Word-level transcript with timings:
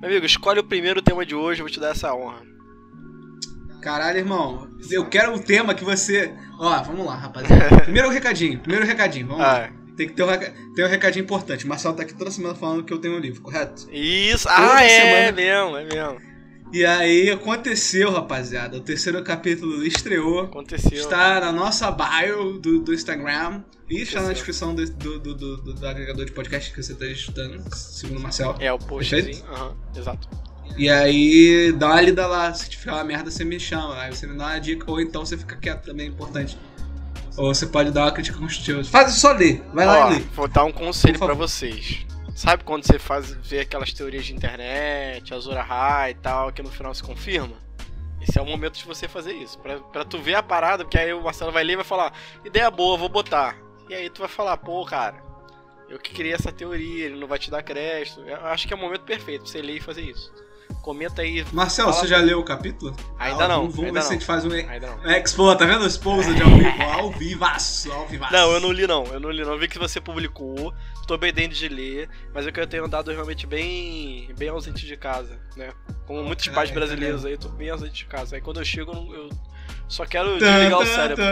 Meu 0.00 0.08
amigo, 0.10 0.24
escolhe 0.26 0.60
o 0.60 0.64
primeiro 0.64 1.02
tema 1.02 1.24
de 1.26 1.34
hoje, 1.34 1.60
eu 1.60 1.64
vou 1.66 1.72
te 1.72 1.78
dar 1.80 1.90
essa 1.90 2.14
honra. 2.14 2.42
Caralho, 3.82 4.18
irmão. 4.18 4.68
Eu 4.90 5.06
quero 5.08 5.34
o 5.34 5.40
tema 5.42 5.74
que 5.74 5.84
você. 5.84 6.34
Ó, 6.58 6.82
vamos 6.82 7.06
lá, 7.06 7.16
rapaziada. 7.16 7.80
Primeiro 7.84 8.10
recadinho, 8.10 8.58
primeiro 8.60 8.86
recadinho, 8.86 9.26
vamos 9.28 9.42
Ah, 9.44 9.52
lá. 9.52 9.70
Tem 9.96 10.06
que 10.08 10.14
ter 10.14 10.22
um, 10.22 10.26
reca... 10.26 10.54
ter 10.74 10.84
um 10.84 10.88
recadinho 10.88 11.22
importante. 11.24 11.64
O 11.64 11.68
Marcelo 11.68 11.94
tá 11.94 12.02
aqui 12.02 12.14
toda 12.14 12.30
semana 12.30 12.54
falando 12.54 12.84
que 12.84 12.92
eu 12.92 12.98
tenho 12.98 13.14
um 13.16 13.18
livro, 13.18 13.40
correto? 13.42 13.86
Isso, 13.90 14.44
Toda 14.48 14.74
ah, 14.76 14.82
é, 14.84 14.88
semana- 14.88 15.16
é 15.28 15.32
mesmo, 15.32 15.76
é 15.76 15.84
mesmo. 15.84 16.29
E 16.72 16.84
aí 16.84 17.30
aconteceu, 17.30 18.10
rapaziada. 18.12 18.76
O 18.76 18.80
terceiro 18.80 19.22
capítulo 19.24 19.84
estreou. 19.84 20.40
Aconteceu. 20.40 20.92
Está 20.98 21.40
na 21.40 21.52
nossa 21.52 21.90
bio 21.90 22.58
do, 22.60 22.78
do 22.80 22.94
Instagram. 22.94 23.62
E 23.88 24.02
está 24.02 24.20
na 24.20 24.26
Aconteceu. 24.30 24.32
descrição 24.34 24.74
descrição 24.74 24.74
do, 24.74 25.18
do, 25.18 25.34
do, 25.34 25.56
do- 25.56 25.74
do 25.74 25.86
agregador 25.88 26.24
de 26.24 26.30
podcast 26.30 26.72
que 26.72 26.80
você 26.80 26.92
está 26.92 27.06
escutando, 27.06 27.60
segundo 27.74 28.18
o 28.18 28.22
Marcel. 28.22 28.54
É, 28.60 28.72
o 28.72 28.78
postzinho. 28.78 29.44
Aham, 29.52 29.74
exato. 29.96 30.28
E 30.78 30.88
aí, 30.88 31.72
dá 31.76 31.88
uma 31.88 32.00
lida 32.00 32.24
lá. 32.28 32.54
Se 32.54 32.70
tiver 32.70 32.92
uma 32.92 33.02
merda, 33.02 33.28
você 33.32 33.44
me 33.44 33.58
chama. 33.58 33.96
Aí 34.00 34.14
você 34.14 34.28
me 34.28 34.38
dá 34.38 34.44
uma 34.46 34.58
dica, 34.60 34.88
ou 34.88 35.00
então 35.00 35.26
você 35.26 35.36
fica 35.36 35.56
quieto 35.56 35.86
também, 35.86 36.06
é 36.06 36.08
importante. 36.08 36.56
Ou 37.36 37.52
você 37.52 37.66
pode 37.66 37.90
dar 37.90 38.02
uma 38.04 38.12
crítica 38.12 38.38
construtiva. 38.38 38.84
Faz 38.84 39.12
só 39.14 39.32
ler. 39.32 39.60
Vai 39.74 39.86
lá 39.86 40.06
Ó, 40.06 40.12
e 40.12 40.14
lê. 40.18 40.20
vou 40.36 40.46
dar 40.46 40.64
um 40.64 40.72
conselho 40.72 41.18
favor. 41.18 41.34
vocês. 41.34 42.06
Sabe 42.34 42.64
quando 42.64 42.84
você 42.84 42.98
faz 42.98 43.32
vê 43.32 43.60
aquelas 43.60 43.92
teorias 43.92 44.24
de 44.24 44.34
internet, 44.34 45.34
Azura 45.34 45.62
High 45.62 46.12
e 46.12 46.14
tal, 46.14 46.52
que 46.52 46.62
no 46.62 46.70
final 46.70 46.94
se 46.94 47.02
confirma? 47.02 47.56
Esse 48.20 48.38
é 48.38 48.42
o 48.42 48.46
momento 48.46 48.76
de 48.76 48.84
você 48.84 49.08
fazer 49.08 49.32
isso. 49.32 49.58
Pra, 49.58 49.78
pra 49.78 50.04
tu 50.04 50.18
ver 50.18 50.34
a 50.34 50.42
parada, 50.42 50.84
porque 50.84 50.98
aí 50.98 51.12
o 51.12 51.22
Marcelo 51.22 51.52
vai 51.52 51.64
ler 51.64 51.72
e 51.72 51.76
vai 51.76 51.84
falar, 51.84 52.12
ideia 52.44 52.70
boa, 52.70 52.96
vou 52.96 53.08
botar. 53.08 53.56
E 53.88 53.94
aí 53.94 54.10
tu 54.10 54.20
vai 54.20 54.28
falar, 54.28 54.56
pô, 54.58 54.84
cara, 54.84 55.22
eu 55.88 55.98
que 55.98 56.14
criei 56.14 56.34
essa 56.34 56.52
teoria, 56.52 57.06
ele 57.06 57.18
não 57.18 57.26
vai 57.26 57.38
te 57.38 57.50
dar 57.50 57.62
crédito. 57.62 58.20
Eu 58.20 58.46
acho 58.46 58.68
que 58.68 58.72
é 58.72 58.76
o 58.76 58.80
momento 58.80 59.02
perfeito 59.02 59.42
pra 59.42 59.50
você 59.50 59.60
ler 59.60 59.76
e 59.76 59.80
fazer 59.80 60.02
isso. 60.02 60.32
Comenta 60.82 61.22
aí. 61.22 61.44
Marcel, 61.52 61.92
você 61.92 62.06
já 62.06 62.18
leu 62.18 62.40
o 62.40 62.44
capítulo? 62.44 62.96
Ainda 63.18 63.44
Ah, 63.44 63.48
não, 63.48 63.70
Vamos, 63.70 63.78
ainda 63.78 63.92
ver 63.92 64.00
se 64.00 64.06
a 64.06 64.10
não. 64.10 64.12
gente 64.12 64.24
faz 64.26 64.44
um 64.44 64.48
não. 64.48 65.10
Expo, 65.12 65.54
tá 65.56 65.66
vendo? 65.66 65.86
Exposa 65.86 66.32
de 66.34 66.42
ao 66.42 66.50
vivo. 66.50 66.70
Ao 67.00 67.10
vivaço, 67.12 67.90
ao 67.92 68.06
vivaço. 68.08 68.32
Não, 68.32 68.52
eu 68.52 68.60
não 68.60 68.72
li 68.72 68.86
não, 68.86 69.04
eu 69.06 69.20
não 69.20 69.30
li 69.30 69.42
não. 69.42 69.52
Eu 69.52 69.58
vi 69.58 69.68
que 69.68 69.78
você 69.78 70.00
publicou, 70.00 70.72
tô 71.06 71.16
bem 71.18 71.32
dentro 71.32 71.56
de 71.56 71.68
ler, 71.68 72.08
mas 72.34 72.46
é 72.46 72.52
que 72.52 72.58
eu 72.60 72.66
tenho 72.66 72.84
andado 72.84 73.10
realmente 73.10 73.46
bem, 73.46 74.28
bem 74.38 74.48
ausente 74.48 74.86
de 74.86 74.96
casa, 74.96 75.38
né? 75.56 75.70
Como 76.06 76.22
muitos 76.24 76.46
cara, 76.46 76.56
pais 76.56 76.68
tá 76.70 76.74
brasileiros 76.74 77.24
aí, 77.24 77.32
eu 77.32 77.38
tô 77.38 77.48
bem 77.50 77.70
ausente 77.70 77.94
de 77.94 78.06
casa. 78.06 78.36
Aí 78.36 78.42
quando 78.42 78.58
eu 78.60 78.64
chego, 78.64 78.92
eu, 78.92 78.94
não- 78.96 79.14
eu 79.14 79.30
só 79.88 80.04
quero 80.06 80.38
Tá, 80.38 80.50
desligar 80.58 80.78
o 80.80 80.84
tá, 80.84 80.94
cérebro. 80.94 81.24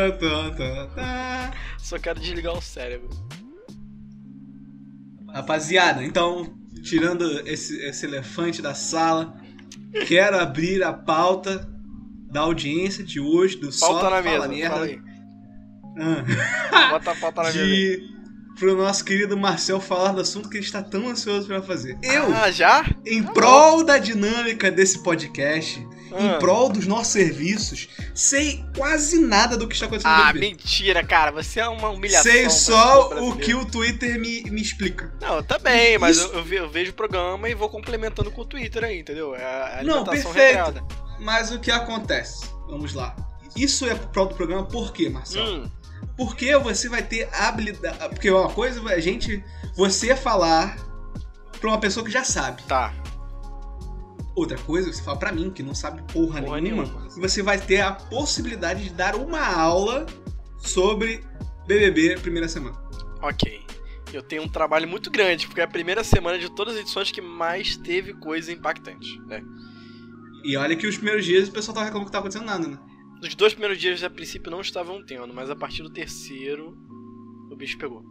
Só 1.79 1.99
quero 1.99 2.21
desligar 2.21 2.53
o 2.55 2.63
cérebro. 2.63 3.09
Rapaziada, 5.33 6.03
então, 6.03 6.55
tirando 6.83 7.47
esse, 7.47 7.77
esse 7.85 8.07
elefante 8.07 8.63
da 8.63 8.75
sala, 8.75 9.38
quero 10.07 10.39
abrir 10.39 10.83
a 10.83 10.93
pauta 10.93 11.69
da 12.31 12.41
audiência 12.41 13.03
de 13.05 13.21
hoje, 13.21 13.57
do 13.57 13.67
Pauta 13.67 13.77
Só 13.77 14.11
na 14.11 14.23
Fala 14.23 14.49
mesa, 14.49 14.49
Merda. 14.79 15.03
Ah, 16.01 16.91
Bota 16.91 17.11
a 17.11 17.15
pauta 17.17 17.43
na 17.43 17.53
mesa. 17.53 18.18
Pro 18.59 18.77
nosso 18.77 19.05
querido 19.05 19.37
Marcel 19.37 19.81
falar 19.81 20.13
do 20.13 20.21
assunto 20.21 20.49
que 20.49 20.57
ele 20.57 20.65
está 20.65 20.83
tão 20.83 21.09
ansioso 21.09 21.47
pra 21.47 21.63
fazer. 21.63 21.97
Eu, 22.03 22.35
Ah, 22.35 22.51
já? 22.51 22.85
em 23.07 23.23
prol 23.23 23.85
da 23.85 23.99
dinâmica 23.99 24.71
desse 24.71 25.03
podcast, 25.03 25.87
Ah. 26.13 26.23
em 26.37 26.39
prol 26.39 26.69
dos 26.69 26.87
nossos 26.87 27.09
serviços, 27.13 27.89
sei 28.15 28.65
quase 28.77 29.21
nada 29.21 29.57
do 29.57 29.69
que 29.69 29.75
está 29.75 29.87
acontecendo 29.87 30.11
no 30.17 30.23
Ah, 30.23 30.33
mentira, 30.33 31.05
cara. 31.05 31.31
Você 31.33 31.61
é 31.61 31.69
uma 31.69 31.89
humilhação. 31.91 32.31
Sei 32.33 32.49
só 32.51 33.11
o 33.23 33.37
que 33.37 33.55
o 33.55 33.65
Twitter 33.65 34.19
me, 34.19 34.43
me 34.51 34.61
explica. 34.63 35.13
Não, 35.21 35.43
também, 35.43 35.99
mas 35.99 36.17
Isso- 36.17 36.27
eu, 36.33 36.45
eu 36.47 36.53
eu 36.65 36.71
vejo 36.71 36.91
o 36.91 36.95
programa 36.95 37.49
e 37.49 37.55
vou 37.55 37.69
complementando 37.69 38.31
com 38.31 38.41
o 38.43 38.45
Twitter 38.45 38.83
aí, 38.85 38.99
entendeu? 39.01 39.35
É 39.35 39.45
a 39.45 39.83
Não, 39.85 39.99
alimentação 39.99 40.33
perfeito. 40.33 40.47
regrada. 40.57 40.85
Mas 41.21 41.51
o 41.53 41.59
que 41.61 41.71
acontece? 41.71 42.49
Vamos 42.69 42.95
lá. 42.95 43.15
Isso 43.57 43.87
é 43.89 43.95
pro 43.95 44.09
prol 44.09 44.27
do 44.27 44.35
programa 44.35 44.65
por 44.67 44.93
quê, 44.93 45.09
Marcelo? 45.09 45.65
Hum, 45.65 45.71
Porque 46.19 46.55
você 46.59 46.89
vai 46.89 47.03
ter 47.03 47.29
habilidade. 47.33 47.97
Porque 48.11 48.29
uma 48.31 48.51
coisa 48.51 48.83
é 48.91 48.95
a 48.97 49.01
gente. 49.01 49.43
Você 49.75 50.15
falar 50.15 50.77
pra 51.61 51.71
uma 51.71 51.79
pessoa 51.81 52.05
que 52.05 52.11
já 52.13 52.25
sabe. 52.25 52.63
tá. 52.65 52.93
Outra 54.35 54.57
coisa, 54.59 54.93
você 54.93 55.03
fala 55.03 55.19
pra 55.19 55.33
mim, 55.33 55.51
que 55.51 55.63
não 55.65 55.75
sabe 55.75 56.01
porra, 56.13 56.41
Porra 56.41 56.61
nenhuma, 56.61 56.85
nenhuma. 56.85 57.09
e 57.17 57.21
você 57.21 57.43
vai 57.43 57.59
ter 57.59 57.81
a 57.81 57.91
possibilidade 57.93 58.85
de 58.85 58.91
dar 58.91 59.17
uma 59.17 59.45
aula 59.45 60.07
sobre 60.59 61.25
BBB 61.67 62.19
primeira 62.21 62.47
semana. 62.49 62.77
Ok. 63.21 63.65
Eu 64.13 64.23
tenho 64.23 64.43
um 64.45 64.49
trabalho 64.49 64.87
muito 64.87 65.11
grande, 65.11 65.47
porque 65.49 65.61
é 65.61 65.65
a 65.65 65.69
primeira 65.69 66.05
semana 66.05 66.39
de 66.39 66.49
todas 66.51 66.75
as 66.75 66.81
edições 66.83 67.11
que 67.11 67.21
mais 67.21 67.77
teve 67.77 68.15
coisa 68.15 68.53
impactante, 68.53 69.21
né? 69.27 69.43
E 70.45 70.57
olha 70.57 70.77
que 70.77 70.87
os 70.87 70.97
primeiros 70.97 71.25
dias 71.25 71.49
o 71.49 71.53
pessoal 71.53 71.75
tava 71.75 71.87
reclamando 71.87 72.09
que 72.11 72.17
não 72.17 72.23
tava 72.23 72.29
acontecendo 72.29 72.47
nada, 72.47 72.69
né? 72.69 72.79
Nos 73.21 73.35
dois 73.35 73.53
primeiros 73.53 73.79
dias, 73.79 74.03
a 74.03 74.11
princípio, 74.11 74.51
não 74.51 74.61
estavam 74.61 75.05
tendo, 75.05 75.33
mas 75.35 75.51
a 75.51 75.57
partir 75.57 75.83
do 75.83 75.91
terceiro, 75.91 76.77
o 77.51 77.57
bicho 77.57 77.77
pegou. 77.79 78.05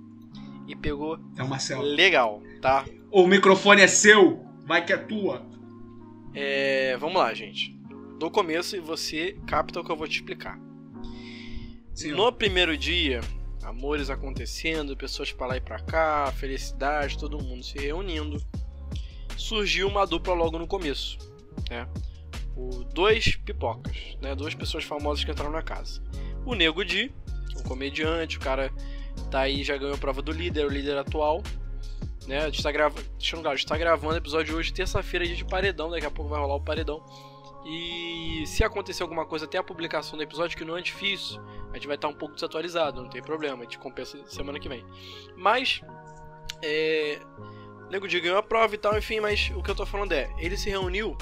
E 0.68 0.76
pegou 0.76 1.18
Então, 1.32 1.48
Marcelo. 1.48 1.82
legal, 1.82 2.42
tá? 2.62 2.86
O 3.10 3.26
microfone 3.26 3.82
é 3.82 3.88
seu, 3.88 4.46
vai 4.66 4.84
que 4.86 4.92
é 4.92 4.98
tua. 4.98 5.46
É, 6.34 6.98
vamos 6.98 7.16
lá, 7.18 7.34
gente. 7.34 7.74
Do 8.20 8.30
começo 8.30 8.76
e 8.76 8.80
você 8.80 9.38
capta 9.48 9.80
o 9.80 9.84
que 9.84 9.92
eu 9.92 9.96
vou 9.96 10.08
te 10.08 10.18
explicar. 10.20 10.60
Sim, 11.94 12.12
No 12.12 12.32
primeiro 12.34 12.78
dia, 12.78 13.22
amores 13.64 14.10
acontecendo, 14.10 14.96
pessoas 14.98 15.32
pra 15.32 15.48
lá 15.48 15.58
e 15.58 15.62
pra 15.62 15.80
cá, 15.80 16.32
felicidade, 16.34 17.18
todo 17.18 17.42
mundo 17.42 17.64
se 17.64 17.78
reunindo. 17.80 18.38
Surgiu 19.38 19.88
uma 19.88 20.06
dupla 20.06 20.34
logo 20.34 20.60
no 20.60 20.68
começo, 20.68 21.18
né? 21.70 21.88
O 22.58 22.84
dois 22.86 23.36
pipocas, 23.36 24.18
né? 24.20 24.34
Duas 24.34 24.56
pessoas 24.56 24.84
famosas 24.84 25.24
que 25.24 25.30
entraram 25.30 25.52
na 25.52 25.62
casa. 25.62 26.02
O 26.44 26.56
Nego 26.56 26.84
Di, 26.84 27.14
um 27.56 27.64
comediante, 27.64 28.38
o 28.38 28.40
cara 28.40 28.72
tá 29.30 29.42
aí, 29.42 29.64
já 29.64 29.78
ganhou 29.78 29.94
a 29.94 29.98
prova 29.98 30.22
do 30.22 30.32
líder, 30.32 30.66
o 30.66 30.70
líder 30.70 30.98
atual. 30.98 31.44
Né? 32.28 32.40
A 32.40 32.46
gente 32.46 32.64
tá 32.64 32.72
gravando. 32.72 33.06
Deixa 33.18 33.36
eu 33.36 33.38
lembrar, 33.38 33.52
a 33.52 33.56
gente 33.56 33.68
tá 33.68 33.78
gravando 33.78 34.16
o 34.16 34.18
episódio 34.18 34.58
hoje, 34.58 34.74
terça-feira, 34.74 35.26
dia 35.26 35.36
de 35.36 35.46
paredão, 35.46 35.90
daqui 35.90 36.06
a 36.06 36.12
pouco 36.12 36.30
vai 36.30 36.40
rolar 36.40 36.56
o 36.56 36.62
paredão. 36.62 37.04
E 37.66 38.44
se 38.48 38.64
acontecer 38.64 39.04
alguma 39.04 39.26
coisa 39.26 39.46
até 39.46 39.58
a 39.58 39.64
publicação 39.64 40.18
do 40.18 40.24
episódio, 40.24 40.58
que 40.58 40.66
não 40.66 40.78
é 40.78 40.82
difícil, 40.82 41.40
a 41.72 41.76
gente 41.76 41.86
vai 41.86 41.96
estar 41.96 42.08
um 42.08 42.14
pouco 42.14 42.34
desatualizado, 42.34 43.02
não 43.02 43.10
tem 43.10 43.22
problema, 43.22 43.60
a 43.60 43.64
gente 43.64 43.78
compensa 43.78 44.18
semana 44.28 44.60
que 44.60 44.68
vem. 44.70 44.86
Mas, 45.36 45.82
é. 46.64 47.20
Nego 47.90 48.08
Di 48.08 48.20
ganhou 48.20 48.38
a 48.38 48.44
prova 48.44 48.74
e 48.76 48.78
tal, 48.78 48.98
enfim, 48.98 49.20
mas 49.20 49.52
o 49.56 49.62
que 49.62 49.72
eu 49.72 49.76
tô 49.76 49.86
falando 49.86 50.12
é, 50.12 50.30
ele 50.40 50.58
se 50.58 50.70
reuniu 50.70 51.18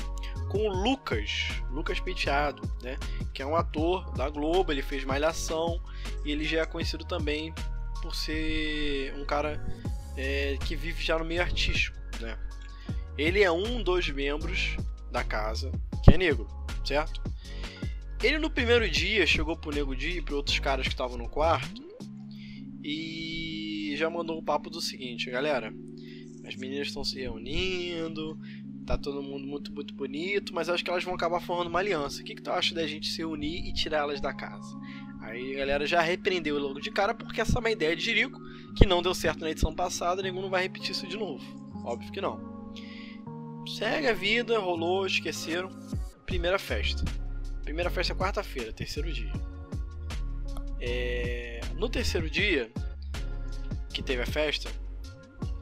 com 0.56 0.70
o 0.70 0.74
Lucas, 0.74 1.50
Lucas 1.70 2.00
Penteado, 2.00 2.62
né? 2.82 2.96
Que 3.34 3.42
é 3.42 3.46
um 3.46 3.58
ator 3.58 4.10
da 4.14 4.30
Globo, 4.30 4.72
ele 4.72 4.82
fez 4.82 5.04
Malhação 5.04 5.82
e 6.24 6.32
ele 6.32 6.46
já 6.46 6.62
é 6.62 6.66
conhecido 6.66 7.04
também 7.04 7.54
por 8.02 8.16
ser 8.16 9.14
um 9.18 9.26
cara 9.26 9.62
é, 10.16 10.58
que 10.66 10.74
vive 10.74 11.04
já 11.04 11.20
no 11.20 11.26
meio 11.26 11.42
artístico, 11.42 11.98
né? 12.22 12.40
Ele 13.18 13.44
é 13.44 13.52
um 13.52 13.84
dos 13.84 14.10
membros 14.10 14.78
da 15.12 15.26
casa 15.26 15.74
que 16.02 16.14
é 16.14 16.18
negro, 16.18 16.48
certo? 16.86 17.22
Ele 18.24 18.40
no 18.40 18.50
primeiro 18.50 18.90
dia 18.90 19.28
chegou 19.28 19.58
pro 19.58 19.76
Nego 19.76 19.94
Di 19.94 20.20
e 20.20 20.22
para 20.22 20.36
outros 20.36 20.58
caras 20.60 20.88
que 20.88 20.94
estavam 20.94 21.18
no 21.18 21.28
quarto 21.28 21.84
e 22.82 23.94
já 23.98 24.10
mandou 24.10 24.38
o 24.38 24.44
papo 24.44 24.70
do 24.70 24.80
seguinte, 24.80 25.30
galera. 25.30 25.74
As 26.46 26.56
meninas 26.56 26.88
estão 26.88 27.04
se 27.04 27.20
reunindo, 27.20 28.40
tá 28.86 28.98
todo 28.98 29.22
mundo 29.22 29.48
muito, 29.48 29.74
muito 29.74 29.94
bonito, 29.94 30.54
mas 30.54 30.70
acho 30.70 30.84
que 30.84 30.90
elas 30.90 31.04
vão 31.04 31.16
acabar 31.16 31.42
formando 31.42 31.68
uma 31.68 31.80
aliança. 31.80 32.22
O 32.22 32.24
que, 32.24 32.36
que 32.36 32.42
tu 32.42 32.52
acha 32.52 32.76
da 32.76 32.86
gente 32.86 33.08
se 33.08 33.24
unir 33.24 33.66
e 33.66 33.74
tirar 33.74 34.00
elas 34.00 34.22
da 34.22 34.34
casa? 34.34 34.70
Aí 35.22 35.56
a 35.56 35.58
galera 35.60 35.86
já 35.88 36.02
repreendeu 36.02 36.60
logo 36.60 36.80
de 36.80 36.92
cara, 36.92 37.14
porque 37.14 37.42
essa 37.42 37.58
é 37.58 37.60
uma 37.60 37.72
ideia 37.72 37.96
de 37.96 38.04
Jerico, 38.04 38.40
que 38.76 38.86
não 38.86 39.02
deu 39.02 39.16
certo 39.16 39.42
na 39.42 39.50
edição 39.50 39.74
passada, 39.74 40.22
nenhum 40.22 40.42
não 40.42 40.50
vai 40.50 40.64
repetir 40.64 40.92
isso 40.92 41.08
de 41.08 41.18
novo. 41.18 41.44
Óbvio 41.84 42.12
que 42.12 42.22
não. 42.22 42.74
Segue 43.68 44.08
a 44.08 44.14
vida, 44.14 44.60
rolou, 44.60 45.06
esqueceram. 45.08 45.70
Primeira 46.26 46.60
festa. 46.60 47.04
Primeira 47.64 47.90
festa 47.90 48.14
é 48.14 48.16
quarta-feira, 48.16 48.72
terceiro 48.72 49.12
dia. 49.12 49.34
É, 50.80 51.62
No 51.76 51.90
terceiro 51.90 52.30
dia, 52.30 52.72
que 53.92 54.04
teve 54.04 54.22
a 54.22 54.26
festa, 54.26 54.70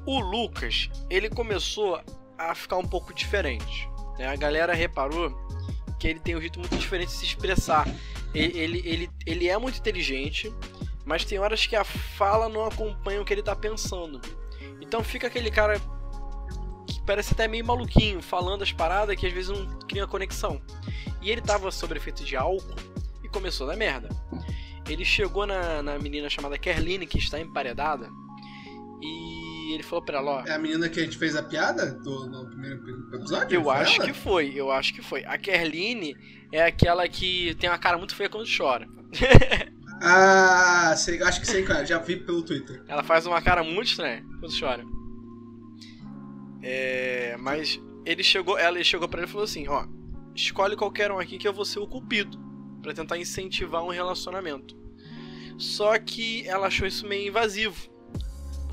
o 0.05 0.19
Lucas, 0.19 0.89
ele 1.09 1.29
começou 1.29 2.01
a 2.37 2.55
ficar 2.55 2.77
um 2.77 2.87
pouco 2.87 3.13
diferente. 3.13 3.89
né? 4.17 4.27
A 4.27 4.35
galera 4.35 4.73
reparou 4.73 5.31
que 5.99 6.07
ele 6.07 6.19
tem 6.19 6.35
um 6.35 6.41
jeito 6.41 6.59
muito 6.59 6.75
diferente 6.77 7.09
de 7.09 7.15
se 7.15 7.25
expressar. 7.25 7.87
Ele, 8.33 8.57
ele, 8.57 8.81
ele, 8.85 9.09
ele 9.25 9.47
é 9.47 9.57
muito 9.57 9.79
inteligente, 9.79 10.53
mas 11.05 11.23
tem 11.23 11.39
horas 11.39 11.65
que 11.65 11.75
a 11.75 11.83
fala 11.83 12.49
não 12.49 12.65
acompanha 12.65 13.21
o 13.21 13.25
que 13.25 13.33
ele 13.33 13.43
tá 13.43 13.55
pensando. 13.55 14.19
Então 14.81 15.03
fica 15.03 15.27
aquele 15.27 15.49
cara 15.49 15.79
que 16.87 17.01
parece 17.05 17.33
até 17.33 17.47
meio 17.47 17.65
maluquinho, 17.65 18.21
falando 18.21 18.63
as 18.63 18.71
paradas 18.71 19.15
que 19.15 19.25
às 19.25 19.33
vezes 19.33 19.49
não 19.49 19.79
cria 19.87 20.07
conexão. 20.07 20.61
E 21.21 21.29
ele 21.31 21.41
tava 21.41 21.71
sob 21.71 21.95
efeito 21.95 22.23
de 22.23 22.35
álcool 22.35 22.75
e 23.23 23.29
começou 23.29 23.65
na 23.65 23.75
merda. 23.75 24.09
Ele 24.89 25.05
chegou 25.05 25.45
na, 25.45 25.81
na 25.81 25.97
menina 25.97 26.29
chamada 26.29 26.57
Kerline, 26.57 27.07
que 27.07 27.17
está 27.17 27.39
emparedada, 27.39 28.09
e 29.01 29.52
E 29.63 29.73
ele 29.73 29.83
falou 29.83 30.03
pra 30.03 30.17
ela, 30.17 30.31
ó. 30.31 30.45
É 30.45 30.53
a 30.53 30.59
menina 30.59 30.89
que 30.89 30.99
a 30.99 31.03
gente 31.03 31.17
fez 31.17 31.35
a 31.35 31.43
piada 31.43 31.91
do, 31.91 32.27
no 32.27 32.45
primeiro 32.47 32.81
episódio? 33.13 33.55
Eu 33.55 33.71
acho 33.71 34.01
ela? 34.01 34.05
que 34.05 34.13
foi, 34.13 34.53
eu 34.53 34.71
acho 34.71 34.93
que 34.93 35.01
foi. 35.01 35.23
A 35.23 35.37
Kerline 35.37 36.15
é 36.51 36.63
aquela 36.65 37.07
que 37.07 37.55
tem 37.55 37.69
uma 37.69 37.77
cara 37.77 37.97
muito 37.97 38.15
feia 38.15 38.29
quando 38.29 38.45
chora. 38.45 38.87
Ah, 40.05 40.93
sei, 40.97 41.21
acho 41.23 41.39
que 41.39 41.47
sei, 41.47 41.63
cara. 41.63 41.85
Já 41.85 41.97
vi 41.97 42.17
pelo 42.17 42.41
Twitter. 42.41 42.83
Ela 42.89 43.03
faz 43.03 43.25
uma 43.25 43.41
cara 43.41 43.63
muito 43.63 43.87
estranha 43.87 44.21
quando 44.41 44.59
chora. 44.59 44.83
É, 46.61 47.37
mas 47.39 47.79
ele 48.05 48.21
chegou, 48.21 48.57
ela 48.57 48.83
chegou 48.83 49.07
para 49.07 49.21
ele 49.21 49.29
e 49.29 49.31
falou 49.31 49.45
assim, 49.45 49.65
ó, 49.69 49.85
escolhe 50.35 50.75
qualquer 50.75 51.09
um 51.09 51.19
aqui 51.19 51.37
que 51.37 51.47
eu 51.47 51.53
vou 51.53 51.63
ser 51.63 51.79
o 51.79 51.87
cupido 51.87 52.37
para 52.81 52.93
tentar 52.93 53.17
incentivar 53.17 53.81
um 53.81 53.89
relacionamento. 53.89 54.75
Só 55.57 55.97
que 55.97 56.45
ela 56.47 56.67
achou 56.67 56.85
isso 56.85 57.07
meio 57.07 57.29
invasivo. 57.29 57.89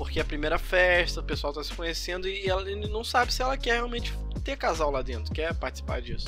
Porque 0.01 0.17
é 0.17 0.23
a 0.23 0.25
primeira 0.25 0.57
festa, 0.57 1.19
o 1.19 1.23
pessoal 1.23 1.53
tá 1.53 1.63
se 1.63 1.71
conhecendo 1.75 2.27
e 2.27 2.49
ela 2.49 2.65
não 2.89 3.03
sabe 3.03 3.31
se 3.31 3.43
ela 3.43 3.55
quer 3.55 3.73
realmente 3.73 4.11
ter 4.43 4.57
casal 4.57 4.89
lá 4.89 5.03
dentro, 5.03 5.31
quer 5.31 5.53
participar 5.53 6.01
disso. 6.01 6.27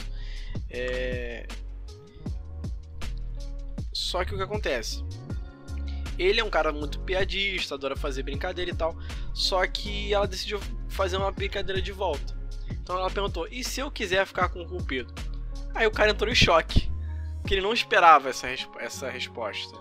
É... 0.70 1.48
Só 3.92 4.24
que 4.24 4.32
o 4.32 4.38
que 4.38 4.44
acontece? 4.44 5.04
Ele 6.20 6.40
é 6.40 6.44
um 6.44 6.52
cara 6.52 6.72
muito 6.72 7.00
piadista, 7.00 7.74
adora 7.74 7.96
fazer 7.96 8.22
brincadeira 8.22 8.70
e 8.70 8.76
tal. 8.76 8.96
Só 9.34 9.66
que 9.66 10.14
ela 10.14 10.28
decidiu 10.28 10.60
fazer 10.88 11.18
uma 11.18 11.32
brincadeira 11.32 11.82
de 11.82 11.92
volta. 11.92 12.38
Então 12.70 12.96
ela 12.96 13.10
perguntou: 13.10 13.48
e 13.50 13.64
se 13.64 13.80
eu 13.80 13.90
quiser 13.90 14.28
ficar 14.28 14.50
com 14.50 14.62
o 14.62 14.68
Cupido? 14.68 15.12
Aí 15.74 15.88
o 15.88 15.92
cara 15.92 16.12
entrou 16.12 16.32
em 16.32 16.36
choque. 16.36 16.92
Porque 17.42 17.56
ele 17.56 17.62
não 17.62 17.74
esperava 17.74 18.30
essa, 18.30 18.48
essa 18.80 19.10
resposta. 19.10 19.76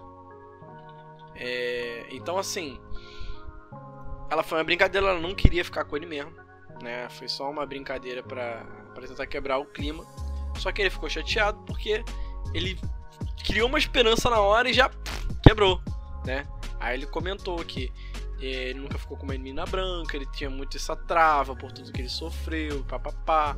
É, 1.34 2.06
então, 2.10 2.38
assim. 2.38 2.80
Ela 4.32 4.42
foi 4.42 4.56
uma 4.56 4.64
brincadeira, 4.64 5.08
ela 5.08 5.20
não 5.20 5.34
queria 5.34 5.62
ficar 5.62 5.84
com 5.84 5.94
ele 5.94 6.06
mesmo. 6.06 6.32
Né? 6.82 7.06
Foi 7.10 7.28
só 7.28 7.50
uma 7.50 7.66
brincadeira 7.66 8.22
pra 8.22 8.64
tentar 9.06 9.26
quebrar 9.26 9.58
o 9.58 9.66
clima. 9.66 10.02
Só 10.56 10.72
que 10.72 10.80
ele 10.80 10.88
ficou 10.88 11.06
chateado 11.06 11.58
porque 11.66 12.02
ele 12.54 12.80
criou 13.44 13.68
uma 13.68 13.78
esperança 13.78 14.30
na 14.30 14.40
hora 14.40 14.70
e 14.70 14.72
já 14.72 14.90
quebrou, 15.42 15.82
né? 16.24 16.46
Aí 16.80 16.96
ele 16.96 17.06
comentou 17.06 17.62
que 17.62 17.92
ele 18.40 18.80
nunca 18.80 18.98
ficou 18.98 19.18
com 19.18 19.24
uma 19.24 19.34
menina 19.34 19.66
branca, 19.66 20.16
ele 20.16 20.26
tinha 20.32 20.48
muito 20.48 20.78
essa 20.78 20.96
trava 20.96 21.54
por 21.54 21.70
tudo 21.70 21.92
que 21.92 22.00
ele 22.00 22.08
sofreu, 22.08 22.82
papapá. 22.84 23.54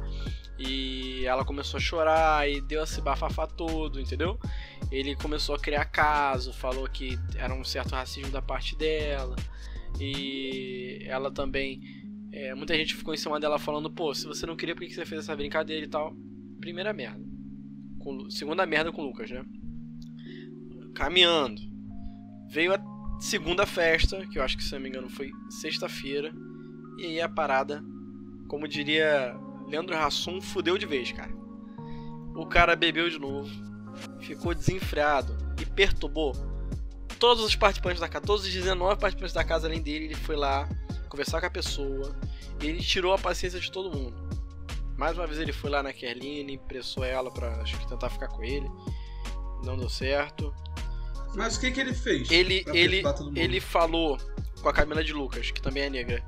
E 0.59 1.25
ela 1.25 1.45
começou 1.45 1.79
a 1.79 1.81
chorar 1.81 2.51
e 2.51 2.61
deu 2.61 2.83
esse 2.83 3.01
bafafá 3.01 3.47
todo, 3.47 4.01
entendeu? 4.01 4.41
Ele 4.91 5.15
começou 5.15 5.55
a 5.55 5.59
criar 5.59 5.85
caso, 5.85 6.53
falou 6.53 6.89
que 6.89 7.17
era 7.37 7.55
um 7.55 7.63
certo 7.63 7.95
racismo 7.95 8.33
da 8.33 8.43
parte 8.43 8.75
dela. 8.75 9.37
E 10.01 10.99
ela 11.07 11.31
também. 11.31 11.81
É, 12.33 12.55
muita 12.55 12.75
gente 12.75 12.95
ficou 12.95 13.15
em 13.15 13.17
cima 13.17 13.39
dela 13.39 13.59
falando: 13.59 13.91
pô, 13.91 14.15
se 14.15 14.27
você 14.27 14.47
não 14.47 14.57
queria, 14.57 14.75
por 14.75 14.87
que 14.87 14.93
você 14.93 15.07
fez 15.07 15.23
essa 15.23 15.37
brincadeira 15.37 15.85
e 15.85 15.89
tal? 15.89 16.17
Primeira 16.61 16.93
merda. 16.93 17.25
Com, 17.99 18.29
segunda 18.31 18.67
merda 18.67 18.93
com 18.93 19.03
o 19.03 19.07
Lucas, 19.07 19.31
né? 19.31 19.45
Caminhando. 20.95 21.61
Veio 22.51 22.75
a 22.75 22.81
segunda 23.21 23.67
festa, 23.67 24.27
que 24.27 24.39
eu 24.39 24.43
acho 24.43 24.57
que 24.57 24.65
se 24.65 24.73
não 24.75 24.81
me 24.81 24.89
engano 24.89 25.09
foi 25.09 25.31
sexta-feira. 25.49 26.33
E 26.99 27.05
aí 27.07 27.21
a 27.21 27.29
parada, 27.29 27.83
como 28.49 28.69
diria 28.69 29.35
Leandro 29.67 29.97
Hassum, 29.97 30.41
fudeu 30.41 30.77
de 30.79 30.87
vez, 30.87 31.13
cara. 31.13 31.33
O 32.35 32.47
cara 32.47 32.77
bebeu 32.77 33.09
de 33.09 33.19
novo, 33.19 33.49
ficou 34.21 34.55
desenfreado 34.55 35.37
e 35.61 35.67
perturbou 35.67 36.33
todos 37.15 37.43
os 37.45 37.55
participantes 37.57 38.01
da 38.01 38.09
casa, 38.09 38.25
todos 38.27 38.45
os 38.45 38.53
19 38.53 39.01
participantes 39.01 39.35
da 39.35 39.45
casa 39.45 39.67
além 39.67 39.81
dele. 39.83 40.07
Ele 40.07 40.15
foi 40.15 40.37
lá 40.37 40.69
conversar 41.09 41.41
com 41.41 41.47
a 41.47 41.51
pessoa, 41.51 42.15
ele 42.61 42.81
tirou 42.83 43.13
a 43.13 43.19
paciência 43.19 43.59
de 43.61 43.71
todo 43.71 43.97
mundo. 43.97 44.17
Mais 44.97 45.17
uma 45.19 45.27
vez 45.27 45.39
ele 45.41 45.53
foi 45.53 45.71
lá 45.71 45.83
na 45.83 45.93
Kerline, 45.93 46.57
pressou 46.69 47.05
ela 47.05 47.31
pra 47.31 47.61
acho 47.63 47.77
que 47.79 47.89
tentar 47.89 48.09
ficar 48.11 48.29
com 48.29 48.43
ele. 48.45 48.69
Não 49.65 49.77
deu 49.77 49.89
certo. 49.89 50.55
Mas 51.35 51.57
o 51.57 51.61
que 51.61 51.71
que 51.73 51.81
ele 51.81 51.93
fez? 51.95 52.31
Ele, 52.31 52.65
ele, 52.73 53.03
ele 53.35 53.61
falou 53.61 54.19
com 54.63 54.69
a 54.69 54.73
Camila 54.73 55.03
de 55.03 55.13
Lucas, 55.13 55.51
que 55.51 55.61
também 55.61 55.83
é 55.85 55.91
negra, 55.91 56.25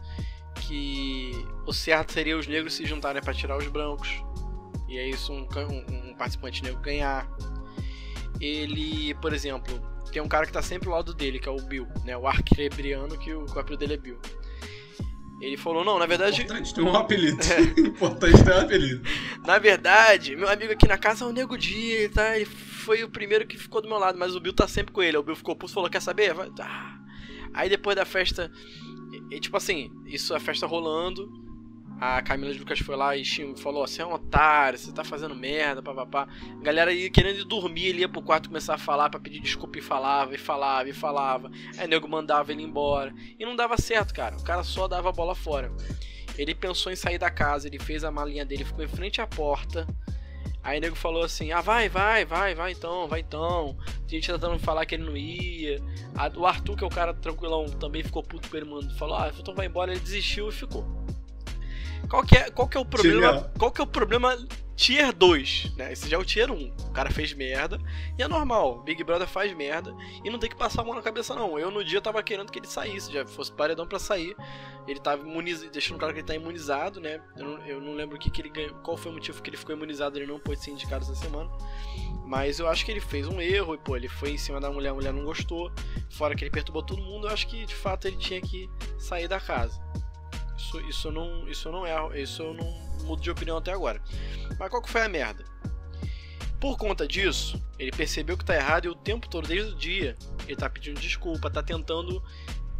que 0.62 1.30
o 1.64 1.72
certo 1.72 2.12
seria 2.12 2.36
os 2.36 2.46
negros 2.48 2.74
se 2.74 2.84
juntarem 2.84 3.22
para 3.22 3.32
tirar 3.32 3.56
os 3.56 3.68
brancos. 3.68 4.08
E 4.88 4.98
é 4.98 5.08
isso 5.08 5.32
um, 5.32 5.46
um- 5.70 6.10
um 6.10 6.14
participante 6.16 6.62
negro 6.62 6.80
ganhar. 6.80 7.28
Ele, 8.40 9.14
por 9.14 9.32
exemplo, 9.32 9.80
tem 10.16 10.22
um 10.22 10.28
cara 10.28 10.46
que 10.46 10.52
tá 10.52 10.62
sempre 10.62 10.88
ao 10.88 10.94
lado 10.94 11.12
dele, 11.12 11.38
que 11.38 11.46
é 11.46 11.52
o 11.52 11.60
Bill, 11.60 11.86
né? 12.02 12.16
O 12.16 12.26
arquebriano, 12.26 13.18
que 13.18 13.34
o, 13.34 13.44
que 13.44 13.54
o 13.54 13.60
apelido 13.60 13.80
dele 13.80 13.92
é 13.92 13.96
Bill. 13.98 14.18
Ele 15.42 15.58
falou, 15.58 15.84
não, 15.84 15.98
na 15.98 16.06
verdade, 16.06 16.40
Importante 16.40 16.74
ter 16.74 16.80
um 16.80 16.96
apelido. 16.96 17.36
Importante 17.76 18.42
ter 18.42 18.54
um 18.54 18.60
apelido. 18.60 19.02
na 19.44 19.58
verdade, 19.58 20.34
meu 20.34 20.48
amigo 20.48 20.72
aqui 20.72 20.88
na 20.88 20.96
casa 20.96 21.26
é 21.26 21.28
o 21.28 21.32
Nego 21.32 21.58
Dia, 21.58 22.08
tá? 22.08 22.34
Ele 22.34 22.46
foi 22.46 23.04
o 23.04 23.10
primeiro 23.10 23.46
que 23.46 23.58
ficou 23.58 23.82
do 23.82 23.88
meu 23.88 23.98
lado, 23.98 24.18
mas 24.18 24.34
o 24.34 24.40
Bill 24.40 24.54
tá 24.54 24.66
sempre 24.66 24.90
com 24.90 25.02
ele. 25.02 25.18
O 25.18 25.22
Bill 25.22 25.36
ficou 25.36 25.54
e 25.62 25.68
falou: 25.68 25.90
Quer 25.90 26.00
saber? 26.00 26.32
Vai. 26.32 26.50
Ah. 26.60 26.98
Aí 27.52 27.68
depois 27.68 27.94
da 27.94 28.06
festa, 28.06 28.50
e, 29.12 29.36
e, 29.36 29.38
tipo 29.38 29.58
assim, 29.58 29.92
isso 30.06 30.34
a 30.34 30.40
festa 30.40 30.66
rolando. 30.66 31.30
A 31.98 32.20
Camila 32.20 32.52
de 32.52 32.58
Lucas 32.58 32.78
foi 32.78 32.94
lá 32.94 33.16
e 33.16 33.24
falou: 33.56 33.86
Você 33.86 34.02
é 34.02 34.06
um 34.06 34.12
otário, 34.12 34.78
você 34.78 34.92
tá 34.92 35.02
fazendo 35.02 35.34
merda, 35.34 35.82
papapá. 35.82 36.28
Galera 36.62 36.92
ia 36.92 37.08
querendo 37.08 37.40
ir 37.40 37.44
dormir, 37.44 37.86
ele 37.86 38.00
ia 38.00 38.08
pro 38.08 38.20
quarto 38.20 38.48
começar 38.48 38.74
a 38.74 38.78
falar 38.78 39.08
pra 39.08 39.18
pedir 39.18 39.40
desculpa 39.40 39.78
e 39.78 39.82
falava, 39.82 40.34
e 40.34 40.38
falava, 40.38 40.88
e 40.88 40.92
falava. 40.92 41.50
Aí 41.78 41.86
o 41.86 41.88
nego 41.88 42.06
mandava 42.06 42.52
ele 42.52 42.62
embora. 42.62 43.14
E 43.38 43.46
não 43.46 43.56
dava 43.56 43.78
certo, 43.78 44.12
cara. 44.12 44.36
O 44.36 44.44
cara 44.44 44.62
só 44.62 44.86
dava 44.86 45.08
a 45.08 45.12
bola 45.12 45.34
fora. 45.34 45.72
Ele 46.36 46.54
pensou 46.54 46.92
em 46.92 46.96
sair 46.96 47.16
da 47.16 47.30
casa, 47.30 47.66
ele 47.66 47.78
fez 47.78 48.04
a 48.04 48.10
malinha 48.10 48.44
dele, 48.44 48.64
ficou 48.64 48.84
em 48.84 48.88
frente 48.88 49.22
à 49.22 49.26
porta. 49.26 49.86
Aí 50.62 50.76
o 50.76 50.80
nego 50.82 50.96
falou 50.96 51.22
assim: 51.22 51.50
Ah, 51.50 51.62
vai, 51.62 51.88
vai, 51.88 52.26
vai, 52.26 52.54
vai 52.54 52.72
então, 52.72 53.08
vai 53.08 53.20
então. 53.20 53.74
A 54.04 54.08
gente 54.08 54.30
tentando 54.30 54.58
falar 54.58 54.84
que 54.84 54.96
ele 54.96 55.04
não 55.04 55.16
ia. 55.16 55.80
O 56.36 56.44
Arthur, 56.44 56.76
que 56.76 56.84
é 56.84 56.86
o 56.86 56.90
cara 56.90 57.14
tranquilão, 57.14 57.64
também 57.66 58.02
ficou 58.02 58.22
puto 58.22 58.50
com 58.50 58.56
ele, 58.58 58.66
mano. 58.66 58.90
Falou: 58.98 59.16
Ah, 59.16 59.32
então 59.34 59.54
vai 59.54 59.64
embora. 59.64 59.92
Ele 59.92 60.00
desistiu 60.00 60.50
e 60.50 60.52
ficou. 60.52 60.84
Qual 62.08 62.24
que 62.24 62.36
é, 62.36 62.50
qual 62.50 62.68
que 62.68 62.76
é 62.76 62.80
o 62.80 62.84
problema? 62.84 63.32
Genial. 63.32 63.50
Qual 63.58 63.70
que 63.70 63.80
é 63.80 63.84
o 63.84 63.86
problema 63.86 64.36
tier 64.76 65.12
2? 65.12 65.72
Né? 65.76 65.92
Esse 65.92 66.08
já 66.08 66.16
é 66.16 66.20
o 66.20 66.24
tier 66.24 66.50
1. 66.50 66.74
O 66.88 66.92
cara 66.92 67.10
fez 67.10 67.32
merda. 67.32 67.80
E 68.18 68.22
é 68.22 68.28
normal. 68.28 68.82
Big 68.82 69.02
Brother 69.02 69.26
faz 69.26 69.52
merda. 69.54 69.94
E 70.22 70.30
não 70.30 70.38
tem 70.38 70.50
que 70.50 70.56
passar 70.56 70.82
a 70.82 70.84
mão 70.84 70.94
na 70.94 71.02
cabeça, 71.02 71.34
não. 71.34 71.58
Eu 71.58 71.70
no 71.70 71.82
dia 71.84 72.00
tava 72.00 72.22
querendo 72.22 72.52
que 72.52 72.58
ele 72.58 72.66
saísse, 72.66 73.12
já 73.12 73.26
fosse 73.26 73.50
paredão 73.50 73.86
pra 73.86 73.98
sair. 73.98 74.36
Ele 74.86 75.00
tava 75.00 75.22
imunizado, 75.26 75.70
deixando 75.72 75.98
claro 75.98 76.14
que 76.14 76.20
ele 76.20 76.26
tá 76.26 76.34
imunizado, 76.34 77.00
né? 77.00 77.20
Eu 77.36 77.44
não, 77.44 77.66
eu 77.66 77.80
não 77.80 77.94
lembro 77.94 78.16
o 78.16 78.18
que, 78.18 78.30
que 78.30 78.40
ele 78.40 78.50
ganhou, 78.50 78.74
qual 78.84 78.96
foi 78.96 79.10
o 79.10 79.14
motivo 79.14 79.42
que 79.42 79.50
ele 79.50 79.56
ficou 79.56 79.74
imunizado, 79.74 80.16
ele 80.16 80.26
não 80.26 80.38
pôde 80.38 80.62
ser 80.62 80.70
indicado 80.70 81.04
essa 81.04 81.14
semana. 81.16 81.50
Mas 82.24 82.60
eu 82.60 82.68
acho 82.68 82.84
que 82.84 82.92
ele 82.92 83.00
fez 83.00 83.26
um 83.26 83.40
erro 83.40 83.74
e, 83.74 83.78
pô, 83.78 83.96
ele 83.96 84.08
foi 84.08 84.30
em 84.30 84.38
cima 84.38 84.60
da 84.60 84.70
mulher, 84.70 84.90
a 84.90 84.94
mulher 84.94 85.12
não 85.12 85.24
gostou. 85.24 85.72
Fora 86.10 86.36
que 86.36 86.44
ele 86.44 86.50
perturbou 86.52 86.82
todo 86.82 87.02
mundo, 87.02 87.26
eu 87.26 87.32
acho 87.32 87.48
que 87.48 87.66
de 87.66 87.74
fato 87.74 88.06
ele 88.06 88.16
tinha 88.16 88.40
que 88.40 88.70
sair 88.98 89.26
da 89.26 89.40
casa. 89.40 89.80
Isso, 90.56 90.80
isso 90.88 91.12
não, 91.12 91.48
isso 91.48 91.70
não 91.70 91.86
é, 91.86 92.20
isso 92.20 92.42
eu 92.42 92.54
não 92.54 92.86
mudo 93.04 93.22
de 93.22 93.30
opinião 93.30 93.56
até 93.58 93.72
agora. 93.72 94.00
Mas 94.58 94.70
qual 94.70 94.82
que 94.82 94.90
foi 94.90 95.02
a 95.02 95.08
merda? 95.08 95.44
Por 96.60 96.76
conta 96.78 97.06
disso, 97.06 97.62
ele 97.78 97.90
percebeu 97.90 98.36
que 98.36 98.44
tá 98.44 98.54
errado 98.54 98.86
e 98.86 98.88
o 98.88 98.94
tempo 98.94 99.28
todo, 99.28 99.46
desde 99.46 99.72
o 99.72 99.76
dia, 99.76 100.16
ele 100.46 100.56
tá 100.56 100.68
pedindo 100.68 101.00
desculpa, 101.00 101.50
tá 101.50 101.62
tentando 101.62 102.22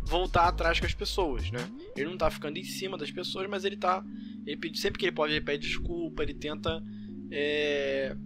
voltar 0.02 0.48
atrás 0.48 0.80
com 0.80 0.86
as 0.86 0.94
pessoas, 0.94 1.50
né? 1.50 1.60
Ele 1.94 2.08
não 2.08 2.16
tá 2.16 2.30
ficando 2.30 2.58
em 2.58 2.64
cima 2.64 2.96
das 2.96 3.10
pessoas, 3.10 3.48
mas 3.48 3.64
ele 3.64 3.76
tá. 3.76 4.02
Ele 4.46 4.56
pede, 4.56 4.78
sempre 4.78 4.98
que 4.98 5.06
ele 5.06 5.14
pode, 5.14 5.32
ele 5.32 5.44
pede 5.44 5.66
desculpa, 5.66 6.22
ele 6.22 6.34
tenta 6.34 6.82
é, 7.30 8.16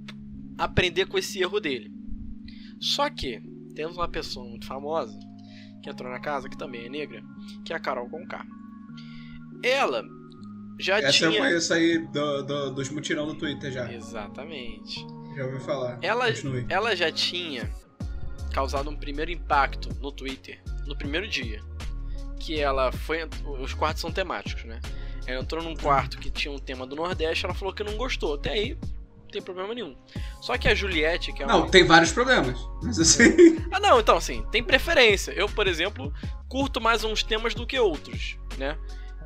aprender 0.57 1.07
com 1.07 1.19
esse 1.19 1.41
erro 1.41 1.59
dele. 1.59 1.91
Só 2.79 3.11
que 3.11 3.43
temos 3.75 3.97
uma 3.97 4.09
pessoa 4.09 4.47
muito 4.47 4.67
famosa 4.67 5.19
que 5.83 5.91
entrou 5.91 6.11
na 6.11 6.21
casa, 6.21 6.49
que 6.49 6.57
também 6.57 6.85
é 6.85 6.89
negra, 6.89 7.23
que 7.65 7.73
é 7.73 7.77
a 7.77 7.81
Carol 7.81 8.09
Conká. 8.09 8.47
Ela 9.63 10.05
já 10.79 10.99
Essa 10.99 11.25
eu 11.27 11.31
tinha. 11.31 11.43
conheço 11.43 11.75
aí 11.75 11.99
do, 11.99 12.43
do- 12.43 12.71
dos 12.73 12.89
mutirão 12.91 13.27
do 13.27 13.35
Twitter 13.35 13.71
já. 13.71 13.93
Exatamente. 13.93 15.07
Já 15.37 15.45
ouvi 15.47 15.61
falar. 15.61 15.99
Ela, 16.03 16.27
Continue. 16.29 16.67
ela 16.69 16.97
já 16.97 17.11
tinha 17.13 17.71
causado 18.53 18.91
um 18.91 18.97
primeiro 18.97 19.31
impacto 19.31 19.89
no 20.01 20.11
Twitter 20.11 20.61
no 20.87 20.97
primeiro 20.97 21.29
dia. 21.29 21.61
Que 22.39 22.59
ela 22.59 22.91
foi. 22.91 23.29
Os 23.61 23.75
quartos 23.75 24.01
são 24.01 24.11
temáticos, 24.11 24.65
né? 24.65 24.81
Ela 25.27 25.43
entrou 25.43 25.63
num 25.63 25.77
quarto 25.77 26.19
que 26.19 26.31
tinha 26.31 26.51
um 26.53 26.59
tema 26.59 26.87
do 26.87 26.97
Nordeste, 26.97 27.45
ela 27.45 27.55
falou 27.55 27.75
que 27.75 27.85
não 27.85 27.97
gostou. 27.97 28.35
Até 28.35 28.51
aí, 28.53 28.79
não 29.23 29.29
tem 29.31 29.43
problema 29.43 29.75
nenhum. 29.75 29.95
Só 30.41 30.57
que 30.57 30.67
a 30.67 30.75
Juliette, 30.75 31.33
que 31.35 31.43
é 31.43 31.47
uma. 31.47 31.53
Não, 31.59 31.69
tem 31.69 31.85
vários 31.85 32.11
problemas. 32.11 32.59
Mas 32.83 32.99
assim. 32.99 33.25
Ah, 33.71 33.79
não, 33.79 34.01
então 34.01 34.17
assim, 34.17 34.43
tem 34.51 34.65
preferência. 34.65 35.33
Eu, 35.33 35.47
por 35.51 35.67
exemplo, 35.69 36.11
curto 36.49 36.81
mais 36.81 37.05
uns 37.05 37.23
temas 37.23 37.55
do 37.55 37.67
que 37.67 37.79
outros, 37.79 38.39
né? 38.59 38.77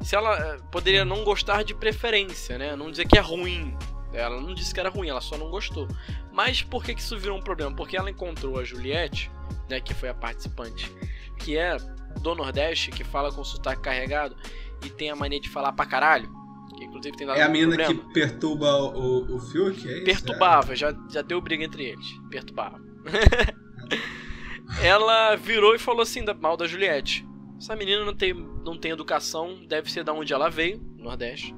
Se 0.01 0.15
ela 0.15 0.37
eh, 0.37 0.59
poderia 0.71 1.05
não 1.05 1.25
gostar 1.25 1.63
de 1.65 1.75
preferência, 1.75 2.59
né? 2.59 2.77
Não 2.77 2.91
dizer 2.91 3.07
que 3.07 3.17
é 3.17 3.21
ruim. 3.21 3.77
Ela 4.13 4.41
não 4.41 4.55
disse 4.55 4.73
que 4.73 4.79
era 4.79 4.89
ruim, 4.89 5.09
ela 5.09 5.21
só 5.21 5.37
não 5.37 5.51
gostou. 5.51 5.89
Mas 6.33 6.63
por 6.63 6.85
que, 6.85 6.95
que 6.95 7.01
isso 7.01 7.19
virou 7.19 7.37
um 7.39 7.43
problema? 7.43 7.75
Porque 7.75 7.97
ela 7.97 8.11
encontrou 8.11 8.59
a 8.59 8.65
Juliette, 8.65 9.31
né, 9.69 9.81
que 9.81 9.93
foi 9.93 10.09
a 10.09 10.15
participante, 10.15 10.91
que 11.39 11.57
é 11.57 11.77
do 12.21 12.35
Nordeste 12.35 12.91
que 12.93 13.03
fala 13.03 13.33
com 13.33 13.43
sotaque 13.43 13.83
carregado 13.83 14.37
e 14.85 14.91
tem 14.91 15.11
a 15.11 15.17
mania 15.17 15.41
de 15.41 15.49
falar 15.49 15.73
pra 15.73 15.85
caralho. 15.85 16.31
Que 16.77 16.85
inclusive 16.85 17.17
tem 17.17 17.27
dado 17.27 17.39
É 17.39 17.43
a 17.43 17.49
menina 17.49 17.77
problema. 17.77 18.03
que 18.09 18.13
perturba 18.13 18.77
o, 18.77 19.37
o 19.37 19.41
Fiuk, 19.41 19.89
é 19.89 19.97
isso? 19.97 20.05
Perturbava, 20.05 20.77
já, 20.77 20.95
já 21.11 21.23
deu 21.23 21.41
briga 21.41 21.65
entre 21.65 21.85
eles. 21.85 22.07
Perturbava. 22.31 22.81
ela 24.83 25.37
virou 25.37 25.75
e 25.75 25.79
falou 25.79 26.03
assim 26.03 26.25
da, 26.25 26.35
mal 26.35 26.57
da 26.57 26.67
Juliette. 26.67 27.27
Essa 27.65 27.75
menina 27.75 28.05
não 28.05 28.15
tem, 28.15 28.35
não 28.35 28.77
tem 28.77 28.91
educação, 28.91 29.65
deve 29.67 29.91
ser 29.91 30.05
da 30.05 30.13
onde 30.13 30.35
ela 30.35 30.51
veio, 30.51 30.83
Nordeste. 30.99 31.55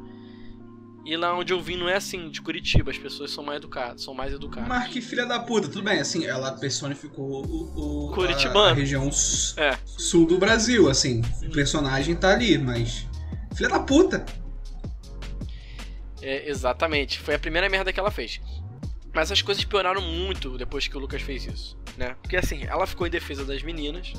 E 1.04 1.16
lá 1.16 1.36
onde 1.36 1.52
eu 1.52 1.60
vim 1.60 1.76
não 1.76 1.88
é 1.88 1.96
assim, 1.96 2.30
de 2.30 2.40
Curitiba, 2.40 2.92
as 2.92 2.96
pessoas 2.98 3.32
são 3.32 3.42
mais 3.42 3.56
educadas, 3.58 4.04
são 4.04 4.14
mais 4.14 4.32
educadas. 4.32 4.68
Mas 4.68 4.86
que 4.92 5.00
filha 5.00 5.26
da 5.26 5.40
puta, 5.40 5.66
tudo 5.68 5.82
bem, 5.82 5.98
assim, 5.98 6.24
ela 6.24 6.52
personificou 6.52 7.44
o, 7.44 8.06
o 8.08 8.12
Curitibano. 8.14 8.68
a, 8.68 8.70
a 8.70 8.74
região 8.74 9.10
É. 9.56 9.76
sul 9.84 10.24
do 10.28 10.38
Brasil, 10.38 10.88
assim. 10.88 11.22
O 11.44 11.50
personagem 11.50 12.14
tá 12.14 12.32
ali, 12.34 12.56
mas. 12.56 13.04
Filha 13.56 13.68
da 13.68 13.80
puta! 13.80 14.24
É, 16.22 16.48
exatamente. 16.48 17.18
Foi 17.18 17.34
a 17.34 17.38
primeira 17.38 17.68
merda 17.68 17.92
que 17.92 17.98
ela 17.98 18.12
fez. 18.12 18.40
Mas 19.12 19.32
as 19.32 19.42
coisas 19.42 19.64
pioraram 19.64 20.00
muito 20.02 20.56
depois 20.56 20.86
que 20.86 20.96
o 20.96 21.00
Lucas 21.00 21.22
fez 21.22 21.46
isso, 21.46 21.76
né? 21.98 22.14
Porque 22.22 22.36
assim, 22.36 22.62
ela 22.62 22.86
ficou 22.86 23.08
em 23.08 23.10
defesa 23.10 23.44
das 23.44 23.62
meninas, 23.64 24.12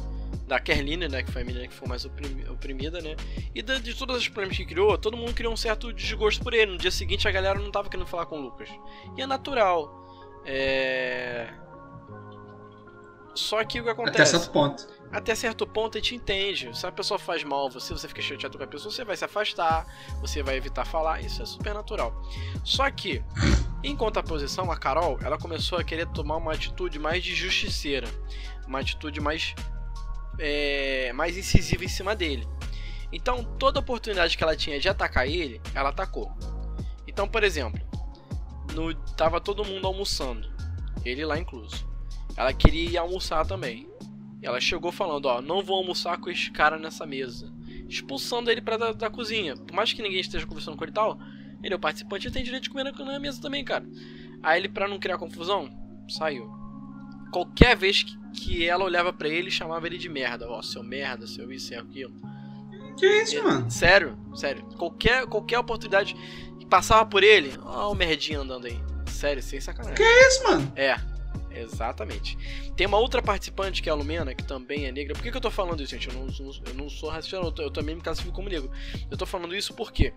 da 0.47 0.59
Kerline, 0.59 1.07
né? 1.09 1.21
Que 1.23 1.31
foi 1.31 1.41
a 1.41 1.45
menina 1.45 1.67
que 1.67 1.73
foi 1.73 1.87
mais 1.87 2.05
oprimi- 2.05 2.47
oprimida, 2.49 3.01
né? 3.01 3.15
E 3.53 3.61
da- 3.61 3.77
de 3.79 3.93
todas 3.93 4.17
as 4.17 4.27
problemas 4.29 4.55
que 4.57 4.65
criou, 4.65 4.97
todo 4.97 5.17
mundo 5.17 5.33
criou 5.33 5.53
um 5.53 5.57
certo 5.57 5.91
desgosto 5.91 6.41
por 6.43 6.53
ele. 6.53 6.71
No 6.71 6.77
dia 6.77 6.89
seguinte 6.91 7.27
a 7.27 7.31
galera 7.31 7.59
não 7.59 7.69
tava 7.69 7.89
querendo 7.89 8.07
falar 8.07 8.25
com 8.25 8.39
o 8.39 8.41
Lucas. 8.41 8.69
E 9.17 9.21
é 9.21 9.27
natural. 9.27 10.05
É... 10.45 11.49
Só 13.35 13.63
que 13.63 13.79
o 13.79 13.83
que 13.83 13.89
Até 13.89 14.01
acontece? 14.01 14.31
certo 14.31 14.51
ponto. 14.51 14.87
até 15.11 15.35
certo 15.35 15.67
ponto 15.67 15.95
a 15.97 16.01
gente 16.01 16.15
entende. 16.15 16.75
Se 16.75 16.87
a 16.87 16.91
pessoa 16.91 17.19
faz 17.19 17.43
mal 17.43 17.69
você, 17.69 17.93
você 17.93 18.07
fica 18.07 18.19
chateado 18.21 18.57
com 18.57 18.63
a 18.63 18.67
pessoa, 18.67 18.91
você 18.91 19.05
vai 19.05 19.15
se 19.15 19.23
afastar, 19.25 19.85
você 20.21 20.41
vai 20.41 20.55
evitar 20.55 20.85
falar, 20.85 21.21
isso 21.21 21.43
é 21.43 21.45
super 21.45 21.71
natural. 21.73 22.19
Só 22.63 22.89
que, 22.89 23.23
em 23.83 23.95
contraposição, 23.95 24.71
a 24.71 24.77
Carol, 24.77 25.19
ela 25.21 25.37
começou 25.37 25.77
a 25.77 25.83
querer 25.83 26.07
tomar 26.07 26.37
uma 26.37 26.53
atitude 26.53 26.97
mais 26.97 27.23
de 27.23 27.35
justiceira, 27.35 28.07
uma 28.65 28.79
atitude 28.79 29.21
mais, 29.21 29.53
é, 30.39 31.11
mais 31.13 31.37
incisiva 31.37 31.83
em 31.83 31.89
cima 31.89 32.15
dele. 32.15 32.47
Então, 33.11 33.43
toda 33.57 33.79
oportunidade 33.79 34.37
que 34.37 34.43
ela 34.43 34.55
tinha 34.55 34.79
de 34.79 34.89
atacar 34.89 35.27
ele, 35.27 35.61
ela 35.73 35.89
atacou. 35.89 36.31
Então, 37.07 37.27
por 37.27 37.43
exemplo, 37.43 37.79
no, 38.73 38.93
tava 38.93 39.39
todo 39.39 39.65
mundo 39.65 39.87
almoçando, 39.87 40.47
ele 41.05 41.25
lá 41.25 41.37
incluso. 41.37 41.87
Ela 42.35 42.53
queria 42.53 42.89
ir 42.89 42.97
almoçar 42.97 43.45
também. 43.45 43.89
Ela 44.41 44.61
chegou 44.61 44.91
falando, 44.91 45.25
ó, 45.25 45.41
não 45.41 45.63
vou 45.63 45.77
almoçar 45.77 46.19
com 46.19 46.29
esse 46.29 46.51
cara 46.51 46.77
nessa 46.77 47.05
mesa. 47.05 47.51
Expulsando 47.89 48.51
ele 48.51 48.61
pra 48.61 48.77
da, 48.77 48.91
da 48.91 49.09
cozinha. 49.09 49.55
Por 49.55 49.73
mais 49.73 49.91
que 49.91 50.03
ninguém 50.03 50.19
esteja 50.19 50.45
conversando 50.45 50.77
com 50.77 50.83
ele 50.83 50.91
e 50.91 50.93
tal, 50.93 51.17
ele 51.63 51.73
é 51.73 51.77
o 51.77 51.79
participante 51.79 52.27
e 52.27 52.31
tem 52.31 52.43
direito 52.43 52.63
de 52.63 52.69
comer 52.69 52.83
na, 52.83 52.91
na 52.91 53.19
mesa 53.19 53.41
também, 53.41 53.65
cara. 53.65 53.85
Aí 54.43 54.59
ele, 54.59 54.69
pra 54.69 54.87
não 54.87 54.99
criar 54.99 55.17
confusão, 55.17 55.69
saiu. 56.07 56.47
Qualquer 57.31 57.75
vez 57.75 58.03
que, 58.03 58.15
que 58.37 58.65
ela 58.67 58.83
olhava 58.85 59.11
pra 59.11 59.27
ele, 59.27 59.49
chamava 59.51 59.87
ele 59.87 59.97
de 59.97 60.07
merda. 60.07 60.47
Ó, 60.49 60.61
seu 60.61 60.83
merda, 60.83 61.25
seu 61.27 61.51
isso, 61.51 61.67
seu 61.67 61.81
aquilo. 61.81 62.13
Que 62.97 63.05
isso, 63.23 63.43
mano? 63.43 63.69
Sério, 63.69 64.17
sério. 64.35 64.63
Qualquer, 64.77 65.25
qualquer 65.27 65.59
oportunidade 65.59 66.15
que 66.59 66.65
passava 66.65 67.05
por 67.05 67.23
ele, 67.23 67.53
ó 67.63 67.91
o 67.91 67.95
merdinha 67.95 68.39
andando 68.39 68.65
aí. 68.67 68.79
Sério, 69.07 69.41
sem 69.41 69.59
sacanagem. 69.59 69.95
Que 69.95 70.03
isso, 70.03 70.43
mano? 70.43 70.71
É, 70.75 70.95
exatamente. 71.51 72.37
Tem 72.75 72.85
uma 72.85 72.97
outra 72.97 73.21
participante 73.21 73.81
que 73.81 73.89
é 73.89 73.91
a 73.91 73.95
Lumena, 73.95 74.33
que 74.35 74.43
também 74.43 74.85
é 74.85 74.91
negra. 74.91 75.13
Por 75.15 75.23
que, 75.23 75.31
que 75.31 75.37
eu 75.37 75.41
tô 75.41 75.49
falando 75.51 75.81
isso, 75.81 75.91
gente? 75.91 76.07
Eu 76.07 76.13
não, 76.13 76.27
eu 76.67 76.73
não 76.75 76.89
sou 76.89 77.09
racista. 77.09 77.35
Eu, 77.37 77.53
eu 77.59 77.71
também 77.71 77.95
me 77.95 78.01
classifico 78.01 78.33
como 78.33 78.49
negro. 78.49 78.69
Eu 79.09 79.17
tô 79.17 79.25
falando 79.25 79.55
isso 79.55 79.73
por 79.73 79.91
quê? 79.91 80.13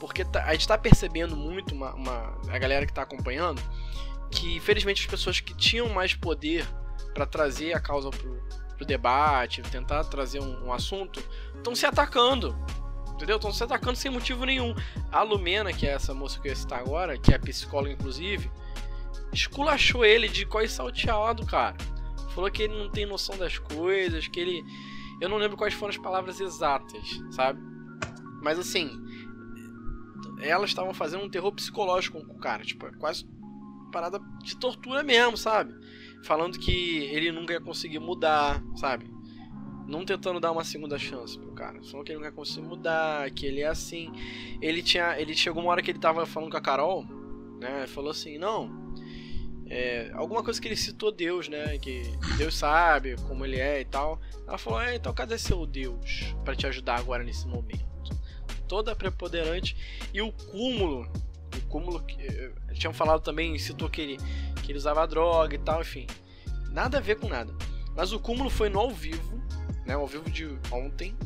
Porque 0.00 0.24
tá- 0.24 0.44
a 0.44 0.52
gente 0.52 0.66
tá 0.68 0.78
percebendo 0.78 1.36
muito, 1.36 1.74
uma, 1.74 1.94
uma- 1.94 2.38
a 2.48 2.58
galera 2.58 2.86
que 2.86 2.92
tá 2.92 3.02
acompanhando, 3.02 3.60
que 4.30 4.54
infelizmente 4.56 5.00
as 5.02 5.06
pessoas 5.06 5.40
que 5.40 5.54
tinham 5.54 5.88
mais 5.90 6.14
poder 6.14 6.66
pra 7.18 7.26
trazer 7.26 7.72
a 7.74 7.80
causa 7.80 8.10
pro, 8.10 8.40
pro 8.76 8.86
debate, 8.86 9.60
tentar 9.62 10.04
trazer 10.04 10.40
um, 10.40 10.66
um 10.66 10.72
assunto, 10.72 11.20
estão 11.56 11.74
se 11.74 11.84
atacando. 11.84 12.56
Entendeu? 13.14 13.34
Estão 13.34 13.52
se 13.52 13.64
atacando 13.64 13.96
sem 13.96 14.08
motivo 14.08 14.44
nenhum. 14.44 14.72
A 15.10 15.22
Lumena, 15.22 15.72
que 15.72 15.84
é 15.84 15.90
essa 15.90 16.14
moça 16.14 16.38
que 16.40 16.46
eu 16.46 16.52
ia 16.52 16.56
citar 16.56 16.78
agora, 16.78 17.18
que 17.18 17.34
é 17.34 17.38
psicóloga 17.38 17.92
inclusive, 17.92 18.48
esculachou 19.32 20.04
ele 20.04 20.28
de 20.28 20.46
coi 20.46 20.68
salteado, 20.68 21.44
cara. 21.44 21.76
Falou 22.32 22.48
que 22.52 22.62
ele 22.62 22.78
não 22.78 22.88
tem 22.88 23.04
noção 23.04 23.36
das 23.36 23.58
coisas, 23.58 24.28
que 24.28 24.38
ele. 24.38 24.64
Eu 25.20 25.28
não 25.28 25.38
lembro 25.38 25.56
quais 25.56 25.74
foram 25.74 25.90
as 25.90 25.96
palavras 25.96 26.38
exatas, 26.38 27.20
sabe? 27.32 27.60
Mas 28.40 28.60
assim. 28.60 28.88
Elas 30.40 30.70
estavam 30.70 30.94
fazendo 30.94 31.24
um 31.24 31.28
terror 31.28 31.50
psicológico 31.50 32.24
com 32.24 32.34
o 32.34 32.38
cara, 32.38 32.62
tipo, 32.62 32.86
é 32.86 32.92
quase 32.92 33.26
parada 33.90 34.20
de 34.44 34.56
tortura 34.56 35.02
mesmo, 35.02 35.36
sabe? 35.36 35.74
Falando 36.24 36.58
que 36.58 37.04
ele 37.04 37.32
nunca 37.32 37.54
ia 37.54 37.60
conseguir 37.60 37.98
mudar, 37.98 38.62
sabe? 38.76 39.10
Não 39.86 40.04
tentando 40.04 40.38
dar 40.38 40.52
uma 40.52 40.64
segunda 40.64 40.98
chance 40.98 41.38
pro 41.38 41.52
cara. 41.52 41.82
Falando 41.82 42.04
que 42.04 42.12
ele 42.12 42.18
nunca 42.18 42.28
ia 42.28 42.34
conseguir 42.34 42.66
mudar, 42.66 43.30
que 43.30 43.46
ele 43.46 43.60
é 43.60 43.68
assim. 43.68 44.12
Ele 44.60 44.82
tinha. 44.82 45.18
Ele 45.18 45.34
chegou 45.34 45.62
uma 45.62 45.70
hora 45.70 45.82
que 45.82 45.90
ele 45.90 45.98
tava 45.98 46.26
falando 46.26 46.50
com 46.50 46.56
a 46.56 46.60
Carol, 46.60 47.06
né? 47.58 47.86
Falou 47.86 48.10
assim, 48.10 48.36
não. 48.38 48.88
É, 49.70 50.10
alguma 50.14 50.42
coisa 50.42 50.60
que 50.60 50.66
ele 50.66 50.76
citou 50.76 51.12
Deus, 51.12 51.48
né? 51.48 51.78
Que 51.78 52.02
Deus 52.36 52.54
sabe 52.54 53.16
como 53.28 53.44
ele 53.44 53.58
é 53.58 53.80
e 53.80 53.84
tal. 53.84 54.20
Ela 54.46 54.58
falou, 54.58 54.80
é, 54.80 54.96
então 54.96 55.12
cadê 55.12 55.38
seu 55.38 55.66
Deus 55.66 56.34
pra 56.44 56.54
te 56.54 56.66
ajudar 56.66 56.98
agora 56.98 57.22
nesse 57.22 57.46
momento? 57.46 57.86
Toda 58.66 58.96
preponderante. 58.96 59.76
E 60.12 60.20
o 60.20 60.32
cúmulo. 60.32 61.10
O 61.58 61.68
cúmulo 61.68 62.00
que. 62.04 62.20
eh, 62.22 62.52
Tinham 62.74 62.92
falado 62.92 63.20
também, 63.20 63.58
citou 63.58 63.88
que 63.88 64.00
ele, 64.00 64.18
que 64.62 64.72
ele 64.72 64.78
usava 64.78 65.06
droga 65.06 65.54
e 65.54 65.58
tal, 65.58 65.80
enfim. 65.80 66.06
Nada 66.70 66.98
a 66.98 67.00
ver 67.00 67.16
com 67.16 67.28
nada. 67.28 67.54
Mas 67.96 68.12
o 68.12 68.20
cúmulo 68.20 68.48
foi 68.50 68.68
no 68.68 68.78
ao 68.78 68.90
vivo, 68.90 69.42
né? 69.84 69.94
Ao 69.94 70.06
vivo 70.06 70.30
de 70.30 70.46
ontem. 70.70 71.16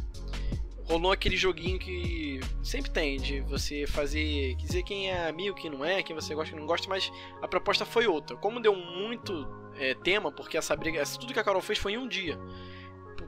Rolou 0.85 1.13
aquele 1.13 1.37
joguinho 1.37 1.79
que 1.79 2.41
sempre 2.63 2.91
tem, 2.91 3.19
de 3.19 3.41
você 3.41 3.87
fazer. 3.87 4.55
dizer 4.57 4.83
quem 4.83 5.11
é 5.11 5.29
amigo, 5.29 5.55
quem 5.55 5.71
não 5.71 5.85
é, 5.85 6.03
quem 6.03 6.15
você 6.15 6.35
gosta, 6.35 6.51
quem 6.51 6.61
não 6.61 6.67
gosta, 6.67 6.89
mas 6.89 7.11
a 7.41 7.49
proposta 7.49 7.85
foi 7.85 8.07
outra. 8.07 8.37
Como 8.37 8.61
deu 8.61 8.75
muito 8.75 9.47
é, 9.77 9.95
tema, 9.95 10.33
porque 10.33 10.57
essa 10.57 10.75
briga. 10.75 11.03
Tudo 11.19 11.33
que 11.33 11.39
a 11.39 11.45
Carol 11.45 11.63
fez 11.63 11.79
foi 11.79 11.93
em 11.93 11.99
um 11.99 12.09
dia. 12.09 12.39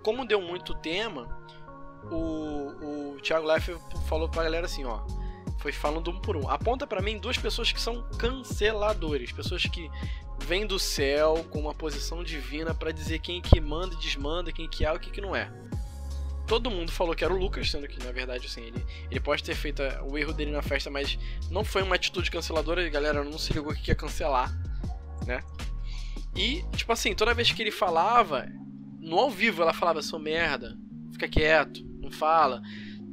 Como 0.02 0.26
deu 0.26 0.40
muito 0.40 0.74
tema, 0.74 1.28
o, 2.10 3.14
o 3.14 3.20
Thiago 3.22 3.46
Leifert 3.46 3.80
falou 4.08 4.28
pra 4.28 4.42
galera 4.42 4.66
assim, 4.66 4.84
ó. 4.84 5.00
Foi 5.58 5.72
falando 5.72 6.10
um 6.10 6.20
por 6.20 6.36
um. 6.36 6.48
Aponta 6.48 6.86
pra 6.86 7.00
mim 7.00 7.18
duas 7.18 7.38
pessoas 7.38 7.72
que 7.72 7.80
são 7.80 8.02
canceladores. 8.18 9.32
Pessoas 9.32 9.64
que 9.64 9.90
vêm 10.40 10.66
do 10.66 10.78
céu 10.78 11.46
com 11.50 11.60
uma 11.60 11.74
posição 11.74 12.22
divina 12.22 12.74
pra 12.74 12.90
dizer 12.90 13.18
quem 13.20 13.40
que 13.40 13.60
manda 13.60 13.94
e 13.94 13.98
desmanda, 13.98 14.52
quem 14.52 14.68
que 14.68 14.84
é 14.84 14.92
e 14.92 14.96
o 14.96 15.00
que, 15.00 15.10
que 15.10 15.20
não 15.20 15.34
é. 15.34 15.50
Todo 16.46 16.70
mundo 16.70 16.92
falou 16.92 17.14
que 17.14 17.24
era 17.24 17.32
o 17.32 17.38
Lucas, 17.38 17.70
sendo 17.70 17.88
que 17.88 18.04
na 18.04 18.12
verdade 18.12 18.46
assim, 18.46 18.60
ele, 18.60 18.84
ele 19.10 19.20
pode 19.20 19.42
ter 19.42 19.54
feito 19.54 19.80
eh, 19.80 20.02
o 20.02 20.18
erro 20.18 20.34
dele 20.34 20.50
na 20.50 20.60
festa, 20.60 20.90
mas 20.90 21.18
não 21.50 21.64
foi 21.64 21.82
uma 21.82 21.94
atitude 21.94 22.30
canceladora, 22.30 22.84
a 22.84 22.90
galera 22.90 23.24
não 23.24 23.38
se 23.38 23.54
ligou 23.54 23.72
que 23.74 23.90
ia 23.90 23.94
cancelar, 23.94 24.54
né? 25.26 25.42
E, 26.36 26.62
tipo 26.76 26.92
assim, 26.92 27.14
toda 27.14 27.32
vez 27.32 27.50
que 27.50 27.62
ele 27.62 27.70
falava, 27.70 28.46
no 29.00 29.18
ao 29.18 29.30
vivo 29.30 29.62
ela 29.62 29.72
falava, 29.72 30.02
sou 30.02 30.18
merda, 30.18 30.76
fica 31.12 31.28
quieto, 31.28 31.82
não 32.00 32.10
fala. 32.10 32.60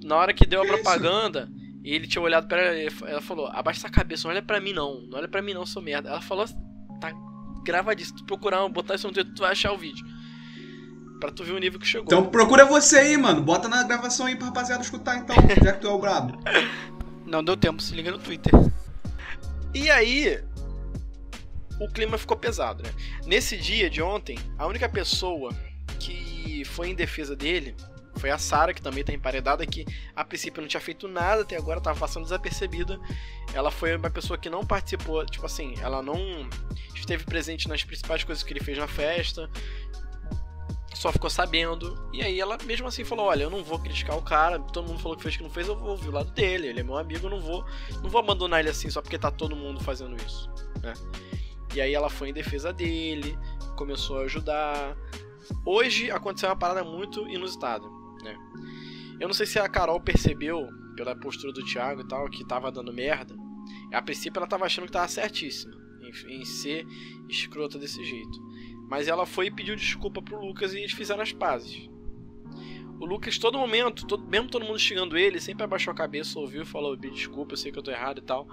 Na 0.04 0.18
hora 0.18 0.34
que 0.34 0.46
deu 0.46 0.62
a 0.62 0.66
propaganda, 0.66 1.48
e 1.84 1.94
ele 1.94 2.08
tinha 2.08 2.22
olhado 2.22 2.48
pra 2.48 2.62
ela, 2.62 2.92
ela 3.08 3.22
falou, 3.22 3.48
abaixa 3.48 3.80
essa 3.80 3.90
cabeça, 3.90 4.28
não 4.28 4.32
olha 4.32 4.42
pra 4.42 4.60
mim 4.60 4.74
não, 4.74 5.02
não 5.02 5.18
olha 5.18 5.28
pra 5.28 5.42
mim 5.42 5.54
não, 5.54 5.66
sou 5.66 5.82
merda. 5.82 6.10
Ela 6.10 6.22
falou, 6.22 6.46
tá 7.00 7.12
gravadíssimo, 7.64 8.20
tu 8.20 8.26
procurar, 8.26 8.68
botar 8.70 8.96
isso 8.96 9.08
no 9.08 9.14
Twitter, 9.14 9.34
tu 9.34 9.42
vai 9.42 9.52
achar 9.52 9.72
o 9.72 9.78
vídeo. 9.78 10.06
Pra 11.20 11.32
tu 11.32 11.44
ver 11.44 11.54
o 11.54 11.58
nível 11.58 11.80
que 11.80 11.88
chegou. 11.88 12.06
Então 12.06 12.26
procura 12.26 12.66
você 12.66 12.98
aí, 12.98 13.18
mano. 13.18 13.42
Bota 13.44 13.68
na 13.68 13.84
gravação 13.84 14.26
aí 14.26 14.36
pra 14.36 14.48
rapaziada 14.48 14.82
escutar 14.82 15.18
então, 15.18 15.36
já 15.64 15.74
que 15.74 15.82
tu 15.82 15.88
é 15.88 15.92
o 15.92 16.00
brabo. 16.00 16.38
Não 17.26 17.44
deu 17.44 17.56
tempo, 17.56 17.82
se 17.82 17.94
liga 17.94 18.12
no 18.12 18.18
Twitter. 18.18 18.52
E 19.74 19.90
aí, 19.90 20.44
o 21.80 21.88
clima 21.88 22.18
ficou 22.18 22.38
pesado, 22.38 22.84
né? 22.84 22.90
Nesse 23.26 23.58
dia 23.58 23.90
de 23.90 24.02
ontem, 24.02 24.38
a 24.58 24.68
única 24.68 24.90
pessoa 24.90 25.52
que 26.00 26.64
foi 26.66 26.90
em 26.90 26.96
defesa 26.96 27.36
dele 27.36 27.76
foi 28.22 28.30
a 28.30 28.38
Sarah, 28.38 28.74
que 28.74 28.82
também 28.82 29.04
tá 29.04 29.12
emparedada, 29.12 29.66
que 29.66 29.84
a 30.16 30.24
princípio 30.24 30.62
não 30.62 30.68
tinha 30.68 30.80
feito 30.80 31.08
nada 31.08 31.42
até 31.42 31.58
agora, 31.58 31.82
tava 31.82 32.00
passando 32.00 32.24
desapercebida. 32.24 33.00
Ela 33.54 33.72
foi 33.72 33.96
uma 33.96 34.10
pessoa 34.12 34.38
que 34.38 34.50
não 34.50 34.64
participou, 34.64 35.26
tipo 35.26 35.46
assim, 35.46 35.74
ela 35.82 36.04
não 36.04 36.48
esteve 36.96 37.26
presente 37.26 37.68
nas 37.68 37.84
principais 37.84 38.24
coisas 38.24 38.44
que 38.44 38.54
ele 38.54 38.64
fez 38.64 38.78
na 38.78 38.88
festa. 38.88 39.50
Só 40.94 41.12
ficou 41.12 41.30
sabendo. 41.32 41.98
E 42.14 42.22
aí 42.22 42.40
ela 42.40 42.58
mesmo 42.64 42.88
assim 42.88 43.04
falou: 43.04 43.26
Olha, 43.26 43.44
eu 43.44 43.50
não 43.50 43.64
vou 43.64 43.80
criticar 43.80 44.16
o 44.16 44.22
cara. 44.22 44.60
Todo 44.60 44.88
mundo 44.88 45.00
falou 45.00 45.18
que 45.18 45.24
fez 45.24 45.36
que 45.36 45.42
não 45.42 45.50
fez, 45.50 45.68
eu 45.68 45.76
vou 45.76 45.90
ouvir 45.90 46.10
o 46.10 46.12
lado 46.12 46.30
dele. 46.32 46.68
Ele 46.68 46.82
é 46.82 46.84
meu 46.84 46.98
amigo, 46.98 47.26
eu 47.26 47.32
não 47.32 47.42
vou, 47.42 47.66
não 48.04 48.10
vou 48.10 48.20
abandonar 48.20 48.60
ele 48.60 48.70
assim 48.70 48.90
só 48.90 49.02
porque 49.02 49.18
tá 49.18 49.32
todo 49.32 49.56
mundo 49.56 49.80
fazendo 49.80 50.16
isso. 50.24 50.48
Né? 50.84 50.94
E 51.74 51.82
aí 51.82 51.94
ela 51.94 52.10
foi 52.10 52.30
em 52.30 52.34
defesa 52.34 52.72
dele, 52.72 53.38
começou 53.76 54.20
a 54.20 54.24
ajudar. 54.24 54.96
hoje 55.66 56.12
aconteceu 56.12 56.50
uma 56.50 56.56
parada 56.56 56.84
muito 56.84 57.28
inusitada, 57.28 57.88
né? 58.24 58.38
Eu 59.20 59.28
não 59.28 59.34
sei 59.34 59.46
se 59.46 59.60
a 59.60 59.70
Carol 59.70 60.00
percebeu, 60.02 60.68
pela 60.96 61.16
postura 61.16 61.54
do 61.54 61.64
Thiago 61.64 62.02
e 62.02 62.08
tal, 62.08 62.30
que 62.30 62.46
tava 62.46 62.72
dando 62.72 62.94
merda. 62.94 63.36
A 63.94 64.02
princípio 64.02 64.40
ela 64.40 64.48
tava 64.48 64.66
achando 64.66 64.86
que 64.86 64.92
tava 64.92 65.08
certíssima 65.08 65.76
em, 66.02 66.42
em 66.42 66.46
ser 66.46 66.86
escrota 67.30 67.78
desse 67.78 68.04
jeito. 68.04 68.40
Mas 68.90 69.08
ela 69.08 69.26
foi 69.26 69.48
e 69.48 69.52
pediu 69.52 69.76
desculpa 69.76 70.22
pro 70.22 70.40
Lucas 70.40 70.74
e 70.74 70.80
eles 70.80 70.92
fizeram 70.92 71.22
as 71.22 71.32
pazes. 71.32 71.90
O 73.00 73.06
Lucas, 73.06 73.38
todo 73.38 73.58
momento, 73.58 74.06
todo, 74.06 74.28
mesmo 74.28 74.50
todo 74.50 74.66
mundo 74.66 74.78
xingando 74.78 75.18
ele, 75.18 75.40
sempre 75.40 75.64
abaixou 75.64 75.92
a 75.92 75.96
cabeça, 75.96 76.38
ouviu 76.38 76.62
e 76.62 76.66
falou: 76.66 76.96
desculpa, 76.96 77.54
eu 77.54 77.58
sei 77.58 77.72
que 77.72 77.80
eu 77.80 77.84
tô 77.84 77.90
errado 77.90 78.20
e 78.20 78.22
tal. 78.22 78.48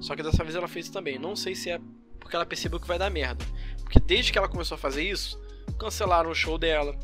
Só 0.00 0.14
que 0.14 0.22
dessa 0.22 0.42
vez 0.42 0.54
ela 0.54 0.68
fez 0.68 0.86
isso 0.86 0.92
também. 0.92 1.18
Não 1.18 1.34
sei 1.34 1.54
se 1.54 1.70
é 1.70 1.80
porque 2.20 2.36
ela 2.36 2.44
percebeu 2.44 2.80
que 2.80 2.88
vai 2.88 2.98
dar 2.98 3.10
merda. 3.10 3.44
Porque 3.82 4.00
desde 4.00 4.32
que 4.32 4.38
ela 4.38 4.48
começou 4.48 4.74
a 4.74 4.78
fazer 4.78 5.08
isso, 5.08 5.40
cancelaram 5.78 6.30
o 6.30 6.34
show 6.34 6.58
dela. 6.58 6.98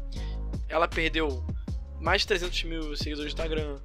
Ela 0.69 0.89
perdeu 0.89 1.45
mais 2.01 2.23
de 2.23 2.29
300 2.29 2.65
mil 2.65 2.97
seguidores 2.97 3.33
no 3.33 3.41
Instagram. 3.41 3.77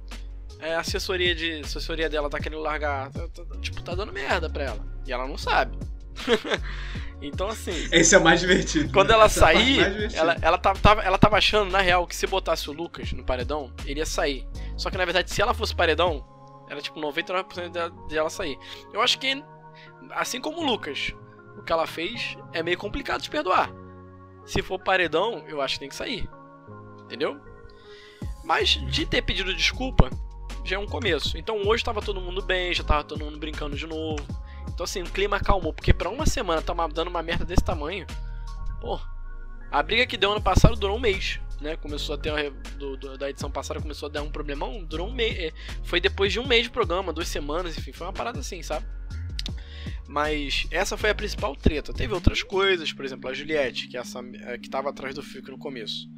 É, 0.58 0.74
a 0.74 0.80
assessoria, 0.80 1.34
de, 1.34 1.60
assessoria 1.60 2.08
dela 2.08 2.30
tá 2.30 2.38
querendo 2.38 2.62
largar. 2.62 3.10
Tá, 3.10 3.28
tá, 3.28 3.44
tipo, 3.60 3.82
tá 3.82 3.94
dando 3.94 4.12
merda 4.12 4.48
pra 4.48 4.64
ela. 4.64 4.86
E 5.06 5.12
ela 5.12 5.26
não 5.26 5.36
sabe. 5.36 5.78
então, 7.20 7.48
assim. 7.48 7.88
Esse 7.92 8.14
é 8.14 8.18
o 8.18 8.24
mais 8.24 8.40
divertido. 8.40 8.90
Quando 8.92 9.08
né? 9.08 9.14
ela 9.14 9.26
Essa 9.26 9.38
é 9.38 9.54
sair, 9.54 10.14
ela, 10.14 10.36
ela, 10.40 10.58
tava, 10.58 11.02
ela 11.02 11.18
tava 11.18 11.36
achando, 11.36 11.70
na 11.70 11.80
real, 11.80 12.06
que 12.06 12.16
se 12.16 12.26
botasse 12.26 12.70
o 12.70 12.72
Lucas 12.72 13.12
no 13.12 13.24
paredão, 13.24 13.70
ele 13.84 14.00
ia 14.00 14.06
sair. 14.06 14.46
Só 14.76 14.90
que 14.90 14.96
na 14.96 15.04
verdade, 15.04 15.30
se 15.30 15.42
ela 15.42 15.52
fosse 15.52 15.74
paredão, 15.74 16.24
era 16.68 16.80
tipo 16.80 16.98
99% 17.00 18.08
de 18.08 18.16
ela 18.16 18.30
sair. 18.30 18.58
Eu 18.92 19.02
acho 19.02 19.18
que, 19.18 19.42
assim 20.12 20.40
como 20.40 20.62
o 20.62 20.66
Lucas, 20.66 21.12
o 21.58 21.62
que 21.62 21.72
ela 21.72 21.86
fez 21.86 22.36
é 22.52 22.62
meio 22.62 22.78
complicado 22.78 23.20
de 23.20 23.30
perdoar. 23.30 23.70
Se 24.46 24.62
for 24.62 24.78
paredão, 24.78 25.44
eu 25.48 25.60
acho 25.60 25.74
que 25.74 25.80
tem 25.80 25.88
que 25.88 25.94
sair. 25.94 26.28
Entendeu? 27.04 27.40
Mas 28.46 28.80
de 28.88 29.04
ter 29.04 29.22
pedido 29.22 29.52
desculpa, 29.52 30.08
já 30.64 30.76
é 30.76 30.78
um 30.78 30.86
começo. 30.86 31.36
Então 31.36 31.66
hoje 31.66 31.82
tava 31.82 32.00
todo 32.00 32.20
mundo 32.20 32.40
bem, 32.40 32.72
já 32.72 32.84
tava 32.84 33.02
todo 33.02 33.24
mundo 33.24 33.38
brincando 33.38 33.76
de 33.76 33.86
novo. 33.88 34.24
Então 34.72 34.84
assim, 34.84 35.02
o 35.02 35.10
clima 35.10 35.36
acalmou, 35.36 35.72
porque 35.72 35.92
pra 35.92 36.08
uma 36.08 36.24
semana 36.26 36.62
tá 36.62 36.72
dando 36.86 37.08
uma 37.08 37.22
merda 37.24 37.44
desse 37.44 37.64
tamanho, 37.64 38.06
pô, 38.80 39.00
a 39.70 39.82
briga 39.82 40.06
que 40.06 40.16
deu 40.16 40.30
ano 40.30 40.40
passado 40.40 40.76
durou 40.76 40.96
um 40.96 41.00
mês, 41.00 41.40
né? 41.60 41.74
Começou 41.76 42.14
a 42.14 42.18
ter, 42.18 42.52
do, 42.78 42.96
do, 42.96 43.18
da 43.18 43.28
edição 43.28 43.50
passada 43.50 43.80
começou 43.80 44.08
a 44.08 44.12
dar 44.12 44.22
um 44.22 44.30
problemão, 44.30 44.84
durou 44.84 45.08
um 45.08 45.12
mês, 45.12 45.36
é, 45.38 45.52
foi 45.82 46.00
depois 46.00 46.32
de 46.32 46.38
um 46.38 46.46
mês 46.46 46.64
de 46.64 46.70
programa, 46.70 47.12
duas 47.12 47.26
semanas, 47.26 47.76
enfim, 47.76 47.92
foi 47.92 48.06
uma 48.06 48.12
parada 48.12 48.38
assim, 48.38 48.62
sabe? 48.62 48.86
Mas 50.06 50.68
essa 50.70 50.96
foi 50.96 51.10
a 51.10 51.14
principal 51.14 51.56
treta. 51.56 51.92
Teve 51.92 52.14
outras 52.14 52.40
coisas, 52.40 52.92
por 52.92 53.04
exemplo, 53.04 53.28
a 53.28 53.34
Juliette, 53.34 53.88
que, 53.88 53.96
é 53.96 54.00
essa, 54.00 54.20
é, 54.20 54.56
que 54.56 54.70
tava 54.70 54.90
atrás 54.90 55.16
do 55.16 55.22
Fiuk 55.22 55.50
no 55.50 55.58
começo. 55.58 56.08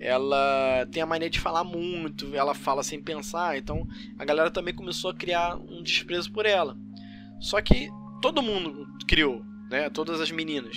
Ela 0.00 0.86
tem 0.92 1.02
a 1.02 1.06
mania 1.06 1.28
de 1.28 1.40
falar 1.40 1.64
muito, 1.64 2.34
ela 2.34 2.54
fala 2.54 2.82
sem 2.82 3.02
pensar, 3.02 3.58
então 3.58 3.86
a 4.16 4.24
galera 4.24 4.50
também 4.50 4.74
começou 4.74 5.10
a 5.10 5.14
criar 5.14 5.56
um 5.56 5.82
desprezo 5.82 6.30
por 6.32 6.46
ela. 6.46 6.76
Só 7.40 7.60
que 7.60 7.88
todo 8.22 8.42
mundo 8.42 8.86
criou, 9.06 9.42
né? 9.70 9.90
Todas 9.90 10.20
as 10.20 10.30
meninas. 10.30 10.76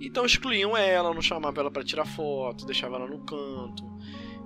Então 0.00 0.26
excluíam 0.26 0.76
ela, 0.76 1.14
não 1.14 1.22
chamavam 1.22 1.60
ela 1.60 1.70
para 1.70 1.84
tirar 1.84 2.04
foto, 2.04 2.66
deixavam 2.66 2.96
ela 2.96 3.08
no 3.08 3.20
canto. 3.20 3.84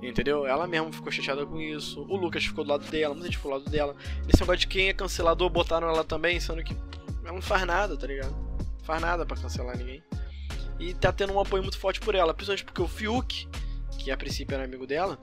Entendeu? 0.03 0.47
Ela 0.47 0.67
mesma 0.67 0.91
ficou 0.93 1.13
chateada 1.13 1.45
com 1.45 1.61
isso. 1.61 2.01
O 2.09 2.17
Lucas 2.17 2.45
ficou 2.45 2.65
do 2.65 2.71
lado 2.71 2.91
dela, 2.91 3.13
muita 3.13 3.27
gente 3.27 3.37
ficou 3.37 3.53
do 3.53 3.59
lado 3.59 3.71
dela. 3.71 3.95
Esse 4.29 4.41
negócio 4.41 4.61
de 4.61 4.67
quem 4.67 4.89
é 4.89 4.95
cancelador 4.95 5.51
botaram 5.51 5.89
ela 5.89 6.05
também, 6.05 6.41
sendo 6.41 6.63
que 6.63 6.75
ela 7.23 7.35
não 7.35 7.43
faz 7.43 7.67
nada, 7.67 7.97
tá 7.97 8.07
ligado? 8.07 8.33
Não 8.33 8.85
faz 8.85 9.01
nada 9.01 9.27
para 9.27 9.37
cancelar 9.37 9.77
ninguém. 9.77 10.03
E 10.79 10.95
tá 10.95 11.13
tendo 11.13 11.35
um 11.35 11.41
apoio 11.41 11.63
muito 11.63 11.79
forte 11.79 12.01
por 12.01 12.15
ela, 12.15 12.33
principalmente 12.33 12.65
porque 12.65 12.81
o 12.81 12.89
Fiuk, 12.89 13.47
que 14.01 14.11
a 14.11 14.17
princípio 14.17 14.55
era 14.55 14.65
amigo 14.65 14.87
dela, 14.87 15.19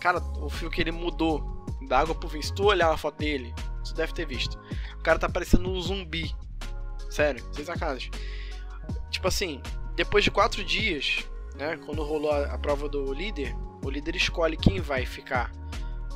cara, 0.00 0.18
o 0.38 0.50
Fiuk 0.50 0.78
ele 0.78 0.92
mudou 0.92 1.66
da 1.88 1.98
água 1.98 2.14
pro 2.14 2.28
vinho. 2.28 2.42
Se 2.42 2.54
tu 2.54 2.64
olhar 2.64 2.92
a 2.92 2.96
foto 2.96 3.18
dele, 3.18 3.54
você 3.82 3.94
deve 3.94 4.12
ter 4.12 4.26
visto. 4.26 4.58
O 4.98 5.02
cara 5.02 5.18
tá 5.18 5.28
parecendo 5.28 5.70
um 5.70 5.80
zumbi. 5.80 6.34
Sério, 7.10 7.44
sem 7.52 7.64
sacanagem. 7.64 8.10
Tipo 9.10 9.28
assim, 9.28 9.62
depois 9.94 10.22
de 10.22 10.30
quatro 10.30 10.62
dias, 10.62 11.26
né? 11.54 11.78
Quando 11.86 12.02
rolou 12.02 12.30
a, 12.30 12.52
a 12.52 12.58
prova 12.58 12.88
do 12.88 13.12
líder, 13.12 13.54
o 13.82 13.88
líder 13.88 14.14
escolhe 14.16 14.56
quem 14.56 14.80
vai 14.80 15.06
ficar 15.06 15.50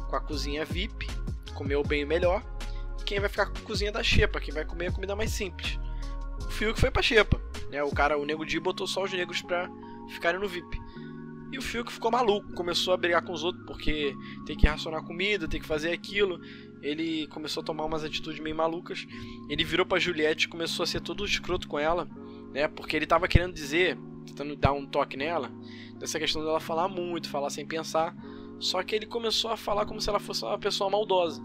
com 0.08 0.16
a 0.16 0.20
cozinha 0.20 0.64
VIP, 0.64 1.08
comer 1.54 1.76
o 1.76 1.84
bem 1.84 2.04
melhor, 2.04 2.44
e 3.00 3.04
quem 3.04 3.20
vai 3.20 3.28
ficar 3.28 3.46
com 3.46 3.58
a 3.58 3.62
cozinha 3.62 3.92
da 3.92 4.02
Xepa, 4.02 4.40
quem 4.40 4.52
vai 4.52 4.64
comer 4.64 4.88
a 4.88 4.92
comida 4.92 5.16
mais 5.16 5.30
simples. 5.30 5.78
O 6.44 6.50
Fiuk 6.50 6.78
foi 6.78 6.90
pra 6.90 7.02
Xepa, 7.02 7.40
né? 7.70 7.82
O 7.82 7.90
cara, 7.90 8.18
o 8.18 8.24
Nego 8.26 8.44
Di 8.44 8.58
botou 8.58 8.86
só 8.86 9.04
os 9.04 9.12
negros 9.12 9.40
pra 9.40 9.70
ficarem 10.08 10.40
no 10.40 10.48
VIP. 10.48 10.80
E 11.52 11.58
o 11.58 11.62
Fiuk 11.62 11.92
ficou 11.92 12.10
maluco, 12.10 12.52
começou 12.52 12.94
a 12.94 12.96
brigar 12.96 13.22
com 13.22 13.32
os 13.32 13.42
outros 13.42 13.64
porque 13.66 14.14
tem 14.46 14.56
que 14.56 14.66
racionar 14.66 15.02
comida, 15.02 15.48
tem 15.48 15.60
que 15.60 15.66
fazer 15.66 15.92
aquilo 15.92 16.40
ele 16.82 17.26
começou 17.28 17.62
a 17.62 17.64
tomar 17.64 17.84
umas 17.84 18.04
atitudes 18.04 18.40
meio 18.40 18.56
malucas. 18.56 19.06
Ele 19.48 19.64
virou 19.64 19.84
pra 19.84 19.98
Juliette 19.98 20.46
e 20.46 20.48
começou 20.48 20.82
a 20.82 20.86
ser 20.86 21.00
todo 21.00 21.24
escroto 21.24 21.68
com 21.68 21.78
ela, 21.78 22.08
né? 22.52 22.68
Porque 22.68 22.96
ele 22.96 23.06
tava 23.06 23.28
querendo 23.28 23.52
dizer, 23.52 23.98
tentando 24.26 24.56
dar 24.56 24.72
um 24.72 24.86
toque 24.86 25.16
nela, 25.16 25.50
dessa 25.98 26.18
questão 26.18 26.42
dela 26.42 26.60
falar 26.60 26.88
muito, 26.88 27.28
falar 27.28 27.50
sem 27.50 27.66
pensar. 27.66 28.14
Só 28.58 28.82
que 28.82 28.94
ele 28.94 29.06
começou 29.06 29.50
a 29.50 29.56
falar 29.56 29.86
como 29.86 30.00
se 30.00 30.08
ela 30.08 30.20
fosse 30.20 30.44
uma 30.44 30.58
pessoa 30.58 30.90
maldosa. 30.90 31.42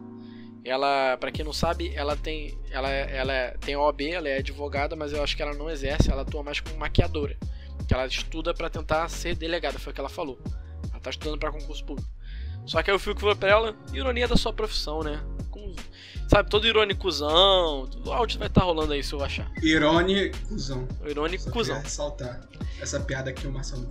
Ela, 0.63 1.15
para 1.18 1.32
quem 1.32 1.46
não 1.46 1.54
sabe, 1.54 1.94
ela 1.94 2.15
tem, 2.15 2.58
ela, 2.72 2.89
ela 2.89 3.58
tem 3.60 3.76
OAB, 3.76 4.02
ela 4.02 4.28
é 4.28 4.39
advogada, 4.39 4.96
mas 4.96 5.13
eu 5.13 5.22
acho 5.22 5.36
que 5.36 5.44
ela 5.44 5.54
não 5.54 5.70
exerce, 5.70 6.10
ela 6.10 6.24
atua 6.24 6.41
mais 6.41 6.60
como 6.60 6.78
maquiadora. 6.78 7.38
Que 7.88 7.93
ela 7.93 8.06
estuda 8.08 8.54
para 8.54 8.69
tentar 8.69 9.08
ser 9.10 9.36
delegada, 9.36 9.80
foi 9.80 9.91
o 9.91 9.93
que 9.93 10.00
ela 10.00 10.10
falou. 10.10 10.39
Ela 10.91 11.00
tá 11.00 11.10
estudando 11.10 11.39
para 11.39 11.52
concurso 11.52 11.84
público. 11.86 12.10
Só 12.65 12.82
que 12.82 12.89
aí 12.89 12.95
o 12.95 13.00
Fiuk 13.00 13.19
falou 13.19 13.36
pra 13.36 13.50
ela, 13.50 13.76
ironia 13.93 14.28
da 14.28 14.36
sua 14.36 14.52
profissão, 14.52 15.04
né? 15.04 15.24
Com, 15.52 15.76
sabe, 16.28 16.50
todo 16.50 16.65
irônicozão. 16.65 17.88
O 18.04 18.12
áudio 18.12 18.39
vai 18.39 18.48
estar 18.48 18.62
tá 18.62 18.65
rolando 18.65 18.93
aí 18.93 19.04
se 19.04 19.13
eu 19.13 19.24
achar. 19.24 19.52
Irônicozão. 19.62 20.88
Irônicozão. 21.06 21.80
ressaltar 21.80 22.41
essa 22.82 23.00
piada 23.00 23.30
aqui 23.30 23.45
o 23.45 23.52
Marcelo. 23.52 23.88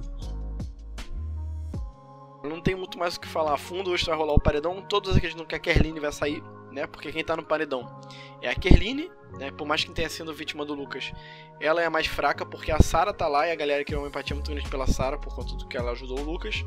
Não 2.42 2.60
tem 2.60 2.74
muito 2.74 2.98
mais 2.98 3.16
o 3.16 3.20
que 3.20 3.28
falar 3.28 3.54
a 3.54 3.56
fundo, 3.56 3.90
hoje 3.90 4.04
vai 4.04 4.16
rolar 4.16 4.34
o 4.34 4.40
paredão. 4.40 4.82
Todos 4.82 5.16
acreditam 5.16 5.46
que 5.46 5.54
a 5.54 5.58
Kerline 5.58 5.98
vai 5.98 6.12
sair, 6.12 6.42
né? 6.74 6.86
Porque 6.86 7.12
quem 7.12 7.24
tá 7.24 7.36
no 7.36 7.44
paredão 7.44 8.00
é 8.42 8.50
a 8.50 8.54
Kerline, 8.54 9.10
né? 9.38 9.50
Por 9.50 9.66
mais 9.66 9.84
que 9.84 9.92
tenha 9.92 10.08
sido 10.08 10.34
vítima 10.34 10.64
do 10.64 10.74
Lucas, 10.74 11.12
ela 11.60 11.80
é 11.80 11.86
a 11.86 11.90
mais 11.90 12.06
fraca 12.06 12.44
porque 12.44 12.70
a 12.70 12.80
Sara 12.80 13.12
tá 13.14 13.28
lá 13.28 13.46
e 13.46 13.52
a 13.52 13.54
galera 13.54 13.84
criou 13.84 14.02
uma 14.02 14.08
empatia 14.08 14.34
muito 14.34 14.50
grande 14.50 14.68
pela 14.68 14.86
Sara 14.86 15.16
por 15.16 15.34
conta 15.34 15.54
do 15.54 15.66
que 15.66 15.76
ela 15.76 15.92
ajudou 15.92 16.18
o 16.18 16.22
Lucas. 16.22 16.64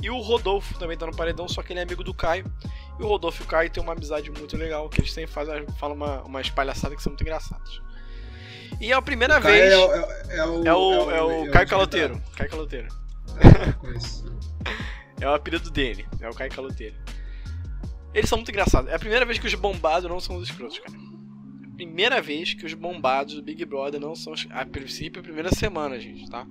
E 0.00 0.10
o 0.10 0.18
Rodolfo 0.18 0.78
também 0.78 0.96
tá 0.96 1.06
no 1.06 1.14
paredão, 1.14 1.48
só 1.48 1.62
que 1.62 1.72
ele 1.72 1.80
é 1.80 1.82
amigo 1.82 2.02
do 2.02 2.14
Caio. 2.14 2.44
E 2.98 3.02
o 3.02 3.06
Rodolfo 3.06 3.42
e 3.42 3.44
o 3.44 3.48
Caio 3.48 3.70
têm 3.70 3.82
uma 3.82 3.92
amizade 3.92 4.30
muito 4.30 4.56
legal, 4.56 4.88
que 4.88 5.00
eles 5.00 5.12
sempre 5.12 5.30
fazem, 5.30 5.64
falam 5.78 5.96
uma, 5.96 6.22
umas 6.22 6.50
palhaçadas 6.50 6.96
que 6.96 7.02
são 7.02 7.10
muito 7.10 7.22
engraçadas. 7.22 7.80
E 8.80 8.90
é 8.90 8.94
a 8.94 9.02
primeira 9.02 9.38
o 9.38 9.40
vez. 9.40 9.72
É 9.72 9.76
o, 9.76 9.92
é, 9.92 9.96
é, 10.30 10.44
o, 10.44 10.66
é 10.66 10.74
o, 10.74 11.10
é 11.10 11.22
o, 11.22 11.46
é 11.46 11.50
Caio 11.50 11.68
Caloteiro. 11.68 12.22
Caio 12.36 12.50
Caloteiro. 12.50 12.88
É, 15.20 15.28
o 15.28 15.34
apelido 15.34 15.70
dele, 15.70 16.04
é 16.20 16.28
o 16.28 16.34
Caio 16.34 16.50
Caloteiro. 16.50 16.96
Eles 18.14 18.28
são 18.28 18.38
muito 18.38 18.50
engraçados. 18.50 18.90
É 18.90 18.94
a 18.94 18.98
primeira 18.98 19.24
vez 19.24 19.38
que 19.38 19.46
os 19.46 19.54
bombados 19.54 20.08
não 20.08 20.20
são 20.20 20.36
os 20.36 20.48
escrotos, 20.48 20.78
cara. 20.78 20.96
Primeira 21.76 22.20
vez 22.20 22.54
que 22.54 22.66
os 22.66 22.74
bombados 22.74 23.34
do 23.34 23.42
Big 23.42 23.64
Brother 23.64 24.00
não 24.00 24.14
são. 24.14 24.34
A 24.50 24.64
princípio, 24.64 25.20
a 25.20 25.22
primeira 25.22 25.50
semana, 25.50 25.98
gente, 25.98 26.28
tá? 26.30 26.46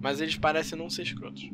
Mas 0.00 0.20
eles 0.20 0.36
parecem 0.36 0.78
não 0.78 0.90
ser 0.90 1.02
escrotos. 1.02 1.48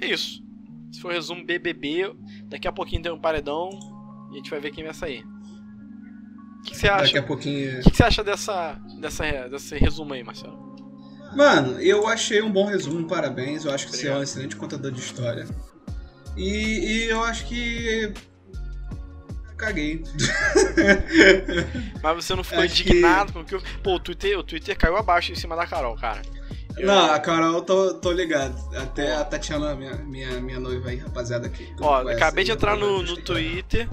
É 0.00 0.06
isso. 0.06 0.42
Esse 0.90 1.00
foi 1.00 1.12
o 1.12 1.14
resumo 1.14 1.44
BBB. 1.44 2.14
Daqui 2.46 2.66
a 2.66 2.72
pouquinho 2.72 3.02
tem 3.02 3.12
um 3.12 3.20
paredão 3.20 3.70
e 4.30 4.34
a 4.34 4.36
gente 4.36 4.50
vai 4.50 4.60
ver 4.60 4.72
quem 4.72 4.84
vai 4.84 4.92
sair. 4.92 5.24
O 6.58 6.64
que, 6.64 6.76
você 6.76 6.88
acha? 6.88 7.04
Daqui 7.04 7.18
a 7.18 7.22
pouquinho. 7.22 7.80
O 7.80 7.90
que, 7.90 7.96
você 7.96 8.04
acha 8.04 8.22
dessa, 8.22 8.74
dessa, 9.00 9.48
desse 9.48 9.76
resumo 9.78 10.14
aí, 10.14 10.22
Marcelo? 10.22 10.72
Mano, 11.34 11.80
eu 11.80 12.06
achei 12.06 12.42
um 12.42 12.52
bom 12.52 12.66
resumo, 12.66 13.06
parabéns. 13.08 13.64
Eu 13.64 13.72
acho 13.72 13.86
que 13.86 13.94
Obrigado. 13.94 14.12
você 14.12 14.16
é 14.16 14.20
um 14.20 14.22
excelente 14.22 14.56
contador 14.56 14.92
de 14.92 15.00
história. 15.00 15.46
E, 16.36 16.44
e 16.44 17.04
eu 17.04 17.22
acho 17.24 17.46
que. 17.46 18.12
Caguei. 19.62 20.02
Mas 22.02 22.16
você 22.16 22.34
não 22.34 22.42
ficou 22.42 22.64
acho 22.64 22.82
indignado 22.82 23.32
que... 23.32 23.32
com 23.32 23.56
o 23.56 23.60
que. 23.60 23.78
Pô, 23.78 23.94
o 23.94 24.00
Twitter, 24.00 24.36
o 24.36 24.42
Twitter 24.42 24.76
caiu 24.76 24.96
abaixo 24.96 25.30
em 25.30 25.36
cima 25.36 25.54
da 25.54 25.64
Carol, 25.64 25.94
cara. 25.94 26.20
Eu... 26.76 26.84
Não, 26.84 27.12
a 27.12 27.20
Carol, 27.20 27.62
tô, 27.62 27.94
tô 27.94 28.10
ligado. 28.10 28.56
Até 28.76 29.14
a 29.14 29.24
Tatiana, 29.24 29.72
minha, 29.76 29.94
minha, 29.98 30.40
minha 30.40 30.58
noiva 30.58 30.88
aí, 30.88 30.96
rapaziada 30.96 31.46
aqui. 31.46 31.72
Ó, 31.80 32.08
acabei 32.08 32.42
de 32.42 32.50
entrar 32.50 32.76
no, 32.76 33.04
no 33.04 33.16
Twitter. 33.18 33.88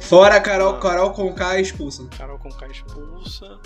Fora 0.00 0.36
a 0.36 0.40
Carol, 0.40 0.76
ah. 0.76 0.80
Carol 0.80 1.10
com 1.10 1.34
K 1.34 1.60
expulsa. 1.60 2.08
Carol 2.16 2.38
com 2.38 2.50
K 2.50 2.66
expulsa. 2.68 3.58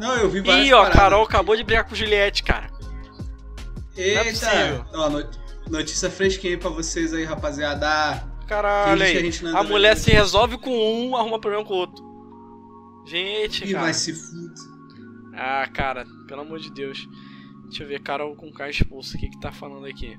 Não, 0.00 0.16
eu 0.16 0.28
vi 0.28 0.40
várias 0.40 0.66
Ih, 0.66 0.72
ó, 0.72 0.90
Carol 0.90 1.22
acabou 1.22 1.56
de 1.56 1.62
brigar 1.62 1.84
com 1.84 1.94
Juliette, 1.94 2.42
cara. 2.42 2.68
Eita! 3.96 4.46
É 4.46 4.82
ó, 4.92 5.08
notícia 5.70 6.10
fresquinha 6.10 6.58
pra 6.58 6.70
vocês 6.70 7.14
aí, 7.14 7.24
rapaziada. 7.24 8.28
Caralho, 8.46 9.02
aí. 9.02 9.30
A, 9.54 9.60
a 9.60 9.62
mulher 9.62 9.96
se 9.96 10.10
resolve 10.10 10.58
com 10.58 10.70
um, 10.70 11.16
arruma 11.16 11.40
problema 11.40 11.64
com 11.64 11.74
o 11.74 11.76
outro. 11.76 12.04
Gente, 13.06 13.64
Ih, 13.64 13.72
cara. 13.72 13.84
vai 13.84 13.94
se 13.94 14.12
fuder. 14.12 14.50
Ah, 15.32 15.66
cara, 15.72 16.04
pelo 16.26 16.42
amor 16.42 16.58
de 16.58 16.70
Deus. 16.72 17.08
Deixa 17.64 17.84
eu 17.84 17.88
ver, 17.88 18.00
Carol 18.00 18.34
com 18.34 18.52
K 18.52 18.68
expulso. 18.68 19.16
O 19.16 19.20
que 19.20 19.30
que 19.30 19.40
tá 19.40 19.52
falando 19.52 19.86
aqui? 19.86 20.18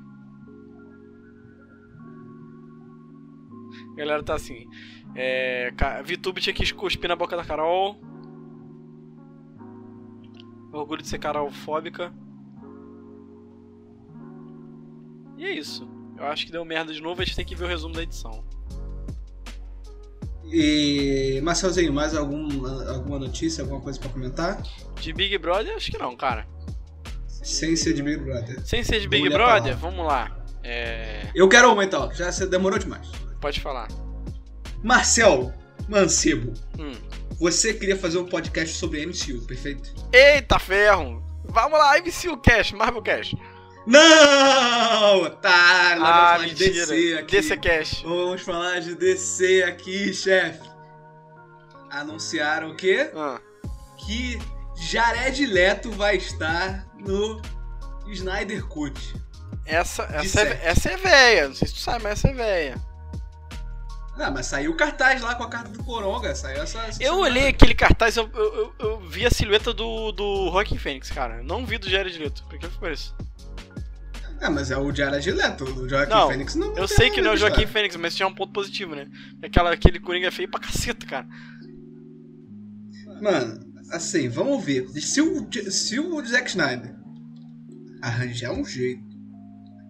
A 3.92 3.96
galera 3.96 4.24
tá 4.24 4.36
assim. 4.36 4.66
É. 5.14 5.72
VTube 6.06 6.40
tinha 6.40 6.54
que 6.54 6.74
cuspir 6.74 7.10
na 7.10 7.16
boca 7.16 7.36
da 7.36 7.44
Carol. 7.44 8.00
Orgulho 10.72 11.02
de 11.02 11.10
ser 11.10 11.20
carolfóbica. 11.20 12.14
E 15.42 15.46
é 15.46 15.52
isso. 15.54 15.90
Eu 16.16 16.26
acho 16.28 16.46
que 16.46 16.52
deu 16.52 16.64
merda 16.64 16.94
de 16.94 17.02
novo, 17.02 17.20
a 17.20 17.26
gente 17.26 17.36
tem 17.36 17.44
que 17.44 17.56
ver 17.56 17.64
o 17.66 17.68
resumo 17.68 17.96
da 17.96 18.04
edição. 18.04 18.44
E. 20.46 21.40
Marcelzinho, 21.42 21.92
mais 21.92 22.16
algum, 22.16 22.64
alguma 22.88 23.18
notícia, 23.18 23.64
alguma 23.64 23.82
coisa 23.82 24.00
pra 24.00 24.10
comentar? 24.10 24.62
De 25.00 25.12
Big 25.12 25.36
Brother, 25.40 25.76
acho 25.76 25.90
que 25.90 25.98
não, 25.98 26.16
cara. 26.16 26.46
Sem 27.28 27.76
ser 27.76 27.94
de 27.94 28.04
Big 28.04 28.18
Brother. 28.18 28.62
Sem 28.64 28.84
ser 28.84 29.00
de 29.00 29.08
Big 29.08 29.26
a 29.28 29.32
Brother, 29.32 29.76
vamos 29.78 30.06
lá. 30.06 30.38
É. 30.64 31.28
Eu 31.34 31.50
quero 31.50 31.74
uma 31.74 31.84
então, 31.84 32.14
já 32.14 32.32
você 32.32 32.46
demorou 32.46 32.78
demais. 32.78 33.10
Pode 33.40 33.60
falar. 33.60 33.88
Marcel 34.84 35.52
Mancebo, 35.90 36.54
Hum. 36.78 36.92
você 37.40 37.74
queria 37.74 37.98
fazer 37.98 38.20
um 38.20 38.26
podcast 38.26 38.76
sobre 38.78 39.04
MCU, 39.04 39.42
perfeito? 39.48 39.92
Eita 40.14 40.60
ferro! 40.60 41.24
Vamos 41.46 41.80
lá, 41.80 41.98
MCU 41.98 42.38
Cash, 42.38 42.74
Marvel 42.74 43.02
Cash. 43.02 43.34
Não! 43.86 45.24
Otário, 45.24 46.02
nós 46.02 46.10
vamos 46.10 46.24
Ah, 46.24 46.34
falar 46.36 46.48
de 46.48 46.54
DC 46.56 46.92
mentira. 46.94 47.20
aqui. 47.20 47.32
DC 47.32 47.58
Cash. 47.58 48.02
Vamos 48.04 48.42
falar 48.42 48.80
de 48.80 48.96
DC 48.96 49.64
aqui, 49.64 50.14
chefe. 50.14 50.70
Anunciaram 51.90 52.70
o 52.72 52.76
quê? 52.76 53.10
Ah, 53.16 53.40
Que 54.06 54.40
Jared 54.78 55.46
Leto 55.46 55.92
vai 55.92 56.16
estar 56.18 56.86
no 57.00 57.42
Snyder 58.08 58.66
Cut. 58.68 59.16
essa, 59.66 60.04
essa, 60.14 60.42
é, 60.42 60.60
essa 60.64 60.90
é 60.92 60.98
véia. 60.98 61.48
Não 61.50 61.56
sei 61.56 61.68
se 61.68 61.74
tu 61.76 61.80
sabe, 61.80 62.04
mas 62.04 62.14
essa 62.14 62.30
é 62.30 62.34
véia. 62.34 62.76
Ah, 64.18 64.30
mas 64.30 64.46
saiu 64.46 64.72
o 64.72 64.78
cartaz 64.78 65.22
lá 65.22 65.34
com 65.36 65.44
a 65.44 65.50
carta 65.50 65.70
do 65.70 65.84
Coronga, 65.84 66.36
saiu 66.36 66.62
essa... 66.62 66.80
essa 66.82 67.02
Eu 67.02 67.14
semana. 67.16 67.22
olhei 67.22 67.48
aquele 67.48 67.74
cartaz, 67.74 68.16
eu, 68.18 68.30
eu, 68.36 68.74
eu- 68.78 69.00
vi 69.08 69.26
a 69.26 69.32
silhueta 69.32 69.74
do, 69.74 70.12
do 70.12 70.50
Rockin' 70.50 70.78
Fênix, 70.78 71.10
cara. 71.10 71.38
Eu 71.38 71.44
Não 71.44 71.66
vi 71.66 71.78
do 71.80 71.90
Jared 71.90 72.18
Leto. 72.20 72.44
Por 72.44 72.60
que 72.60 72.68
foi 72.68 72.94
isso? 72.94 73.16
Ah, 74.42 74.50
mas 74.50 74.72
é 74.72 74.78
o 74.78 74.92
Jared 74.94 75.32
Leto, 75.32 75.64
o 75.64 75.88
Joaquim 75.88 76.12
Não, 76.14 76.28
Fênix 76.28 76.56
não 76.56 76.76
Eu 76.76 76.88
sei 76.88 77.12
que 77.12 77.22
não 77.22 77.32
é 77.32 77.34
o 77.36 77.38
Joaquim 77.38 77.68
Fênix, 77.68 77.96
mas 77.96 78.16
tinha 78.16 78.28
um 78.28 78.34
ponto 78.34 78.52
positivo, 78.52 78.96
né? 78.96 79.08
Aquela, 79.44 79.72
aquele 79.72 80.00
Coringa 80.00 80.28
é 80.28 80.32
feio 80.32 80.50
pra 80.50 80.60
caceta, 80.60 81.06
cara. 81.06 81.28
Mano, 83.22 83.60
assim, 83.92 84.28
vamos 84.30 84.64
ver. 84.66 84.88
Se 85.00 85.22
o, 85.22 85.48
se 85.70 86.00
o 86.00 86.26
Zack 86.26 86.50
Snyder 86.50 86.96
arranjar 88.02 88.52
um 88.52 88.66
jeito 88.66 89.04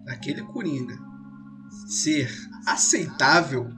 daquele 0.04 0.42
Coringa 0.42 0.98
ser 1.88 2.30
aceitável, 2.66 3.70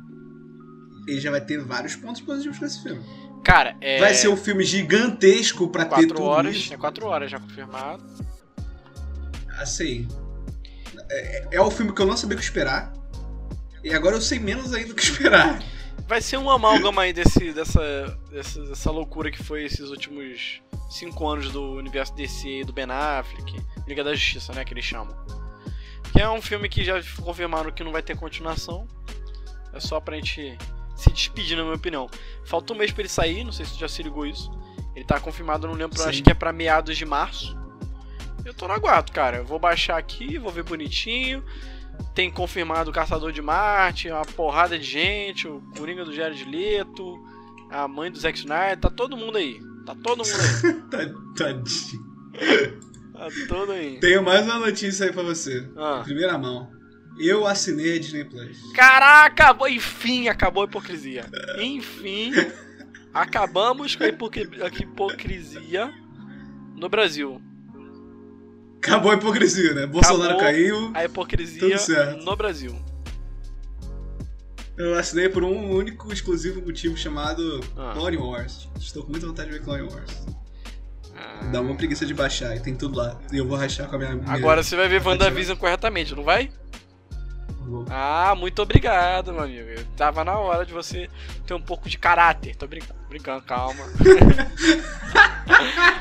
ele 1.07 1.21
já 1.21 1.31
vai 1.31 1.41
ter 1.41 1.59
vários 1.63 1.95
pontos 1.95 2.21
positivos 2.21 2.59
pra 2.59 2.67
esse 2.67 2.83
filme. 2.83 3.05
Cara, 3.45 3.77
é. 3.81 4.01
Vai 4.01 4.13
ser 4.15 4.27
um 4.27 4.37
filme 4.37 4.65
gigantesco 4.65 5.69
pra 5.69 5.85
ter 5.85 5.91
4 5.91 6.09
tudo 6.09 6.23
horas. 6.23 6.57
isso. 6.57 6.75
É 6.75 6.77
4 6.77 7.07
horas 7.07 7.31
já 7.31 7.39
confirmado. 7.39 8.03
Assim, 9.59 10.09
é, 11.15 11.49
é 11.53 11.61
o 11.61 11.71
filme 11.71 11.93
que 11.93 12.01
eu 12.01 12.07
não 12.07 12.17
sabia 12.17 12.37
o 12.37 12.39
que 12.39 12.45
esperar. 12.45 12.93
E 13.83 13.93
agora 13.93 14.17
eu 14.17 14.21
sei 14.21 14.39
menos 14.39 14.73
ainda 14.73 14.93
o 14.93 14.95
que 14.95 15.03
esperar. 15.03 15.63
Vai 16.07 16.21
ser 16.21 16.37
um 16.37 16.51
amálgama 16.51 17.03
aí 17.03 17.13
desse, 17.13 17.53
dessa, 17.53 18.19
dessa, 18.31 18.63
dessa 18.65 18.91
loucura 18.91 19.31
que 19.31 19.43
foi 19.43 19.65
esses 19.65 19.89
últimos 19.89 20.61
5 20.91 21.29
anos 21.29 21.51
do 21.51 21.77
universo 21.77 22.15
DC 22.15 22.61
e 22.61 22.65
do 22.65 22.73
Ben 22.73 22.91
Affleck, 22.91 23.59
Liga 23.87 24.05
da 24.05 24.15
Justiça, 24.15 24.53
né, 24.53 24.65
que 24.65 24.75
eles 24.75 24.85
chamam. 24.85 25.17
Que 26.13 26.21
é 26.21 26.29
um 26.29 26.43
filme 26.43 26.69
que 26.69 26.85
já 26.85 27.01
confirmaram 27.23 27.73
que 27.73 27.83
não 27.83 27.91
vai 27.91 28.03
ter 28.03 28.17
continuação. 28.17 28.87
É 29.73 29.81
só 29.81 29.99
pra 29.99 30.17
gente 30.17 30.57
se 30.95 31.11
despedir, 31.11 31.57
na 31.57 31.63
minha 31.63 31.75
opinião. 31.75 32.09
Falta 32.45 32.73
um 32.73 32.77
mês 32.77 32.93
pra 32.93 33.03
ele 33.03 33.09
sair, 33.09 33.43
não 33.43 33.53
sei 33.53 33.65
se 33.65 33.73
tu 33.73 33.81
já 33.81 33.89
se 33.89 34.03
ligou 34.03 34.27
isso. 34.27 34.51
Ele 34.95 35.05
tá 35.05 35.19
confirmado, 35.19 35.67
não 35.67 35.75
lembro, 35.75 35.99
Sim. 35.99 36.09
acho 36.09 36.23
que 36.23 36.31
é 36.31 36.35
pra 36.35 36.53
meados 36.53 36.97
de 36.97 37.05
março. 37.05 37.57
Eu 38.45 38.53
tô 38.55 38.67
no 38.69 38.75
aguardo, 38.75 39.11
cara. 39.13 39.39
Eu 39.39 39.45
vou 39.45 39.59
baixar 39.59 39.97
aqui, 39.99 40.39
vou 40.39 40.53
ver 40.53 40.63
bonitinho. 40.65 41.45
Tem 42.15 42.31
confirmado 42.31 42.91
o 42.91 42.93
Caçador 42.93 43.33
de 43.33 43.41
Marte, 43.41 44.09
uma 44.11 44.25
porrada 44.25 44.79
de 44.79 44.85
gente, 44.85 45.47
o 45.47 45.61
Coringa 45.77 46.05
do 46.05 46.13
Jared 46.13 46.45
Leto, 46.45 47.15
a 47.71 47.87
mãe 47.87 48.11
do 48.11 48.19
Zack 48.19 48.39
Snyder, 48.39 48.79
tá 48.79 48.91
todo 48.91 49.17
mundo 49.17 49.39
aí. 49.39 49.61
Tá 49.87 49.95
todo 49.95 50.19
mundo 50.19 50.31
aí. 50.65 50.75
Tá- 50.91 50.99
Tadinho. 51.37 52.15
Tá 53.13 53.29
todo 53.49 53.73
aí. 53.73 53.99
Tenho 54.01 54.23
mais 54.23 54.45
uma 54.45 54.59
notícia 54.59 55.07
aí 55.07 55.13
pra 55.13 55.23
você. 55.23 55.69
Ah. 55.77 56.03
Primeira 56.05 56.37
mão. 56.37 56.69
Eu 57.19 57.47
assinei 57.47 57.97
a 57.97 58.01
Disney 58.01 58.25
Plus. 58.25 58.59
Caraca, 58.73 59.27
acabou, 59.45 59.69
enfim, 59.69 60.27
acabou 60.29 60.65
a 60.65 60.67
hipocrisia. 60.67 61.25
Enfim, 61.61 62.33
acabamos 63.13 63.95
com 63.95 64.03
a 64.03 64.09
hipocrisia 64.09 65.95
no 66.75 66.89
Brasil. 66.89 67.41
Acabou 68.85 69.11
a 69.13 69.15
hipocrisia, 69.15 69.73
né? 69.75 69.87
Bolsonaro 69.87 70.35
Acabou. 70.35 70.41
caiu. 70.41 70.91
A 70.95 71.05
hipocrisia 71.05 72.17
no 72.25 72.37
Brasil. 72.37 72.75
Eu 74.77 74.95
assinei 74.99 75.29
por 75.29 75.45
um 75.45 75.71
único 75.73 76.13
exclusivo 76.13 76.61
motivo 76.61 76.97
chamado 76.97 77.61
Ah. 77.77 77.93
Clone 77.95 78.17
Wars. 78.17 78.69
Estou 78.79 79.05
com 79.05 79.13
muita 79.13 79.27
vontade 79.27 79.51
de 79.51 79.59
ver 79.59 79.65
Clone 79.65 79.83
Wars. 79.83 80.27
Ah, 81.17 81.45
Dá 81.53 81.61
uma 81.61 81.77
preguiça 81.77 82.05
de 82.05 82.13
baixar 82.13 82.57
e 82.57 82.61
tem 82.61 82.75
tudo 82.75 82.99
lá. 82.99 83.19
E 83.33 83.39
eu 83.39 83.47
vou 83.47 83.57
rachar 83.57 83.89
com 83.89 83.95
a 83.95 83.99
minha. 83.99 84.15
minha- 84.17 84.33
Agora 84.35 84.63
você 84.63 84.75
vai 84.75 84.89
ver 84.89 85.01
WandaVision 85.07 85.57
corretamente, 85.57 86.15
não 86.15 86.25
vai? 86.25 86.51
Vou. 87.61 87.87
Ah, 87.89 88.35
muito 88.37 88.61
obrigado, 88.61 89.33
meu 89.33 89.45
amigo. 89.45 89.81
Tava 89.97 90.25
na 90.25 90.37
hora 90.39 90.67
de 90.67 90.73
você 90.73 91.09
ter 91.47 91.55
um 91.55 91.63
pouco 91.63 91.89
de 91.89 91.97
caráter. 91.97 92.57
Tô 92.57 92.67
brincando, 92.67 92.99
brincando 93.09 93.43
calma. 93.45 93.85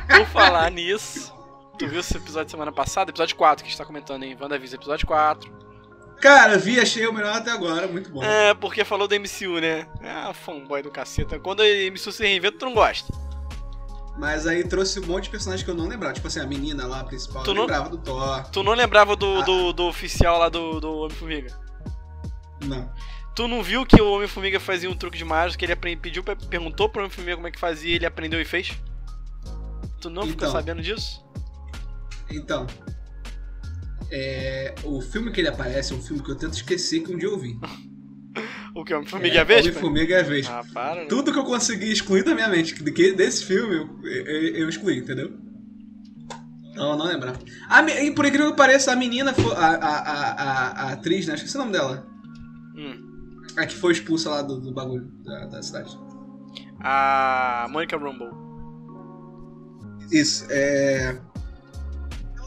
Por 0.07 0.25
falar 0.27 0.69
nisso, 0.71 1.31
tu 1.77 1.87
viu 1.87 1.99
esse 1.99 2.15
episódio 2.17 2.49
semana 2.51 2.71
passada? 2.71 3.11
Episódio 3.11 3.35
4 3.35 3.63
que 3.63 3.67
a 3.67 3.69
gente 3.69 3.77
tá 3.77 3.85
comentando, 3.85 4.23
hein? 4.23 4.37
WandaVision, 4.39 4.79
episódio 4.79 5.07
4. 5.07 5.51
Cara, 6.21 6.57
vi, 6.57 6.79
achei 6.79 7.05
o 7.05 7.11
melhor 7.13 7.35
até 7.35 7.51
agora, 7.51 7.87
muito 7.87 8.09
bom. 8.09 8.23
É, 8.23 8.53
porque 8.53 8.85
falou 8.85 9.07
do 9.07 9.15
MCU, 9.15 9.59
né? 9.59 9.87
Ah, 10.01 10.33
fanboy 10.33 10.81
do 10.81 10.89
caceta. 10.91 11.37
Quando 11.39 11.61
a 11.61 11.65
MCU 11.65 12.11
se 12.11 12.23
reinventa, 12.23 12.57
tu 12.59 12.65
não 12.65 12.73
gosta. 12.73 13.11
Mas 14.17 14.45
aí 14.45 14.63
trouxe 14.63 14.99
um 14.99 15.07
monte 15.07 15.25
de 15.25 15.29
personagens 15.31 15.65
que 15.65 15.71
eu 15.71 15.75
não 15.75 15.87
lembrava. 15.87 16.13
Tipo 16.13 16.27
assim, 16.27 16.39
a 16.39 16.45
menina 16.45 16.85
lá, 16.87 16.99
a 17.01 17.03
principal, 17.03 17.43
Tu 17.43 17.53
não- 17.53 17.61
lembrava 17.63 17.89
do 17.89 17.97
Thor. 17.97 18.43
Tu 18.51 18.63
não 18.63 18.73
lembrava 18.73 19.15
do, 19.15 19.39
Ah. 19.39 19.41
do, 19.41 19.73
do 19.73 19.83
oficial 19.85 20.37
lá 20.39 20.49
do, 20.49 20.79
do 20.79 20.93
Homem-Formiga? 20.99 21.59
Não. 22.63 22.89
Tu 23.35 23.47
não 23.47 23.63
viu 23.63 23.83
que 23.85 23.99
o 23.99 24.11
Homem-Formiga 24.13 24.59
fazia 24.59 24.89
um 24.89 24.95
truque 24.95 25.17
de 25.17 25.25
mágica, 25.25 25.65
que 25.65 25.71
ele 25.73 25.95
pediu, 25.97 26.23
perguntou 26.23 26.87
pro 26.87 27.01
Homem-Formiga 27.01 27.35
como 27.35 27.47
é 27.47 27.51
que 27.51 27.59
fazia, 27.59 27.95
ele 27.95 28.05
aprendeu 28.05 28.39
e 28.39 28.45
fez? 28.45 28.71
Tu 29.99 30.09
não 30.11 30.21
ficou 30.27 30.47
Então. 30.47 30.51
sabendo 30.51 30.81
disso? 30.83 31.22
Então. 32.31 32.65
É, 34.11 34.75
o 34.83 35.01
filme 35.01 35.31
que 35.31 35.41
ele 35.41 35.47
aparece 35.47 35.93
é 35.93 35.95
um 35.95 36.01
filme 36.01 36.21
que 36.21 36.29
eu 36.29 36.35
tento 36.35 36.53
esquecer 36.53 37.01
que 37.01 37.13
um 37.13 37.17
dia 37.17 37.29
eu 37.29 37.37
vi. 37.37 37.57
O 38.75 38.83
que? 38.83 38.93
Homem-Formiga 38.93 39.37
é 39.37 39.41
a 39.41 39.43
Vespa? 39.43 39.69
Homem-Formiga 39.69 40.15
é 40.15 40.19
a 40.19 40.23
Vespa. 40.23 40.53
Ah, 40.59 40.63
para, 40.73 41.01
né? 41.01 41.05
Tudo 41.07 41.31
que 41.31 41.39
eu 41.39 41.43
consegui 41.43 41.91
excluir 41.91 42.23
da 42.23 42.33
minha 42.35 42.47
mente 42.47 42.73
que- 42.75 43.13
desse 43.13 43.45
filme, 43.45 43.75
eu, 43.75 43.87
eu, 44.03 44.55
eu 44.55 44.69
excluí, 44.69 44.97
entendeu? 44.99 45.31
Não, 46.75 46.97
não 46.97 47.05
lembrava. 47.05 47.37
A, 47.69 47.81
e 48.01 48.11
por 48.11 48.25
incrível 48.25 48.51
que 48.51 48.57
pareça, 48.57 48.91
a 48.91 48.95
menina, 48.95 49.31
a, 49.55 49.65
a, 49.67 49.97
a, 49.99 50.69
a 50.87 50.91
atriz, 50.93 51.27
né? 51.27 51.35
Esqueci 51.35 51.55
o 51.55 51.59
nome 51.59 51.71
dela. 51.71 52.05
Hum. 52.75 53.41
A 53.57 53.65
que 53.67 53.75
foi 53.75 53.93
expulsa 53.93 54.29
lá 54.31 54.41
do, 54.41 54.59
do 54.59 54.71
bagulho 54.73 55.05
da, 55.23 55.45
da 55.45 55.61
cidade. 55.61 55.95
A 56.79 57.67
Monica 57.69 57.95
Rumble. 57.97 58.29
Isso, 60.11 60.45
é. 60.49 61.19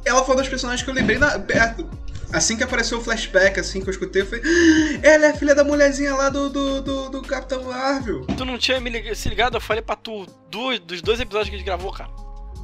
Ela 0.07 0.25
foi 0.25 0.35
uma 0.35 0.41
das 0.43 0.49
personagens 0.49 0.83
que 0.83 0.91
eu 0.91 0.95
lembrei 0.95 1.19
na, 1.19 1.39
perto. 1.39 1.89
Assim 2.33 2.57
que 2.57 2.65
apareceu 2.65 2.99
o 2.99 3.01
flashback, 3.01 3.61
assim 3.61 3.81
que 3.81 3.89
eu 3.89 3.93
escutei, 3.93 4.23
eu 4.23 4.27
falei. 4.27 4.43
"Ah, 4.45 5.07
Ela 5.09 5.27
é 5.27 5.31
a 5.31 5.35
filha 5.37 5.55
da 5.55 5.63
mulherzinha 5.63 6.15
lá 6.15 6.29
do, 6.29 6.49
do, 6.51 6.83
do, 6.83 7.09
do 7.11 7.23
Capitão 7.23 7.63
Marvel. 7.65 8.27
Tu 8.37 8.45
não 8.45 8.59
tinha 8.59 8.81
me 8.81 8.91
lig- 8.91 9.15
se 9.15 9.29
ligado? 9.29 9.57
Eu 9.57 9.61
falei 9.61 9.81
pra 9.83 9.95
tu 9.95 10.27
do- 10.51 10.79
dos 10.81 11.01
dois 11.03 11.21
episódios 11.21 11.49
que 11.51 11.55
a 11.55 11.59
gente 11.59 11.67
gravou, 11.67 11.93
cara. 11.93 12.11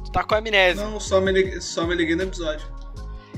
Tu 0.05 0.11
tá 0.11 0.23
com 0.23 0.35
amnésia. 0.35 0.83
Não, 0.85 0.99
só 0.99 1.21
me, 1.21 1.31
liguei, 1.31 1.61
só 1.61 1.85
me 1.87 1.95
liguei 1.95 2.15
no 2.15 2.23
episódio. 2.23 2.67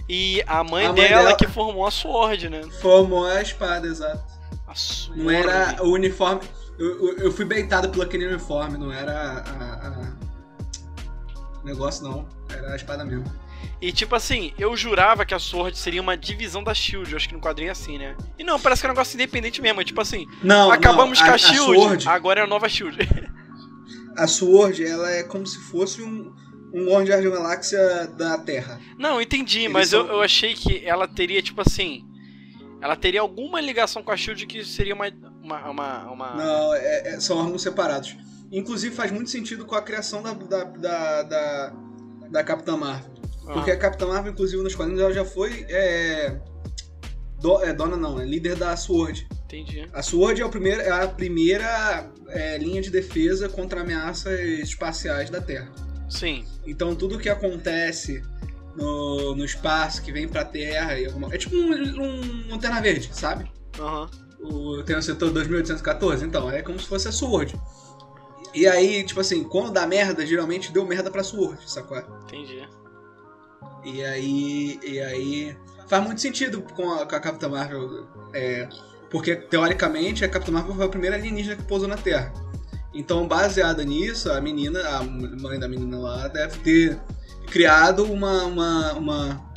E 0.09 0.43
a 0.47 0.63
mãe, 0.63 0.85
A 0.87 0.93
mãe 0.93 1.07
dela 1.07 1.23
dela- 1.25 1.35
que 1.37 1.47
formou 1.47 1.85
a 1.85 1.91
Sword, 1.91 2.49
né? 2.49 2.61
Formou 2.81 3.25
a 3.25 3.41
espada, 3.41 3.87
exato. 3.87 4.23
A 4.67 4.73
Sword. 4.75 5.21
Não 5.23 5.29
era 5.31 5.83
o 5.83 5.91
uniforme. 5.93 6.41
Eu, 6.77 7.07
eu, 7.07 7.17
eu 7.19 7.31
fui 7.31 7.45
beitado 7.45 7.89
pelo 7.89 8.01
aquele 8.03 8.27
uniforme, 8.27 8.77
não 8.79 8.91
era 8.91 9.13
a, 9.13 9.87
a- 9.87 10.15
o 11.61 11.65
negócio, 11.65 12.03
não. 12.03 12.27
Era 12.49 12.73
a 12.73 12.75
espada 12.75 13.05
mesmo. 13.05 13.25
E 13.81 13.91
tipo 13.91 14.15
assim, 14.15 14.53
eu 14.57 14.75
jurava 14.75 15.25
que 15.25 15.33
a 15.33 15.39
Sword 15.39 15.77
seria 15.77 16.01
uma 16.01 16.15
divisão 16.17 16.63
da 16.63 16.73
Shield. 16.73 17.11
Eu 17.11 17.17
acho 17.17 17.27
que 17.27 17.35
no 17.35 17.41
quadrinho 17.41 17.69
é 17.69 17.71
assim, 17.71 17.97
né? 17.97 18.15
E 18.37 18.43
não, 18.43 18.59
parece 18.59 18.81
que 18.81 18.87
é 18.87 18.89
um 18.89 18.93
negócio 18.93 19.15
independente 19.15 19.61
mesmo. 19.61 19.81
É 19.81 19.83
tipo 19.83 20.01
assim, 20.01 20.25
Não, 20.43 20.71
acabamos 20.71 21.19
não, 21.19 21.25
com 21.25 21.31
a, 21.31 21.35
a 21.35 21.37
Shield, 21.37 21.71
A 21.71 21.79
Sword, 21.81 22.09
agora 22.09 22.41
é 22.41 22.43
a 22.43 22.47
nova 22.47 22.69
Shield. 22.69 22.97
a 24.17 24.27
Sword, 24.27 24.83
ela 24.85 25.11
é 25.11 25.23
como 25.23 25.45
se 25.45 25.59
fosse 25.59 26.01
um, 26.01 26.33
um 26.73 26.85
Guardião 26.85 27.21
da 27.21 27.37
Galáxia 27.37 28.07
da 28.17 28.37
Terra. 28.37 28.79
Não, 28.97 29.21
entendi, 29.21 29.61
Eles 29.61 29.71
mas 29.71 29.89
são... 29.89 30.01
eu, 30.01 30.13
eu 30.13 30.21
achei 30.21 30.53
que 30.53 30.85
ela 30.85 31.07
teria, 31.07 31.41
tipo 31.41 31.61
assim. 31.61 32.05
Ela 32.81 32.95
teria 32.95 33.21
alguma 33.21 33.61
ligação 33.61 34.03
com 34.03 34.11
a 34.11 34.17
Shield 34.17 34.45
que 34.45 34.63
seria 34.63 34.93
uma. 34.93 35.07
uma, 35.41 35.69
uma, 35.69 36.11
uma... 36.11 36.35
Não, 36.35 36.73
é, 36.73 37.15
é, 37.15 37.19
são 37.19 37.37
órgãos 37.37 37.61
separados. 37.61 38.15
Inclusive 38.51 38.95
faz 38.95 39.11
muito 39.11 39.29
sentido 39.29 39.65
com 39.65 39.75
a 39.75 39.81
criação 39.81 40.21
da, 40.21 40.33
da, 40.33 40.63
da, 40.63 41.23
da, 41.23 41.73
da 42.29 42.43
Capitã 42.43 42.77
Marvel. 42.77 43.14
Ah. 43.47 43.53
Porque 43.53 43.71
a 43.71 43.77
Capitã 43.77 44.07
Marvel, 44.07 44.31
inclusive, 44.31 44.61
nos 44.61 44.75
quadrinhos, 44.75 45.01
ela 45.01 45.13
já 45.13 45.25
foi. 45.25 45.65
É, 45.69 46.39
do, 47.39 47.63
é, 47.63 47.73
dona 47.73 47.95
não, 47.95 48.19
é 48.19 48.25
líder 48.25 48.55
da 48.55 48.75
SWORD. 48.75 49.27
Entendi. 49.45 49.87
A 49.93 50.01
SWORD 50.01 50.41
é, 50.41 50.45
o 50.45 50.49
primeiro, 50.49 50.81
é 50.81 50.89
a 50.89 51.07
primeira 51.07 52.11
é, 52.29 52.57
linha 52.57 52.81
de 52.81 52.89
defesa 52.89 53.47
contra 53.47 53.81
ameaças 53.81 54.39
espaciais 54.59 55.29
da 55.29 55.39
Terra. 55.39 55.71
Sim. 56.09 56.45
Então 56.65 56.95
tudo 56.95 57.19
que 57.19 57.29
acontece 57.29 58.23
no, 58.75 59.35
no 59.35 59.45
espaço, 59.45 60.01
que 60.01 60.11
vem 60.11 60.27
pra 60.27 60.43
Terra, 60.43 60.99
e 60.99 61.05
alguma, 61.05 61.33
é 61.33 61.37
tipo 61.37 61.55
um, 61.55 61.71
um 61.71 62.49
Lanterna 62.49 62.81
Verde, 62.81 63.09
sabe? 63.13 63.51
Aham. 63.79 64.09
Uhum. 64.39 64.83
Tem 64.83 64.95
o 64.95 65.01
setor 65.01 65.31
2814, 65.31 66.25
então, 66.25 66.49
é 66.49 66.61
como 66.61 66.79
se 66.79 66.87
fosse 66.87 67.07
a 67.07 67.11
SWORD. 67.11 67.55
E 68.53 68.67
aí, 68.67 69.03
tipo 69.03 69.19
assim, 69.19 69.43
quando 69.43 69.71
dá 69.71 69.87
merda, 69.87 70.25
geralmente 70.25 70.71
deu 70.71 70.85
merda 70.85 71.09
pra 71.09 71.23
SWORD, 71.23 71.59
sacou? 71.69 71.97
Entendi. 72.23 72.67
E 73.85 74.03
aí. 74.03 74.79
E 74.83 74.99
aí. 74.99 75.57
Faz 75.87 76.03
muito 76.03 76.19
sentido 76.19 76.61
com 76.61 76.91
a, 76.93 77.05
com 77.05 77.15
a 77.15 77.19
Capitã 77.19 77.47
Marvel. 77.47 78.07
É, 78.33 78.67
porque, 79.09 79.35
teoricamente, 79.35 80.25
a 80.25 80.27
Capitã 80.27 80.51
Marvel 80.51 80.75
foi 80.75 80.85
a 80.85 80.89
primeira 80.89 81.15
alienígena 81.15 81.55
que 81.55 81.63
pousou 81.63 81.87
na 81.87 81.95
Terra. 81.95 82.33
Então, 82.93 83.27
baseada 83.27 83.83
nisso, 83.83 84.31
a 84.31 84.41
menina, 84.41 84.79
a 84.89 85.03
mãe 85.03 85.59
da 85.59 85.67
menina 85.67 85.99
lá, 85.99 86.27
deve 86.27 86.57
ter 86.59 86.99
criado 87.45 88.03
uma. 88.03 88.45
uma, 88.45 88.93
uma, 88.93 89.51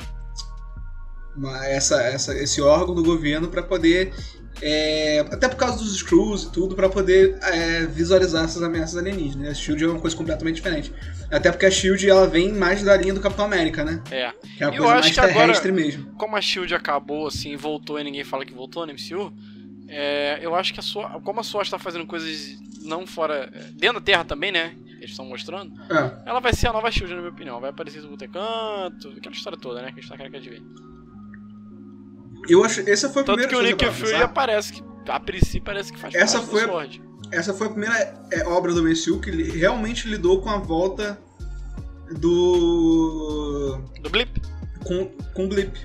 uma 1.35 1.65
essa, 1.65 2.01
essa, 2.03 2.37
esse 2.37 2.61
órgão 2.61 2.93
do 2.93 3.03
governo 3.03 3.47
para 3.47 3.63
poder 3.63 4.13
é, 4.61 5.19
até 5.31 5.47
por 5.47 5.57
causa 5.57 5.77
dos 5.77 5.97
Screws 5.97 6.43
e 6.43 6.51
tudo, 6.51 6.75
para 6.75 6.89
poder 6.89 7.37
é, 7.43 7.85
visualizar 7.85 8.45
essas 8.45 8.61
ameaças 8.61 8.97
alienígenas. 8.97 9.49
A 9.49 9.53
SHIELD 9.53 9.83
é 9.83 9.87
uma 9.87 9.99
coisa 9.99 10.15
completamente 10.15 10.55
diferente. 10.55 10.93
Até 11.31 11.51
porque 11.51 11.65
a 11.65 11.71
SHIELD 11.71 12.09
ela 12.09 12.27
vem 12.27 12.51
mais 12.53 12.83
da 12.83 12.95
linha 12.95 13.13
do 13.13 13.19
Capitão 13.19 13.45
América, 13.45 13.83
né? 13.83 14.01
É. 14.11 14.31
Que 14.57 14.63
é 14.63 14.67
uma 14.67 14.75
Eu 14.75 14.83
coisa 14.83 14.99
mais 14.99 15.15
terrestre 15.15 15.69
agora, 15.69 15.71
mesmo. 15.71 16.11
Como 16.13 16.35
a 16.35 16.41
SHIELD 16.41 16.75
acabou 16.75 17.27
assim, 17.27 17.55
voltou 17.55 17.99
e 17.99 18.03
ninguém 18.03 18.23
fala 18.23 18.45
que 18.45 18.53
voltou 18.53 18.85
no 18.85 18.93
MCU, 18.93 19.33
é, 19.89 20.37
eu 20.41 20.53
acho 20.53 20.71
que 20.71 20.79
a 20.79 20.83
sua, 20.83 21.19
como 21.21 21.39
a 21.39 21.43
SWORD 21.43 21.67
está 21.67 21.79
fazendo 21.79 22.05
coisas 22.05 22.57
não 22.83 23.07
fora. 23.07 23.51
dentro 23.73 23.99
da 23.99 24.05
Terra 24.05 24.23
também, 24.23 24.51
né? 24.51 24.75
Eles 24.97 25.11
estão 25.11 25.25
mostrando. 25.25 25.73
É. 25.91 26.29
Ela 26.29 26.39
vai 26.39 26.53
ser 26.53 26.67
a 26.67 26.73
nova 26.73 26.91
Shield, 26.91 27.13
na 27.13 27.21
minha 27.21 27.31
opinião. 27.31 27.59
Vai 27.59 27.71
aparecer 27.71 28.01
no 28.01 28.17
canto, 28.17 29.13
aquela 29.17 29.33
história 29.33 29.57
toda, 29.57 29.81
né? 29.81 29.91
Que 29.91 29.99
a 29.99 30.01
gente 30.01 30.09
tá 30.09 30.17
querendo 30.17 30.39
de 30.39 30.49
ver. 30.49 30.61
Eu 32.49 32.63
acho, 32.65 32.81
essa 32.89 33.09
foi 33.09 33.21
a 33.21 33.25
Tanto 33.25 33.37
primeira 33.47 33.75
que 33.75 33.83
o 33.83 33.87
Nick 33.87 33.99
Fury 33.99 34.15
aparece 34.15 34.73
que 34.73 34.83
a 35.07 35.19
princípio 35.19 35.63
parece 35.63 35.93
que 35.93 35.99
faz 35.99 36.15
essa 36.15 36.39
parte 36.39 36.49
foi 36.49 36.63
Sword. 36.63 37.01
Essa 37.31 37.53
foi 37.53 37.67
a 37.67 37.69
primeira 37.69 38.23
é, 38.31 38.43
obra 38.47 38.73
do 38.73 38.83
MCU 38.83 39.19
que 39.19 39.29
realmente 39.57 40.07
lidou 40.07 40.41
com 40.41 40.49
a 40.49 40.57
volta 40.57 41.19
do 42.11 43.79
do 44.01 44.09
Blip 44.09 44.41
com 44.83 45.05
com 45.33 45.45
o 45.45 45.47
Blip. 45.47 45.77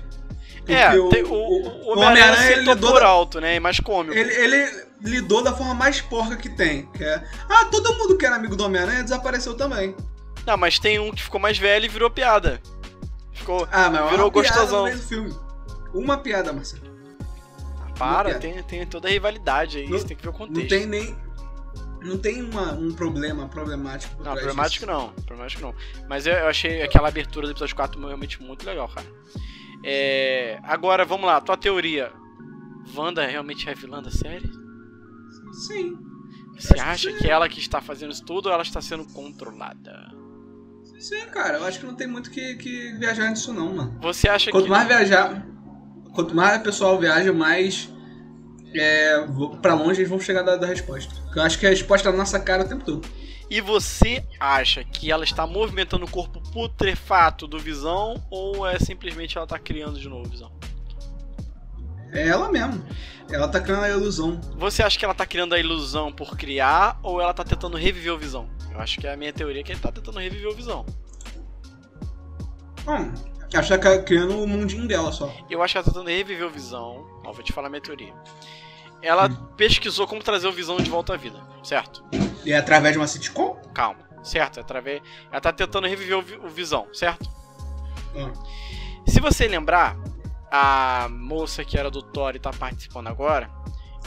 é, 0.67 0.97
o, 0.97 1.09
o, 1.09 1.33
o, 1.33 1.95
o 1.95 1.99
Homem-Aranha 1.99 2.51
ele 2.51 2.61
lidou 2.61 2.91
por 2.93 3.01
da, 3.01 3.07
alto, 3.07 3.39
né? 3.39 3.59
Mais 3.59 3.79
cômico. 3.79 4.17
Ele, 4.17 4.33
ele 4.33 4.85
lidou 5.01 5.43
da 5.43 5.53
forma 5.53 5.75
mais 5.75 6.01
porca 6.01 6.35
que 6.35 6.49
tem, 6.49 6.87
que 6.87 7.03
é, 7.03 7.23
ah, 7.47 7.65
todo 7.65 7.93
mundo 7.95 8.17
que 8.17 8.25
era 8.25 8.35
amigo 8.35 8.55
do 8.55 8.65
Homem-Aranha 8.65 9.03
desapareceu 9.03 9.53
também. 9.53 9.95
Não, 10.45 10.57
mas 10.57 10.79
tem 10.79 10.99
um 10.99 11.11
que 11.11 11.21
ficou 11.21 11.39
mais 11.39 11.57
velho 11.57 11.85
e 11.85 11.89
virou 11.89 12.09
piada. 12.09 12.61
Ficou, 13.33 13.67
ah, 13.71 13.89
mas 13.89 14.07
é 14.07 14.09
virou 14.09 14.31
gostosão. 14.31 14.87
No 14.87 14.97
filme. 14.97 15.44
Uma 15.95 16.17
piada, 16.17 16.51
Marcelo. 16.51 16.83
Ah, 17.81 17.91
para, 17.97 18.37
tem, 18.37 18.61
tem 18.63 18.85
toda 18.85 19.07
a 19.07 19.11
rivalidade 19.11 19.77
aí, 19.77 19.89
não, 19.89 19.97
você 19.97 20.07
tem 20.07 20.17
que 20.17 20.23
ver 20.23 20.29
o 20.29 20.33
contexto. 20.33 20.61
Não 20.61 20.67
tem 20.67 20.85
nem. 20.85 21.15
Não 22.01 22.17
tem 22.19 22.43
uma, 22.43 22.73
um 22.73 22.93
problema 22.93 23.47
problemático. 23.47 24.21
não, 24.21 24.33
problemático 24.33 24.85
disso. 24.85 24.99
não. 24.99 25.09
Problemático 25.23 25.61
não. 25.61 25.73
Mas 26.07 26.27
eu, 26.27 26.33
eu, 26.33 26.47
achei 26.47 26.83
aquela 26.83 27.07
abertura 27.07 27.47
do 27.47 27.53
episódio 27.53 27.75
4 27.75 27.99
realmente 28.05 28.43
muito 28.43 28.63
legal, 28.63 28.87
cara. 28.89 29.07
É, 29.83 30.59
agora, 30.63 31.03
vamos 31.03 31.25
lá, 31.25 31.41
tua 31.41 31.57
teoria. 31.57 32.11
Wanda 32.95 33.25
realmente 33.25 33.67
é 33.67 33.73
vilã 33.73 34.03
da 34.03 34.11
série? 34.11 34.47
Sim. 35.51 35.97
Você 36.55 36.79
acha 36.79 37.11
que, 37.11 37.19
que 37.19 37.29
ela 37.29 37.49
que 37.49 37.59
está 37.59 37.81
fazendo 37.81 38.11
isso 38.11 38.23
tudo 38.23 38.47
ou 38.47 38.53
ela 38.53 38.61
está 38.61 38.81
sendo 38.81 39.05
controlada? 39.05 40.13
Sim, 40.99 41.25
cara, 41.27 41.57
eu 41.57 41.65
acho 41.65 41.79
que 41.79 41.85
não 41.85 41.95
tem 41.95 42.07
muito 42.07 42.29
que, 42.29 42.55
que 42.55 42.93
viajar 42.93 43.29
nisso 43.29 43.51
não, 43.51 43.75
mano. 43.75 43.97
Você 44.01 44.29
acha 44.29 44.51
quanto 44.51 44.65
que. 44.65 44.69
Mais 44.69 44.87
viajar, 44.87 45.45
quanto 46.15 46.33
mais 46.33 46.59
o 46.59 46.63
pessoal 46.63 46.97
viaja, 46.97 47.31
mais 47.31 47.89
é, 48.73 49.25
para 49.61 49.73
longe 49.73 49.99
eles 49.99 50.09
vão 50.09 50.19
chegar 50.19 50.41
da, 50.41 50.55
da 50.55 50.65
resposta. 50.65 51.13
Eu 51.35 51.41
acho 51.43 51.59
que 51.59 51.67
a 51.67 51.69
resposta 51.69 52.09
tá 52.09 52.11
na 52.11 52.17
nossa 52.17 52.39
cara 52.39 52.63
o 52.63 52.67
tempo 52.67 52.83
todo. 52.83 53.07
E 53.49 53.61
você 53.61 54.25
acha 54.39 54.83
que 54.83 55.11
ela 55.11 55.23
está 55.23 55.45
movimentando 55.45 56.05
o 56.05 56.09
corpo 56.09 56.41
putrefato 56.51 57.45
do 57.45 57.59
Visão 57.59 58.25
ou 58.31 58.65
é 58.65 58.79
simplesmente 58.79 59.37
ela 59.37 59.45
tá 59.45 59.59
criando 59.59 59.99
de 59.99 60.09
novo 60.09 60.27
Visão? 60.27 60.51
É 62.11 62.27
ela 62.27 62.51
mesmo. 62.51 62.83
Ela 63.29 63.47
tá 63.47 63.59
criando 63.59 63.83
a 63.83 63.89
ilusão. 63.89 64.39
Você 64.57 64.81
acha 64.81 64.97
que 64.97 65.05
ela 65.05 65.13
tá 65.13 65.25
criando 65.25 65.53
a 65.53 65.59
ilusão 65.59 66.11
por 66.11 66.35
criar 66.37 66.99
ou 67.03 67.21
ela 67.21 67.33
tá 67.33 67.43
tentando 67.43 67.77
reviver 67.77 68.13
o 68.13 68.17
Visão? 68.17 68.49
Eu 68.71 68.79
acho 68.79 68.99
que 68.99 69.05
é 69.05 69.13
a 69.13 69.17
minha 69.17 69.33
teoria 69.33 69.63
que 69.63 69.71
ele 69.71 69.79
tá 69.79 69.91
tentando 69.91 70.19
reviver 70.19 70.49
o 70.49 70.55
Visão. 70.55 70.85
Bom, 72.83 73.11
acho 73.53 73.67
que 73.67 73.87
ela 73.87 73.97
tá 73.97 74.03
criando 74.03 74.41
o 74.41 74.47
mundinho 74.47 74.87
dela 74.87 75.11
só. 75.11 75.33
Eu 75.49 75.61
acho 75.61 75.73
que 75.73 75.77
ela 75.77 75.85
tá 75.85 75.91
tentando 75.91 76.09
reviver 76.09 76.45
o 76.45 76.49
Visão. 76.49 77.05
Ó, 77.23 77.31
vou 77.31 77.43
te 77.43 77.53
falar 77.53 77.67
a 77.67 77.69
minha 77.69 77.81
teoria. 77.81 78.13
Ela 79.01 79.27
hum. 79.27 79.35
pesquisou 79.55 80.07
como 80.07 80.23
trazer 80.23 80.47
o 80.47 80.51
Visão 80.51 80.77
de 80.77 80.89
volta 80.89 81.13
à 81.13 81.17
vida, 81.17 81.39
certo? 81.63 82.03
E 82.45 82.51
é 82.51 82.57
através 82.57 82.93
de 82.93 82.99
uma 82.99 83.07
sitcom? 83.07 83.55
Calma, 83.73 83.99
certo? 84.23 84.57
É 84.57 84.61
através... 84.61 85.01
Ela 85.31 85.41
tá 85.41 85.51
tentando 85.51 85.87
reviver 85.87 86.17
o, 86.17 86.49
Visão, 86.49 86.87
certo? 86.93 87.29
Hum. 88.15 88.31
Se 89.05 89.19
você 89.19 89.47
lembrar, 89.47 89.97
a 90.51 91.07
moça 91.09 91.65
que 91.65 91.77
era 91.77 91.91
do 91.91 92.01
Thor 92.01 92.35
e 92.35 92.39
tá 92.39 92.51
participando 92.51 93.07
agora, 93.07 93.49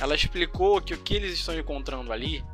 ela 0.00 0.14
explicou 0.14 0.80
que 0.80 0.94
o 0.94 0.98
que 0.98 1.14
eles 1.14 1.34
estão 1.34 1.58
encontrando 1.58 2.12
ali 2.12 2.44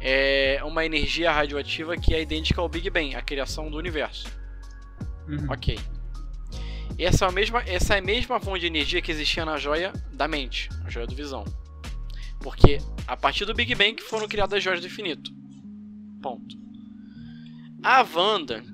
é 0.00 0.60
uma 0.64 0.84
energia 0.84 1.32
radioativa 1.32 1.96
que 1.96 2.14
é 2.14 2.20
idêntica 2.20 2.60
ao 2.60 2.68
Big 2.68 2.90
Bang, 2.90 3.14
a 3.14 3.22
criação 3.22 3.70
do 3.70 3.78
universo. 3.78 4.28
Uhum. 5.28 5.46
Ok. 5.48 5.78
Essa 6.98 7.26
é, 7.26 7.28
a 7.28 7.32
mesma, 7.32 7.62
essa 7.66 7.94
é 7.94 7.98
a 7.98 8.02
mesma 8.02 8.40
fonte 8.40 8.60
de 8.60 8.66
energia 8.66 9.02
que 9.02 9.10
existia 9.10 9.44
na 9.44 9.58
joia 9.58 9.92
da 10.12 10.26
mente, 10.26 10.68
a 10.84 10.90
joia 10.90 11.06
do 11.06 11.14
visão. 11.14 11.44
Porque 12.40 12.78
a 13.06 13.16
partir 13.16 13.44
do 13.44 13.54
Big 13.54 13.74
Bang 13.74 14.00
foram 14.02 14.26
criadas 14.26 14.58
as 14.58 14.64
joias 14.64 14.80
do 14.80 14.86
infinito. 14.86 15.30
Ponto. 16.22 16.56
A 17.82 18.02
Wanda, 18.02 18.64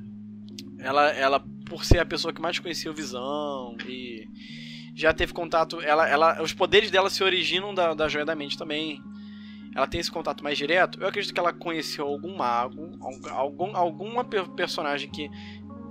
ela, 0.78 1.10
ela, 1.10 1.44
por 1.66 1.84
ser 1.84 1.98
a 1.98 2.06
pessoa 2.06 2.32
que 2.32 2.40
mais 2.40 2.58
conhecia 2.58 2.90
o 2.90 2.94
Visão 2.94 3.76
e 3.86 4.26
já 4.94 5.12
teve 5.12 5.32
contato, 5.32 5.80
ela, 5.80 6.08
ela, 6.08 6.42
os 6.42 6.52
poderes 6.52 6.90
dela 6.90 7.10
se 7.10 7.24
originam 7.24 7.74
da, 7.74 7.94
da 7.94 8.08
joia 8.08 8.24
da 8.24 8.34
mente 8.34 8.56
também 8.56 9.02
ela 9.74 9.86
tem 9.86 10.00
esse 10.00 10.10
contato 10.10 10.44
mais 10.44 10.58
direto, 10.58 11.00
eu 11.00 11.08
acredito 11.08 11.32
que 11.32 11.40
ela 11.40 11.52
conheceu 11.52 12.06
algum 12.06 12.36
mago, 12.36 12.98
algum, 13.30 13.74
alguma 13.74 14.22
personagem 14.24 15.10
que 15.10 15.30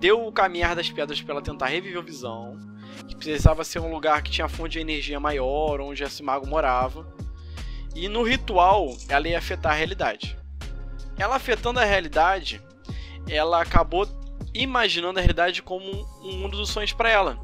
deu 0.01 0.25
o 0.25 0.31
caminhar 0.31 0.75
das 0.75 0.89
pedras 0.89 1.21
para 1.21 1.35
ela 1.35 1.43
tentar 1.43 1.67
reviver 1.67 1.99
o 1.99 2.03
Visão, 2.03 2.57
que 3.07 3.15
precisava 3.15 3.63
ser 3.63 3.79
um 3.79 3.93
lugar 3.93 4.23
que 4.23 4.31
tinha 4.31 4.49
fonte 4.49 4.71
de 4.71 4.79
energia 4.79 5.19
maior, 5.19 5.79
onde 5.79 6.03
esse 6.03 6.23
mago 6.23 6.47
morava. 6.47 7.05
E 7.95 8.09
no 8.09 8.23
ritual, 8.23 8.97
ela 9.07 9.27
ia 9.27 9.37
afetar 9.37 9.73
a 9.73 9.75
realidade. 9.75 10.35
Ela 11.19 11.35
afetando 11.35 11.79
a 11.79 11.85
realidade, 11.85 12.59
ela 13.29 13.61
acabou 13.61 14.07
imaginando 14.55 15.19
a 15.19 15.21
realidade 15.21 15.61
como 15.61 15.85
um 16.23 16.35
mundo 16.39 16.57
dos 16.57 16.69
sonhos 16.69 16.93
para 16.93 17.11
ela, 17.11 17.39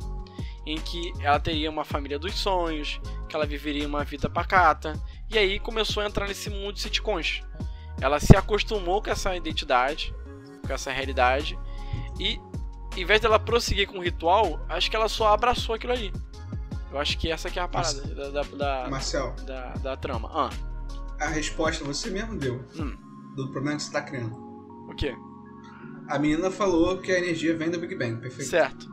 em 0.66 0.80
que 0.80 1.14
ela 1.22 1.40
teria 1.40 1.70
uma 1.70 1.86
família 1.86 2.18
dos 2.18 2.34
sonhos, 2.34 3.00
que 3.30 3.36
ela 3.36 3.46
viveria 3.46 3.88
uma 3.88 4.04
vida 4.04 4.28
pacata, 4.28 5.00
e 5.30 5.38
aí 5.38 5.60
começou 5.60 6.02
a 6.02 6.08
entrar 6.08 6.28
nesse 6.28 6.50
mundo 6.50 6.74
de 6.74 6.82
sitcoms. 6.82 7.44
Ela 8.02 8.20
se 8.20 8.36
acostumou 8.36 9.00
com 9.00 9.12
essa 9.12 9.36
identidade, 9.36 10.12
com 10.66 10.74
essa 10.74 10.92
realidade, 10.92 11.58
e 12.20 12.40
em 12.98 13.06
vez 13.06 13.22
dela 13.22 13.40
prosseguir 13.40 13.88
com 13.88 14.00
o 14.00 14.02
ritual, 14.02 14.60
acho 14.68 14.90
que 14.90 14.96
ela 14.96 15.08
só 15.08 15.34
abraçou 15.34 15.76
aquilo 15.76 15.94
ali. 15.94 16.12
Eu 16.92 17.00
acho 17.00 17.18
que 17.18 17.30
essa 17.30 17.50
que 17.50 17.60
é 17.60 17.62
a 17.62 17.68
parada 17.68 18.02
da, 18.02 18.30
da, 18.30 18.42
da, 18.42 18.90
Marcel, 18.90 19.36
da, 19.46 19.74
da 19.74 19.98
trama. 19.98 20.30
Ah. 20.34 20.50
A 21.20 21.28
resposta 21.28 21.84
você 21.84 22.10
mesmo 22.10 22.38
deu 22.38 22.64
hum. 22.76 22.96
do 23.36 23.50
problema 23.52 23.78
que 23.78 23.84
você 23.84 23.90
está 23.90 24.02
criando. 24.02 24.36
O 24.90 24.96
quê? 24.96 25.14
A 26.08 26.18
menina 26.18 26.50
falou 26.50 26.98
que 27.00 27.12
a 27.12 27.18
energia 27.18 27.56
vem 27.56 27.70
do 27.70 27.80
Big 27.80 27.96
Bang, 27.96 28.22
perfeito. 28.22 28.50
Certo. 28.50 28.88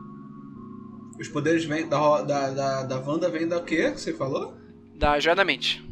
Os 1.19 1.29
poderes 1.29 1.63
vêm 1.63 1.87
da, 1.87 2.21
da, 2.21 2.49
da, 2.49 2.83
da 2.83 2.99
Wanda 2.99 3.29
vem 3.29 3.47
da 3.47 3.61
quê 3.61 3.91
que 3.91 4.01
você 4.01 4.13
falou? 4.13 4.57
Da 4.95 5.19
Joia 5.19 5.35
da 5.35 5.45
Mente. 5.45 5.83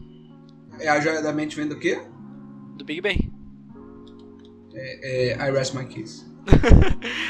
É 0.80 0.90
a 0.90 1.00
Joia 1.00 1.22
da 1.22 1.32
Mente 1.32 1.56
vem 1.56 1.68
do 1.68 1.80
quê? 1.80 2.02
Do 2.76 2.84
Big 2.84 3.00
Bang. 3.00 3.32
É, 4.74 5.32
é 5.32 5.50
I 5.50 5.52
Rest 5.52 5.74
My 5.74 5.86
Kiss. 5.86 6.33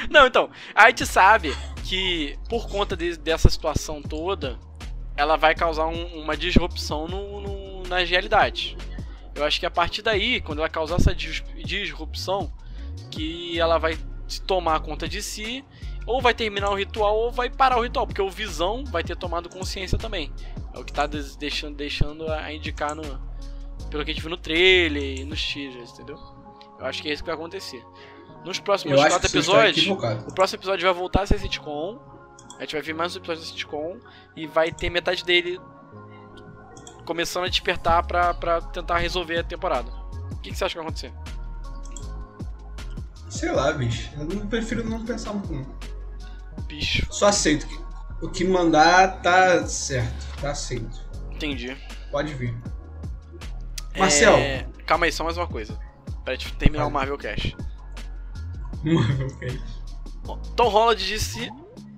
Não, 0.09 0.27
então, 0.27 0.49
a 0.73 0.87
gente 0.89 1.05
sabe 1.05 1.55
que 1.83 2.37
por 2.49 2.67
conta 2.67 2.95
de, 2.95 3.17
dessa 3.17 3.49
situação 3.49 4.01
toda, 4.01 4.59
ela 5.15 5.37
vai 5.37 5.53
causar 5.53 5.87
um, 5.87 6.21
uma 6.21 6.35
disrupção 6.35 7.07
no, 7.07 7.41
no, 7.41 7.83
nas 7.83 8.09
realidades. 8.09 8.75
Eu 9.35 9.45
acho 9.45 9.59
que 9.59 9.65
a 9.65 9.71
partir 9.71 10.01
daí, 10.01 10.41
quando 10.41 10.59
ela 10.59 10.69
causar 10.69 10.95
essa 10.95 11.13
disrupção, 11.13 12.51
que 13.09 13.59
ela 13.59 13.77
vai 13.77 13.97
tomar 14.45 14.79
conta 14.79 15.07
de 15.07 15.21
si, 15.21 15.63
ou 16.05 16.21
vai 16.21 16.33
terminar 16.33 16.69
o 16.69 16.75
ritual 16.75 17.15
ou 17.15 17.31
vai 17.31 17.49
parar 17.49 17.77
o 17.77 17.81
ritual, 17.81 18.05
porque 18.05 18.21
o 18.21 18.29
Visão 18.29 18.83
vai 18.85 19.03
ter 19.03 19.15
tomado 19.15 19.49
consciência 19.49 19.97
também. 19.97 20.31
É 20.73 20.79
o 20.79 20.83
que 20.83 20.91
tá 20.91 21.07
deixando, 21.07 21.75
deixando 21.75 22.31
a 22.31 22.51
indicar 22.53 22.95
no, 22.95 23.03
pelo 23.89 24.03
que 24.03 24.11
a 24.11 24.13
gente 24.13 24.21
viu 24.21 24.29
no 24.29 24.37
trailer 24.37 25.19
e 25.19 25.23
nos 25.23 25.41
teasers, 25.41 25.91
entendeu? 25.91 26.17
Eu 26.79 26.85
acho 26.85 27.01
que 27.01 27.09
é 27.09 27.13
isso 27.13 27.23
que 27.23 27.27
vai 27.27 27.35
acontecer. 27.35 27.83
Nos 28.43 28.59
próximos 28.59 28.99
Eu 28.99 29.07
quatro 29.07 29.27
episódios, 29.27 29.87
o 29.87 30.33
próximo 30.33 30.57
episódio 30.59 30.85
vai 30.85 30.93
voltar 30.93 31.21
a 31.21 31.25
ser 31.25 31.39
sitcom. 31.39 31.99
A 32.57 32.61
gente 32.61 32.73
vai 32.73 32.81
ver 32.81 32.93
mais 32.93 33.15
um 33.15 33.19
episódio 33.19 33.41
da 33.41 33.47
sitcom 33.47 33.97
e 34.35 34.45
vai 34.45 34.71
ter 34.71 34.89
metade 34.89 35.23
dele 35.23 35.59
começando 37.05 37.45
a 37.45 37.49
despertar 37.49 38.05
pra, 38.05 38.33
pra 38.33 38.61
tentar 38.61 38.97
resolver 38.97 39.39
a 39.39 39.43
temporada. 39.43 39.89
O 40.31 40.37
que, 40.37 40.51
que 40.51 40.57
você 40.57 40.65
acha 40.65 40.73
que 40.73 40.79
vai 40.79 40.87
acontecer? 40.87 41.13
Sei 43.29 43.51
lá, 43.51 43.71
bicho. 43.71 44.09
Eu 44.17 44.25
não 44.25 44.47
prefiro 44.47 44.87
não 44.87 45.03
pensar 45.05 45.33
muito. 45.33 45.69
Bicho. 46.67 47.07
Só 47.11 47.27
aceito 47.27 47.67
o 48.21 48.29
que 48.29 48.43
mandar 48.43 49.21
tá 49.21 49.65
certo. 49.65 50.41
Tá 50.41 50.51
aceito. 50.51 51.03
Entendi. 51.31 51.75
Pode 52.11 52.33
vir. 52.33 52.55
Marcel. 53.97 54.35
É... 54.35 54.67
Calma 54.85 55.05
aí, 55.05 55.11
só 55.11 55.23
mais 55.23 55.37
uma 55.37 55.47
coisa. 55.47 55.77
Pra 56.23 56.35
gente 56.35 56.53
terminar 56.55 56.83
Vai. 56.83 56.91
o 56.91 56.93
Marvel 56.93 57.17
Cash. 57.17 57.55
Marvel. 58.83 59.27
Tom 60.55 60.67
Holland 60.69 61.05
disse 61.05 61.51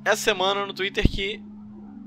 essa 0.04 0.22
semana 0.22 0.66
no 0.66 0.74
Twitter 0.74 1.08
que 1.08 1.44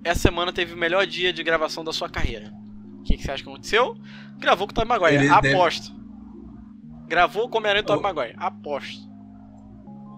essa 0.04 0.20
semana 0.20 0.52
teve 0.52 0.74
o 0.74 0.76
melhor 0.76 1.06
dia 1.06 1.32
de 1.32 1.42
gravação 1.42 1.84
da 1.84 1.92
sua 1.92 2.08
carreira. 2.08 2.52
O 3.00 3.02
que, 3.02 3.16
que 3.16 3.22
você 3.22 3.30
acha 3.30 3.42
que 3.42 3.48
aconteceu? 3.48 3.96
Gravou 4.38 4.66
com 4.66 4.72
o 4.72 4.74
Tobey 4.74 4.88
Maguire. 4.88 5.24
Ele 5.24 5.28
Aposto. 5.28 5.92
Deve... 5.92 7.08
Gravou 7.08 7.48
com 7.48 7.56
o 7.56 7.58
Homem-Aranha 7.58 7.82
e 7.82 7.86
Tobey 7.86 8.02
Maguire. 8.02 8.34
Aposto. 8.38 9.08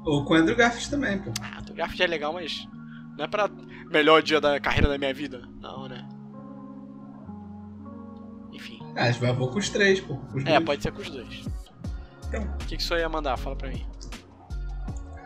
Ou 0.05 0.25
com 0.25 0.35
o 0.35 0.37
Andrew 0.37 0.57
Garfield 0.57 0.91
também, 0.91 1.19
pô. 1.19 1.33
Ah, 1.41 1.59
Andrew 1.61 1.77
Garfield 1.77 2.03
é 2.03 2.07
legal, 2.07 2.33
mas 2.33 2.67
não 3.17 3.25
é 3.25 3.29
pra 3.29 3.49
melhor 3.91 4.23
dia 4.23 4.41
da 4.41 4.59
carreira 4.59 4.89
da 4.89 4.99
minha 4.99 5.13
vida. 5.13 5.43
Não, 5.61 5.89
né? 5.89 6.09
Enfim. 8.53 8.79
Ah, 8.97 9.11
vai 9.13 9.35
com 9.35 9.59
os 9.59 9.69
três, 9.69 10.01
pô. 10.01 10.19
Os 10.35 10.45
é, 10.45 10.55
dois. 10.55 10.65
pode 10.65 10.83
ser 10.83 10.93
com 10.93 11.03
os 11.03 11.11
dois. 11.11 11.45
Então. 12.29 12.43
O 12.45 12.67
que, 12.67 12.77
que 12.77 12.83
o 12.83 12.87
senhor 12.87 13.01
ia 13.01 13.09
mandar? 13.09 13.37
Fala 13.37 13.57
pra 13.57 13.69
mim. 13.69 13.87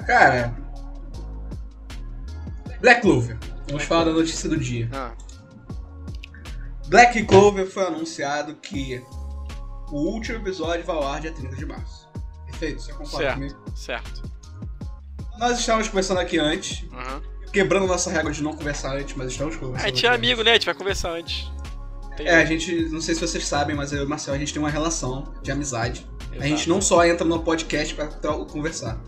Cara. 0.06 0.54
Black 2.80 3.00
Clover. 3.00 3.38
Vamos 3.68 3.84
falar 3.84 4.04
da 4.04 4.12
notícia 4.12 4.48
do 4.48 4.56
dia. 4.56 4.88
Ah. 4.92 5.12
Black 6.88 7.22
Clover 7.24 7.66
foi 7.66 7.86
anunciado 7.86 8.54
que 8.56 9.02
o 9.90 9.96
último 9.96 10.38
episódio 10.38 10.84
vai 10.84 10.96
ao 10.96 11.06
ar 11.06 11.20
dia 11.20 11.32
30 11.32 11.56
de 11.56 11.66
março. 11.66 12.08
Perfeito? 12.46 12.82
Você 12.82 12.92
concorda 12.92 13.18
certo, 13.18 13.34
comigo? 13.34 13.64
Certo. 13.74 14.22
Nós 15.38 15.58
estávamos 15.58 15.88
conversando 15.88 16.20
aqui 16.20 16.38
antes. 16.38 16.82
Uhum. 16.82 17.22
Quebrando 17.52 17.86
nossa 17.86 18.10
regra 18.10 18.32
de 18.32 18.42
não 18.42 18.52
conversar 18.52 18.96
antes, 18.96 19.14
mas 19.16 19.32
estamos 19.32 19.56
conversando. 19.56 19.86
A 19.86 19.88
gente 19.88 20.06
é 20.06 20.08
amigo, 20.08 20.42
né? 20.42 20.50
A 20.50 20.54
gente 20.54 20.66
vai 20.66 20.74
conversar 20.74 21.10
antes. 21.10 21.50
Tem 22.16 22.26
é, 22.26 22.36
a 22.36 22.44
gente, 22.44 22.88
não 22.90 23.00
sei 23.00 23.14
se 23.14 23.20
vocês 23.20 23.46
sabem, 23.46 23.74
mas 23.74 23.92
eu 23.92 24.02
e 24.02 24.04
o 24.04 24.08
Marcel, 24.08 24.34
a 24.34 24.38
gente 24.38 24.52
tem 24.52 24.60
uma 24.60 24.70
relação 24.70 25.32
de 25.42 25.50
amizade. 25.50 26.06
Exato. 26.30 26.42
A 26.42 26.46
gente 26.46 26.68
não 26.68 26.80
só 26.80 27.04
entra 27.04 27.24
no 27.24 27.42
podcast 27.42 27.94
pra 27.94 28.08
conversar. 28.44 29.00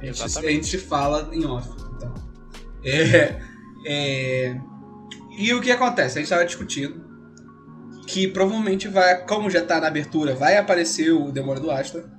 A 0.00 0.06
gente, 0.06 0.22
a 0.22 0.50
gente 0.50 0.66
se 0.66 0.78
fala 0.78 1.28
em 1.32 1.44
off. 1.44 1.68
Então. 1.96 2.14
É, 2.84 3.40
é, 3.86 4.56
e 5.38 5.52
o 5.54 5.60
que 5.60 5.70
acontece? 5.70 6.18
A 6.18 6.20
gente 6.20 6.24
estava 6.24 6.44
discutindo 6.44 7.08
que 8.06 8.26
provavelmente 8.26 8.88
vai, 8.88 9.24
como 9.24 9.48
já 9.48 9.64
tá 9.64 9.80
na 9.80 9.86
abertura, 9.86 10.34
vai 10.34 10.56
aparecer 10.56 11.12
o 11.12 11.30
Demônio 11.30 11.62
do 11.62 11.70
Asta. 11.70 12.10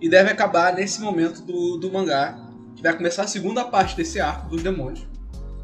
E 0.00 0.08
deve 0.08 0.30
acabar 0.30 0.72
nesse 0.74 1.00
momento 1.00 1.42
do, 1.42 1.78
do 1.78 1.90
mangá, 1.90 2.38
que 2.76 2.82
vai 2.82 2.94
começar 2.94 3.22
a 3.22 3.26
segunda 3.26 3.64
parte 3.64 3.96
desse 3.96 4.20
arco 4.20 4.50
dos 4.50 4.62
demônios. 4.62 5.06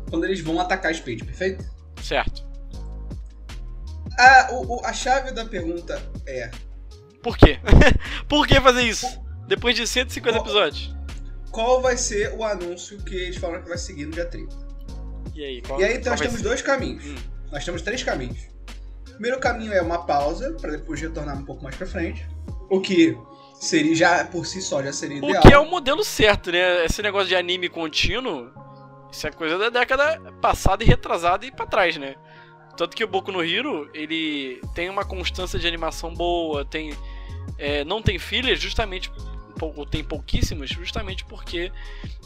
Quando 0.09 0.25
eles 0.25 0.40
vão 0.40 0.59
atacar 0.61 0.90
a 0.90 0.94
Spade, 0.94 1.25
perfeito? 1.25 1.64
Certo. 2.03 2.44
A, 4.18 4.49
o, 4.53 4.85
a 4.85 4.92
chave 4.92 5.31
da 5.33 5.44
pergunta 5.44 6.01
é. 6.27 6.51
Por 7.23 7.37
quê? 7.37 7.59
Por 8.29 8.47
que 8.47 8.61
fazer 8.61 8.83
isso? 8.83 9.07
Depois 9.47 9.77
de 9.77 9.87
150 9.87 10.38
qual, 10.38 10.44
episódios. 10.44 10.93
Qual 11.55 11.81
vai 11.81 11.97
ser 11.97 12.35
o 12.35 12.43
anúncio 12.43 12.99
que 13.05 13.14
eles 13.14 13.37
falaram 13.37 13.62
que 13.62 13.69
vai 13.69 13.79
seguir 13.79 14.07
no 14.07 14.11
dia 14.11 14.27
30? 14.27 14.57
E 15.37 15.45
aí, 15.45 15.62
qual, 15.62 15.81
e 15.81 15.85
aí 15.85 16.03
nós 16.05 16.21
temos 16.21 16.38
ser? 16.38 16.43
dois 16.43 16.61
caminhos. 16.61 17.05
Hum. 17.05 17.14
Nós 17.53 17.64
temos 17.64 17.81
três 17.81 18.03
caminhos. 18.03 18.49
O 19.07 19.12
primeiro 19.12 19.38
caminho 19.38 19.73
é 19.73 19.81
uma 19.81 20.05
pausa, 20.05 20.53
para 20.61 20.73
depois 20.73 21.01
retornar 21.01 21.38
um 21.38 21.45
pouco 21.45 21.62
mais 21.62 21.77
pra 21.77 21.87
frente. 21.87 22.27
O 22.69 22.81
que 22.81 23.17
seria 23.61 23.95
já 23.95 24.25
por 24.25 24.45
si 24.45 24.61
só 24.61 24.83
já 24.83 24.93
seria 24.93 25.19
ideal. 25.19 25.38
O 25.38 25.47
que 25.47 25.55
é 25.55 25.59
o 25.59 25.64
modelo 25.64 26.03
certo, 26.03 26.51
né? 26.51 26.85
Esse 26.87 27.01
negócio 27.03 27.29
de 27.29 27.37
anime 27.37 27.69
contínuo, 27.69 28.51
isso 29.12 29.25
é 29.25 29.31
coisa 29.31 29.57
da 29.57 29.71
década 29.71 30.21
passada 30.40 30.83
e 30.83 30.87
retrasada 30.88 31.47
e 31.47 31.53
para 31.53 31.67
trás, 31.67 31.97
né? 31.97 32.17
Tanto 32.77 32.97
que 32.97 33.05
o 33.05 33.09
Boku 33.09 33.31
no 33.31 33.45
Hero, 33.45 33.88
ele 33.95 34.61
tem 34.75 34.90
uma 34.90 35.05
constância 35.05 35.57
de 35.57 35.69
animação 35.69 36.12
boa, 36.12 36.64
tem 36.64 36.97
é, 37.59 37.85
não 37.85 38.03
tem 38.03 38.19
filler 38.19 38.57
justamente 38.57 39.11
ou 39.74 39.87
tem 39.87 40.03
pouquíssimos, 40.03 40.70
justamente 40.70 41.24
porque 41.24 41.72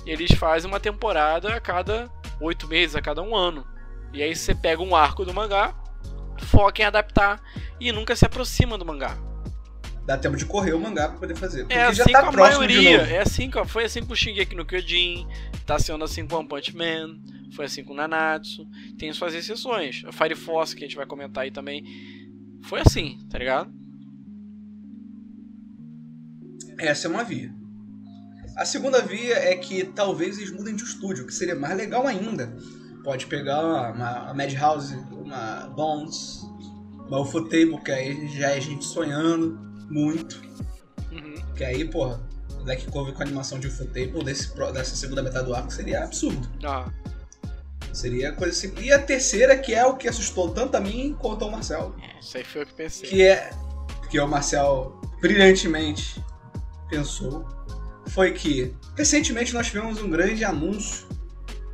eles 0.06 0.32
fazem 0.32 0.68
uma 0.68 0.80
temporada 0.80 1.54
a 1.54 1.60
cada 1.60 2.10
oito 2.40 2.66
meses, 2.68 2.96
a 2.96 3.02
cada 3.02 3.22
um 3.22 3.36
ano. 3.36 3.66
E 4.12 4.22
aí 4.22 4.34
você 4.34 4.54
pega 4.54 4.82
um 4.82 4.96
arco 4.96 5.24
do 5.24 5.34
mangá, 5.34 5.74
foca 6.38 6.82
em 6.82 6.84
adaptar 6.84 7.40
e 7.78 7.92
nunca 7.92 8.16
se 8.16 8.24
aproxima 8.24 8.78
do 8.78 8.84
mangá 8.84 9.18
dá 10.08 10.16
tempo 10.16 10.38
de 10.38 10.46
correr 10.46 10.72
o 10.72 10.80
mangá 10.80 11.10
pra 11.10 11.18
poder 11.18 11.36
fazer. 11.36 11.66
É 11.68 11.82
assim 11.82 11.96
já 11.96 12.04
tá 12.06 12.22
com 12.22 12.28
a 12.30 12.32
maioria. 12.32 13.02
É 13.02 13.20
assim, 13.20 13.50
foi 13.66 13.84
assim 13.84 14.02
com 14.02 14.14
o 14.14 14.16
Shingeki 14.16 14.56
no 14.56 14.64
Kyojin, 14.64 15.28
tá 15.66 15.78
sendo 15.78 16.02
assim 16.02 16.26
com 16.26 16.36
One 16.36 16.48
Punch 16.48 16.74
Man, 16.74 17.18
foi 17.54 17.66
assim 17.66 17.84
com 17.84 17.92
o 17.92 17.96
Nanatsu. 17.96 18.66
Tem 18.98 19.12
suas 19.12 19.34
exceções. 19.34 20.02
A 20.06 20.12
Fire 20.12 20.34
Force, 20.34 20.74
que 20.74 20.82
a 20.82 20.86
gente 20.86 20.96
vai 20.96 21.04
comentar 21.04 21.44
aí 21.44 21.50
também, 21.50 21.84
foi 22.62 22.80
assim, 22.80 23.18
tá 23.28 23.36
ligado? 23.36 23.70
Essa 26.78 27.08
é 27.08 27.10
uma 27.10 27.24
via. 27.24 27.52
A 28.56 28.64
segunda 28.64 29.00
via 29.02 29.36
é 29.36 29.56
que 29.56 29.84
talvez 29.84 30.38
eles 30.38 30.50
mudem 30.50 30.74
de 30.74 30.82
estúdio, 30.82 31.26
que 31.26 31.34
seria 31.34 31.54
mais 31.54 31.76
legal 31.76 32.06
ainda. 32.06 32.52
Pode 33.04 33.26
pegar 33.26 33.60
uma, 33.60 33.90
uma 33.90 34.34
Madhouse, 34.34 34.96
uma 35.12 35.68
Bones, 35.76 36.40
uma 37.06 37.20
Ufotable, 37.20 37.80
que 37.82 37.92
aí 37.92 38.28
já 38.36 38.50
é 38.50 38.60
gente 38.60 38.84
sonhando 38.84 39.58
muito. 39.88 40.42
Uhum. 41.12 41.34
Que 41.54 41.64
aí, 41.64 41.84
porra, 41.84 42.20
Black 42.64 42.90
Clover 42.90 43.14
com 43.14 43.22
animação 43.22 43.58
de 43.58 43.68
Ufotable 43.68 44.24
desse, 44.24 44.54
dessa 44.72 44.96
segunda 44.96 45.22
metade 45.22 45.46
do 45.46 45.54
arco 45.54 45.72
seria 45.72 46.04
absurdo. 46.04 46.48
Ah. 46.64 46.90
Seria 47.92 48.32
coisa 48.32 48.52
assim. 48.52 48.74
E 48.80 48.92
a 48.92 48.98
terceira, 48.98 49.56
que 49.56 49.74
é 49.74 49.84
o 49.86 49.96
que 49.96 50.08
assustou 50.08 50.50
tanto 50.50 50.76
a 50.76 50.80
mim 50.80 51.16
quanto 51.18 51.44
ao 51.44 51.50
Marcel. 51.50 51.94
É, 52.02 52.20
isso 52.20 52.36
aí 52.36 52.44
foi 52.44 52.62
o 52.62 52.66
que 52.66 52.74
pensei. 52.74 53.08
Que 53.08 53.22
é. 53.22 53.50
Que 54.10 54.20
o 54.20 54.26
Marcel 54.26 55.00
brilhantemente 55.20 56.22
pensou. 56.88 57.46
Foi 58.08 58.32
que 58.32 58.74
recentemente 58.96 59.52
nós 59.52 59.66
tivemos 59.66 60.00
um 60.00 60.08
grande 60.08 60.44
anúncio 60.44 61.06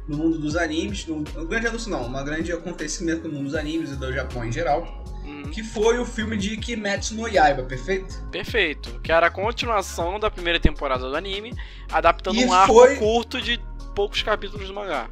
no 0.09 0.17
mundo 0.17 0.39
dos 0.39 0.57
animes. 0.57 1.07
No, 1.07 1.17
um 1.17 1.47
grande 1.47 1.69
anúncio 1.69 1.91
não, 1.91 2.07
um 2.07 2.25
grande 2.25 2.53
acontecimento 2.53 3.29
no 3.29 3.35
mundo 3.35 3.45
dos 3.45 3.55
animes 3.55 3.91
e 3.91 3.97
do 3.97 4.13
Japão 4.13 4.45
em 4.45 4.53
geral 4.53 5.05
Uhum. 5.25 5.51
Que 5.51 5.63
foi 5.63 5.99
o 5.99 6.05
filme 6.05 6.37
de 6.37 6.57
Kimetsu 6.57 7.15
no 7.15 7.27
Yaiba, 7.27 7.63
perfeito? 7.65 8.23
Perfeito. 8.31 9.01
Que 9.01 9.11
era 9.11 9.27
a 9.27 9.31
continuação 9.31 10.21
da 10.21 10.31
primeira 10.31 10.61
temporada 10.61 11.09
do 11.09 11.17
anime, 11.17 11.55
adaptando 11.91 12.37
e 12.37 12.45
um 12.45 12.53
arco 12.53 12.75
foi... 12.75 12.97
curto 12.97 13.41
de 13.41 13.59
poucos 13.95 14.23
capítulos 14.23 14.69
do 14.69 14.75
mangá. 14.75 15.09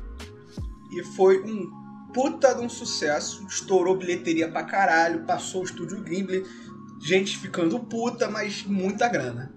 E 0.90 1.02
foi 1.16 1.40
um 1.42 1.70
puta 2.12 2.54
de 2.54 2.60
um 2.60 2.68
sucesso, 2.68 3.46
estourou 3.46 3.96
bilheteria 3.96 4.50
pra 4.50 4.64
caralho, 4.64 5.24
passou 5.24 5.62
o 5.62 5.64
estúdio 5.64 6.02
Ghibli, 6.02 6.44
gente 7.00 7.38
ficando 7.38 7.80
puta, 7.80 8.28
mas 8.28 8.64
muita 8.64 9.08
grana. 9.08 9.54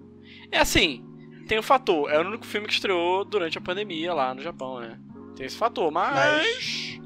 É 0.56 0.60
assim, 0.62 1.04
tem 1.50 1.58
o 1.58 1.60
um 1.60 1.64
fator, 1.64 2.10
é 2.10 2.18
o 2.18 2.22
único 2.22 2.46
filme 2.46 2.66
que 2.66 2.72
estreou 2.72 3.26
durante 3.26 3.58
a 3.58 3.62
pandemia 3.62 4.14
lá 4.14 4.34
no 4.34 4.42
Japão, 4.42 4.80
né? 4.80 4.98
Tem 5.36 5.46
esse 5.46 5.58
fator, 5.58 5.92
mas... 5.92 6.98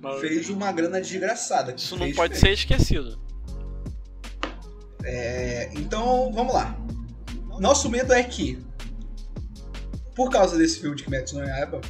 mas 0.00 0.18
fez 0.18 0.48
uma 0.48 0.72
grana 0.72 0.98
desgraçada. 0.98 1.74
Isso 1.76 1.94
não 1.94 2.10
pode 2.12 2.38
fez. 2.38 2.40
ser 2.40 2.52
esquecido. 2.52 3.20
É, 5.04 5.70
então, 5.74 6.32
vamos 6.32 6.54
lá. 6.54 6.74
Nosso 7.58 7.90
medo 7.90 8.14
é 8.14 8.22
que, 8.22 8.58
por 10.16 10.30
causa 10.30 10.56
desse 10.56 10.80
filme 10.80 10.96
de 10.96 11.04
Kimetsu 11.04 11.38
no 11.38 11.44
Yaiba, 11.44 11.82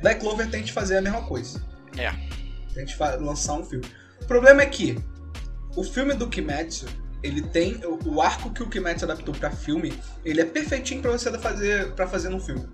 Black 0.00 0.20
Clover 0.20 0.50
tente 0.50 0.72
fazer 0.72 0.96
a 0.96 1.02
mesma 1.02 1.20
coisa. 1.26 1.62
É. 1.98 2.10
Tente 2.72 2.96
lançar 3.20 3.52
um 3.52 3.64
filme. 3.64 3.84
O 4.22 4.24
problema 4.24 4.62
é 4.62 4.66
que 4.66 4.96
o 5.76 5.84
filme 5.84 6.14
do 6.14 6.30
Kimetsu, 6.30 6.86
ele 7.24 7.40
tem 7.42 7.80
o 8.04 8.20
arco 8.20 8.50
que 8.50 8.62
o 8.62 8.68
Kimetsu 8.68 9.04
adaptou 9.06 9.34
para 9.34 9.50
filme, 9.50 9.98
ele 10.24 10.40
é 10.40 10.44
perfeitinho 10.44 11.00
para 11.02 11.10
você 11.10 11.36
fazer 11.38 11.92
para 11.94 12.06
fazer 12.06 12.28
no 12.28 12.38
filme. 12.38 12.68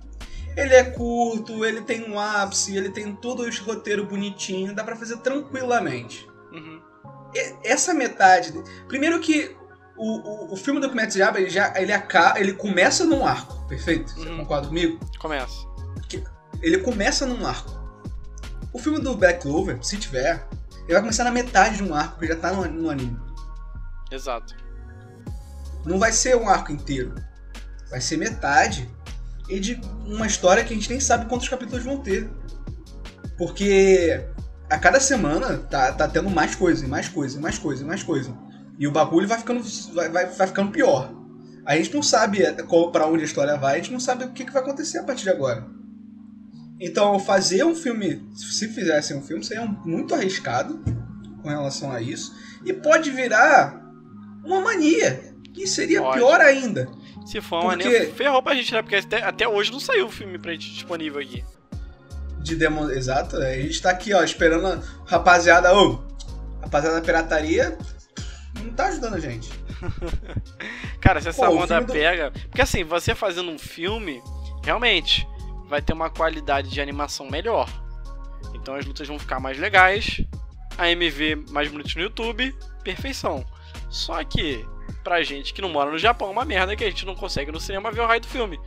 Ele 0.56 0.74
é 0.74 0.82
curto, 0.82 1.64
ele 1.64 1.80
tem 1.82 2.10
um 2.10 2.18
ápice, 2.18 2.76
ele 2.76 2.90
tem 2.90 3.14
todo 3.14 3.48
esse 3.48 3.60
roteiro 3.60 4.04
bonitinho, 4.04 4.74
dá 4.74 4.82
para 4.82 4.96
fazer 4.96 5.16
tranquilamente. 5.18 6.28
Uhum. 6.52 6.80
Essa 7.62 7.94
metade, 7.94 8.52
primeiro 8.88 9.20
que 9.20 9.56
o, 9.96 10.48
o, 10.48 10.52
o 10.52 10.56
filme 10.56 10.80
do 10.80 10.90
Kimetsu 10.90 11.18
Yaba, 11.18 11.38
ele 11.40 11.48
já 11.50 11.72
ele, 11.80 11.92
acaba, 11.92 12.40
ele 12.40 12.52
começa 12.54 13.04
num 13.04 13.24
arco, 13.24 13.64
perfeito? 13.68 14.10
Você 14.12 14.28
Uhum. 14.28 14.38
concorda 14.38 14.66
comigo? 14.66 14.98
Começa. 15.20 15.54
Ele 16.60 16.78
começa 16.78 17.24
num 17.24 17.46
arco. 17.46 17.70
O 18.72 18.78
filme 18.78 18.98
do 19.00 19.14
Black 19.16 19.40
Clover, 19.42 19.78
se 19.82 19.96
tiver, 19.96 20.46
ele 20.84 20.92
vai 20.92 21.00
começar 21.00 21.24
na 21.24 21.30
metade 21.30 21.76
de 21.76 21.82
um 21.84 21.94
arco 21.94 22.18
que 22.18 22.26
já 22.26 22.34
tá 22.36 22.52
no, 22.52 22.64
no 22.66 22.90
anime. 22.90 23.16
Exato. 24.10 24.54
Não 25.84 25.98
vai 25.98 26.12
ser 26.12 26.36
um 26.36 26.48
arco 26.48 26.72
inteiro. 26.72 27.14
Vai 27.90 28.00
ser 28.00 28.16
metade 28.16 28.88
e 29.48 29.58
de 29.58 29.80
uma 30.06 30.26
história 30.26 30.64
que 30.64 30.72
a 30.72 30.76
gente 30.76 30.90
nem 30.90 31.00
sabe 31.00 31.26
quantos 31.26 31.48
capítulos 31.48 31.84
vão 31.84 31.98
ter. 31.98 32.30
Porque 33.36 34.24
a 34.68 34.78
cada 34.78 35.00
semana 35.00 35.58
tá, 35.58 35.92
tá 35.92 36.06
tendo 36.06 36.30
mais 36.30 36.54
coisa, 36.54 36.86
mais 36.86 37.08
coisa, 37.08 37.40
mais 37.40 37.58
coisa, 37.58 37.84
mais 37.84 38.02
coisa. 38.02 38.36
E 38.78 38.86
o 38.86 38.92
bagulho 38.92 39.26
vai 39.26 39.38
ficando, 39.38 39.62
vai, 39.94 40.08
vai, 40.08 40.26
vai 40.26 40.46
ficando 40.46 40.70
pior. 40.70 41.12
A 41.66 41.76
gente 41.76 41.92
não 41.92 42.02
sabe 42.02 42.40
pra 42.92 43.06
onde 43.06 43.22
a 43.22 43.26
história 43.26 43.56
vai, 43.56 43.74
a 43.74 43.76
gente 43.76 43.92
não 43.92 44.00
sabe 44.00 44.24
o 44.24 44.32
que, 44.32 44.44
que 44.44 44.52
vai 44.52 44.62
acontecer 44.62 44.98
a 44.98 45.02
partir 45.02 45.24
de 45.24 45.30
agora. 45.30 45.66
Então, 46.80 47.18
fazer 47.18 47.62
um 47.64 47.74
filme, 47.74 48.26
se 48.34 48.68
fizessem 48.68 49.16
um 49.16 49.22
filme, 49.22 49.44
seria 49.44 49.66
muito 49.66 50.14
arriscado 50.14 50.82
com 51.42 51.48
relação 51.48 51.92
a 51.92 52.00
isso. 52.00 52.34
E 52.64 52.72
pode 52.72 53.10
virar 53.10 53.79
uma 54.44 54.60
mania, 54.60 55.34
que 55.54 55.66
seria 55.66 56.02
pior 56.12 56.40
ainda. 56.40 56.88
Se 57.26 57.40
for 57.40 57.60
uma 57.62 57.72
Porque- 57.74 57.84
maneira, 57.84 58.14
ferrou 58.14 58.42
pra 58.42 58.54
gente, 58.54 58.72
né? 58.72 58.82
Porque 58.82 58.96
até, 58.96 59.22
até 59.22 59.46
hoje 59.48 59.70
não 59.70 59.78
saiu 59.80 60.06
o 60.06 60.10
filme 60.10 60.38
pra 60.38 60.52
gente 60.52 60.72
disponível 60.72 61.20
aqui. 61.20 61.44
De 62.42 62.56
demo... 62.56 62.90
Exato, 62.90 63.36
a 63.36 63.52
gente 63.52 63.80
tá 63.82 63.90
aqui, 63.90 64.12
ó, 64.14 64.22
esperando 64.24 64.66
a 64.66 64.80
rapaziada. 65.06 65.74
Ô, 65.76 66.00
rapaziada 66.62 66.96
da 66.96 67.02
pirataria 67.02 67.76
não 68.62 68.70
tá 68.72 68.86
ajudando 68.86 69.14
a 69.14 69.20
gente. 69.20 69.50
Cara, 71.00 71.20
se 71.20 71.28
essa 71.28 71.46
Pô, 71.46 71.52
onda 71.54 71.66
filme 71.66 71.86
do- 71.86 71.92
pega. 71.92 72.30
Porque 72.48 72.62
assim, 72.62 72.82
você 72.84 73.14
fazendo 73.14 73.50
um 73.50 73.58
filme, 73.58 74.22
realmente, 74.64 75.26
vai 75.68 75.80
ter 75.82 75.92
uma 75.92 76.10
qualidade 76.10 76.70
de 76.70 76.80
animação 76.80 77.28
melhor. 77.30 77.68
Então 78.54 78.74
as 78.74 78.84
lutas 78.86 79.06
vão 79.06 79.18
ficar 79.18 79.38
mais 79.40 79.58
legais, 79.58 80.20
a 80.76 80.90
MV 80.90 81.44
mais 81.50 81.68
bonita 81.70 81.90
no 81.96 82.02
YouTube, 82.02 82.54
perfeição. 82.82 83.44
Só 83.90 84.22
que, 84.24 84.66
pra 85.04 85.22
gente 85.22 85.52
que 85.52 85.60
não 85.60 85.68
mora 85.68 85.90
no 85.90 85.98
Japão, 85.98 86.28
é 86.28 86.30
uma 86.30 86.44
merda 86.44 86.74
que 86.76 86.84
a 86.84 86.88
gente 86.88 87.04
não 87.04 87.14
consegue 87.14 87.50
no 87.52 87.60
cinema 87.60 87.90
ver 87.90 88.00
o 88.00 88.06
raio 88.06 88.20
do 88.20 88.28
filme. 88.28 88.58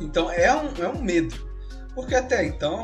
Então 0.00 0.30
é 0.30 0.54
um, 0.54 0.68
é 0.82 0.88
um 0.88 1.02
medo. 1.02 1.34
Porque 1.94 2.14
até 2.14 2.44
então, 2.44 2.82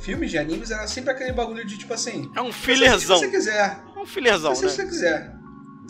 filmes 0.00 0.30
de 0.30 0.38
animes 0.38 0.70
era 0.70 0.86
sempre 0.86 1.10
aquele 1.12 1.32
bagulho 1.32 1.64
de 1.66 1.78
tipo 1.78 1.94
assim. 1.94 2.30
É 2.36 2.42
um 2.42 2.52
Se 2.52 2.58
fillerzão. 2.58 3.18
você 3.18 3.30
quiser, 3.30 3.82
É 3.96 3.98
um 3.98 4.06
fillerzão, 4.06 4.54
se 4.54 4.62
né? 4.64 4.68
você 4.68 4.84
quiser. 4.86 5.34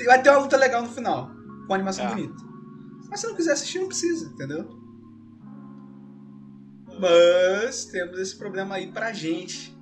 Vai 0.05 0.23
ter 0.23 0.31
uma 0.31 0.39
luta 0.41 0.57
legal 0.57 0.83
no 0.83 0.89
final, 0.89 1.31
com 1.67 1.75
animação 1.75 2.07
É. 2.07 2.09
bonita. 2.11 2.35
Mas 3.09 3.21
se 3.21 3.27
não 3.27 3.35
quiser 3.35 3.53
assistir, 3.53 3.81
não 3.81 3.89
precisa, 3.89 4.27
entendeu? 4.27 4.79
Mas 7.01 7.87
temos 7.87 8.19
esse 8.19 8.37
problema 8.37 8.77
aí 8.77 8.93
pra 8.93 9.13
gente. 9.13 9.77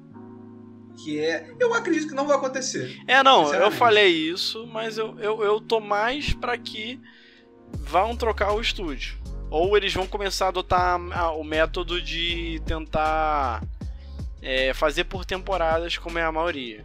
Que 1.03 1.21
é. 1.21 1.55
Eu 1.59 1.73
acredito 1.75 2.09
que 2.09 2.15
não 2.15 2.27
vai 2.27 2.37
acontecer. 2.37 2.99
É, 3.07 3.23
não, 3.23 3.53
eu 3.55 3.71
falei 3.71 4.09
isso, 4.09 4.67
mas 4.67 4.99
eu, 4.99 5.19
eu, 5.21 5.43
eu 5.43 5.61
tô 5.61 5.81
mais 5.81 6.33
pra 6.35 6.59
que 6.59 7.01
vão 7.73 8.17
trocar 8.17 8.53
o 8.53 8.61
estúdio. 8.61 9.17
Ou 9.51 9.77
eles 9.77 9.95
vão 9.95 10.07
começar 10.07 10.47
a 10.47 10.49
adotar 10.49 10.99
o 11.39 11.45
método 11.45 12.03
de 12.03 12.61
tentar 12.67 13.63
é, 14.43 14.75
fazer 14.75 15.05
por 15.05 15.25
temporadas, 15.25 15.97
como 15.97 16.19
é 16.19 16.23
a 16.23 16.33
maioria. 16.33 16.83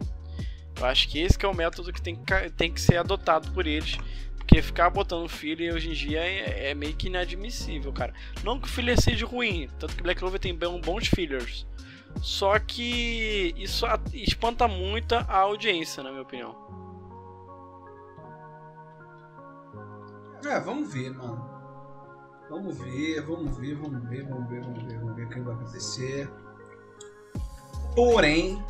Eu 0.78 0.86
acho 0.86 1.08
que 1.08 1.20
esse 1.20 1.38
que 1.38 1.44
é 1.44 1.48
o 1.48 1.54
método 1.54 1.92
que 1.92 2.00
tem 2.00 2.16
que, 2.16 2.50
tem 2.50 2.72
que 2.72 2.80
ser 2.80 2.96
adotado 2.96 3.50
por 3.52 3.66
eles. 3.66 3.98
Porque 4.36 4.60
ficar 4.60 4.90
botando 4.90 5.28
filler 5.28 5.74
hoje 5.74 5.88
em 5.88 5.92
dia 5.92 6.20
é, 6.20 6.70
é 6.70 6.74
meio 6.74 6.94
que 6.94 7.06
inadmissível, 7.06 7.92
cara. 7.92 8.12
Não 8.42 8.60
que 8.60 8.68
o 8.68 8.70
filler 8.70 9.00
seja 9.00 9.24
ruim, 9.26 9.68
tanto 9.78 9.96
que 9.96 10.02
Black 10.02 10.20
Clover 10.20 10.38
tem 10.38 10.54
bons 10.54 11.08
fillers. 11.08 11.66
Só 12.20 12.58
que 12.58 13.54
isso 13.56 13.86
espanta 14.12 14.66
muito 14.66 15.14
a 15.14 15.36
audiência, 15.38 16.02
na 16.02 16.10
minha 16.10 16.22
opinião. 16.22 16.54
É, 20.44 20.60
vamos 20.60 20.92
ver, 20.92 21.10
mano. 21.10 21.54
Vamos 22.50 22.76
ver, 22.78 23.20
vamos 23.22 23.56
ver, 23.58 23.74
vamos 23.76 24.08
ver, 24.08 24.28
vamos 24.28 24.48
ver, 24.48 24.60
vamos 24.62 24.84
ver, 24.84 24.98
vamos 24.98 25.16
ver 25.16 25.24
o 25.24 25.28
que 25.28 25.40
vai 25.40 25.54
acontecer. 25.54 26.30
Porém, 27.94 28.62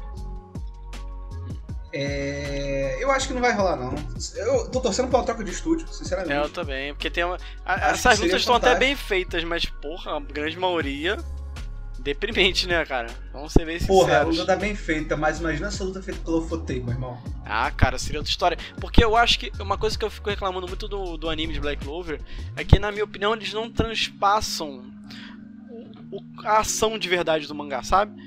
é, 1.97 2.97
eu 3.01 3.09
acho 3.13 3.29
que 3.29 3.35
não 3.35 3.41
vai 3.41 3.53
rolar, 3.53 3.77
não. 3.77 3.95
Eu 4.35 4.69
tô 4.69 4.81
torcendo 4.81 5.09
pela 5.09 5.23
troca 5.23 5.45
de 5.45 5.53
estúdio, 5.53 5.87
sinceramente. 5.87 6.33
É, 6.33 6.39
eu 6.39 6.51
também, 6.51 6.93
porque 6.93 7.09
tem 7.09 7.23
uma. 7.23 7.39
essas 7.65 8.19
lutas 8.19 8.41
estão 8.41 8.57
até 8.57 8.75
bem 8.75 8.97
feitas, 8.97 9.45
mas, 9.45 9.65
porra, 9.65 10.17
a 10.17 10.21
grande 10.21 10.59
maioria. 10.59 11.17
Deprimente, 11.99 12.67
né, 12.69 12.85
cara? 12.85 13.09
Vamos 13.33 13.53
ser 13.53 13.65
bem 13.65 13.79
Porra, 13.79 14.05
a 14.09 14.11
sinceros. 14.19 14.39
luta 14.39 14.53
tá 14.53 14.57
bem 14.61 14.75
feita, 14.77 15.17
mas 15.17 15.41
imagina 15.41 15.69
essa 15.69 15.83
luta 15.85 16.03
feita 16.03 16.21
pelo 16.23 16.47
Fotei, 16.47 16.81
meu 16.81 16.91
irmão. 16.93 17.19
Ah, 17.47 17.71
cara, 17.71 17.99
seria 17.99 18.21
outra 18.21 18.31
história. 18.31 18.59
Porque 18.81 19.03
eu 19.03 19.17
acho 19.17 19.39
que 19.39 19.51
uma 19.61 19.79
coisa 19.79 19.99
que 19.99 20.05
eu 20.05 20.11
fico 20.11 20.29
reclamando 20.29 20.67
muito 20.69 20.87
do, 20.87 21.17
do 21.17 21.31
anime 21.31 21.55
de 21.55 21.61
Black 21.61 21.83
Clover 21.85 22.21
é 22.57 22.65
que, 22.65 22.79
na 22.79 22.93
minha 22.93 23.05
opinião, 23.05 23.33
eles 23.35 23.53
não 23.55 23.71
transpassam 23.71 24.85
o- 25.71 26.17
o- 26.19 26.25
a 26.47 26.59
ação 26.59 26.99
de 26.99 27.09
verdade 27.09 27.47
do 27.47 27.55
mangá, 27.55 27.83
sabe? 27.83 28.21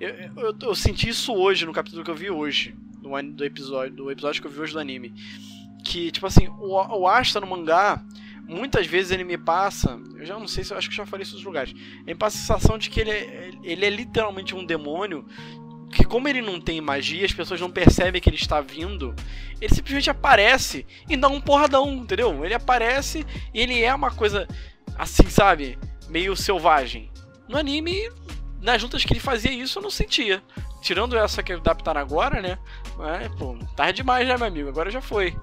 Eu, 0.00 0.08
eu, 0.36 0.56
eu 0.62 0.74
senti 0.74 1.08
isso 1.10 1.34
hoje, 1.34 1.66
no 1.66 1.72
capítulo 1.74 2.02
que 2.02 2.10
eu 2.10 2.14
vi 2.16 2.30
hoje, 2.30 2.74
do, 3.02 3.10
do 3.32 3.44
episódio, 3.44 3.94
do 3.94 4.10
episódio 4.10 4.40
que 4.40 4.46
eu 4.48 4.52
vi 4.52 4.60
hoje 4.60 4.72
do 4.72 4.78
anime. 4.80 5.12
Que, 5.84 6.10
tipo 6.10 6.26
assim, 6.26 6.48
o, 6.48 6.72
o 7.00 7.06
Asta 7.06 7.38
no 7.40 7.46
mangá, 7.46 8.02
muitas 8.50 8.86
vezes 8.86 9.12
ele 9.12 9.24
me 9.24 9.38
passa. 9.38 10.00
Eu 10.16 10.26
já 10.26 10.38
não 10.38 10.48
sei 10.48 10.64
se 10.64 10.72
eu 10.72 10.78
acho 10.78 10.90
que 10.90 10.96
já 10.96 11.06
falei 11.06 11.22
isso 11.22 11.36
nos 11.36 11.44
lugares. 11.44 11.72
Ele 11.72 12.04
me 12.06 12.14
passa 12.16 12.36
a 12.36 12.40
sensação 12.40 12.76
de 12.76 12.90
que 12.90 13.00
ele 13.00 13.10
é, 13.10 13.50
ele 13.62 13.86
é 13.86 13.90
literalmente 13.90 14.54
um 14.54 14.64
demônio 14.64 15.24
que 15.92 16.04
como 16.04 16.28
ele 16.28 16.40
não 16.40 16.60
tem 16.60 16.80
magia, 16.80 17.26
as 17.26 17.32
pessoas 17.32 17.60
não 17.60 17.70
percebem 17.70 18.20
que 18.20 18.28
ele 18.28 18.36
está 18.36 18.60
vindo, 18.60 19.12
ele 19.60 19.74
simplesmente 19.74 20.08
aparece 20.08 20.86
e 21.08 21.16
dá 21.16 21.28
um 21.28 21.40
porradão, 21.40 21.90
entendeu? 21.94 22.44
Ele 22.44 22.54
aparece 22.54 23.26
e 23.52 23.60
ele 23.60 23.82
é 23.82 23.92
uma 23.92 24.12
coisa 24.12 24.46
assim, 24.96 25.28
sabe? 25.28 25.76
Meio 26.08 26.36
selvagem. 26.36 27.10
No 27.48 27.56
anime, 27.58 28.08
nas 28.60 28.80
lutas 28.80 29.04
que 29.04 29.12
ele 29.12 29.20
fazia 29.20 29.50
isso, 29.50 29.78
eu 29.78 29.82
não 29.82 29.90
sentia. 29.90 30.42
Tirando 30.80 31.16
essa 31.16 31.42
que 31.42 31.52
adaptaram 31.52 32.00
agora, 32.00 32.40
né? 32.40 32.58
Pô, 33.36 33.58
tarde 33.74 33.96
demais, 33.96 34.26
né, 34.28 34.36
meu 34.36 34.46
amigo? 34.46 34.68
Agora 34.68 34.90
já 34.90 35.00
foi. 35.00 35.36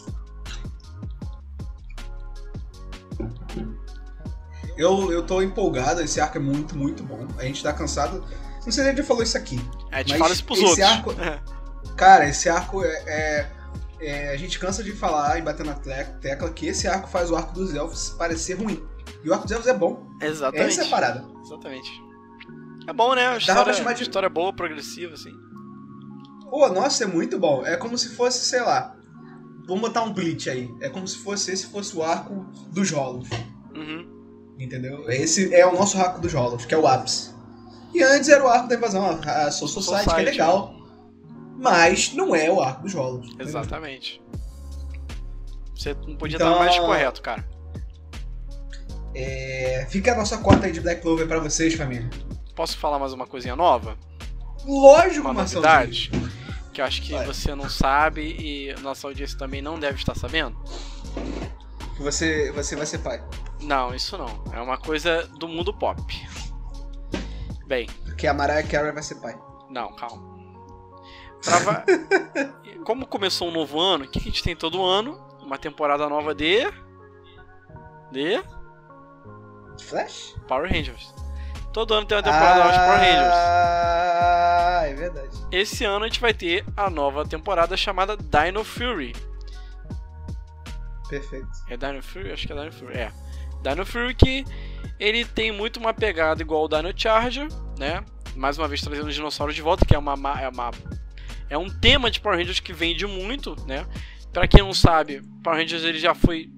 Eu, 4.78 5.12
eu 5.12 5.24
tô 5.26 5.42
empolgado, 5.42 6.02
esse 6.02 6.20
arco 6.22 6.38
é 6.38 6.42
muito, 6.42 6.78
muito 6.78 7.04
bom. 7.04 7.26
A 7.38 7.44
gente 7.44 7.64
tá 7.64 7.74
cansado. 7.74 8.24
Não 8.56 8.62
sei 8.62 8.72
se 8.74 8.82
a 8.82 8.84
gente 8.86 8.98
já 8.98 9.04
falou 9.04 9.24
isso 9.24 9.38
aqui. 9.38 9.60
A 9.92 10.00
gente 10.00 10.18
fala 10.18 10.34
isso 10.34 10.44
pros 10.44 10.60
esse 10.60 10.68
outros. 10.70 10.88
arco- 10.88 11.14
Cara, 11.98 12.28
esse 12.30 12.48
arco 12.50 12.84
é, 12.84 12.88
é- 13.08 13.52
é- 14.00 14.30
A 14.34 14.38
gente 14.38 14.60
cansa 14.60 14.84
de 14.84 14.92
falar 14.92 15.40
e 15.40 15.42
bater 15.42 15.66
na 15.66 15.74
tecla 15.74 16.50
que 16.52 16.68
esse 16.68 16.88
arco 16.88 17.08
faz 17.10 17.32
o 17.32 17.36
arco 17.36 17.54
dos 17.54 17.74
elfos 17.74 18.10
parecer 18.12 18.54
ruim. 18.62 18.84
E 19.24 19.30
o 19.30 19.34
arco 19.34 19.46
dos 19.46 19.52
elfos 19.54 19.68
é 19.68 19.74
bom. 19.74 20.08
Exatamente. 20.22 20.70
Essa 20.70 20.84
é 20.84 20.86
a 20.86 20.90
parada. 20.90 21.26
Exatamente. 21.44 21.90
É 22.88 22.94
bom, 22.94 23.16
né? 23.16 23.26
A 23.26 23.30
pra 23.32 23.38
história, 23.40 23.74
chamar 23.74 23.94
de- 23.94 24.04
história 24.04 24.30
boa, 24.30 24.54
progressiva, 24.54 25.14
assim. 25.16 25.32
Pô, 26.50 26.68
nossa, 26.70 27.04
é 27.04 27.08
muito 27.08 27.38
bom. 27.40 27.66
É 27.66 27.76
como 27.76 27.98
se 27.98 28.10
fosse, 28.16 28.46
sei 28.46 28.62
lá. 28.62 28.96
Vamos 29.66 29.82
botar 29.82 30.04
um 30.04 30.14
Bleach 30.14 30.50
aí. 30.50 30.74
É 30.80 30.88
como 30.90 31.06
se 31.08 31.18
fosse 31.18 31.52
esse 31.52 31.66
fosse 31.68 31.96
o 31.98 32.04
arco 32.04 32.46
dos 32.72 32.90
rolos. 32.92 33.28
Uhum. 33.76 34.17
Entendeu? 34.60 35.10
Esse 35.10 35.54
é 35.54 35.66
o 35.66 35.74
nosso 35.74 35.98
arco 36.00 36.20
dos 36.20 36.34
rolos, 36.34 36.66
que 36.66 36.74
é 36.74 36.78
o 36.78 36.88
ápice. 36.88 37.32
E 37.94 38.02
antes 38.04 38.28
era 38.30 38.44
o 38.44 38.48
arco 38.48 38.68
da 38.68 38.76
invasão, 38.76 39.06
a 39.24 39.52
Soul 39.52 39.68
Society, 39.70 40.04
que 40.06 40.10
é 40.10 40.14
Society, 40.14 40.32
legal. 40.32 40.76
Mas 41.60 42.14
não 42.14 42.36
é 42.36 42.52
o 42.52 42.62
arco 42.62 42.84
dos 42.84 42.94
entendeu? 43.26 43.46
Exatamente. 43.48 44.22
Você 45.76 45.94
não 46.08 46.16
podia 46.16 46.36
Então- 46.38 46.52
estar 46.52 46.60
mais 46.66 46.78
correto, 46.80 47.22
cara. 47.22 47.48
É, 49.16 49.86
fica 49.90 50.14
a 50.14 50.16
nossa 50.16 50.38
cota 50.40 50.66
aí 50.66 50.72
de 50.72 50.80
Black 50.82 51.02
Clover 51.02 51.28
pra 51.28 51.40
vocês, 51.40 51.74
família. 51.74 52.10
Posso 52.56 52.78
falar 52.78 53.00
mais 53.00 53.14
uma 53.14 53.26
coisinha 53.26 53.56
nova? 53.56 53.98
Lógico, 54.66 55.22
Uma 55.28 55.34
Marcelo. 55.34 55.64
novidade? 55.64 56.12
Que 56.74 56.82
eu 56.82 56.86
acho 56.86 57.02
que 57.02 57.14
Vai. 57.14 57.26
você 57.26 57.56
não 57.56 57.70
sabe 57.70 58.22
e 58.22 58.76
nossa 58.82 59.08
audiência 59.08 59.38
também 59.38 59.62
não 59.62 59.80
deve 59.80 59.98
estar 59.98 60.16
sabendo? 60.16 60.56
Que 61.98 62.04
você, 62.04 62.52
você 62.52 62.76
vai 62.76 62.86
ser 62.86 63.00
pai. 63.00 63.24
Não, 63.60 63.94
isso 63.94 64.18
não. 64.18 64.44
É 64.54 64.62
uma 64.62 64.78
coisa 64.78 65.24
do 65.40 65.48
mundo 65.48 65.74
pop. 65.74 66.00
Bem, 67.66 67.88
Porque 68.06 68.28
a 68.28 68.34
Mariah 68.34 68.66
Carey 68.66 68.92
vai 68.94 69.04
ser 69.04 69.16
pai. 69.16 69.36
não, 69.70 69.94
calma. 69.96 70.38
Como 72.86 73.06
começou 73.06 73.50
um 73.50 73.52
novo 73.52 73.80
ano, 73.80 74.06
o 74.06 74.08
que 74.08 74.20
a 74.20 74.22
gente 74.22 74.42
tem 74.44 74.56
todo 74.56 74.86
ano? 74.86 75.20
Uma 75.42 75.58
temporada 75.58 76.08
nova 76.08 76.34
de. 76.36 76.72
De. 78.12 78.42
Flash? 79.82 80.36
Power 80.48 80.72
Rangers. 80.72 81.14
Todo 81.74 81.94
ano 81.94 82.06
tem 82.06 82.18
uma 82.18 82.24
temporada 82.24 82.54
ah, 82.54 82.58
nova 82.58 82.72
de 82.72 82.78
Power 82.78 83.00
Rangers. 83.00 83.34
Ah, 83.34 84.82
é 84.86 84.94
verdade. 84.94 85.38
Esse 85.52 85.84
ano 85.84 86.06
a 86.06 86.08
gente 86.08 86.22
vai 86.22 86.34
ter 86.34 86.66
a 86.76 86.90
nova 86.90 87.26
temporada 87.26 87.76
chamada 87.76 88.16
Dino 88.18 88.64
Fury. 88.64 89.16
Perfeito. 91.10 91.48
É 91.70 91.78
Dino 91.78 92.02
Fury? 92.02 92.32
Acho 92.32 92.48
que 92.48 92.54
é 92.54 92.56
Dino 92.56 92.72
Fury. 92.72 92.94
É. 92.94 93.12
Dino 93.64 93.86
Fury 93.86 94.16
que 94.16 94.46
ele 95.00 95.26
tem 95.26 95.52
muito 95.52 95.80
uma 95.80 95.94
pegada 95.94 96.42
igual 96.42 96.66
o 96.66 96.68
Dino 96.68 96.92
Charger, 96.96 97.48
né? 97.78 98.04
Mais 98.36 98.58
uma 98.58 98.68
vez 98.68 98.82
trazendo 98.82 99.08
os 99.08 99.16
dinossauros 99.16 99.56
de 99.56 99.62
volta, 99.62 99.86
que 99.86 99.96
é 99.96 99.98
uma, 99.98 100.14
é 100.40 100.48
uma 100.48 100.72
é 101.50 101.58
um 101.58 101.70
tema 101.70 102.12
de 102.12 102.20
Power 102.20 102.38
Rangers 102.38 102.60
que 102.60 102.74
vende 102.74 103.06
muito, 103.08 103.56
né? 103.66 103.86
Para 104.32 104.48
quem 104.48 104.62
não 104.62 104.74
sabe, 104.74 105.22
Power 105.44 105.60
Rangers 105.60 105.84
ele 105.84 106.00
já 106.00 106.14
foi 106.14 106.52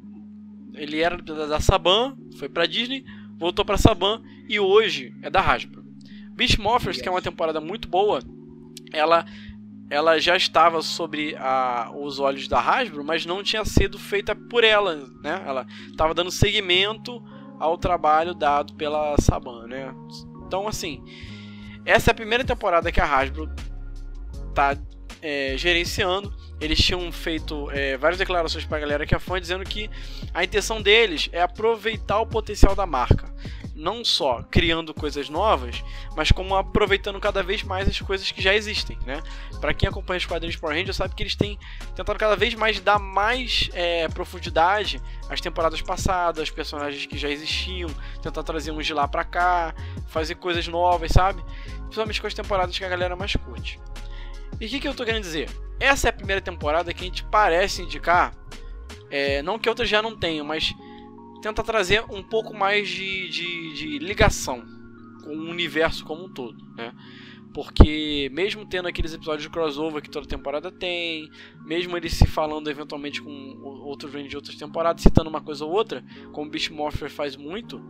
ele 0.74 1.02
era 1.02 1.18
da 1.18 1.60
Saban, 1.60 2.18
foi 2.38 2.48
para 2.48 2.66
Disney, 2.66 3.04
voltou 3.38 3.66
para 3.66 3.78
Saban 3.78 4.22
e 4.48 4.60
hoje 4.60 5.14
é 5.22 5.30
da 5.30 5.42
Hasbro. 5.42 5.84
Beast 6.32 6.58
Morphers, 6.58 6.96
yes. 6.96 7.02
que 7.02 7.10
é 7.10 7.12
uma 7.12 7.22
temporada 7.22 7.60
muito 7.60 7.88
boa, 7.88 8.22
ela 8.94 9.26
ela 9.90 10.20
já 10.20 10.38
estava 10.38 10.82
sobre 10.82 11.36
a, 11.38 11.92
os 11.96 12.20
olhos 12.20 12.48
da 12.48 12.60
Hasbro, 12.60 13.04
mas 13.04 13.26
não 13.26 13.42
tinha 13.42 13.66
sido 13.66 13.98
feita 13.98 14.36
por 14.36 14.64
ela, 14.64 14.96
né? 15.22 15.44
Ela 15.46 15.66
estava 15.90 16.14
dando 16.14 16.30
seguimento 16.30 17.24
ao 17.58 17.78
trabalho 17.78 18.34
dado 18.34 18.74
pela 18.76 19.16
Saban, 19.20 19.68
né? 19.68 19.94
Então, 20.46 20.68
assim, 20.68 21.04
essa 21.84 22.12
é 22.12 22.14
a 22.14 22.16
primeira 22.16 22.44
temporada 22.44 22.92
que 22.92 23.02
a 23.02 23.06
Hasbro 23.06 23.50
está 24.50 24.78
é, 25.22 25.56
gerenciando. 25.58 26.34
Eles 26.62 26.78
tinham 26.78 27.12
feito 27.12 27.72
é, 27.72 27.98
várias 27.98 28.20
declarações 28.20 28.66
para 28.66 28.78
a 28.78 28.82
galera 28.82 29.06
que 29.08 29.16
é 29.16 29.20
fã, 29.20 29.40
dizendo 29.40 29.64
que 29.64 29.90
a 30.34 30.44
intenção 30.44 30.82
deles 30.82 31.30
é 31.32 31.42
aproveitar 31.42 32.20
o 32.20 32.28
potencial 32.28 32.76
da 32.76 32.86
marca 32.86 33.34
não 33.80 34.04
só 34.04 34.44
criando 34.52 34.94
coisas 34.94 35.30
novas, 35.30 35.84
mas 36.16 36.32
como 36.32 36.56
aproveitando 36.56 37.20
cada 37.20 37.42
vez 37.42 37.64
mais 37.64 37.88
as 37.88 38.00
coisas 38.02 38.30
que 38.30 38.42
já 38.42 38.54
existem, 38.54 39.00
né? 39.06 39.24
Para 39.62 39.74
quem 39.74 39.88
acompanha 39.88 40.18
os 40.18 40.26
quadrinhos 40.26 40.58
Power 40.58 40.76
Rangers 40.76 40.98
sabe 40.98 41.16
que 41.16 41.24
eles 41.24 41.36
têm 41.36 41.58
tentado 41.96 42.20
cada 42.20 42.36
vez 42.36 42.54
mais 42.54 42.80
dar 42.82 43.00
mais 43.00 43.70
é, 43.74 44.08
profundidade 44.10 45.02
às 45.30 45.40
temporadas 45.40 45.82
passadas, 45.82 46.50
personagens 46.50 47.06
que 47.06 47.18
já 47.18 47.30
existiam, 47.30 47.90
tentar 48.22 48.44
trazer 48.44 48.72
uns 48.72 48.86
de 48.86 48.94
lá 48.94 49.08
para 49.08 49.24
cá, 49.24 49.74
fazer 50.08 50.36
coisas 50.36 50.68
novas, 50.68 51.12
sabe? 51.12 51.42
Principalmente 51.84 52.20
com 52.20 52.28
as 52.28 52.34
temporadas 52.34 52.78
que 52.78 52.84
a 52.84 52.90
galera 52.90 53.16
mais 53.16 53.34
curte. 53.36 53.80
E 54.60 54.66
o 54.66 54.70
que, 54.70 54.80
que 54.82 54.88
eu 54.88 54.94
tô 54.94 55.06
querendo 55.06 55.24
dizer? 55.24 55.50
Essa 55.80 56.08
é 56.08 56.10
a 56.10 56.14
primeira 56.14 56.42
temporada 56.42 56.94
que 56.94 57.02
a 57.02 57.06
gente 57.06 57.24
parece 57.24 57.82
indicar, 57.82 58.34
é, 59.10 59.42
não 59.42 59.58
que 59.58 59.70
outras 59.70 59.88
já 59.88 60.02
não 60.02 60.18
tenham, 60.18 60.46
mas 60.46 60.74
tenta 61.42 61.64
trazer 61.64 62.04
um 62.10 62.24
pouco 62.24 62.54
mais 62.54 62.88
de, 62.88 63.30
de, 63.30 63.74
de 63.74 64.00
ligação 64.00 64.64
com 65.24 65.30
o 65.30 65.50
universo 65.50 66.04
como 66.06 66.26
um 66.26 66.30
todo, 66.30 66.58
né? 66.76 66.94
Porque 67.54 68.30
mesmo 68.32 68.66
tendo 68.66 68.88
aqueles 68.88 69.14
episódios 69.14 69.44
de 69.44 69.50
crossover 69.50 70.02
que 70.02 70.10
toda 70.10 70.28
temporada 70.28 70.72
tem, 70.72 71.30
mesmo 71.66 71.98
eles 71.98 72.14
se 72.14 72.28
falando 72.28 72.70
eventualmente 72.70 73.22
com 73.22 73.32
outros 73.84 74.12
de 74.30 74.36
outras 74.36 74.56
temporadas, 74.56 75.02
citando 75.02 75.30
uma 75.30 75.42
coisa 75.42 75.66
ou 75.66 75.72
outra, 75.72 76.04
como 76.32 76.48
o 76.48 76.50
Beast 76.50 76.70
Morpher 76.70 77.10
faz 77.10 77.36
muito, 77.36 77.82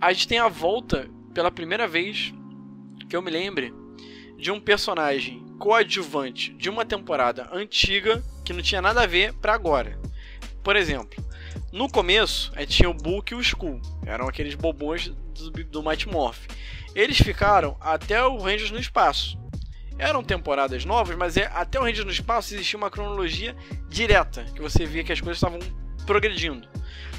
a 0.00 0.12
gente 0.12 0.28
tem 0.28 0.38
a 0.38 0.48
volta 0.48 1.10
pela 1.32 1.50
primeira 1.50 1.88
vez 1.88 2.34
que 3.08 3.16
eu 3.16 3.22
me 3.22 3.30
lembre 3.30 3.72
de 4.36 4.50
um 4.50 4.60
personagem 4.60 5.44
coadjuvante 5.58 6.52
de 6.54 6.68
uma 6.68 6.84
temporada 6.84 7.48
antiga 7.52 8.22
que 8.44 8.52
não 8.52 8.60
tinha 8.60 8.82
nada 8.82 9.02
a 9.02 9.06
ver 9.06 9.32
para 9.34 9.54
agora. 9.54 9.98
Por 10.62 10.76
exemplo, 10.76 11.23
no 11.74 11.90
começo, 11.90 12.52
a 12.54 12.60
gente 12.60 12.76
tinha 12.76 12.88
o 12.88 12.94
Book 12.94 13.32
e 13.32 13.34
o 13.34 13.40
Skull. 13.40 13.82
Eram 14.06 14.28
aqueles 14.28 14.54
bobões 14.54 15.08
do, 15.08 15.50
do 15.64 15.82
Mighty 15.82 16.08
Morph. 16.08 16.46
Eles 16.94 17.18
ficaram 17.18 17.76
até 17.80 18.24
o 18.24 18.38
Rangers 18.38 18.70
no 18.70 18.78
Espaço. 18.78 19.36
Eram 19.98 20.22
temporadas 20.22 20.84
novas, 20.84 21.16
mas 21.16 21.36
é, 21.36 21.50
até 21.52 21.80
o 21.80 21.82
Rangers 21.82 22.04
no 22.04 22.12
Espaço 22.12 22.54
existia 22.54 22.78
uma 22.78 22.90
cronologia 22.90 23.56
direta, 23.88 24.44
que 24.54 24.62
você 24.62 24.86
via 24.86 25.02
que 25.02 25.12
as 25.12 25.20
coisas 25.20 25.36
estavam 25.36 25.58
progredindo. 26.06 26.68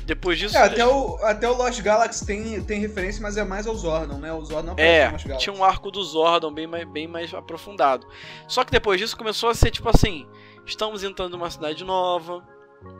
Depois 0.06 0.39
disso. 0.39 0.56
É, 0.56 0.62
até, 0.62 0.86
o, 0.86 1.18
até 1.24 1.49
o 1.49 1.53
Lost 1.53 1.82
Galaxy 1.82 2.26
tem, 2.26 2.64
tem 2.64 2.80
referência, 2.80 3.22
mas 3.22 3.36
é 3.36 3.43
mais 3.43 3.68
ao 3.68 3.76
Zordon, 3.76 4.20
né? 4.20 4.32
O 4.32 4.45
Zordon 4.45 4.76
é, 4.78 5.12
tinha 5.38 5.53
um 5.53 5.66
arco 5.66 5.91
do 5.91 6.01
Zordon 6.01 6.53
bem 6.53 6.68
mais, 6.68 6.88
bem 6.88 7.08
mais 7.08 7.34
aprofundado. 7.34 8.08
Só 8.47 8.64
que 8.64 8.72
depois 8.72 9.01
disso 9.01 9.18
começou 9.18 9.49
a 9.49 9.56
ser 9.56 9.72
tipo 9.72 9.89
assim: 9.89 10.26
estamos 10.66 11.03
entrando 11.03 11.32
numa 11.32 11.49
cidade 11.49 11.84
nova, 11.84 12.41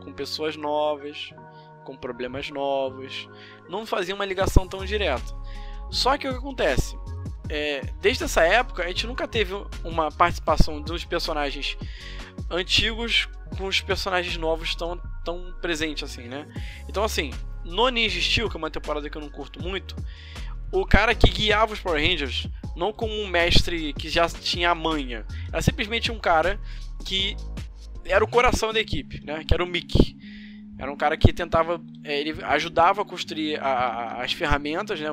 com 0.03 0.13
pessoas 0.13 0.55
novas, 0.55 1.32
com 1.84 1.95
problemas 1.95 2.49
novos, 2.49 3.30
não 3.69 3.86
fazia 3.86 4.15
uma 4.15 4.26
ligação 4.26 4.67
tão 4.67 4.84
direta. 4.84 5.34
Só 5.89 6.17
que 6.17 6.28
o 6.28 6.32
que 6.32 6.38
acontece? 6.38 6.97
É, 7.47 7.82
desde 8.01 8.23
essa 8.23 8.41
época, 8.41 8.84
a 8.84 8.88
gente 8.88 9.05
nunca 9.05 9.28
teve 9.28 9.53
uma 9.84 10.11
participação 10.11 10.82
dos 10.82 11.05
personagens 11.05 11.78
antigos 12.49 13.30
com 13.57 13.65
os 13.65 13.82
personagens 13.82 14.36
novos 14.38 14.76
tão, 14.76 14.99
tão 15.23 15.53
presentes 15.61 16.03
assim, 16.03 16.28
né? 16.28 16.47
Então, 16.89 17.03
assim, 17.03 17.32
no 17.63 17.88
Ninja 17.89 18.19
Steel, 18.19 18.49
que 18.49 18.55
é 18.55 18.59
uma 18.59 18.71
temporada 18.71 19.09
que 19.09 19.17
eu 19.17 19.21
não 19.21 19.30
curto 19.30 19.61
muito, 19.61 19.95
o 20.71 20.86
cara 20.86 21.13
que 21.15 21.30
guiava 21.30 21.73
os 21.73 21.80
Power 21.80 22.01
Rangers, 22.01 22.47
não 22.76 22.91
como 22.91 23.13
um 23.13 23.28
mestre 23.28 23.93
que 23.93 24.09
já 24.09 24.28
tinha 24.28 24.71
a 24.71 24.76
manha, 24.76 25.26
era 25.51 25.61
simplesmente 25.61 26.11
um 26.11 26.19
cara 26.19 26.59
que 27.05 27.38
era 28.06 28.24
o 28.24 28.28
coração 28.28 28.72
da 28.72 28.80
equipe, 28.80 29.24
né? 29.26 29.43
Que 29.43 29.53
era 29.53 29.64
o 29.64 29.68
Mickey. 29.68 30.16
Era 30.78 30.91
um 30.91 30.95
cara 30.95 31.16
que 31.16 31.32
tentava, 31.32 31.82
é, 32.03 32.20
ele 32.20 32.43
ajudava 32.43 33.01
a 33.01 33.06
construir 33.06 33.58
a, 33.62 33.68
a, 33.68 34.24
as 34.24 34.34
ferramentas, 34.34 34.99
né? 34.99 35.08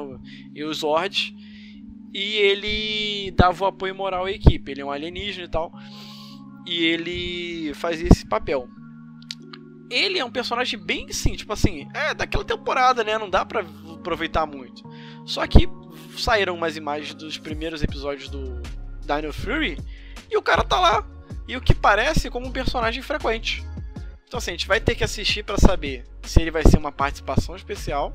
E 0.54 0.64
os 0.64 0.78
Zords. 0.78 1.32
E 2.12 2.36
ele 2.36 3.30
dava 3.32 3.64
o 3.64 3.68
apoio 3.68 3.94
moral 3.94 4.26
à 4.26 4.32
equipe. 4.32 4.70
Ele 4.70 4.80
é 4.80 4.84
um 4.84 4.90
alienígena 4.90 5.46
e 5.46 5.50
tal. 5.50 5.72
E 6.66 6.84
ele 6.84 7.74
fazia 7.74 8.08
esse 8.08 8.26
papel. 8.26 8.68
Ele 9.90 10.18
é 10.18 10.24
um 10.24 10.30
personagem 10.30 10.78
bem 10.78 11.12
sim, 11.12 11.34
tipo 11.34 11.52
assim, 11.52 11.86
é 11.92 12.14
daquela 12.14 12.44
temporada, 12.44 13.04
né? 13.04 13.18
Não 13.18 13.28
dá 13.28 13.44
pra 13.44 13.64
aproveitar 13.92 14.46
muito. 14.46 14.82
Só 15.26 15.46
que 15.46 15.68
saíram 16.16 16.54
umas 16.54 16.76
imagens 16.76 17.14
dos 17.14 17.38
primeiros 17.38 17.82
episódios 17.82 18.28
do 18.28 18.60
Dino 19.06 19.32
Fury 19.32 19.78
e 20.30 20.36
o 20.36 20.42
cara 20.42 20.64
tá 20.64 20.80
lá 20.80 21.06
e 21.52 21.56
o 21.56 21.60
que 21.60 21.74
parece 21.74 22.30
como 22.30 22.46
um 22.46 22.50
personagem 22.50 23.02
frequente. 23.02 23.62
Então 24.26 24.38
assim, 24.38 24.52
a 24.52 24.54
gente 24.54 24.66
vai 24.66 24.80
ter 24.80 24.94
que 24.94 25.04
assistir 25.04 25.42
para 25.42 25.58
saber 25.58 26.04
se 26.22 26.40
ele 26.40 26.50
vai 26.50 26.62
ser 26.62 26.78
uma 26.78 26.90
participação 26.90 27.54
especial, 27.54 28.10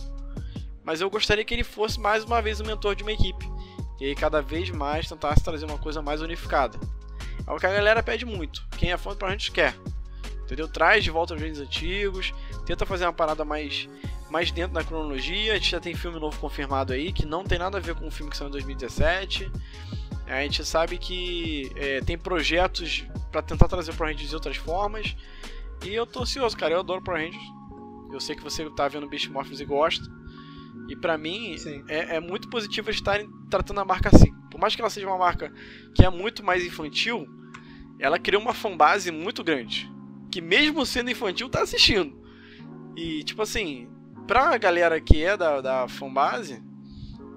mas 0.84 1.02
eu 1.02 1.10
gostaria 1.10 1.46
que 1.46 1.54
ele 1.54 1.64
fosse 1.64 2.00
mais 2.00 2.24
uma 2.24 2.42
vez 2.42 2.60
o 2.60 2.66
mentor 2.66 2.96
de 2.96 3.04
uma 3.04 3.12
equipe 3.12 3.46
e 4.00 4.06
aí 4.06 4.16
cada 4.16 4.42
vez 4.42 4.70
mais 4.72 5.08
tentasse 5.08 5.44
trazer 5.44 5.66
uma 5.66 5.78
coisa 5.78 6.02
mais 6.02 6.22
unificada. 6.22 6.80
É 7.46 7.52
o 7.52 7.58
que 7.58 7.66
a 7.66 7.74
galera 7.74 8.02
pede 8.02 8.26
muito. 8.26 8.66
Quem 8.78 8.92
é 8.92 8.98
fã 8.98 9.16
do 9.16 9.30
gente 9.30 9.52
quer. 9.52 9.76
Entendeu? 10.44 10.68
Traz 10.68 11.04
de 11.04 11.12
volta 11.12 11.34
os 11.34 11.42
vídeos 11.42 11.60
antigos, 11.60 12.34
tenta 12.66 12.86
fazer 12.86 13.06
uma 13.06 13.14
parada 13.14 13.46
mais 13.46 13.88
mais 14.30 14.52
dentro 14.52 14.74
da 14.74 14.84
cronologia. 14.84 15.54
A 15.54 15.56
gente 15.56 15.72
já 15.72 15.80
tem 15.80 15.94
filme 15.94 16.20
novo 16.20 16.40
confirmado 16.40 16.94
aí 16.94 17.14
que 17.14 17.26
não 17.26 17.44
tem 17.44 17.60
nada 17.60 17.78
a 17.78 17.82
ver 17.82 17.96
com 17.96 18.08
o 18.08 18.12
filme 18.12 18.32
que 18.32 18.38
saiu 18.38 18.50
em 18.50 18.52
2017. 18.52 19.52
A 20.28 20.42
gente 20.42 20.64
sabe 20.66 20.98
que 20.98 21.72
é, 21.76 22.02
tem 22.02 22.18
projetos 22.18 23.06
para 23.32 23.42
tentar 23.42 23.68
trazer 23.68 23.94
Power 23.96 24.12
Rangers 24.12 24.30
de 24.30 24.36
outras 24.36 24.58
formas. 24.58 25.16
E 25.86 25.94
eu 25.94 26.06
tô 26.06 26.22
ansioso, 26.22 26.58
cara. 26.58 26.74
Eu 26.74 26.80
adoro 26.80 27.02
Power 27.02 27.26
Rangers. 27.26 27.44
Eu 28.12 28.20
sei 28.20 28.36
que 28.36 28.44
você 28.44 28.70
tá 28.72 28.88
vendo 28.88 29.08
Beast 29.08 29.30
Morphers 29.30 29.60
e 29.60 29.66
gosta. 29.66 30.06
E 30.90 30.96
para 30.96 31.18
mim 31.18 31.56
é, 31.88 32.16
é, 32.16 32.20
muito 32.20 32.50
positivo 32.50 32.90
estarem 32.90 33.30
tratando 33.50 33.80
a 33.80 33.86
marca 33.86 34.10
assim. 34.14 34.34
Por 34.50 34.60
mais 34.60 34.76
que 34.76 34.82
ela 34.82 34.90
seja 34.90 35.08
uma 35.08 35.18
marca 35.18 35.54
que 35.94 36.06
é 36.06 36.10
muito 36.10 36.44
mais 36.44 36.66
infantil, 36.66 37.28
ela 38.00 38.18
criou 38.18 38.42
uma 38.42 38.54
fanbase 38.54 39.12
muito 39.12 39.44
grande. 39.44 39.92
Que 40.32 40.42
mesmo 40.42 40.86
sendo 40.86 41.10
infantil, 41.10 41.50
tá 41.50 41.62
assistindo. 41.62 42.16
E 42.96 43.24
tipo 43.24 43.42
assim, 43.42 43.90
pra 44.26 44.58
galera 44.58 45.00
que 45.00 45.24
é 45.24 45.36
da, 45.36 45.62
da 45.62 45.88
fanbase, 45.88 46.64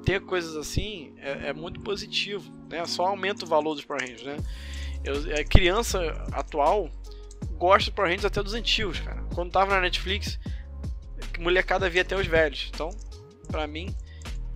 ter 0.04 0.20
coisas 0.20 0.56
assim 0.56 1.12
é, 1.16 1.48
é, 1.48 1.52
muito 1.52 1.80
positivo, 1.80 2.50
né? 2.70 2.84
Só 2.86 3.06
aumenta 3.06 3.44
o 3.44 3.48
valor 3.48 3.74
dos 3.74 3.84
Power 3.84 4.02
Rangers, 4.02 4.22
né? 4.22 4.36
Eu, 5.04 5.14
a 5.34 5.40
é, 5.40 5.44
criança 5.44 5.98
atual 6.32 6.90
gosta 7.58 7.90
dos 7.90 7.94
Power 7.94 8.10
Rangers 8.10 8.24
até 8.24 8.42
dos 8.42 8.54
antigos, 8.54 9.00
cara. 9.00 9.22
Quando 9.34 9.50
tava 9.50 9.74
na 9.74 9.80
Netflix, 9.80 10.38
molecada 11.38 11.88
via 11.90 12.02
até 12.02 12.16
os 12.16 12.26
velhos. 12.26 12.70
Então, 12.72 12.90
pra 13.48 13.66
mim, 13.66 13.94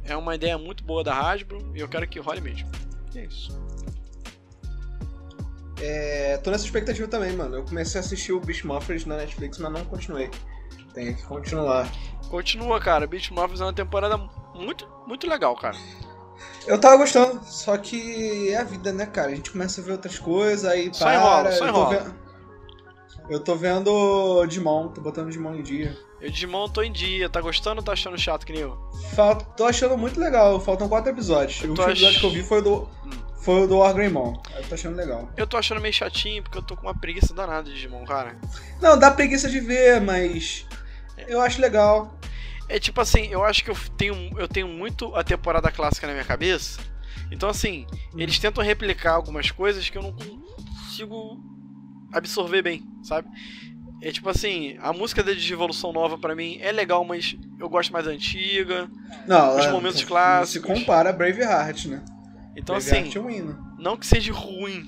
é 0.04 0.16
uma 0.16 0.34
ideia 0.34 0.56
muito 0.56 0.84
boa 0.84 1.02
da 1.02 1.14
Hasbro 1.14 1.72
e 1.74 1.80
eu 1.80 1.88
quero 1.88 2.06
que 2.06 2.18
role 2.18 2.40
mesmo. 2.40 2.70
E 3.14 3.18
é 3.18 3.24
isso. 3.24 3.64
É, 5.80 6.38
tô 6.38 6.50
nessa 6.50 6.64
expectativa 6.64 7.08
também, 7.08 7.32
mano. 7.32 7.56
Eu 7.56 7.64
comecei 7.64 8.00
a 8.00 8.04
assistir 8.04 8.32
o 8.32 8.40
Beast 8.40 8.64
Morphers 8.64 9.04
na 9.04 9.16
Netflix, 9.16 9.58
mas 9.58 9.72
não 9.72 9.84
continuei. 9.84 10.30
Tem 10.94 11.14
que 11.14 11.22
continuar. 11.24 11.90
Continua, 12.28 12.80
cara. 12.80 13.06
Beast 13.06 13.30
Morphers 13.30 13.60
é 13.60 13.64
uma 13.64 13.72
temporada 13.72 14.16
muito, 14.54 14.88
muito 15.06 15.28
legal, 15.28 15.56
cara. 15.56 15.76
Eu 16.66 16.78
tava 16.80 16.96
gostando, 16.96 17.40
só 17.44 17.76
que 17.76 18.50
é 18.50 18.56
a 18.56 18.64
vida, 18.64 18.92
né, 18.92 19.06
cara? 19.06 19.28
A 19.32 19.34
gente 19.34 19.50
começa 19.50 19.80
a 19.80 19.84
ver 19.84 19.92
outras 19.92 20.18
coisas, 20.18 20.64
aí 20.64 20.90
Só 20.92 21.04
para. 21.04 21.14
enrola, 21.16 21.52
só 21.52 21.66
eu 21.66 21.72
tô 21.72 21.78
enrola. 21.80 21.98
vendo- 21.98 22.14
Eu 23.30 23.40
tô 23.40 23.54
vendo 23.56 24.44
Digimon, 24.46 24.88
tô 24.88 25.00
botando 25.00 25.28
Digimon 25.28 25.54
em 25.54 25.62
dia. 25.62 25.96
Eu 26.20 26.30
Digimon 26.30 26.68
tô 26.68 26.82
em 26.82 26.92
dia, 26.92 27.28
tá 27.28 27.40
gostando 27.40 27.80
ou 27.80 27.84
tá 27.84 27.92
achando 27.92 28.18
chato 28.18 28.44
que 28.46 28.52
nem 28.52 28.62
eu? 28.62 28.76
Tô 29.56 29.64
achando 29.64 29.96
muito 29.96 30.18
legal, 30.20 30.58
faltam 30.60 30.88
quatro 30.88 31.10
episódios. 31.10 31.60
Eu 31.62 31.68
o 31.68 31.70
último 31.70 31.86
ach- 31.86 31.92
episódio 31.92 32.20
que 32.20 32.26
eu 32.26 32.30
vi 32.30 32.42
foi 32.42 32.58
o 32.58 32.62
do, 32.62 32.88
foi 33.38 33.62
o 33.62 33.66
do 33.66 33.78
War 33.78 33.94
Greymon. 33.94 34.34
Eu 34.56 34.64
tô 34.68 34.74
achando 34.74 34.96
legal. 34.96 35.28
Eu 35.36 35.46
tô 35.46 35.56
achando 35.56 35.80
meio 35.80 35.92
chatinho 35.94 36.42
porque 36.42 36.58
eu 36.58 36.62
tô 36.62 36.76
com 36.76 36.82
uma 36.86 36.94
preguiça 36.94 37.32
danada 37.34 37.64
de 37.64 37.74
Digimon, 37.74 38.04
cara. 38.04 38.36
Não, 38.80 38.98
dá 38.98 39.10
preguiça 39.10 39.48
de 39.48 39.60
ver, 39.60 40.00
mas 40.00 40.66
eu 41.28 41.40
acho 41.40 41.60
legal. 41.60 42.14
É 42.68 42.78
tipo 42.78 43.00
assim, 43.00 43.26
eu 43.26 43.44
acho 43.44 43.62
que 43.64 43.70
eu 43.70 43.76
tenho, 43.96 44.38
eu 44.38 44.48
tenho 44.48 44.68
muito 44.68 45.14
a 45.14 45.22
temporada 45.22 45.70
clássica 45.70 46.06
na 46.06 46.12
minha 46.14 46.24
cabeça. 46.24 46.80
Então, 47.30 47.48
assim, 47.48 47.86
eles 48.16 48.38
tentam 48.38 48.62
replicar 48.64 49.12
algumas 49.14 49.50
coisas 49.50 49.88
que 49.88 49.98
eu 49.98 50.02
não 50.02 50.12
consigo 50.12 51.38
absorver 52.12 52.62
bem, 52.62 52.82
sabe? 53.02 53.28
É 54.02 54.10
tipo 54.12 54.28
assim, 54.28 54.76
a 54.80 54.92
música 54.92 55.22
da 55.22 55.32
Digivolução 55.32 55.92
Nova 55.92 56.18
pra 56.18 56.34
mim 56.34 56.58
é 56.60 56.70
legal, 56.72 57.04
mas 57.04 57.36
eu 57.58 57.68
gosto 57.68 57.92
mais 57.92 58.06
antiga. 58.06 58.88
Não, 59.26 59.56
Os 59.58 59.64
é, 59.66 59.70
momentos 59.72 60.00
se 60.00 60.06
clássicos. 60.06 60.78
compara 60.78 61.10
a 61.10 61.12
Braveheart, 61.12 61.86
né? 61.86 62.02
Então, 62.56 62.76
Braveheart 62.76 63.08
assim, 63.08 63.18
é 63.18 63.20
um 63.20 63.30
hino. 63.30 63.74
não 63.78 63.96
que 63.96 64.06
seja 64.06 64.32
ruim, 64.32 64.84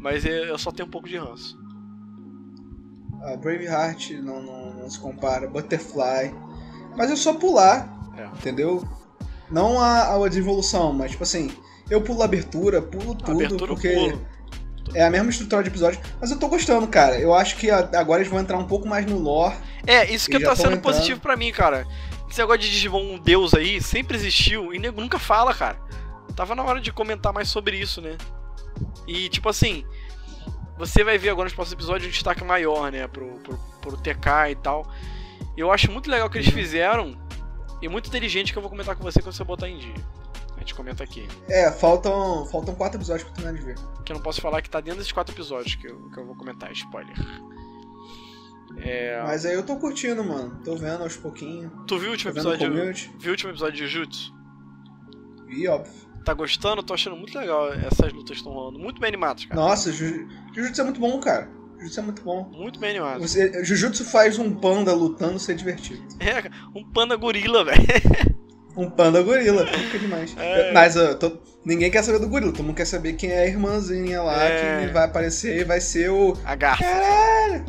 mas 0.00 0.24
é- 0.24 0.50
eu 0.50 0.58
só 0.58 0.70
tenho 0.70 0.86
um 0.86 0.90
pouco 0.90 1.08
de 1.08 1.16
ranço. 1.16 1.58
A 3.22 3.36
Braveheart 3.36 4.10
não, 4.22 4.42
não, 4.42 4.74
não 4.74 4.90
se 4.90 5.00
compara. 5.00 5.48
Butterfly. 5.48 6.32
Mas 6.96 7.10
é 7.10 7.16
só 7.16 7.34
pular, 7.34 7.88
É. 8.16 8.24
entendeu? 8.24 8.86
Não 9.50 9.80
a, 9.80 10.14
a 10.14 10.28
desenvolução, 10.28 10.92
mas 10.92 11.12
tipo 11.12 11.22
assim, 11.22 11.50
eu 11.88 12.00
pulo 12.00 12.22
a 12.22 12.24
abertura, 12.24 12.82
pulo 12.82 13.14
tudo, 13.14 13.30
Abertura 13.32 13.70
eu 13.72 13.74
porque 13.76 13.94
pulo. 13.94 14.26
é 14.94 15.04
a 15.04 15.10
mesma 15.10 15.30
estrutura 15.30 15.62
de 15.62 15.68
episódio. 15.68 16.00
Mas 16.20 16.30
eu 16.30 16.38
tô 16.38 16.48
gostando, 16.48 16.86
cara. 16.88 17.16
Eu 17.18 17.32
acho 17.34 17.56
que 17.56 17.70
agora 17.70 18.20
eles 18.20 18.30
vão 18.30 18.40
entrar 18.40 18.58
um 18.58 18.66
pouco 18.66 18.88
mais 18.88 19.06
no 19.06 19.18
lore. 19.18 19.54
É, 19.86 20.10
isso 20.12 20.28
que 20.28 20.40
tá 20.40 20.56
sendo 20.56 20.68
entrando. 20.74 20.82
positivo 20.82 21.20
pra 21.20 21.36
mim, 21.36 21.52
cara. 21.52 21.86
Esse 22.28 22.40
negócio 22.40 22.62
de 22.62 22.70
Digimon 22.70 23.14
um 23.14 23.18
deus 23.20 23.54
aí 23.54 23.80
sempre 23.80 24.16
existiu 24.16 24.74
e 24.74 24.78
nego 24.80 25.00
nunca 25.00 25.18
fala, 25.18 25.54
cara. 25.54 25.78
Tava 26.34 26.54
na 26.56 26.64
hora 26.64 26.80
de 26.80 26.92
comentar 26.92 27.32
mais 27.32 27.48
sobre 27.48 27.78
isso, 27.78 28.00
né? 28.00 28.16
E 29.06 29.28
tipo 29.28 29.48
assim, 29.48 29.84
você 30.76 31.04
vai 31.04 31.16
ver 31.18 31.30
agora 31.30 31.44
nos 31.46 31.54
próximos 31.54 31.74
episódios 31.74 32.08
um 32.08 32.10
destaque 32.12 32.42
maior, 32.42 32.90
né? 32.90 33.06
Pro, 33.06 33.26
pro, 33.44 33.56
pro 33.80 33.96
TK 33.96 34.50
e 34.50 34.54
tal. 34.56 34.84
Eu 35.56 35.70
acho 35.72 35.90
muito 35.90 36.10
legal 36.10 36.26
o 36.26 36.30
que 36.30 36.38
eles 36.38 36.50
fizeram 36.52 37.16
e 37.80 37.88
muito 37.88 38.08
inteligente 38.08 38.52
que 38.52 38.58
eu 38.58 38.62
vou 38.62 38.70
comentar 38.70 38.94
com 38.96 39.02
você 39.02 39.20
quando 39.22 39.34
você 39.34 39.44
botar 39.44 39.68
em 39.68 39.78
dia. 39.78 39.94
A 40.56 40.58
gente 40.60 40.74
comenta 40.74 41.04
aqui. 41.04 41.28
É, 41.48 41.70
faltam, 41.70 42.46
faltam 42.46 42.74
quatro 42.74 42.98
episódios 42.98 43.24
pra 43.28 43.34
terminar 43.34 43.58
de 43.58 43.64
ver. 43.64 43.76
Que 44.04 44.12
eu 44.12 44.16
não 44.16 44.22
posso 44.22 44.40
falar 44.40 44.60
que 44.62 44.70
tá 44.70 44.80
dentro 44.80 44.98
desses 44.98 45.12
quatro 45.12 45.34
episódios 45.34 45.74
que 45.76 45.86
eu, 45.86 46.10
que 46.10 46.18
eu 46.18 46.26
vou 46.26 46.34
comentar, 46.36 46.70
spoiler. 46.72 47.14
É, 48.78 49.22
Mas 49.22 49.46
aí 49.46 49.54
eu 49.54 49.64
tô 49.64 49.76
curtindo, 49.76 50.22
mano. 50.24 50.60
Tô 50.64 50.76
vendo 50.76 51.02
aos 51.02 51.16
pouquinhos. 51.16 51.72
tu 51.86 51.98
viu 51.98 52.08
o 52.08 52.12
último 52.12 52.30
o 52.30 52.34
episódio? 52.34 52.68
community. 52.68 53.10
Viu 53.18 53.30
o 53.30 53.32
último 53.32 53.50
episódio 53.52 53.74
de 53.76 53.86
Jujutsu? 53.86 54.34
E 55.48 55.66
óbvio. 55.68 55.92
Tá 56.24 56.34
gostando? 56.34 56.82
Tô 56.82 56.92
achando 56.92 57.16
muito 57.16 57.38
legal 57.38 57.72
essas 57.72 58.12
lutas 58.12 58.30
que 58.32 58.36
estão 58.36 58.52
rolando. 58.52 58.78
Muito 58.78 59.00
bem 59.00 59.08
animadas, 59.08 59.44
cara. 59.46 59.60
Nossa, 59.60 59.92
Ju- 59.92 60.26
Jujutsu 60.54 60.80
é 60.80 60.84
muito 60.84 61.00
bom, 61.00 61.18
cara. 61.20 61.48
Jujutsu 61.78 62.00
é 62.00 62.02
muito 62.02 62.22
bom. 62.22 62.44
Muito 62.52 62.78
bem 62.80 62.90
animadas. 62.90 63.22
Você, 63.30 63.64
Jujutsu 63.64 64.04
faz 64.04 64.38
um 64.38 64.54
panda 64.54 64.92
lutando 64.94 65.38
ser 65.38 65.54
divertido. 65.54 66.02
É, 66.20 66.50
um 66.78 66.84
panda 66.92 67.16
gorila, 67.16 67.64
velho. 67.64 67.82
Um 68.76 68.90
panda 68.90 69.22
gorila, 69.22 69.66
fica 69.66 69.98
demais. 69.98 70.36
É. 70.36 70.70
Mas 70.70 70.98
ó, 70.98 71.14
tô- 71.14 71.38
ninguém 71.64 71.90
quer 71.90 72.02
saber 72.04 72.18
do 72.18 72.28
gorila, 72.28 72.52
todo 72.52 72.62
mundo 72.62 72.76
quer 72.76 72.84
saber 72.84 73.14
quem 73.14 73.30
é 73.30 73.38
a 73.44 73.46
irmãzinha 73.46 74.20
lá 74.22 74.44
É. 74.44 74.86
que 74.86 74.92
vai 74.92 75.04
aparecer 75.06 75.58
e 75.60 75.64
vai 75.64 75.80
ser 75.80 76.10
o. 76.10 76.36
A 76.44 76.54
garça. 76.54 76.84
Caralho! 76.84 77.64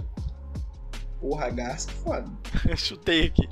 Porra, 1.21 1.45
a 1.45 1.49
garça 1.49 1.89
foda. 2.03 2.25
Chutei 2.75 3.27
aqui. 3.27 3.47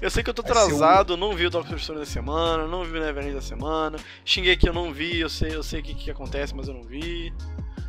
Eu 0.00 0.10
sei 0.10 0.22
que 0.22 0.28
eu 0.28 0.34
tô 0.34 0.42
atrasado, 0.42 1.16
não 1.16 1.34
vi 1.34 1.46
o 1.46 1.50
Doctor 1.50 1.78
Stone 1.78 2.00
da 2.00 2.06
semana, 2.06 2.66
não 2.66 2.84
vi 2.84 2.98
o 2.98 3.00
Neverland 3.00 3.34
da 3.34 3.40
semana. 3.40 3.98
Xinguei 4.22 4.54
que 4.54 4.68
eu 4.68 4.74
não 4.74 4.92
vi, 4.92 5.20
eu 5.20 5.30
sei, 5.30 5.54
eu 5.54 5.62
sei 5.62 5.80
o 5.80 5.82
que, 5.82 5.94
que 5.94 6.10
acontece, 6.10 6.54
mas 6.54 6.68
eu 6.68 6.74
não 6.74 6.82
vi. 6.82 7.32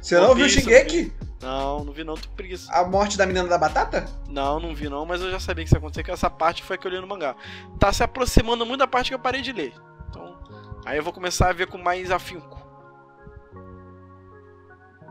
Você 0.01 0.16
não 0.18 0.32
One 0.32 0.36
viu 0.36 0.45
o 0.45 0.49
Shingeki? 0.49 1.11
Não, 1.44 1.84
não 1.84 1.91
vi 1.94 2.04
não, 2.04 2.16
tô 2.16 2.28
com 2.30 2.36
preguiça. 2.36 2.72
A 2.74 2.86
morte 2.86 3.18
da 3.18 3.26
menina 3.26 3.48
da 3.48 3.58
batata? 3.58 4.06
Não, 4.30 4.60
não 4.60 4.74
vi 4.74 4.88
não, 4.88 5.06
mas 5.06 5.22
eu 5.22 5.30
já 5.30 5.39
sabia 5.39 5.64
que 5.64 5.68
isso 5.68 5.76
ia 5.76 5.80
acontecer, 5.80 6.04
que 6.04 6.10
essa 6.12 6.30
parte 6.30 6.64
foi 6.64 6.76
a 6.78 6.80
que 6.80 6.88
eu 6.88 6.91
li 6.91 7.00
no 7.02 7.06
mangá. 7.08 7.36
Tá 7.80 7.91
se 7.91 8.02
aproximando 8.02 8.66
muito 8.66 8.80
da 8.80 8.88
parte 8.88 9.10
que 9.10 9.14
eu 9.14 9.20
parei 9.20 9.41
de 9.41 9.52
ler. 9.52 9.74
Então, 10.10 10.38
aí 10.86 10.98
eu 10.98 11.04
vou 11.04 11.12
começar 11.14 11.50
a 11.50 11.54
ver 11.54 11.68
com 11.68 11.78
mais 11.78 12.10
afinco. 12.12 12.62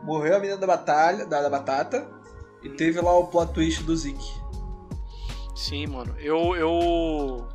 Morreu 0.03 0.35
a 0.35 0.39
menina 0.39 0.57
da 0.57 0.67
batalha, 0.67 1.25
da, 1.25 1.41
da 1.41 1.49
batata. 1.49 2.05
E 2.61 2.69
teve 2.69 2.99
lá 2.99 3.11
o 3.17 3.27
plot 3.27 3.53
twist 3.53 3.83
do 3.83 3.95
Zeke. 3.95 4.25
Sim, 5.55 5.87
mano. 5.87 6.15
Eu. 6.19 6.55
Eu. 6.55 7.47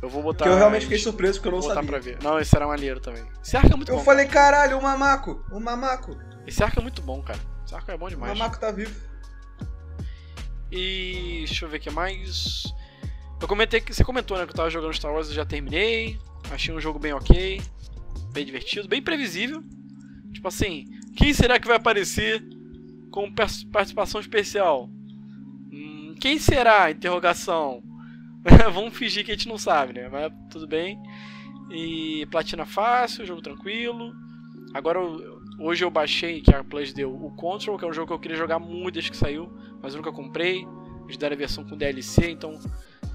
Eu 0.00 0.08
vou 0.08 0.22
botar. 0.22 0.44
Que 0.44 0.50
eu 0.50 0.56
realmente 0.56 0.82
fiquei 0.82 0.98
surpreso 0.98 1.40
porque 1.40 1.48
eu 1.48 1.52
Vou 1.52 1.60
não 1.60 1.68
botar 1.68 1.80
sabia. 1.82 1.90
pra 1.90 1.98
ver. 1.98 2.22
Não, 2.22 2.38
esse 2.38 2.54
era 2.54 2.66
maneiro 2.66 3.00
também. 3.00 3.24
Esse 3.42 3.56
arco 3.56 3.72
é 3.72 3.76
muito 3.76 3.90
Eu 3.90 3.96
bom. 3.96 4.04
falei, 4.04 4.26
caralho, 4.26 4.78
o 4.78 4.82
mamaco, 4.82 5.42
o 5.50 5.58
mamaco. 5.58 6.14
Esse 6.46 6.62
arco 6.62 6.78
é 6.78 6.82
muito 6.82 7.00
bom, 7.02 7.22
cara. 7.22 7.38
Arco 7.74 7.90
é 7.90 7.96
bom 7.96 8.06
O 8.06 8.10
demais. 8.10 8.36
mamaco 8.38 8.58
tá 8.60 8.70
vivo. 8.70 8.94
E. 10.70 11.44
Deixa 11.46 11.64
eu 11.64 11.68
ver 11.68 11.78
o 11.78 11.80
que 11.80 11.90
mais. 11.90 12.64
Eu 13.40 13.48
comentei 13.48 13.80
que. 13.80 13.92
Você 13.94 14.04
comentou, 14.04 14.36
né? 14.38 14.44
Que 14.44 14.52
eu 14.52 14.56
tava 14.56 14.70
jogando 14.70 14.94
Star 14.94 15.12
Wars 15.12 15.28
e 15.28 15.34
já 15.34 15.44
terminei. 15.44 16.18
Achei 16.50 16.74
um 16.74 16.80
jogo 16.80 16.98
bem 16.98 17.12
ok. 17.12 17.60
Bem 18.32 18.44
divertido, 18.44 18.88
bem 18.88 19.00
previsível. 19.02 19.62
Tipo 20.32 20.48
assim, 20.48 20.86
quem 21.16 21.32
será 21.32 21.58
que 21.60 21.66
vai 21.68 21.76
aparecer 21.76 22.42
com 23.10 23.32
participação 23.32 24.20
especial? 24.20 24.88
Hum, 25.72 26.14
quem 26.20 26.38
será? 26.38 26.90
Interrogação. 26.90 27.82
Vamos 28.74 28.96
fingir 28.96 29.24
que 29.24 29.30
a 29.30 29.34
gente 29.36 29.48
não 29.48 29.56
sabe, 29.56 29.92
né? 29.94 30.08
Mas 30.08 30.32
tudo 30.50 30.66
bem. 30.66 30.98
E 31.70 32.26
platina 32.30 32.66
fácil, 32.66 33.24
jogo 33.24 33.40
tranquilo. 33.40 34.12
Agora, 34.74 34.98
eu- 34.98 35.33
hoje 35.58 35.84
eu 35.84 35.90
baixei, 35.90 36.40
que 36.40 36.54
a 36.54 36.62
Plus 36.62 36.92
deu, 36.92 37.14
o 37.14 37.30
Control, 37.36 37.78
que 37.78 37.84
é 37.84 37.88
um 37.88 37.92
jogo 37.92 38.08
que 38.08 38.12
eu 38.12 38.18
queria 38.18 38.36
jogar 38.36 38.58
muito 38.58 38.94
desde 38.94 39.10
que 39.10 39.16
saiu, 39.16 39.52
mas 39.82 39.94
eu 39.94 39.98
nunca 39.98 40.12
comprei. 40.12 40.66
Eles 41.04 41.16
deram 41.16 41.34
a 41.34 41.38
versão 41.38 41.64
com 41.64 41.76
DLC, 41.76 42.30
então 42.30 42.58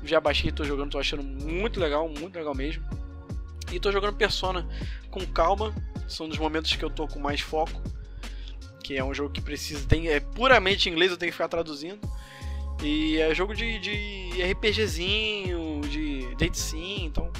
já 0.03 0.19
baixei, 0.19 0.51
tô 0.51 0.63
jogando, 0.63 0.91
tô 0.91 0.99
achando 0.99 1.23
muito 1.23 1.79
legal, 1.79 2.07
muito 2.07 2.35
legal 2.35 2.55
mesmo. 2.55 2.83
E 3.71 3.79
tô 3.79 3.91
jogando 3.91 4.15
Persona 4.15 4.67
com 5.11 5.25
calma, 5.27 5.73
são 6.07 6.27
dos 6.27 6.37
momentos 6.37 6.75
que 6.75 6.83
eu 6.83 6.89
tô 6.89 7.07
com 7.07 7.19
mais 7.19 7.41
foco. 7.41 7.81
Que 8.83 8.97
é 8.97 9.03
um 9.03 9.13
jogo 9.13 9.31
que 9.31 9.41
precisa, 9.41 9.85
tem, 9.87 10.07
é 10.07 10.19
puramente 10.19 10.89
inglês, 10.89 11.11
eu 11.11 11.17
tenho 11.17 11.31
que 11.31 11.35
ficar 11.35 11.47
traduzindo. 11.47 11.99
E 12.81 13.17
é 13.17 13.33
jogo 13.35 13.53
de, 13.53 13.77
de 13.79 14.41
RPGzinho, 14.41 15.81
de 15.81 16.35
date 16.35 16.57
sim, 16.57 17.05
então 17.05 17.31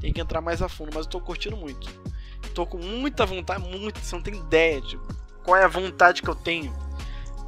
tem 0.00 0.12
que 0.12 0.20
entrar 0.20 0.40
mais 0.40 0.60
a 0.60 0.68
fundo, 0.68 0.90
mas 0.94 1.06
eu 1.06 1.10
tô 1.10 1.20
curtindo 1.20 1.56
muito. 1.56 1.88
Tô 2.54 2.64
com 2.64 2.78
muita 2.78 3.26
vontade, 3.26 3.62
muito, 3.62 3.98
você 3.98 4.14
não 4.14 4.22
tem 4.22 4.36
ideia 4.36 4.80
de 4.80 4.98
qual 5.42 5.56
é 5.56 5.64
a 5.64 5.68
vontade 5.68 6.22
que 6.22 6.28
eu 6.28 6.34
tenho 6.34 6.72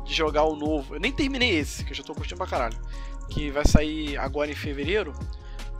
de 0.05 0.13
jogar 0.13 0.45
o 0.45 0.57
novo. 0.57 0.95
Eu 0.97 1.01
nem 1.01 1.13
terminei 1.13 1.57
esse, 1.57 1.85
que 1.85 1.93
eu 1.93 1.97
já 1.97 2.03
tô 2.03 2.15
curtindo 2.15 2.39
pra 2.39 2.47
caralho. 2.47 2.79
Que 3.31 3.51
vai 3.51 3.65
sair 3.65 4.17
agora 4.19 4.51
em 4.51 4.55
fevereiro, 4.55 5.13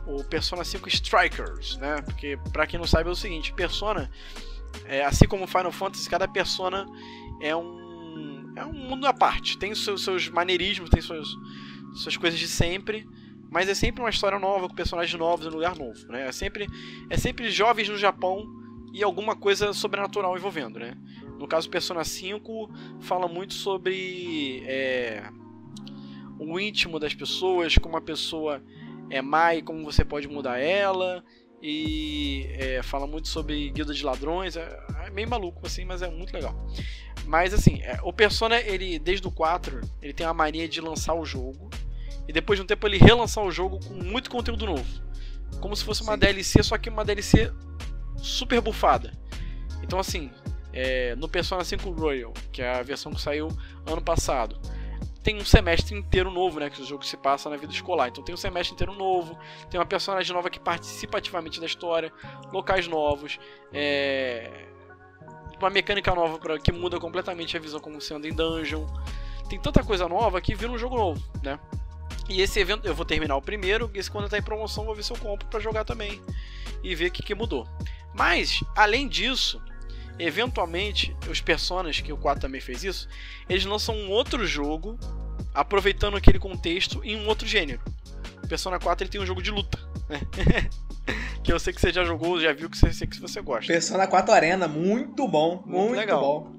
o 0.05 0.23
Persona 0.23 0.63
5 0.63 0.87
Strikers, 0.89 1.77
né? 1.77 2.01
Porque 2.03 2.37
pra 2.51 2.65
quem 2.65 2.79
não 2.79 2.87
sabe 2.87 3.09
é 3.09 3.11
o 3.11 3.15
seguinte, 3.15 3.53
Persona, 3.53 4.09
é, 4.85 5.03
assim 5.03 5.27
como 5.27 5.45
Final 5.45 5.71
Fantasy, 5.71 6.09
cada 6.09 6.27
Persona 6.27 6.85
é 7.41 7.55
um 7.55 7.85
é 8.55 8.65
um 8.65 8.73
mundo 8.73 9.05
à 9.05 9.13
parte. 9.13 9.57
Tem 9.57 9.75
seus, 9.75 10.03
seus 10.03 10.29
maneirismos, 10.29 10.89
tem 10.89 11.01
suas, 11.01 11.27
suas 11.93 12.17
coisas 12.17 12.39
de 12.39 12.47
sempre, 12.47 13.07
mas 13.51 13.69
é 13.69 13.75
sempre 13.75 14.01
uma 14.01 14.09
história 14.09 14.39
nova 14.39 14.67
com 14.67 14.73
personagens 14.73 15.17
novos 15.17 15.45
em 15.45 15.49
um 15.49 15.53
lugar 15.53 15.75
novo, 15.75 16.07
né? 16.07 16.27
É 16.27 16.31
sempre 16.31 16.67
é 17.09 17.17
sempre 17.17 17.51
jovens 17.51 17.87
no 17.87 17.97
Japão 17.97 18.45
e 18.97 19.03
alguma 19.03 19.35
coisa 19.35 19.73
sobrenatural 19.73 20.35
envolvendo, 20.35 20.79
né? 20.79 20.97
No 21.37 21.47
caso 21.47 21.69
Persona 21.69 22.03
5 22.03 22.71
fala 22.99 23.27
muito 23.27 23.53
sobre 23.53 24.63
é, 24.65 25.29
o 26.39 26.59
íntimo 26.59 26.99
das 26.99 27.13
pessoas, 27.13 27.77
como 27.77 27.95
a 27.95 28.01
pessoa 28.01 28.59
é 29.11 29.21
má 29.21 29.53
e 29.53 29.61
como 29.61 29.83
você 29.83 30.03
pode 30.03 30.27
mudar 30.27 30.57
ela. 30.57 31.23
E 31.61 32.47
é, 32.53 32.81
fala 32.81 33.05
muito 33.05 33.27
sobre 33.27 33.69
guilda 33.69 33.93
de 33.93 34.03
ladrões. 34.03 34.57
É, 34.57 34.79
é 35.05 35.11
meio 35.11 35.29
maluco 35.29 35.67
assim, 35.67 35.85
mas 35.85 36.01
é 36.01 36.09
muito 36.09 36.33
legal. 36.33 36.55
Mas 37.27 37.53
assim, 37.53 37.79
é, 37.83 37.99
o 38.03 38.11
Persona, 38.11 38.59
ele 38.59 38.97
desde 38.97 39.27
o 39.27 39.31
4, 39.31 39.81
ele 40.01 40.13
tem 40.13 40.25
a 40.25 40.33
mania 40.33 40.67
de 40.67 40.81
lançar 40.81 41.13
o 41.13 41.23
jogo. 41.23 41.69
E 42.27 42.33
depois 42.33 42.57
de 42.57 42.63
um 42.63 42.65
tempo 42.65 42.87
ele 42.87 42.97
relançar 42.97 43.43
o 43.43 43.51
jogo 43.51 43.79
com 43.79 43.93
muito 43.93 44.31
conteúdo 44.31 44.65
novo. 44.65 45.03
Como 45.61 45.75
se 45.75 45.83
fosse 45.83 46.01
uma 46.01 46.13
Sim. 46.13 46.19
DLC, 46.19 46.63
só 46.63 46.79
que 46.79 46.89
uma 46.89 47.05
DLC 47.05 47.51
super 48.17 48.61
bufada. 48.61 49.11
Então 49.81 49.99
assim, 49.99 50.31
é, 50.73 51.15
no 51.15 51.27
Persona 51.27 51.63
5 51.63 51.89
Royal, 51.91 52.33
que 52.51 52.61
é 52.61 52.75
a 52.75 52.83
versão 52.83 53.11
que 53.11 53.21
saiu 53.21 53.47
ano 53.85 54.01
passado, 54.01 54.59
tem 55.23 55.35
um 55.35 55.43
semestre 55.43 55.93
inteiro 55.93 56.31
novo, 56.31 56.57
né? 56.59 56.69
Que 56.69 56.81
o 56.81 56.85
jogo 56.85 57.05
se 57.05 57.17
passa 57.17 57.49
na 57.49 57.57
vida 57.57 57.73
escolar. 57.73 58.07
Então 58.07 58.23
tem 58.23 58.33
um 58.33 58.37
semestre 58.37 58.73
inteiro 58.73 58.93
novo, 58.93 59.37
tem 59.69 59.77
uma 59.77 59.85
personagem 59.85 60.33
nova 60.33 60.49
que 60.49 60.59
participa 60.59 61.17
ativamente 61.17 61.59
da 61.59 61.65
história, 61.65 62.13
locais 62.53 62.87
novos, 62.87 63.37
é... 63.73 64.67
uma 65.59 65.69
mecânica 65.69 66.15
nova 66.15 66.39
pra... 66.39 66.57
que 66.57 66.71
muda 66.71 66.97
completamente 66.97 67.57
a 67.57 67.59
visão 67.59 67.79
como 67.79 67.99
você 67.99 68.13
anda 68.13 68.25
em 68.25 68.33
dungeon. 68.33 68.85
Tem 69.49 69.59
tanta 69.59 69.83
coisa 69.83 70.07
nova 70.07 70.39
que 70.39 70.55
vira 70.55 70.71
um 70.71 70.77
jogo 70.77 70.95
novo, 70.95 71.21
né? 71.43 71.59
E 72.29 72.41
esse 72.41 72.59
evento 72.59 72.85
eu 72.85 72.95
vou 72.95 73.05
terminar 73.05 73.35
o 73.35 73.41
primeiro, 73.41 73.89
e 73.93 73.99
esse 73.99 74.11
quando 74.11 74.29
tá 74.29 74.37
em 74.37 74.41
promoção 74.41 74.85
vou 74.85 74.95
ver 74.95 75.03
se 75.03 75.11
eu 75.11 75.17
compro 75.17 75.47
para 75.47 75.59
jogar 75.59 75.83
também 75.83 76.21
e 76.83 76.95
ver 76.95 77.07
o 77.07 77.11
que, 77.11 77.23
que 77.23 77.35
mudou. 77.35 77.67
Mas, 78.17 78.63
além 78.75 79.07
disso, 79.07 79.61
eventualmente, 80.17 81.15
os 81.29 81.39
personagens, 81.39 82.01
que 82.01 82.11
o 82.11 82.17
4 82.17 82.41
também 82.41 82.59
fez 82.59 82.83
isso, 82.83 83.07
eles 83.47 83.65
lançam 83.65 83.95
um 83.95 84.09
outro 84.09 84.45
jogo, 84.45 84.97
aproveitando 85.53 86.17
aquele 86.17 86.39
contexto, 86.39 87.03
em 87.03 87.15
um 87.15 87.27
outro 87.27 87.47
gênero. 87.47 87.81
O 88.43 88.47
Persona 88.47 88.79
4 88.79 89.03
ele 89.03 89.11
tem 89.11 89.21
um 89.21 89.25
jogo 89.25 89.41
de 89.41 89.51
luta, 89.51 89.77
né? 90.09 90.21
que 91.43 91.53
eu 91.53 91.59
sei 91.59 91.71
que 91.71 91.79
você 91.79 91.93
já 91.93 92.03
jogou, 92.03 92.39
já 92.41 92.51
viu 92.51 92.69
que 92.69 92.77
você, 92.77 92.91
sei 92.91 93.07
que 93.07 93.19
você 93.19 93.41
gosta. 93.41 93.71
Persona 93.71 94.07
4 94.07 94.33
Arena, 94.33 94.67
muito 94.67 95.27
bom, 95.27 95.63
muito, 95.65 95.69
muito 95.69 95.95
legal. 95.95 96.21
bom. 96.21 96.57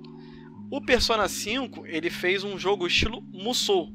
O 0.70 0.80
Persona 0.80 1.28
5, 1.28 1.86
ele 1.86 2.10
fez 2.10 2.44
um 2.44 2.58
jogo 2.58 2.86
estilo 2.86 3.20
Musou. 3.32 3.90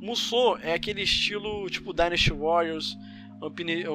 Musou 0.00 0.58
é 0.58 0.74
aquele 0.74 1.02
estilo 1.02 1.68
tipo 1.70 1.92
Dynasty 1.92 2.32
Warriors, 2.32 2.96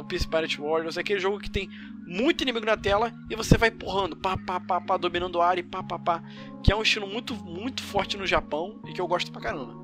Piece 0.07 0.27
Pirate 0.27 0.59
Warriors, 0.59 0.97
é 0.97 1.01
aquele 1.01 1.19
jogo 1.19 1.39
que 1.39 1.49
tem 1.49 1.69
muito 2.05 2.41
inimigo 2.41 2.65
na 2.65 2.77
tela 2.77 3.13
e 3.29 3.35
você 3.35 3.57
vai 3.57 3.69
empurrando, 3.69 4.15
pá, 4.15 4.37
pá, 4.37 4.59
pá, 4.59 4.79
pá, 4.79 4.97
dominando 4.97 5.41
a 5.41 5.47
área 5.47 5.61
e 5.61 5.63
pá, 5.63 5.83
pá, 5.83 5.99
pá, 5.99 6.23
que 6.63 6.71
é 6.71 6.75
um 6.75 6.81
estilo 6.81 7.07
muito, 7.07 7.35
muito 7.35 7.83
forte 7.83 8.17
no 8.17 8.25
Japão 8.25 8.79
e 8.87 8.93
que 8.93 9.01
eu 9.01 9.07
gosto 9.07 9.31
pra 9.31 9.41
caramba. 9.41 9.75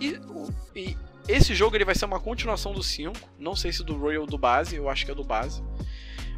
E, 0.00 0.18
e 0.74 0.96
esse 1.28 1.54
jogo 1.54 1.76
ele 1.76 1.84
vai 1.84 1.94
ser 1.94 2.04
uma 2.04 2.18
continuação 2.18 2.72
do 2.72 2.82
5, 2.82 3.14
não 3.38 3.54
sei 3.54 3.72
se 3.72 3.84
do 3.84 3.96
Royal 3.96 4.26
do 4.26 4.36
base, 4.36 4.76
eu 4.76 4.88
acho 4.88 5.04
que 5.04 5.12
é 5.12 5.14
do 5.14 5.24
base, 5.24 5.62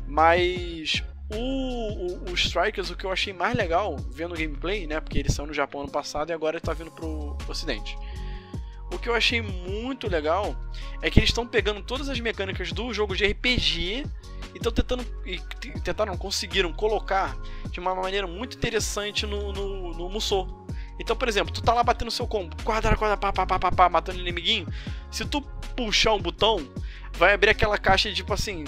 mas 0.06 1.02
o, 1.30 1.36
o, 1.36 2.30
o, 2.30 2.34
Strikers, 2.34 2.90
o 2.90 2.96
que 2.96 3.06
eu 3.06 3.12
achei 3.12 3.32
mais 3.32 3.56
legal 3.56 3.96
vendo 4.10 4.34
o 4.34 4.38
gameplay, 4.38 4.86
né, 4.86 5.00
porque 5.00 5.18
eles 5.18 5.32
são 5.32 5.46
no 5.46 5.54
Japão 5.54 5.80
ano 5.80 5.90
passado 5.90 6.30
e 6.30 6.32
agora 6.34 6.58
está 6.58 6.74
vindo 6.74 6.90
pro 6.90 7.36
Ocidente 7.48 7.96
o 8.94 8.98
que 8.98 9.08
eu 9.08 9.14
achei 9.14 9.42
muito 9.42 10.08
legal 10.08 10.56
é 11.02 11.10
que 11.10 11.18
eles 11.18 11.30
estão 11.30 11.46
pegando 11.46 11.82
todas 11.82 12.08
as 12.08 12.20
mecânicas 12.20 12.72
do 12.72 12.92
jogo 12.94 13.16
de 13.16 13.26
RPG 13.26 14.06
e 14.54 14.56
estão 14.56 14.72
tentando. 14.72 15.04
E 15.26 15.38
tentaram, 15.80 16.16
conseguiram 16.16 16.72
colocar 16.72 17.36
de 17.70 17.80
uma 17.80 17.94
maneira 17.94 18.26
muito 18.26 18.56
interessante 18.56 19.26
no, 19.26 19.52
no, 19.52 19.92
no 19.94 20.08
Musou. 20.08 20.66
Então, 20.98 21.16
por 21.16 21.28
exemplo, 21.28 21.52
tu 21.52 21.60
tá 21.60 21.74
lá 21.74 21.82
batendo 21.82 22.10
seu 22.10 22.26
combo, 22.26 22.54
quadra, 22.62 22.96
quadra, 22.96 23.16
pá, 23.16 23.32
pá, 23.32 23.44
pá, 23.44 23.58
pá, 23.58 23.72
pá, 23.72 23.88
matando 23.88 24.20
inimiguinho. 24.20 24.68
Se 25.10 25.24
tu 25.24 25.40
puxar 25.76 26.14
um 26.14 26.20
botão, 26.20 26.64
vai 27.14 27.34
abrir 27.34 27.50
aquela 27.50 27.76
caixa 27.76 28.08
de 28.08 28.14
tipo 28.14 28.32
assim: 28.32 28.64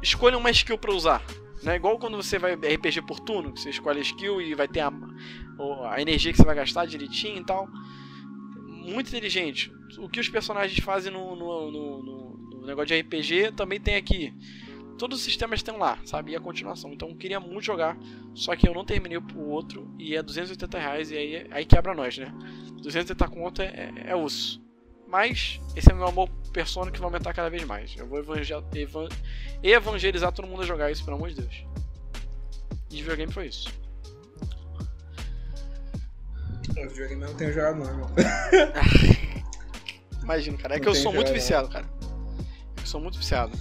escolha 0.00 0.38
uma 0.38 0.50
skill 0.50 0.78
pra 0.78 0.92
usar. 0.92 1.22
Né? 1.62 1.74
Igual 1.74 1.98
quando 1.98 2.16
você 2.16 2.38
vai 2.38 2.54
RPG 2.54 3.02
por 3.02 3.18
turno, 3.18 3.52
que 3.52 3.60
você 3.60 3.70
escolhe 3.70 3.98
a 3.98 4.02
skill 4.02 4.40
e 4.40 4.54
vai 4.54 4.68
ter 4.68 4.80
a, 4.80 4.92
a 5.90 6.00
energia 6.00 6.30
que 6.30 6.38
você 6.38 6.44
vai 6.44 6.54
gastar 6.54 6.86
direitinho 6.86 7.40
e 7.40 7.44
tal 7.44 7.68
muito 8.86 9.08
inteligente. 9.08 9.72
O 9.98 10.08
que 10.08 10.20
os 10.20 10.28
personagens 10.28 10.78
fazem 10.80 11.12
no, 11.12 11.34
no, 11.34 11.70
no, 11.70 12.02
no, 12.02 12.66
negócio 12.66 12.88
de 12.88 13.00
RPG 13.00 13.52
também 13.52 13.80
tem 13.80 13.96
aqui. 13.96 14.32
Todos 14.98 15.18
os 15.18 15.24
sistemas 15.24 15.58
estão 15.58 15.76
lá, 15.76 15.98
sabe? 16.04 16.32
E 16.32 16.36
a 16.36 16.40
continuação. 16.40 16.92
Então 16.92 17.08
eu 17.10 17.16
queria 17.16 17.38
muito 17.38 17.64
jogar, 17.64 17.98
só 18.34 18.56
que 18.56 18.68
eu 18.68 18.72
não 18.72 18.84
terminei 18.84 19.18
o 19.18 19.48
outro 19.48 19.94
e 19.98 20.16
é 20.16 20.22
280 20.22 20.78
reais 20.78 21.10
e 21.10 21.16
aí, 21.16 21.46
aí 21.50 21.64
quebra 21.64 21.94
nós, 21.94 22.16
né? 22.16 22.32
280 22.80 23.28
conto 23.28 23.62
é, 23.62 23.66
é, 23.66 24.10
é 24.10 24.16
osso. 24.16 24.64
Mas 25.06 25.60
esse 25.76 25.90
é 25.90 25.94
meu 25.94 26.06
amor 26.06 26.28
persona 26.52 26.90
que 26.90 26.98
vai 26.98 27.06
aumentar 27.06 27.32
cada 27.32 27.50
vez 27.50 27.62
mais. 27.64 27.94
Eu 27.96 28.06
vou 28.06 28.18
evangelizar, 28.18 28.62
evangelizar 29.62 30.32
todo 30.32 30.48
mundo 30.48 30.62
a 30.62 30.66
jogar 30.66 30.90
isso, 30.90 31.04
pelo 31.04 31.16
amor 31.16 31.28
de 31.28 31.42
Deus. 31.42 31.64
E 32.90 32.96
videogame 32.96 33.32
foi 33.32 33.46
isso. 33.46 33.68
O 36.70 36.88
videogame 36.88 37.22
eu 37.22 37.28
não 37.28 37.34
tenho 37.34 37.52
jogado 37.52 37.78
não, 37.78 37.86
irmão. 37.86 38.10
Imagina, 40.22 40.58
cara. 40.58 40.76
É 40.76 40.80
que 40.80 40.88
eu 40.88 40.94
sou 40.94 41.12
muito 41.12 41.32
viciado, 41.32 41.68
cara. 41.68 41.86
Eu 42.78 42.86
sou 42.86 43.00
muito 43.00 43.18
viciado. 43.18 43.56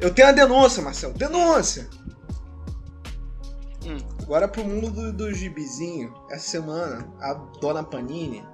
Eu 0.00 0.14
tenho 0.14 0.28
a 0.28 0.32
denúncia, 0.32 0.82
Marcelo. 0.82 1.14
Denúncia! 1.14 1.88
Hum. 3.84 3.98
Agora 4.22 4.46
pro 4.46 4.64
mundo 4.64 4.90
do, 4.90 5.12
do 5.12 5.34
gibizinho. 5.34 6.14
Essa 6.30 6.50
semana, 6.50 7.08
a 7.20 7.34
dona 7.34 7.82
Panini, 7.82 8.44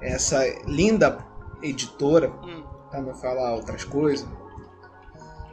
essa 0.00 0.44
linda 0.66 1.18
editora, 1.62 2.30
hum. 2.42 2.64
pra 2.90 3.00
não 3.00 3.14
falar 3.14 3.54
outras 3.54 3.84
coisas, 3.84 4.26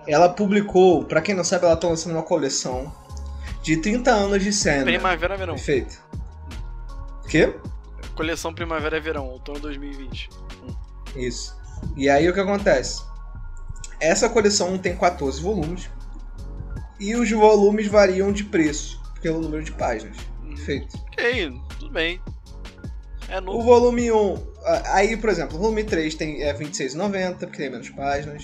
ela 0.08 0.30
publicou, 0.30 1.06
pra 1.06 1.22
quem 1.22 1.36
não 1.36 1.44
sabe, 1.44 1.66
ela 1.66 1.76
tá 1.76 1.88
lançando 1.88 2.14
uma 2.14 2.24
coleção 2.24 2.92
de 3.62 3.78
30 3.78 4.12
anos 4.12 4.44
de 4.44 4.52
cena. 4.52 4.84
Primavera 4.84 5.38
Verão. 5.38 5.54
Perfeito. 5.54 6.02
Quê? 7.32 7.56
Coleção 8.14 8.54
Primavera 8.54 8.98
e 8.98 9.00
Verão, 9.00 9.26
outono 9.26 9.58
2020. 9.62 10.30
Isso. 11.16 11.58
E 11.96 12.10
aí 12.10 12.30
o 12.30 12.34
que 12.34 12.42
acontece? 12.42 13.02
Essa 14.02 14.28
coleção 14.28 14.78
tem 14.78 14.98
14 14.98 15.42
volumes 15.42 15.90
e 17.00 17.16
os 17.16 17.32
volumes 17.32 17.88
variam 17.88 18.34
de 18.34 18.44
preço 18.44 19.02
pelo 19.22 19.40
número 19.40 19.64
de 19.64 19.72
páginas. 19.72 20.18
Perfeito. 20.46 20.98
Ok, 21.08 21.58
tudo 21.80 21.90
bem. 21.94 22.22
É 23.30 23.40
novo. 23.40 23.60
O 23.60 23.64
volume 23.64 24.12
1, 24.12 24.38
aí 24.88 25.16
por 25.16 25.30
exemplo, 25.30 25.56
o 25.56 25.62
volume 25.62 25.86
3 25.86 26.14
tem, 26.16 26.44
é 26.44 26.54
26,90 26.54 27.38
porque 27.38 27.60
tem 27.60 27.72
menos 27.72 27.90
páginas. 27.92 28.44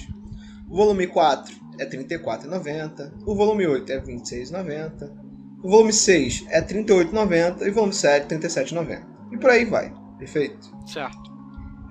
O 0.69 0.77
volume 0.77 1.07
4 1.07 1.53
é 1.77 1.85
34,90. 1.85 3.11
O 3.25 3.35
volume 3.35 3.67
8 3.67 3.91
é 3.91 3.99
26,90. 3.99 5.26
O 5.63 5.69
volume 5.69 5.91
6 5.91 6.45
é 6.49 6.61
38,90 6.61 7.61
e 7.61 7.69
o 7.69 7.73
volume 7.73 7.93
7 7.93 8.27
37,90. 8.27 9.03
E 9.31 9.37
por 9.37 9.49
aí 9.49 9.65
vai. 9.65 9.93
Perfeito? 10.17 10.71
Certo. 10.85 11.27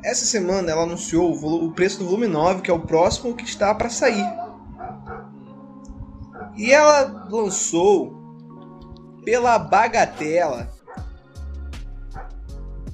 Essa 0.05 0.25
semana 0.25 0.71
ela 0.71 0.83
anunciou 0.83 1.33
o, 1.33 1.73
preço 1.73 1.99
do 1.99 2.05
volume 2.05 2.29
9, 2.29 2.62
que 2.62 2.71
é 2.71 2.75
o 2.75 2.81
próximo 2.81 3.35
que 3.35 3.45
está 3.45 3.75
para 3.75 3.91
sair. 3.91 4.25
E 6.57 6.73
ela 6.73 7.27
lançou 7.29 8.14
pela 9.25 9.59
bagatela 9.59 10.71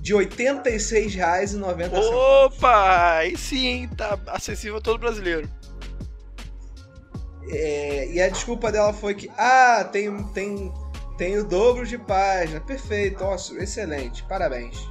de 0.01 0.15
R$ 0.15 0.27
86,90. 0.27 1.93
Opa! 2.47 3.17
Aí 3.19 3.37
sim, 3.37 3.89
tá 3.97 4.19
acessível 4.27 4.79
a 4.79 4.81
todo 4.81 4.99
brasileiro. 4.99 5.49
É, 7.49 8.09
e 8.09 8.21
a 8.21 8.29
desculpa 8.29 8.71
dela 8.71 8.93
foi 8.93 9.15
que, 9.15 9.31
ah, 9.37 9.89
tem, 9.91 10.23
tem, 10.29 10.73
tem 11.17 11.39
o 11.39 11.45
dobro 11.45 11.87
de 11.87 11.99
página. 11.99 12.61
Perfeito, 12.61 13.25
ótimo, 13.25 13.61
excelente, 13.61 14.23
parabéns. 14.25 14.89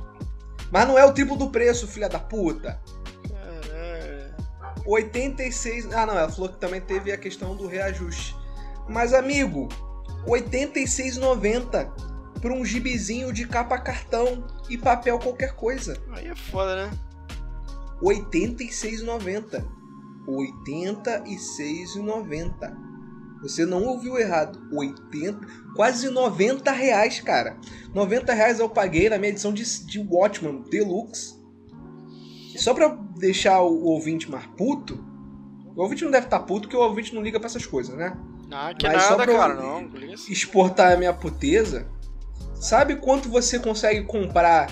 Mas 0.71 0.87
não 0.87 0.97
é 0.97 1.05
o 1.05 1.13
tipo 1.13 1.35
do 1.35 1.49
preço, 1.49 1.87
filha 1.87 2.07
da 2.07 2.19
puta. 2.19 2.81
Caralho. 3.29 4.33
86. 4.85 5.91
Ah, 5.93 6.05
não, 6.05 6.17
ela 6.17 6.29
falou 6.29 6.49
que 6.49 6.59
também 6.59 6.81
teve 6.81 7.11
a 7.11 7.17
questão 7.17 7.55
do 7.55 7.67
reajuste. 7.67 8.35
Mas, 8.87 9.13
amigo, 9.13 9.67
86,90 10.25 12.11
por 12.41 12.51
um 12.51 12.65
gibizinho 12.65 13.31
de 13.31 13.47
capa 13.47 13.77
cartão 13.77 14.43
e 14.69 14.77
papel 14.77 15.19
qualquer 15.19 15.53
coisa. 15.53 16.01
Aí 16.11 16.27
é 16.27 16.35
foda, 16.35 16.87
né? 16.87 16.91
86,90. 18.01 19.80
86,90. 20.27 22.91
Você 23.41 23.65
não 23.65 23.85
ouviu 23.85 24.19
errado. 24.19 24.61
80, 24.71 25.39
quase 25.75 26.09
90 26.09 26.71
reais, 26.71 27.19
cara. 27.19 27.57
90 27.93 28.33
reais 28.33 28.59
eu 28.59 28.69
paguei 28.69 29.09
na 29.09 29.17
minha 29.17 29.31
edição 29.31 29.51
de, 29.51 29.63
de 29.85 29.99
Watchman 29.99 30.61
Deluxe. 30.69 31.35
só 32.55 32.73
pra 32.73 32.89
deixar 33.17 33.61
o, 33.61 33.71
o 33.71 33.85
ouvinte 33.85 34.29
mais 34.29 34.45
puto. 34.57 35.03
O 35.75 35.81
ouvinte 35.81 36.03
não 36.03 36.11
deve 36.11 36.27
estar 36.27 36.37
tá 36.39 36.45
puto 36.45 36.67
porque 36.67 36.77
o 36.77 36.81
ouvinte 36.81 37.15
não 37.15 37.23
liga 37.23 37.39
pra 37.39 37.47
essas 37.47 37.65
coisas, 37.65 37.95
né? 37.95 38.15
Ah, 38.51 38.73
que 38.73 38.85
Mas 38.85 38.97
nada, 38.97 39.07
só 39.07 39.15
pra 39.15 39.25
cara, 39.25 39.55
não. 39.55 39.89
Exportar 40.29 40.91
a 40.91 40.97
minha 40.97 41.13
puteza. 41.13 41.87
Sabe 42.55 42.97
quanto 42.97 43.29
você 43.29 43.57
consegue 43.57 44.03
comprar? 44.03 44.69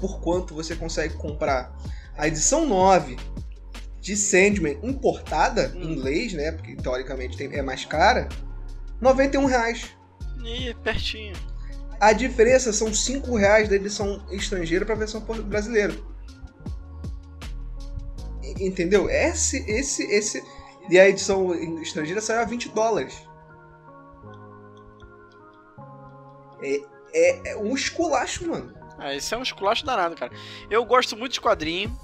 Por 0.00 0.20
quanto 0.20 0.54
você 0.54 0.74
consegue 0.74 1.14
comprar? 1.14 1.76
A 2.16 2.28
edição 2.28 2.66
9 2.66 3.16
de 4.02 4.16
Sandman 4.16 4.78
importada, 4.82 5.72
hum. 5.76 5.80
em 5.80 5.92
inglês, 5.92 6.32
né? 6.34 6.50
Porque 6.50 6.74
teoricamente 6.74 7.36
tem, 7.36 7.54
é 7.54 7.62
mais 7.62 7.84
cara, 7.84 8.28
91 9.00 9.46
reais. 9.46 9.96
Ih, 10.44 10.74
pertinho. 10.82 11.34
A 12.00 12.12
diferença 12.12 12.72
são 12.72 12.92
5 12.92 13.34
reais 13.36 13.68
da 13.68 13.76
edição 13.76 14.26
estrangeira 14.32 14.84
para 14.84 14.96
a 14.96 14.98
versão 14.98 15.20
brasileira. 15.20 15.94
Entendeu? 18.58 19.08
Esse, 19.08 19.58
esse, 19.70 20.02
esse. 20.10 20.42
E 20.90 20.98
a 20.98 21.08
edição 21.08 21.54
estrangeira 21.80 22.20
saiu 22.20 22.40
a 22.40 22.44
20 22.44 22.70
dólares. 22.70 23.22
É, 26.60 26.80
é, 27.14 27.52
é 27.52 27.56
um 27.56 27.72
esculacho, 27.74 28.48
mano. 28.48 28.74
Ah, 28.98 29.14
esse 29.14 29.32
é 29.32 29.38
um 29.38 29.42
esculacho 29.42 29.86
danado, 29.86 30.16
cara. 30.16 30.32
Eu 30.68 30.84
gosto 30.84 31.16
muito 31.16 31.34
de 31.34 31.40
quadrinho. 31.40 31.96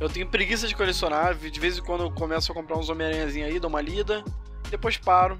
Eu 0.00 0.08
tenho 0.08 0.26
preguiça 0.26 0.66
de 0.66 0.74
colecionar. 0.74 1.34
De 1.34 1.60
vez 1.60 1.76
em 1.76 1.82
quando 1.82 2.04
eu 2.04 2.10
começo 2.10 2.50
a 2.50 2.54
comprar 2.54 2.78
uns 2.78 2.88
Homem-Aranhazinhos 2.88 3.50
aí, 3.50 3.60
dou 3.60 3.68
uma 3.68 3.82
lida. 3.82 4.24
Depois 4.70 4.96
paro. 4.96 5.38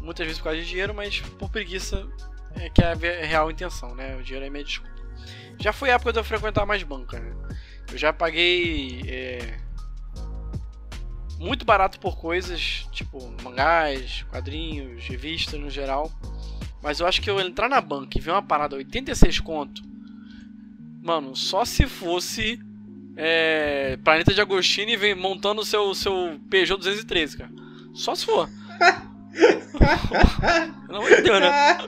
Muitas 0.00 0.26
vezes 0.26 0.38
por 0.38 0.44
causa 0.44 0.60
de 0.60 0.68
dinheiro, 0.68 0.92
mas 0.94 1.20
por 1.38 1.48
preguiça 1.48 2.06
é 2.54 2.68
que 2.68 2.82
é 2.82 2.92
a 2.92 3.26
real 3.26 3.50
intenção, 3.50 3.94
né? 3.94 4.16
O 4.16 4.22
dinheiro 4.22 4.44
é 4.44 4.50
meio 4.50 4.64
desculpa. 4.64 4.92
Já 5.58 5.72
foi 5.72 5.90
a 5.90 5.94
época 5.94 6.12
de 6.12 6.18
eu 6.18 6.24
frequentar 6.24 6.66
mais 6.66 6.82
banca, 6.82 7.18
né? 7.18 7.32
Eu 7.90 7.96
já 7.96 8.12
paguei 8.12 9.02
é, 9.06 9.58
muito 11.38 11.64
barato 11.64 11.98
por 12.00 12.16
coisas, 12.16 12.88
tipo 12.90 13.18
mangás, 13.42 14.24
quadrinhos, 14.30 15.04
revistas 15.06 15.58
no 15.58 15.70
geral. 15.70 16.10
Mas 16.82 17.00
eu 17.00 17.06
acho 17.06 17.22
que 17.22 17.30
eu 17.30 17.40
entrar 17.40 17.68
na 17.68 17.80
banca 17.80 18.18
e 18.18 18.20
ver 18.20 18.32
uma 18.32 18.42
parada 18.42 18.76
86 18.76 19.40
conto, 19.40 19.82
mano, 21.00 21.36
só 21.36 21.64
se 21.64 21.86
fosse 21.86 22.60
é, 23.16 23.98
Planeta 24.04 24.34
de 24.34 24.40
Agostini 24.40 24.92
e 24.92 24.96
vem 24.96 25.14
montando 25.14 25.60
o 25.60 25.64
seu, 25.64 25.94
seu 25.94 26.38
Peugeot 26.50 26.78
213, 26.78 27.36
cara. 27.36 27.50
Só 27.94 28.14
se 28.14 28.24
for. 28.24 28.48
Não 30.88 31.08
entendeu, 31.08 31.40
né? 31.40 31.78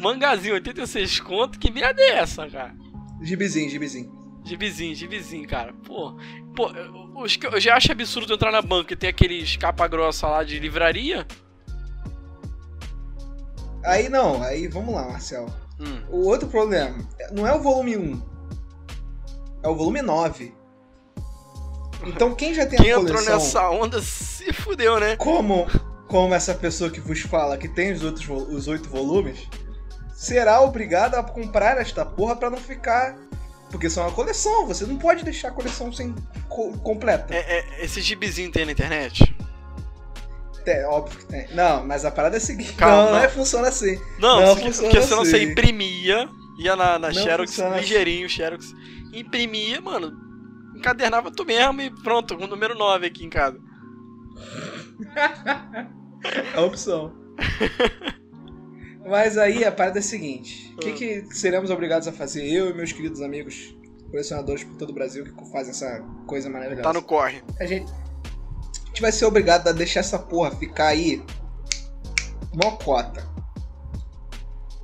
Mangazinho, 0.00 0.54
86 0.54 1.20
conto, 1.20 1.58
que 1.58 1.70
merda 1.70 2.00
é 2.00 2.18
essa, 2.18 2.48
cara? 2.48 2.74
Gibizinho, 3.22 3.70
gibizinho. 3.70 4.18
Gibizinho, 4.44 4.94
gibizinho, 4.94 5.48
cara. 5.48 5.72
Pô, 5.84 6.16
pô 6.54 6.70
os, 7.16 7.38
eu 7.42 7.60
já 7.60 7.76
acho 7.76 7.92
absurdo 7.92 8.34
entrar 8.34 8.52
na 8.52 8.62
banca 8.62 8.92
e 8.92 8.96
ter 8.96 9.08
aqueles 9.08 9.56
capa 9.56 9.88
grossa 9.88 10.28
lá 10.28 10.44
de 10.44 10.58
livraria. 10.58 11.26
Aí 13.84 14.08
não, 14.08 14.42
aí 14.42 14.68
vamos 14.68 14.94
lá, 14.94 15.08
Marcel. 15.08 15.46
Hum. 15.80 16.02
O 16.10 16.26
outro 16.26 16.48
problema 16.48 16.98
não 17.32 17.46
é 17.46 17.54
o 17.54 17.62
volume 17.62 17.96
1, 17.96 18.22
é 19.62 19.68
o 19.68 19.74
volume 19.74 20.02
9. 20.02 20.54
Então 22.06 22.34
quem 22.34 22.54
já 22.54 22.66
tem 22.66 22.78
quem 22.78 22.92
a 22.92 22.96
coleção... 22.96 23.20
entrou 23.20 23.38
nessa 23.38 23.70
onda 23.70 24.00
se 24.00 24.52
fudeu, 24.52 25.00
né? 25.00 25.16
Como, 25.16 25.66
como 26.06 26.34
essa 26.34 26.54
pessoa 26.54 26.90
que 26.90 27.00
vos 27.00 27.20
fala 27.20 27.58
que 27.58 27.68
tem 27.68 27.92
os 27.92 28.02
outros 28.02 28.28
os 28.28 28.68
oito 28.68 28.88
volumes, 28.88 29.48
será 30.14 30.60
obrigado 30.60 31.16
a 31.16 31.22
comprar 31.22 31.78
esta 31.78 32.04
porra 32.04 32.36
para 32.36 32.50
não 32.50 32.58
ficar 32.58 33.16
porque 33.70 33.90
são 33.90 34.04
uma 34.04 34.12
coleção, 34.12 34.66
você 34.66 34.86
não 34.86 34.96
pode 34.96 35.24
deixar 35.24 35.48
a 35.48 35.50
coleção 35.50 35.92
sem 35.92 36.14
co 36.48 36.72
completa. 36.78 37.34
É, 37.34 37.58
é, 37.58 37.84
esse 37.84 38.00
gibizinho 38.00 38.50
tem 38.50 38.64
na 38.64 38.72
internet? 38.72 39.34
É, 40.66 40.86
óbvio 40.86 41.18
que 41.18 41.26
tem. 41.26 41.48
Não, 41.54 41.86
mas 41.86 42.04
a 42.04 42.10
parada 42.10 42.36
é 42.36 42.38
a 42.38 42.40
seguinte. 42.40 42.74
Calma, 42.74 43.04
não, 43.04 43.12
não 43.12 43.18
é 43.18 43.28
funciona 43.28 43.68
assim. 43.68 43.98
Não, 44.18 44.40
não 44.40 44.56
funciona 44.56 44.90
porque 44.90 45.02
senão 45.02 45.22
assim. 45.22 45.30
você 45.30 45.42
imprimia, 45.44 46.28
ia 46.58 46.76
na, 46.76 46.98
na 46.98 47.12
Xerox, 47.12 47.58
ligeirinho, 47.58 48.26
assim. 48.26 48.34
Xerox, 48.36 48.74
imprimia, 49.12 49.80
mano, 49.80 50.12
encadernava 50.76 51.30
tu 51.30 51.44
mesmo 51.44 51.80
e 51.80 51.90
pronto, 51.90 52.36
com 52.36 52.44
o 52.44 52.48
número 52.48 52.76
9 52.76 53.06
aqui 53.06 53.24
em 53.24 53.30
casa. 53.30 53.58
é 56.24 56.54
a 56.58 56.62
opção. 56.62 57.12
Mas 59.08 59.38
aí 59.38 59.64
a 59.64 59.72
parada 59.72 59.98
é 59.98 60.00
a 60.00 60.02
seguinte: 60.02 60.72
o 60.76 60.80
que, 60.80 60.92
que 60.92 61.34
seremos 61.34 61.70
obrigados 61.70 62.06
a 62.06 62.12
fazer, 62.12 62.46
eu 62.46 62.70
e 62.70 62.74
meus 62.74 62.92
queridos 62.92 63.22
amigos 63.22 63.74
colecionadores 64.10 64.64
por 64.64 64.76
todo 64.76 64.90
o 64.90 64.94
Brasil 64.94 65.24
que 65.24 65.50
fazem 65.50 65.70
essa 65.70 66.00
coisa 66.26 66.48
maravilhosa? 66.50 66.82
Tá 66.82 66.92
no 66.92 67.02
corre. 67.02 67.42
A 67.58 67.66
gente, 67.66 67.90
a 67.90 68.86
gente 68.86 69.00
vai 69.00 69.12
ser 69.12 69.24
obrigado 69.24 69.68
a 69.68 69.72
deixar 69.72 70.00
essa 70.00 70.18
porra 70.18 70.50
ficar 70.50 70.88
aí 70.88 71.22
mocota. 72.54 73.26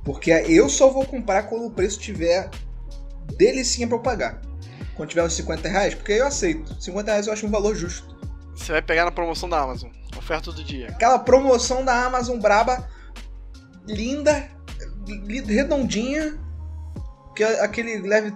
Porque 0.03 0.31
eu 0.31 0.69
só 0.69 0.89
vou 0.89 1.05
comprar 1.05 1.43
quando 1.43 1.65
o 1.65 1.71
preço 1.71 1.99
tiver 1.99 2.49
delicinha 3.37 3.87
pra 3.87 3.97
eu 3.97 4.01
pagar. 4.01 4.41
Quando 4.95 5.09
tiver 5.09 5.23
uns 5.23 5.33
50 5.33 5.67
reais, 5.67 5.93
porque 5.93 6.13
aí 6.13 6.19
eu 6.19 6.27
aceito. 6.27 6.81
50 6.81 7.11
reais 7.11 7.27
eu 7.27 7.33
acho 7.33 7.45
um 7.45 7.51
valor 7.51 7.75
justo. 7.75 8.15
Você 8.55 8.71
vai 8.71 8.81
pegar 8.81 9.05
na 9.05 9.11
promoção 9.11 9.49
da 9.49 9.59
Amazon. 9.59 9.91
Oferta 10.17 10.51
do 10.51 10.63
dia. 10.63 10.87
Aquela 10.87 11.19
promoção 11.19 11.83
da 11.83 12.05
Amazon 12.05 12.39
braba 12.39 12.87
linda, 13.87 14.49
redondinha, 15.47 16.39
que 17.35 17.43
é 17.43 17.63
aquele 17.63 17.99
leve 17.99 18.33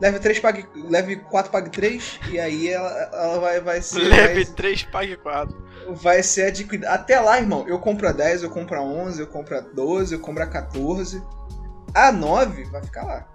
leve 0.00 0.18
3 0.18 0.40
pague 0.40 0.66
leve 0.88 1.16
4 1.16 1.52
pague 1.52 1.70
3 1.70 2.20
e 2.30 2.40
aí 2.40 2.68
ela, 2.68 2.90
ela 3.12 3.38
vai 3.38 3.60
vai 3.60 3.80
ser 3.80 4.00
leve 4.08 4.44
vai, 4.44 4.54
3 4.54 4.82
pague 4.84 5.16
4. 5.16 5.72
Vai 5.90 6.22
ser 6.22 6.46
adquirida. 6.46 6.90
Até 6.90 7.18
lá, 7.20 7.38
irmão, 7.38 7.66
eu 7.68 7.78
compro 7.78 8.08
a 8.08 8.12
10, 8.12 8.44
eu 8.44 8.50
compro 8.50 8.78
a 8.78 8.82
11, 8.82 9.20
eu 9.20 9.26
compro 9.26 9.58
a 9.58 9.60
12, 9.60 10.14
eu 10.14 10.20
compro 10.20 10.42
a 10.42 10.46
14. 10.46 11.22
A 11.92 12.12
9 12.12 12.64
vai 12.64 12.82
ficar 12.82 13.04
lá. 13.04 13.26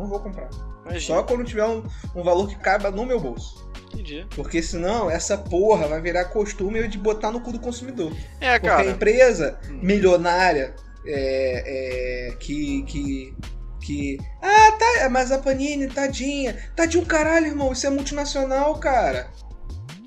Não 0.00 0.08
vou 0.08 0.20
comprar. 0.20 0.48
Imagina. 0.84 1.00
Só 1.00 1.22
quando 1.22 1.44
tiver 1.44 1.66
um, 1.66 1.84
um 2.14 2.22
valor 2.22 2.48
que 2.48 2.56
caiba 2.56 2.90
no 2.90 3.04
meu 3.04 3.20
bolso. 3.20 3.68
Entendi. 3.92 4.26
Porque 4.34 4.62
senão 4.62 5.10
essa 5.10 5.36
porra 5.36 5.86
vai 5.86 6.00
virar 6.00 6.26
costume 6.26 6.86
de 6.88 6.96
botar 6.96 7.30
no 7.30 7.40
cu 7.40 7.52
do 7.52 7.60
consumidor. 7.60 8.12
É, 8.40 8.58
cara. 8.58 8.76
Porque 8.76 8.88
a 8.88 8.92
empresa 8.92 9.60
hum. 9.68 9.80
milionária 9.82 10.74
é, 11.04 12.30
é, 12.30 12.36
que, 12.36 12.82
que, 12.84 13.34
que. 13.80 14.18
Ah, 14.40 14.72
tá. 14.72 15.08
Mas 15.10 15.30
a 15.30 15.38
Panini, 15.38 15.86
tadinha. 15.86 16.56
Tadinho 16.74 17.04
caralho, 17.04 17.46
irmão. 17.46 17.72
Isso 17.72 17.86
é 17.86 17.90
multinacional, 17.90 18.78
cara. 18.78 19.30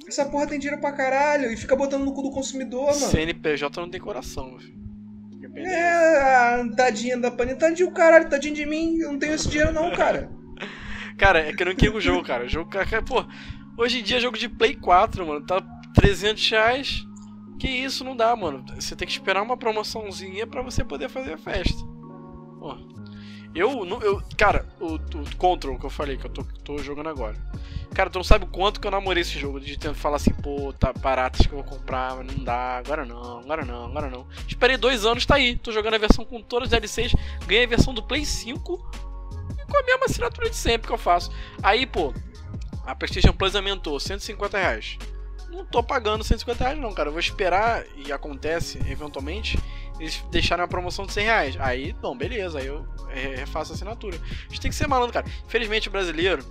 Essa 0.08 0.26
porra 0.26 0.48
tem 0.48 0.60
dinheiro 0.60 0.82
pra 0.82 0.92
caralho 0.92 1.52
e 1.52 1.58
fica 1.58 1.76
botando 1.76 2.04
no 2.04 2.14
cu 2.14 2.24
do 2.24 2.32
consumidor, 2.32 2.88
mano. 2.88 3.12
CNPJ 3.12 3.82
não 3.82 3.90
tem 3.90 4.00
coração, 4.00 4.58
filho. 4.60 4.83
É, 5.66 6.70
tadinha 6.76 7.18
da 7.18 7.32
Panini. 7.32 7.58
Tadinho 7.58 7.92
caralho, 7.92 8.30
tadinho 8.30 8.56
de 8.56 8.66
mim. 8.66 8.98
Eu 8.98 9.12
não 9.12 9.20
tenho 9.20 9.34
esse 9.34 9.50
dinheiro, 9.50 9.74
não, 9.74 9.92
cara. 9.92 10.30
cara, 11.18 11.40
é 11.40 11.54
que 11.54 11.64
eu 11.64 11.68
não 11.68 11.76
quero 11.76 11.96
o 11.96 12.02
jogo, 12.02 12.24
cara. 12.24 12.46
O 12.46 12.50
jogo, 12.50 12.70
cara, 12.70 13.02
pô. 13.02 13.26
Hoje 13.78 14.00
em 14.00 14.04
dia, 14.04 14.20
jogo 14.20 14.38
de 14.38 14.48
Play 14.48 14.76
4, 14.76 15.26
mano, 15.26 15.46
tá 15.46 15.62
300 15.96 16.50
reais. 16.50 17.04
Que 17.60 17.68
isso 17.68 18.04
não 18.04 18.16
dá, 18.16 18.36
mano. 18.36 18.66
Você 18.76 18.96
tem 18.96 19.08
que 19.08 19.14
esperar 19.14 19.42
uma 19.42 19.58
promoçãozinha 19.58 20.46
para 20.46 20.62
você 20.62 20.84
poder 20.84 21.10
fazer 21.10 21.34
a 21.34 21.38
festa. 21.38 21.82
Pô. 22.60 22.76
Eu, 23.56 23.86
eu 24.02 24.22
cara, 24.36 24.68
o, 24.80 24.96
o 24.96 25.36
Control 25.38 25.78
que 25.78 25.86
eu 25.86 25.90
falei, 25.90 26.18
que 26.18 26.26
eu 26.26 26.32
tô, 26.32 26.44
tô 26.64 26.78
jogando 26.80 27.10
agora. 27.10 27.38
Cara, 27.94 28.10
tu 28.10 28.18
não 28.18 28.24
sabe 28.24 28.46
o 28.46 28.48
quanto 28.48 28.80
que 28.80 28.88
eu 28.88 28.92
namorei 28.92 29.22
esse 29.22 29.38
jogo. 29.38 29.60
De 29.60 29.78
tento 29.78 29.96
falar 29.96 30.16
assim, 30.16 30.34
pô, 30.34 30.74
tá 30.74 30.92
barato, 30.94 31.40
acho 31.40 31.48
que 31.48 31.56
eu 31.56 31.64
vou 31.64 31.78
comprar, 31.78 32.16
mas 32.16 32.36
não 32.36 32.44
dá. 32.44 32.78
Agora 32.78 33.06
não, 33.06 33.40
agora 33.40 33.64
não, 33.64 33.86
agora 33.86 34.10
não. 34.10 34.28
Esperei 34.48 34.78
dois 34.78 35.06
anos, 35.06 35.26
tá 35.26 35.36
aí. 35.36 35.56
Tô 35.56 35.72
jogando 35.72 35.94
a 35.94 36.00
versão 36.00 36.26
com 36.26 36.42
todas 36.42 36.68
as 36.68 36.72
DLCs. 36.72 37.16
Ganhei 37.46 37.66
a 37.66 37.68
versão 37.68 37.94
do 37.94 38.02
Play 38.02 38.26
5 38.26 38.78
com 39.74 39.78
a 39.78 39.84
mesma 39.84 40.06
assinatura 40.06 40.50
de 40.50 40.56
sempre 40.56 40.88
que 40.88 40.94
eu 40.94 40.98
faço. 40.98 41.32
Aí, 41.62 41.86
pô, 41.86 42.14
a 42.86 42.96
PlayStation 42.96 43.34
Plus 43.34 43.56
aumentou 43.56 44.00
150 44.00 44.58
reais. 44.58 44.98
Não 45.50 45.66
tô 45.66 45.84
pagando 45.84 46.24
150 46.24 46.64
reais, 46.64 46.80
não, 46.80 46.94
cara. 46.94 47.10
Eu 47.10 47.14
vou 47.14 47.20
esperar, 47.20 47.86
e 47.96 48.12
acontece 48.12 48.80
eventualmente, 48.90 49.58
eles 50.00 50.24
deixarem 50.32 50.66
a 50.66 50.68
promoção 50.68 51.06
de 51.06 51.14
100 51.14 51.24
reais. 51.26 51.56
Aí, 51.60 51.94
bom, 51.94 52.18
beleza, 52.18 52.60
aí 52.60 52.68
eu 52.68 52.86
refaço 53.10 53.72
a 53.72 53.76
assinatura. 53.76 54.18
A 54.18 54.50
gente 54.50 54.62
tem 54.62 54.72
que 54.72 54.76
ser 54.76 54.88
malandro, 54.88 55.14
cara. 55.14 55.28
Infelizmente, 55.46 55.88
o 55.88 55.92
brasileiro, 55.92 56.44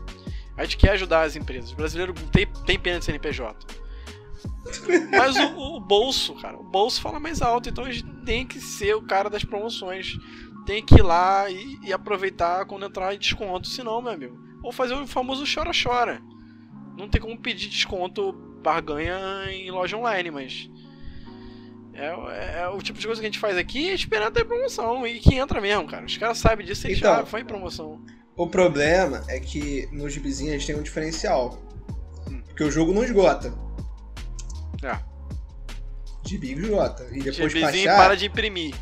a 0.57 0.65
gente 0.65 0.77
quer 0.77 0.93
ajudar 0.93 1.23
as 1.23 1.37
empresas. 1.37 1.73
O 1.73 1.77
brasileiro 1.77 2.13
tem, 2.31 2.47
tem 2.67 2.79
pena 2.79 2.99
de 2.99 3.05
CNPJ. 3.05 3.83
Mas 5.11 5.37
o, 5.37 5.77
o, 5.77 5.81
bolso, 5.81 6.35
cara, 6.37 6.57
o 6.57 6.65
bolso 6.65 7.01
fala 7.01 7.19
mais 7.19 7.43
alto, 7.43 7.69
então 7.69 7.85
a 7.85 7.91
gente 7.91 8.09
tem 8.25 8.47
que 8.47 8.61
ser 8.61 8.95
o 8.95 9.03
cara 9.03 9.29
das 9.29 9.45
promoções. 9.45 10.17
Tem 10.65 10.85
que 10.85 10.97
ir 10.97 11.03
lá 11.03 11.51
e, 11.51 11.79
e 11.83 11.93
aproveitar 11.93 12.65
quando 12.67 12.87
entrar 12.87 13.15
em 13.15 13.19
desconto. 13.19 13.67
Senão, 13.69 14.01
meu 14.01 14.13
amigo, 14.13 14.39
ou 14.63 14.73
fazer 14.73 14.95
o 14.95 15.07
famoso 15.07 15.45
chora-chora. 15.53 16.23
Não 16.97 17.09
tem 17.09 17.21
como 17.21 17.39
pedir 17.39 17.69
desconto 17.69 18.33
barganha 18.63 19.51
em 19.51 19.71
loja 19.71 19.97
online, 19.97 20.31
mas. 20.31 20.71
É, 21.95 22.61
é, 22.63 22.69
o 22.69 22.81
tipo 22.81 22.99
de 22.99 23.07
coisa 23.07 23.21
que 23.21 23.27
a 23.27 23.31
gente 23.31 23.39
faz 23.39 23.57
aqui 23.57 23.89
esperando 23.89 24.33
ter 24.33 24.47
promoção 24.47 25.07
e 25.07 25.19
que 25.19 25.35
entra 25.35 25.61
mesmo, 25.61 25.87
cara. 25.87 26.07
Os 26.07 26.17
caras 26.17 26.39
sabem 26.39 26.65
disso 26.65 26.89
e 26.89 26.95
então, 26.95 27.17
já 27.17 27.27
foi 27.27 27.41
em 27.41 27.45
promoção. 27.45 28.03
O 28.37 28.47
problema 28.47 29.23
é 29.29 29.39
que 29.39 29.89
nos 29.93 30.13
gibizinhos 30.13 30.55
a 30.55 30.59
gente 30.59 30.67
tem 30.67 30.77
um 30.77 30.83
diferencial. 30.83 31.59
Hum. 32.29 32.41
Porque 32.47 32.65
o 32.65 32.71
jogo 32.71 32.93
não 32.93 33.05
esgota. 33.05 33.53
É. 34.83 34.99
Gibi 36.27 36.53
esgota. 36.53 37.07
E 37.13 37.23
depois 37.23 37.53
Gibizinho 37.53 37.87
baixar. 37.87 37.97
para 37.97 38.17
de 38.17 38.27
imprimir. 38.27 38.75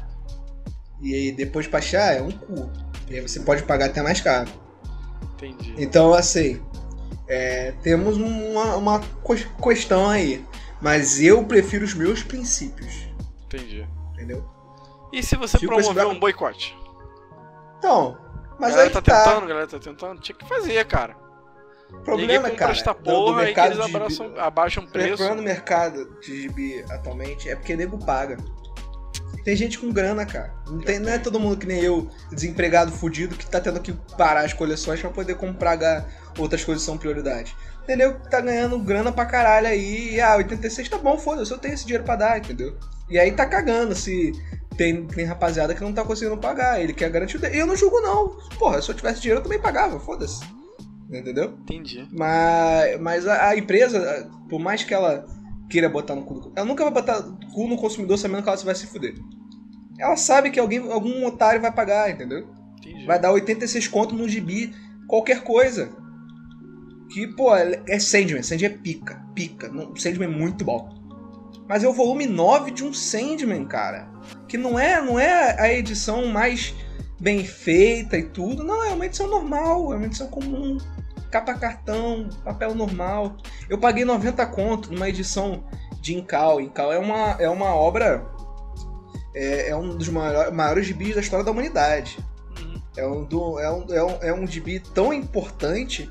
E 1.02 1.14
aí 1.14 1.32
depois 1.32 1.66
baixar 1.66 2.16
é 2.16 2.22
um 2.22 2.30
cu. 2.30 2.70
E 3.08 3.16
aí 3.16 3.20
você 3.20 3.40
pode 3.40 3.64
pagar 3.64 3.86
até 3.86 4.02
mais 4.02 4.20
caro. 4.20 4.50
Entendi. 5.34 5.74
Então, 5.78 6.12
assim, 6.12 6.62
é, 7.26 7.72
temos 7.82 8.16
uma, 8.16 8.76
uma 8.76 9.00
questão 9.62 10.08
aí. 10.08 10.44
Mas 10.80 11.20
eu 11.20 11.44
prefiro 11.44 11.84
os 11.84 11.94
meus 11.94 12.22
princípios. 12.22 13.08
Entendi. 13.46 13.86
Entendeu? 14.12 14.48
E 15.12 15.22
se 15.22 15.36
você 15.36 15.58
Fico 15.58 15.74
promover 15.74 16.06
um 16.06 16.18
boicote? 16.18 16.76
Então, 17.78 18.16
mas 18.60 18.70
galera 18.70 18.88
aí 18.88 18.92
tá, 18.92 19.02
tá 19.02 19.24
tentando, 19.24 19.46
galera 19.46 19.66
tá 19.66 19.78
tentando. 19.78 20.20
Tinha 20.20 20.36
que 20.36 20.48
fazer, 20.48 20.84
cara. 20.84 21.16
O 21.88 22.00
problema, 22.02 22.44
Ninguém 22.44 22.56
cara, 22.56 22.72
esta 22.72 22.94
porra 22.94 23.44
do, 23.44 23.52
do 23.54 23.60
e 23.60 23.66
eles 23.66 23.80
abraçam, 23.80 24.34
abaixam 24.38 24.84
o 24.84 24.86
preço. 24.86 25.14
O 25.14 25.16
problema 25.16 25.36
no 25.36 25.42
mercado 25.42 26.18
de 26.20 26.42
gibi 26.42 26.84
atualmente 26.88 27.48
é 27.48 27.56
porque 27.56 27.74
nego 27.74 27.98
paga. 28.04 28.36
Tem 29.44 29.56
gente 29.56 29.78
com 29.78 29.90
grana, 29.90 30.24
cara. 30.26 30.54
Não, 30.68 30.80
tem, 30.80 30.98
não 30.98 31.10
é 31.10 31.18
todo 31.18 31.40
mundo 31.40 31.56
que 31.56 31.66
nem 31.66 31.82
eu, 31.82 32.08
desempregado, 32.30 32.92
fudido, 32.92 33.34
que 33.34 33.46
tá 33.46 33.60
tendo 33.60 33.80
que 33.80 33.92
parar 34.16 34.44
as 34.44 34.52
coleções 34.52 35.00
pra 35.00 35.10
poder 35.10 35.34
comprar 35.36 36.06
outras 36.38 36.62
coisas 36.62 36.82
que 36.82 36.86
são 36.86 36.98
prioridade. 36.98 37.56
Entendeu? 37.82 38.20
Tá 38.30 38.40
ganhando 38.40 38.78
grana 38.78 39.10
pra 39.10 39.24
caralho 39.24 39.66
aí. 39.66 40.14
E, 40.14 40.20
ah, 40.20 40.36
86 40.36 40.88
tá 40.88 40.98
bom, 40.98 41.18
foda-se, 41.18 41.50
eu 41.50 41.58
tenho 41.58 41.74
esse 41.74 41.84
dinheiro 41.84 42.04
pra 42.04 42.16
dar, 42.16 42.38
entendeu? 42.38 42.76
E 43.10 43.18
aí 43.18 43.32
tá 43.32 43.44
cagando 43.44 43.94
se 43.94 44.32
tem, 44.76 45.04
tem 45.06 45.24
rapaziada 45.24 45.74
que 45.74 45.82
não 45.82 45.92
tá 45.92 46.04
conseguindo 46.04 46.38
pagar. 46.38 46.80
Ele 46.80 46.92
quer 46.92 47.10
garantir 47.10 47.36
o 47.36 47.40
dele. 47.40 47.56
E 47.56 47.58
eu 47.58 47.66
não 47.66 47.76
julgo, 47.76 48.00
não. 48.00 48.38
Porra, 48.58 48.80
se 48.80 48.90
eu 48.90 48.94
tivesse 48.94 49.20
dinheiro 49.20 49.40
eu 49.40 49.42
também 49.42 49.60
pagava, 49.60 49.98
foda-se. 49.98 50.42
Entendeu? 51.10 51.54
Entendi. 51.62 52.06
Mas, 52.12 53.00
mas 53.00 53.26
a, 53.26 53.48
a, 53.48 53.56
empresa, 53.58 54.30
por 54.48 54.60
mais 54.60 54.84
que 54.84 54.94
ela 54.94 55.26
queira 55.68 55.88
botar 55.88 56.14
no 56.14 56.22
cu 56.22 56.40
do... 56.40 56.52
Ela 56.54 56.64
nunca 56.64 56.84
vai 56.84 56.92
botar 56.92 57.20
cu 57.52 57.66
no 57.66 57.76
consumidor 57.76 58.16
sabendo 58.16 58.42
que 58.42 58.48
ela 58.48 58.58
vai 58.58 58.74
se 58.74 58.86
fuder. 58.86 59.14
Ela 59.98 60.16
sabe 60.16 60.50
que 60.50 60.60
alguém, 60.60 60.90
algum 60.90 61.26
otário 61.26 61.60
vai 61.60 61.72
pagar, 61.72 62.10
entendeu? 62.10 62.48
Entendi. 62.78 63.04
Vai 63.06 63.18
dar 63.18 63.32
86 63.32 63.88
conto 63.88 64.14
no 64.14 64.28
gibi, 64.28 64.72
qualquer 65.08 65.42
coisa. 65.42 65.90
Que, 67.10 67.26
pô, 67.26 67.54
é 67.54 67.98
Sandman. 67.98 68.42
Sandman 68.42 68.70
é 68.70 68.78
pica. 68.78 69.20
Pica. 69.34 69.70
Sandman 69.96 70.28
é 70.28 70.32
muito 70.32 70.64
bom. 70.64 70.99
Mas 71.70 71.84
é 71.84 71.88
o 71.88 71.92
volume 71.92 72.26
9 72.26 72.72
de 72.72 72.82
um 72.82 72.92
Sandman, 72.92 73.64
cara. 73.64 74.08
Que 74.48 74.58
não 74.58 74.76
é, 74.76 75.00
não 75.00 75.20
é 75.20 75.54
a 75.56 75.72
edição 75.72 76.26
mais 76.26 76.74
bem 77.20 77.44
feita 77.44 78.18
e 78.18 78.24
tudo. 78.24 78.64
Não, 78.64 78.82
é 78.82 78.88
uma 78.92 79.06
edição 79.06 79.28
normal. 79.28 79.92
É 79.92 79.96
uma 79.96 80.06
edição 80.06 80.26
comum. 80.26 80.78
Capa 81.30 81.54
cartão, 81.54 82.28
papel 82.42 82.74
normal. 82.74 83.36
Eu 83.68 83.78
paguei 83.78 84.04
90 84.04 84.44
conto 84.46 84.92
numa 84.92 85.08
edição 85.08 85.62
de 86.00 86.16
Incal. 86.16 86.60
Incal 86.60 86.92
é 86.92 86.98
uma, 86.98 87.36
é 87.38 87.48
uma 87.48 87.72
obra. 87.72 88.28
É, 89.32 89.68
é 89.68 89.76
um 89.76 89.96
dos 89.96 90.08
maiores, 90.08 90.52
maiores 90.52 90.86
gibis 90.86 91.14
da 91.14 91.20
história 91.20 91.44
da 91.44 91.52
humanidade. 91.52 92.18
É 92.96 93.06
um, 93.06 93.24
do, 93.24 93.60
é, 93.60 93.70
um, 93.70 93.86
é, 93.94 94.02
um, 94.02 94.18
é 94.22 94.34
um 94.34 94.44
gibi 94.44 94.80
tão 94.80 95.12
importante 95.12 96.10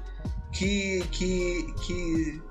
que, 0.54 1.04
que, 1.12 1.74
que 1.86 2.42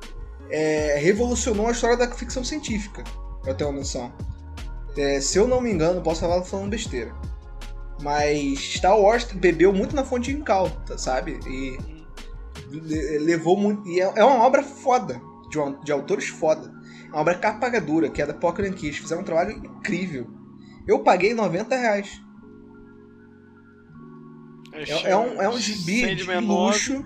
é, 0.50 0.98
revolucionou 0.98 1.68
a 1.68 1.72
história 1.72 1.96
da 1.96 2.10
ficção 2.10 2.44
científica, 2.44 3.04
pra 3.42 3.54
ter 3.54 3.64
uma 3.64 3.72
noção. 3.72 4.12
É, 4.96 5.20
se 5.20 5.38
eu 5.38 5.46
não 5.46 5.60
me 5.60 5.70
engano, 5.70 6.02
posso 6.02 6.24
estar 6.24 6.42
falando 6.42 6.70
besteira. 6.70 7.14
Mas 8.02 8.58
Star 8.58 8.98
Wars 8.98 9.24
bebeu 9.24 9.72
muito 9.72 9.94
na 9.94 10.04
fonte 10.04 10.32
de 10.32 10.38
Incal, 10.38 10.70
tá, 10.86 10.96
sabe? 10.96 11.38
E 11.46 11.78
levou 13.20 13.56
muito. 13.56 13.86
E 13.88 14.00
é, 14.00 14.12
é 14.16 14.24
uma 14.24 14.44
obra 14.44 14.62
foda, 14.62 15.20
de, 15.50 15.58
uma, 15.58 15.72
de 15.82 15.92
autores 15.92 16.28
foda. 16.28 16.72
É 17.06 17.10
uma 17.10 17.20
obra 17.20 17.34
capa 17.36 17.68
dura, 17.80 18.08
que 18.08 18.22
é 18.22 18.26
da 18.26 18.34
Pocket 18.34 18.72
Kiss. 18.74 19.00
Fizeram 19.00 19.22
um 19.22 19.24
trabalho 19.24 19.52
incrível. 19.52 20.28
Eu 20.86 21.00
paguei 21.00 21.34
90 21.34 21.76
reais. 21.76 22.20
É, 24.72 25.10
é, 25.10 25.16
um, 25.16 25.42
é 25.42 25.48
um 25.48 25.58
gibi 25.58 26.14
de 26.14 26.24
luxo. 26.36 27.04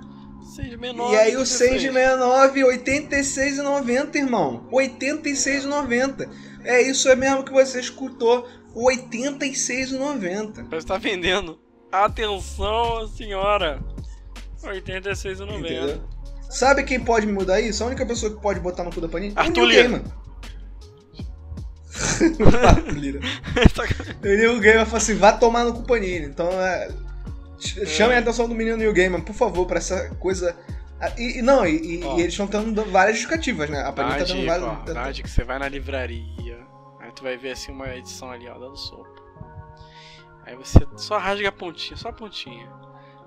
Sandman 0.55 0.92
9. 0.92 1.14
E 1.14 1.18
aí 1.18 1.36
o 1.36 1.46
Sandman 1.46 2.16
9, 2.18 2.61
86,90, 2.61 4.16
irmão. 4.16 4.68
86,90. 4.70 6.28
É 6.64 6.82
isso 6.82 7.09
é 7.09 7.16
mesmo 7.16 7.42
que 7.42 7.53
você 7.53 7.80
escutou. 7.80 8.46
86,90. 8.74 10.68
Você 10.70 10.86
tá 10.86 10.98
vendendo. 10.98 11.59
Atenção, 11.90 13.09
senhora. 13.09 13.82
86,90. 14.62 16.00
Sabe 16.50 16.82
quem 16.82 17.00
pode 17.00 17.26
me 17.26 17.32
mudar 17.32 17.59
isso? 17.61 17.82
A 17.82 17.86
única 17.86 18.05
pessoa 18.05 18.34
que 18.34 18.40
pode 18.40 18.61
botar 18.61 18.84
no 18.84 18.92
cu 18.92 19.00
da 19.00 19.09
Panini? 19.09 19.32
Arthur 19.34 19.64
Lira. 19.64 20.03
Arthur 22.68 22.98
Lira. 22.98 23.20
o 24.20 24.24
Neil 24.24 24.61
Gaiman 24.61 24.84
falou 24.84 24.98
assim, 24.98 25.14
vá 25.14 25.32
tomar 25.32 25.64
no 25.64 25.72
cu 25.72 25.82
Panini. 25.82 26.26
Então, 26.26 26.48
é 26.61 26.90
Chamem 27.86 28.16
a 28.16 28.20
atenção 28.20 28.48
do 28.48 28.54
menino 28.54 28.76
New 28.76 28.92
Gamer, 28.92 29.22
por 29.22 29.34
favor, 29.34 29.66
pra 29.66 29.78
essa 29.78 30.10
coisa. 30.16 30.56
Ah, 31.00 31.12
e, 31.18 31.38
e 31.38 31.42
não, 31.42 31.66
e, 31.66 32.00
e, 32.00 32.20
eles 32.20 32.32
estão 32.32 32.46
tendo 32.46 32.84
várias 32.84 33.16
justificativas, 33.16 33.68
né? 33.70 33.82
A 33.82 33.92
Panini 33.92 34.18
tá 34.18 34.24
dando 34.24 34.46
várias. 34.46 34.68
Ó, 34.68 34.74
verdade, 34.84 35.22
que 35.22 35.30
você 35.30 35.44
vai 35.44 35.58
na 35.58 35.68
livraria, 35.68 36.58
aí 37.00 37.10
tu 37.12 37.22
vai 37.22 37.36
ver 37.36 37.52
assim 37.52 37.72
uma 37.72 37.88
edição 37.94 38.30
ali, 38.30 38.48
ó, 38.48 38.58
dando 38.58 38.76
sopa. 38.76 39.22
Aí 40.44 40.56
você 40.56 40.80
só 40.96 41.18
rasga 41.18 41.48
a 41.48 41.52
pontinha, 41.52 41.96
só 41.96 42.08
a 42.08 42.12
pontinha. 42.12 42.68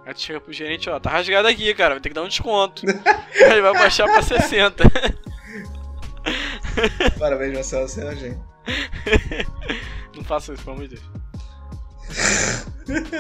Aí 0.06 0.14
tu 0.14 0.22
chega 0.22 0.40
pro 0.40 0.54
gerente, 0.54 0.90
ó, 0.90 1.00
tá 1.00 1.10
rasgado 1.10 1.48
aqui, 1.48 1.74
cara, 1.74 1.96
vai 1.96 2.02
ter 2.02 2.10
que 2.10 2.16
dar 2.16 2.24
um 2.24 2.28
desconto. 2.28 2.84
aí 3.50 3.62
vai 3.62 3.74
baixar 3.74 4.06
pra 4.06 4.22
60. 4.22 4.84
Parabéns, 7.18 7.54
Marcelo, 7.54 7.88
você 7.88 8.06
é 8.06 8.16
gente. 8.16 8.40
Não 10.16 10.24
faça 10.24 10.54
isso, 10.54 10.64
pelo 10.64 10.76
amor 10.78 10.88
de 10.88 10.96
Deus. 10.96 11.25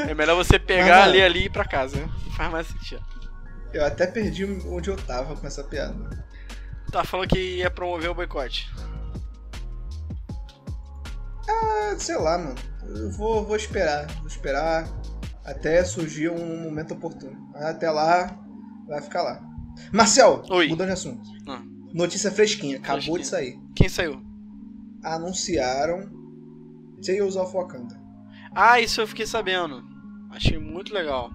É 0.07 0.13
melhor 0.13 0.35
você 0.35 0.59
pegar 0.59 1.05
ali 1.05 1.21
ali 1.21 1.39
e 1.41 1.45
ir 1.45 1.49
pra 1.49 1.65
casa, 1.65 1.97
né? 1.97 2.09
Faz 2.35 2.51
mais 2.51 2.67
sentido. 2.67 3.03
Eu 3.73 3.83
até 3.85 4.05
perdi 4.07 4.45
onde 4.45 4.89
eu 4.89 4.95
tava 4.95 5.35
com 5.35 5.45
essa 5.47 5.63
piada. 5.63 6.25
Tá 6.91 7.03
falando 7.03 7.29
que 7.29 7.57
ia 7.57 7.69
promover 7.69 8.09
o 8.09 8.15
boicote. 8.15 8.69
Ah, 11.47 11.95
sei 11.97 12.17
lá, 12.17 12.37
mano. 12.37 12.55
Eu 12.87 13.11
vou, 13.11 13.45
vou 13.45 13.55
esperar. 13.55 14.07
Vou 14.17 14.27
esperar 14.27 14.87
até 15.43 15.83
surgir 15.83 16.29
um 16.29 16.63
momento 16.63 16.93
oportuno. 16.93 17.51
Até 17.55 17.89
lá, 17.89 18.37
vai 18.87 19.01
ficar 19.01 19.21
lá. 19.23 19.41
Marcel, 19.91 20.43
Oi. 20.49 20.67
mudando 20.69 20.87
de 20.87 20.93
assunto. 20.93 21.29
Ah. 21.47 21.61
Notícia 21.93 22.31
fresquinha, 22.31 22.77
acabou 22.77 23.15
fresquinha. 23.15 23.19
de 23.19 23.27
sair. 23.27 23.59
Quem 23.75 23.89
saiu? 23.89 24.21
Anunciaram 25.03 26.09
Tales 27.05 27.35
of 27.35 27.53
Wakanda. 27.53 28.04
Ah, 28.55 28.79
isso 28.79 29.01
eu 29.01 29.07
fiquei 29.07 29.27
sabendo. 29.27 29.83
Achei 30.31 30.57
muito 30.57 30.93
legal. 30.93 31.29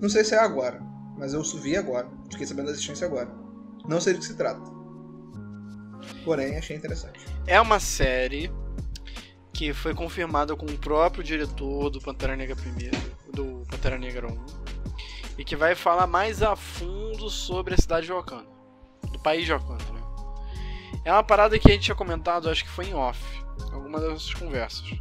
Não 0.00 0.08
sei 0.10 0.22
se 0.22 0.34
é 0.34 0.38
agora, 0.38 0.82
mas 1.16 1.32
eu 1.32 1.42
vi 1.42 1.76
agora. 1.76 2.06
Fiquei 2.30 2.46
sabendo 2.46 2.66
da 2.66 2.72
existência 2.72 3.06
agora. 3.06 3.30
Não 3.88 4.00
sei 4.00 4.12
do 4.12 4.18
que 4.18 4.26
se 4.26 4.36
trata. 4.36 4.60
Porém, 6.24 6.58
achei 6.58 6.76
interessante. 6.76 7.20
É 7.46 7.58
uma 7.58 7.80
série 7.80 8.52
que 9.54 9.72
foi 9.72 9.94
confirmada 9.94 10.54
com 10.54 10.66
o 10.66 10.78
próprio 10.78 11.24
diretor 11.24 11.88
do 11.88 11.98
Pantera 11.98 12.36
Negra 12.36 12.54
primeiro, 12.54 12.96
do 13.32 13.64
Pantera 13.70 13.96
Negra 13.96 14.26
1, 14.26 14.46
e 15.38 15.44
que 15.44 15.56
vai 15.56 15.74
falar 15.74 16.06
mais 16.06 16.42
a 16.42 16.54
fundo 16.54 17.30
sobre 17.30 17.72
a 17.72 17.78
cidade 17.78 18.06
de 18.06 18.12
Wakanda, 18.12 18.50
do 19.10 19.18
país 19.20 19.46
de 19.46 19.52
Wakanda, 19.52 19.84
né? 19.84 20.02
É 21.02 21.12
uma 21.12 21.22
parada 21.22 21.58
que 21.58 21.70
a 21.70 21.72
gente 21.72 21.84
tinha 21.84 21.94
comentado, 21.94 22.50
acho 22.50 22.64
que 22.64 22.70
foi 22.70 22.88
em 22.88 22.94
off 22.94 23.45
alguma 23.72 24.00
das 24.00 24.10
nossas 24.10 24.34
conversas. 24.34 24.98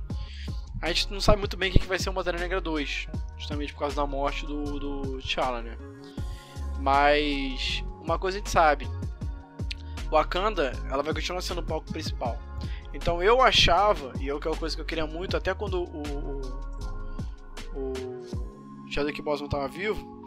A 0.82 0.88
gente 0.90 1.12
não 1.12 1.22
sabe 1.22 1.40
muito 1.40 1.58
bem 1.58 1.72
o 1.72 1.74
que 1.74 1.88
vai 1.88 1.98
ser 1.98 2.10
o 2.10 2.14
Pantera 2.14 2.38
Negra 2.38 2.62
2, 2.62 3.08
justamente 3.38 3.74
por 3.74 3.80
causa 3.80 3.96
da 3.96 4.06
morte 4.06 4.46
do, 4.46 4.80
do 4.80 5.20
T'Challa, 5.20 5.62
né? 5.62 5.78
Mas 6.80 7.84
uma 8.02 8.20
coisa 8.20 8.38
a 8.38 8.40
gente 8.40 8.50
sabe, 8.50 8.88
Wakanda, 10.10 10.74
ela 10.92 11.02
vai 11.02 11.14
continuar 11.14 11.42
sendo 11.42 11.62
o 11.62 11.66
palco 11.66 11.92
principal. 11.92 12.38
Então 12.94 13.24
eu 13.24 13.42
achava, 13.42 14.14
e 14.20 14.28
eu 14.28 14.40
que 14.40 14.48
é 14.48 14.52
uma 14.52 14.58
coisa 14.58 14.76
que 14.76 14.82
eu 14.82 14.86
queria 14.86 15.08
muito, 15.08 15.36
até 15.36 15.54
quando 15.54 15.84
o, 15.84 16.04
o, 17.74 17.80
o 17.80 18.92
Chadwick 18.92 19.22
Boseman 19.22 19.48
estava 19.48 19.68
vivo, 19.68 20.24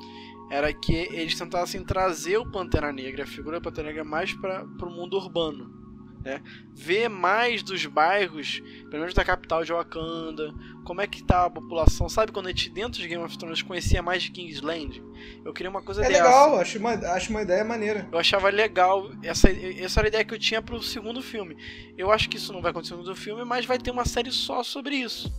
era 0.50 0.72
que 0.72 0.92
eles 0.92 1.38
tentassem 1.38 1.84
trazer 1.84 2.38
o 2.38 2.50
Pantera 2.50 2.92
Negra, 2.92 3.24
a 3.24 3.26
figura 3.26 3.60
do 3.60 3.62
Pantera 3.62 3.88
Negra, 3.88 4.04
mais 4.04 4.32
para 4.32 4.64
o 4.64 4.90
mundo 4.90 5.16
urbano 5.16 5.77
né? 6.24 6.40
Ver 6.74 7.08
mais 7.08 7.62
dos 7.62 7.84
bairros, 7.86 8.60
pelo 8.90 9.00
menos 9.00 9.14
da 9.14 9.24
capital 9.24 9.64
de 9.64 9.72
Wakanda, 9.72 10.52
como 10.84 11.00
é 11.00 11.06
que 11.06 11.22
tá 11.22 11.44
a 11.44 11.50
população. 11.50 12.08
Sabe 12.08 12.32
quando 12.32 12.46
a 12.46 12.50
gente 12.50 12.70
dentro 12.70 13.00
de 13.00 13.08
Game 13.08 13.22
of 13.22 13.36
Thrones 13.36 13.62
conhecia 13.62 14.02
mais 14.02 14.22
de 14.22 14.30
Kingsland? 14.30 15.02
Eu 15.44 15.52
queria 15.52 15.70
uma 15.70 15.82
coisa 15.82 16.02
é 16.02 16.08
dessa. 16.08 16.20
É 16.20 16.22
legal, 16.22 16.58
acho 16.58 16.78
uma, 16.78 16.90
acho 16.90 17.30
uma 17.30 17.42
ideia 17.42 17.64
maneira. 17.64 18.08
Eu 18.10 18.18
achava 18.18 18.48
legal, 18.48 19.10
essa, 19.22 19.50
essa 19.50 20.00
era 20.00 20.08
a 20.08 20.10
ideia 20.10 20.24
que 20.24 20.34
eu 20.34 20.38
tinha 20.38 20.62
pro 20.62 20.82
segundo 20.82 21.22
filme. 21.22 21.56
Eu 21.96 22.10
acho 22.10 22.28
que 22.28 22.36
isso 22.36 22.52
não 22.52 22.62
vai 22.62 22.70
acontecer 22.70 22.94
no 22.94 23.02
segundo 23.02 23.16
filme, 23.16 23.44
mas 23.44 23.66
vai 23.66 23.78
ter 23.78 23.90
uma 23.90 24.04
série 24.04 24.30
só 24.30 24.62
sobre 24.62 24.96
isso. 24.96 25.32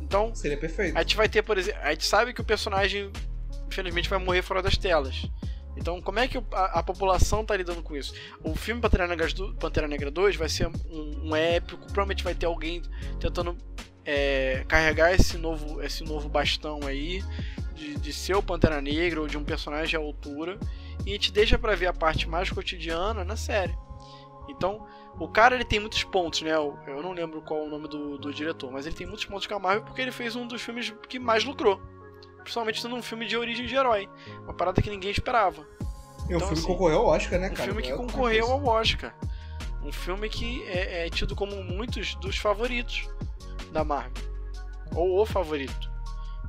Então, 0.00 0.34
seria 0.34 0.56
perfeito. 0.56 0.96
A 0.96 1.02
gente 1.02 1.16
vai 1.16 1.28
ter, 1.28 1.42
por 1.42 1.58
exemplo, 1.58 1.80
a 1.82 1.90
gente 1.90 2.06
sabe 2.06 2.32
que 2.32 2.40
o 2.40 2.44
personagem 2.44 3.10
infelizmente 3.68 4.08
vai 4.08 4.18
morrer 4.18 4.42
fora 4.42 4.62
das 4.62 4.76
telas. 4.76 5.28
Então, 5.78 6.00
como 6.00 6.18
é 6.18 6.26
que 6.26 6.36
a, 6.52 6.80
a 6.80 6.82
população 6.82 7.42
está 7.42 7.56
lidando 7.56 7.82
com 7.82 7.96
isso? 7.96 8.12
O 8.42 8.54
filme 8.56 8.80
Pantera 8.80 9.06
Negra, 9.06 9.28
Pantera 9.58 9.88
Negra 9.88 10.10
2 10.10 10.36
vai 10.36 10.48
ser 10.48 10.66
um, 10.66 11.28
um 11.28 11.36
épico, 11.36 11.84
provavelmente 11.86 12.24
vai 12.24 12.34
ter 12.34 12.46
alguém 12.46 12.82
tentando 13.20 13.56
é, 14.04 14.64
carregar 14.66 15.14
esse 15.14 15.38
novo, 15.38 15.80
esse 15.82 16.02
novo 16.02 16.28
bastão 16.28 16.80
aí 16.84 17.22
de, 17.74 17.94
de 17.94 18.12
ser 18.12 18.34
o 18.34 18.42
Pantera 18.42 18.80
Negra 18.80 19.20
ou 19.20 19.28
de 19.28 19.38
um 19.38 19.44
personagem 19.44 19.98
à 19.98 20.02
altura 20.02 20.58
e 21.06 21.10
a 21.10 21.12
gente 21.12 21.32
deixa 21.32 21.56
para 21.56 21.76
ver 21.76 21.86
a 21.86 21.92
parte 21.92 22.28
mais 22.28 22.50
cotidiana 22.50 23.24
na 23.24 23.36
série. 23.36 23.76
Então, 24.48 24.84
o 25.20 25.28
cara 25.28 25.54
ele 25.54 25.64
tem 25.64 25.78
muitos 25.78 26.02
pontos, 26.02 26.42
né? 26.42 26.52
Eu, 26.54 27.02
não 27.02 27.12
lembro 27.12 27.40
qual 27.42 27.64
o 27.64 27.68
nome 27.68 27.86
do, 27.86 28.18
do 28.18 28.32
diretor, 28.32 28.72
mas 28.72 28.84
ele 28.84 28.96
tem 28.96 29.06
muitos 29.06 29.24
pontos 29.24 29.46
com 29.46 29.54
a 29.54 29.58
Marvel 29.58 29.84
porque 29.84 30.00
ele 30.00 30.10
fez 30.10 30.34
um 30.34 30.46
dos 30.46 30.60
filmes 30.60 30.92
que 31.08 31.18
mais 31.18 31.44
lucrou 31.44 31.80
principalmente 32.48 32.80
sendo 32.80 32.96
um 32.96 33.02
filme 33.02 33.26
de 33.26 33.36
origem 33.36 33.66
de 33.66 33.74
herói. 33.76 34.08
Uma 34.44 34.54
parada 34.54 34.80
que 34.80 34.88
ninguém 34.90 35.10
esperava. 35.10 35.60
E 36.28 36.34
então, 36.34 36.36
o 36.36 36.40
filme 36.40 36.52
assim, 36.54 36.66
concorreu 36.66 36.98
ao 36.98 37.06
Oscar, 37.06 37.38
né, 37.38 37.48
um 37.50 37.54
cara? 37.54 37.62
Um 37.62 37.66
filme 37.66 37.82
que 37.82 37.92
concorreu 37.92 38.46
ao 38.50 38.64
Oscar. 38.66 39.14
Um, 39.82 39.88
Um 39.88 39.92
filme 39.92 40.28
que 40.28 40.62
é, 40.66 41.06
é 41.06 41.10
tido 41.10 41.36
como 41.36 41.62
muitos 41.62 42.14
dos 42.16 42.36
favoritos 42.36 43.08
da 43.72 43.84
Marvel. 43.84 44.12
Ou 44.94 45.20
o 45.22 45.26
favorito. 45.26 45.88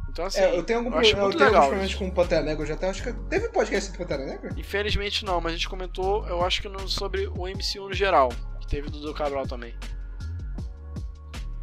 Então, 0.10 0.26
assim, 0.26 0.39
É, 0.41 0.58
eu 0.58 0.64
tenho, 0.64 0.80
algum 0.80 0.91
eu 0.91 0.97
acho 1.00 1.12
problema, 1.12 1.20
eu 1.20 1.24
muito 1.28 1.38
tenho 1.38 1.50
legal. 1.50 1.62
alguns 1.64 1.70
problemas 1.78 1.95
com 1.95 2.08
o 2.08 2.12
Pantera 2.12 2.41
Negra, 2.43 2.64
eu 2.64 2.68
já 2.68 2.74
até 2.74 2.89
acho 2.89 3.04
que. 3.04 3.14
Teve 3.30 3.50
podcast 3.50 3.91
do 3.91 3.97
Pantera 3.97 4.26
Negra? 4.26 4.50
Infelizmente 4.58 5.24
não, 5.24 5.39
mas 5.39 5.54
a 5.54 5.56
gente 5.56 5.70
comentou, 5.70 6.28
eu 6.28 6.43
acho 6.43 6.62
que 6.62 6.68
no- 6.68 6.88
sobre 6.89 7.28
o 7.28 7.47
MCU 7.47 7.88
no 7.88 7.93
geral. 7.93 8.30
Que 8.60 8.68
teve 8.68 8.89
do 8.89 9.00
Dudu 9.00 9.14
Cabral 9.14 9.45
também. 9.47 9.74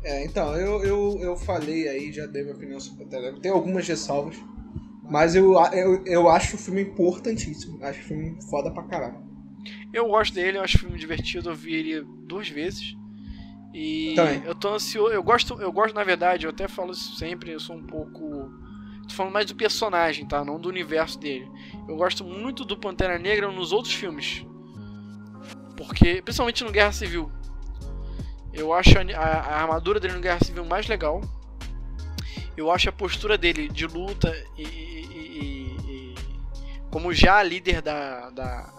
É, 0.06 0.24
então, 0.24 0.54
eu, 0.54 0.84
eu, 0.84 1.18
eu 1.20 1.36
falei 1.36 1.88
aí, 1.88 2.12
já 2.12 2.26
dei 2.26 2.44
minha 2.44 2.54
opinião 2.54 2.78
sobre 2.78 3.02
o 3.02 3.04
Pantera 3.04 3.22
Negra. 3.24 3.40
Tem 3.40 3.50
algumas 3.50 3.88
ressalvas, 3.88 4.36
mas 5.02 5.34
eu, 5.34 5.54
eu, 5.72 6.04
eu 6.06 6.28
acho 6.28 6.54
o 6.54 6.58
filme 6.58 6.80
importantíssimo. 6.80 7.84
Acho 7.84 8.00
o 8.02 8.04
filme 8.04 8.38
foda 8.48 8.70
pra 8.70 8.84
caralho. 8.84 9.26
Eu 9.92 10.06
gosto 10.06 10.32
dele, 10.32 10.58
eu 10.58 10.62
acho 10.62 10.76
o 10.76 10.80
filme 10.80 10.96
divertido, 10.96 11.50
eu 11.50 11.56
vi 11.56 11.74
ele 11.74 12.06
duas 12.24 12.48
vezes. 12.48 12.94
E 13.74 14.14
Também. 14.14 14.42
eu 14.44 14.54
tô 14.54 14.68
ansioso, 14.68 15.12
eu 15.12 15.24
gosto, 15.24 15.60
eu 15.60 15.72
gosto 15.72 15.92
na 15.92 16.04
verdade, 16.04 16.46
eu 16.46 16.50
até 16.50 16.68
falo 16.68 16.92
isso 16.92 17.16
sempre, 17.16 17.50
eu 17.50 17.58
sou 17.58 17.74
um 17.74 17.82
pouco 17.82 18.48
tô 19.08 19.14
falando 19.14 19.32
mais 19.32 19.46
do 19.46 19.56
personagem, 19.56 20.24
tá? 20.24 20.44
Não 20.44 20.60
do 20.60 20.68
universo 20.68 21.18
dele. 21.18 21.50
Eu 21.88 21.96
gosto 21.96 22.24
muito 22.24 22.64
do 22.64 22.76
Pantera 22.76 23.18
Negra 23.18 23.50
nos 23.50 23.72
outros 23.72 23.92
filmes. 23.92 24.46
Porque, 25.76 26.22
principalmente 26.22 26.64
no 26.64 26.70
Guerra 26.70 26.92
Civil. 26.92 27.30
Eu 28.56 28.72
acho 28.72 28.90
a, 28.98 29.02
a- 29.02 29.40
a 29.40 29.60
armadura 29.62 30.00
dele 30.00 30.14
no 30.14 30.20
Guerra 30.20 30.38
Civil 30.44 30.64
mais 30.64 30.86
legal. 30.88 31.20
Eu 32.56 32.70
acho 32.70 32.88
a 32.88 32.92
postura 32.92 33.36
dele 33.36 33.68
de 33.68 33.86
luta 33.86 34.34
e, 34.56 34.62
e- 34.62 35.06
e- 35.12 36.14
e- 36.14 36.14
como 36.90 37.12
já 37.12 37.42
líder 37.42 37.82
da, 37.82 38.30
da- 38.30 38.72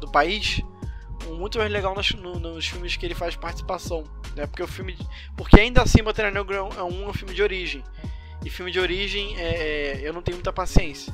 do 0.00 0.10
país 0.10 0.62
muito 1.28 1.58
mais 1.58 1.70
legal 1.70 1.94
nos, 1.94 2.12
no- 2.14 2.38
nos 2.38 2.66
filmes 2.66 2.96
que 2.96 3.04
ele 3.06 3.14
faz 3.14 3.36
participação, 3.36 4.04
né? 4.34 4.46
Porque 4.46 4.62
o 4.62 4.66
filme, 4.68 4.96
porque 5.36 5.60
ainda 5.60 5.82
assim 5.82 6.02
Pantera 6.02 6.30
Negra 6.30 6.56
é 6.56 6.62
um, 6.62 6.72
é 6.72 6.82
um 6.84 7.12
filme 7.12 7.34
de 7.34 7.42
origem 7.42 7.82
e 8.44 8.50
filme 8.50 8.70
de 8.70 8.78
origem 8.80 9.34
é, 9.38 9.42
é- 10.00 10.00
eu 10.08 10.12
não 10.12 10.22
tenho 10.22 10.36
muita 10.36 10.52
paciência. 10.52 11.12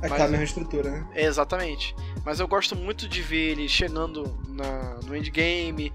É 0.00 0.02
Mas- 0.02 0.12
aquela 0.12 0.28
mesma 0.28 0.44
estrutura, 0.44 0.90
né? 0.90 1.06
É, 1.14 1.24
exatamente. 1.24 1.94
Mas 2.24 2.40
eu 2.40 2.46
gosto 2.48 2.76
muito 2.76 3.08
de 3.08 3.20
ver 3.20 3.52
ele 3.52 3.68
chegando 3.68 4.38
na, 4.48 4.94
no 5.04 5.16
endgame, 5.16 5.92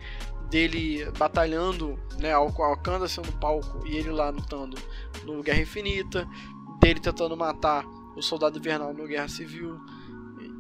dele 0.54 1.04
batalhando, 1.18 1.97
né, 2.20 2.32
al- 2.32 2.54
alcança 2.62 3.24
no 3.24 3.32
palco 3.34 3.88
e 3.88 3.95
ele 3.97 4.12
lá 4.12 4.30
lutando 4.30 4.78
no 5.26 5.41
Guerra 5.41 5.62
Infinita, 5.62 6.30
dele 6.80 6.99
tentando 6.99 7.36
matar 7.36 7.84
o 8.16 8.22
Soldado 8.22 8.60
Invernal 8.60 8.93
no 8.93 9.08
Guerra 9.08 9.28
Civil. 9.28 9.80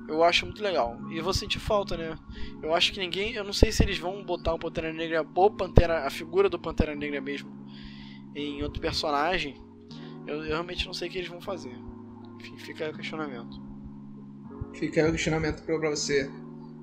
Eu 0.07 0.23
acho 0.23 0.47
muito 0.47 0.63
legal. 0.63 0.97
E 1.11 1.17
eu 1.17 1.23
vou 1.23 1.31
sentir 1.33 1.59
falta, 1.59 1.95
né? 1.95 2.17
Eu 2.61 2.73
acho 2.73 2.91
que 2.91 2.99
ninguém. 2.99 3.33
Eu 3.33 3.43
não 3.43 3.53
sei 3.53 3.71
se 3.71 3.83
eles 3.83 3.99
vão 3.99 4.23
botar 4.23 4.55
o 4.55 4.59
Pantera 4.59 4.91
Negra, 4.91 5.23
ou 5.35 5.51
Pantera, 5.51 6.07
a 6.07 6.09
figura 6.09 6.49
do 6.49 6.57
Pantera 6.57 6.95
Negra 6.95 7.21
mesmo, 7.21 7.51
em 8.35 8.63
outro 8.63 8.81
personagem. 8.81 9.55
Eu, 10.25 10.37
eu 10.37 10.47
realmente 10.47 10.87
não 10.87 10.93
sei 10.93 11.07
o 11.07 11.11
que 11.11 11.19
eles 11.19 11.29
vão 11.29 11.39
fazer. 11.39 11.77
Enfim, 12.39 12.57
fica 12.57 12.85
aí 12.85 12.91
o 12.91 12.95
questionamento. 12.95 13.61
Fica 14.73 15.01
aí 15.03 15.07
o 15.09 15.11
questionamento 15.11 15.61
pra, 15.63 15.77
pra 15.79 15.89
você, 15.91 16.29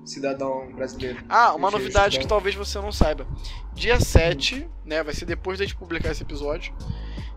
cidadão 0.05 0.71
brasileiro. 0.73 1.23
Ah, 1.29 1.53
uma 1.53 1.71
novidade 1.71 2.19
que 2.19 2.27
talvez 2.27 2.55
você 2.55 2.79
não 2.79 2.91
saiba. 2.91 3.27
Dia 3.73 3.99
7, 3.99 4.67
né? 4.85 5.03
Vai 5.03 5.13
ser 5.13 5.25
depois 5.25 5.59
da 5.59 5.65
gente 5.65 5.75
publicar 5.75 6.11
esse 6.11 6.23
episódio. 6.23 6.73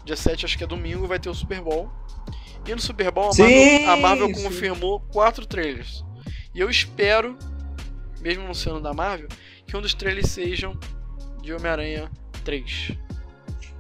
Dia 0.04 0.16
7, 0.16 0.44
acho 0.44 0.58
que 0.58 0.64
é 0.64 0.66
domingo, 0.66 1.06
vai 1.06 1.18
ter 1.18 1.28
o 1.30 1.34
Super 1.34 1.60
Bowl. 1.60 1.90
E 2.66 2.74
no 2.74 2.80
Super 2.80 3.10
Bowl 3.10 3.28
a 3.28 3.32
Sim, 3.32 3.42
Marvel, 3.42 3.90
a 3.90 3.96
Marvel 3.96 4.34
sim. 4.34 4.42
confirmou 4.42 5.00
quatro 5.00 5.46
trailers. 5.46 6.04
E 6.54 6.60
eu 6.60 6.70
espero, 6.70 7.36
mesmo 8.20 8.44
não 8.44 8.54
sendo 8.54 8.80
da 8.80 8.92
Marvel, 8.92 9.28
que 9.66 9.76
um 9.76 9.80
dos 9.80 9.92
trailers 9.92 10.30
sejam 10.30 10.78
de 11.42 11.52
Homem-Aranha 11.52 12.10
3. 12.44 12.92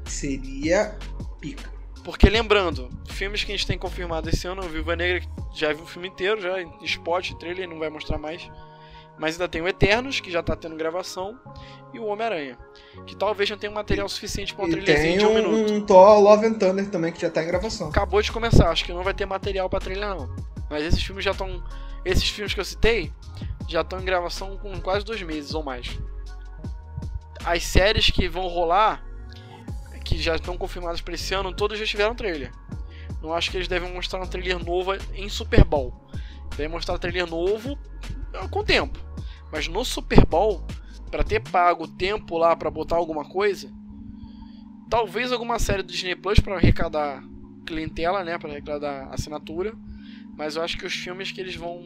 Seria 0.04 0.98
pica. 1.40 1.72
Porque 2.02 2.28
lembrando, 2.28 2.90
filmes 3.08 3.42
que 3.42 3.52
a 3.52 3.56
gente 3.56 3.66
tem 3.66 3.78
confirmado 3.78 4.28
esse 4.28 4.46
ano, 4.46 4.62
o 4.62 4.68
Viúva 4.68 4.94
Negra 4.94 5.26
já 5.54 5.72
viu 5.72 5.84
o 5.84 5.86
filme 5.86 6.08
inteiro, 6.08 6.40
já 6.40 6.60
em 6.60 6.70
spot, 6.84 7.32
trailer, 7.34 7.66
não 7.66 7.78
vai 7.78 7.88
mostrar 7.88 8.18
mais. 8.18 8.50
Mas 9.18 9.34
ainda 9.34 9.48
tem 9.48 9.62
o 9.62 9.68
Eternos, 9.68 10.20
que 10.20 10.30
já 10.30 10.42
tá 10.42 10.56
tendo 10.56 10.76
gravação, 10.76 11.38
e 11.92 11.98
o 11.98 12.06
Homem-Aranha. 12.06 12.58
Que 13.06 13.14
talvez 13.14 13.48
não 13.48 13.56
tenha 13.56 13.70
um 13.70 13.74
material 13.74 14.08
suficiente 14.08 14.54
para 14.54 14.64
um 14.64 14.70
trailerzinho 14.70 15.18
de 15.18 15.26
um, 15.26 15.30
um, 15.30 15.34
minuto. 15.34 15.72
um 15.72 15.80
Thor 15.86 16.20
Love 16.20 16.46
and 16.46 16.54
Thunder 16.54 16.90
também 16.90 17.12
que 17.12 17.20
já 17.20 17.30
tá 17.30 17.42
em 17.42 17.46
gravação. 17.46 17.88
Acabou 17.88 18.20
de 18.20 18.32
começar, 18.32 18.68
acho 18.70 18.84
que 18.84 18.92
não 18.92 19.02
vai 19.02 19.14
ter 19.14 19.26
material 19.26 19.68
para 19.70 19.80
trailer 19.80 20.08
não. 20.08 20.34
Mas 20.68 20.84
esses 20.84 21.02
filmes 21.02 21.24
já 21.24 21.30
estão. 21.30 21.62
Esses 22.04 22.28
filmes 22.28 22.52
que 22.52 22.60
eu 22.60 22.64
citei 22.64 23.12
já 23.68 23.80
estão 23.80 24.00
em 24.00 24.04
gravação 24.04 24.58
com 24.58 24.78
quase 24.80 25.04
dois 25.04 25.22
meses 25.22 25.54
ou 25.54 25.62
mais. 25.62 25.98
As 27.44 27.62
séries 27.62 28.10
que 28.10 28.28
vão 28.28 28.46
rolar, 28.48 29.04
que 30.04 30.20
já 30.20 30.34
estão 30.34 30.56
confirmadas 30.56 31.00
para 31.00 31.14
esse 31.14 31.32
ano, 31.34 31.54
todas 31.54 31.78
já 31.78 31.86
tiveram 31.86 32.14
trailer. 32.14 32.50
Não 33.22 33.32
acho 33.32 33.50
que 33.50 33.56
eles 33.56 33.68
devem 33.68 33.92
mostrar 33.92 34.20
um 34.20 34.26
trailer 34.26 34.62
novo 34.62 34.92
em 35.14 35.28
Super 35.28 35.64
Bowl. 35.64 35.94
Devem 36.56 36.68
mostrar 36.68 36.98
trailer 36.98 37.26
novo 37.26 37.78
é, 38.34 38.48
com 38.48 38.64
tempo. 38.64 38.98
Mas 39.50 39.68
no 39.68 39.84
Super 39.84 40.24
Bowl, 40.26 40.64
para 41.10 41.22
ter 41.22 41.40
pago 41.40 41.86
tempo 41.86 42.36
lá 42.36 42.56
para 42.56 42.70
botar 42.70 42.96
alguma 42.96 43.24
coisa, 43.24 43.70
talvez 44.90 45.32
alguma 45.32 45.58
série 45.58 45.82
do 45.82 45.92
Disney 45.92 46.16
Plus 46.16 46.40
para 46.40 46.56
arrecadar 46.56 47.22
clientela, 47.64 48.24
né, 48.24 48.36
para 48.38 48.50
arrecadar 48.50 49.08
assinatura. 49.12 49.74
Mas 50.36 50.56
eu 50.56 50.62
acho 50.62 50.76
que 50.76 50.84
os 50.84 50.92
filmes 50.92 51.30
que 51.30 51.40
eles 51.40 51.54
vão 51.54 51.80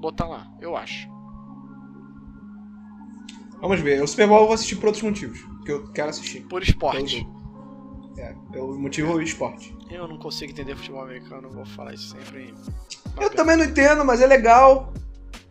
botar 0.00 0.26
lá, 0.26 0.50
eu 0.60 0.76
acho. 0.76 1.08
Vamos 3.60 3.80
ver. 3.80 4.02
O 4.02 4.06
Super 4.06 4.28
Bowl 4.28 4.40
eu 4.40 4.44
vou 4.46 4.54
assistir 4.54 4.76
por 4.76 4.86
outros 4.86 5.02
motivos. 5.02 5.44
Que 5.64 5.72
eu 5.72 5.90
quero 5.92 6.10
assistir. 6.10 6.42
Por 6.42 6.62
esporte. 6.62 7.24
Pelo, 7.24 8.18
é, 8.18 8.36
pelo 8.52 8.78
motivo 8.78 9.20
esporte. 9.20 9.76
Eu 9.90 10.06
não 10.06 10.18
consigo 10.18 10.52
entender 10.52 10.76
futebol 10.76 11.02
americano, 11.02 11.50
vou 11.50 11.64
falar 11.64 11.94
isso 11.94 12.10
sempre. 12.10 12.54
Eu 13.20 13.30
também 13.30 13.56
não 13.56 13.64
entendo, 13.64 14.04
mas 14.04 14.20
é 14.20 14.26
legal. 14.26 14.92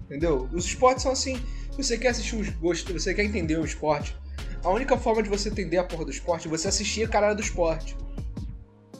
Entendeu? 0.06 0.48
Os 0.54 0.66
esportes 0.66 1.04
são 1.04 1.12
assim. 1.12 1.42
Você 1.78 1.98
quer 1.98 2.10
assistir 2.10 2.36
os 2.36 2.50
gostos, 2.50 3.04
você 3.04 3.14
quer 3.14 3.24
entender 3.24 3.58
o 3.60 3.66
esporte. 3.66 4.16
A 4.64 4.70
única 4.70 4.98
forma 4.98 5.22
de 5.22 5.30
você 5.30 5.50
entender 5.50 5.78
a 5.78 5.84
porra 5.84 6.06
do 6.06 6.12
esporte 6.12 6.48
é 6.48 6.50
você 6.50 6.68
assistir 6.68 7.04
a 7.04 7.08
caralho 7.08 7.36
do 7.36 7.42
esporte. 7.42 7.96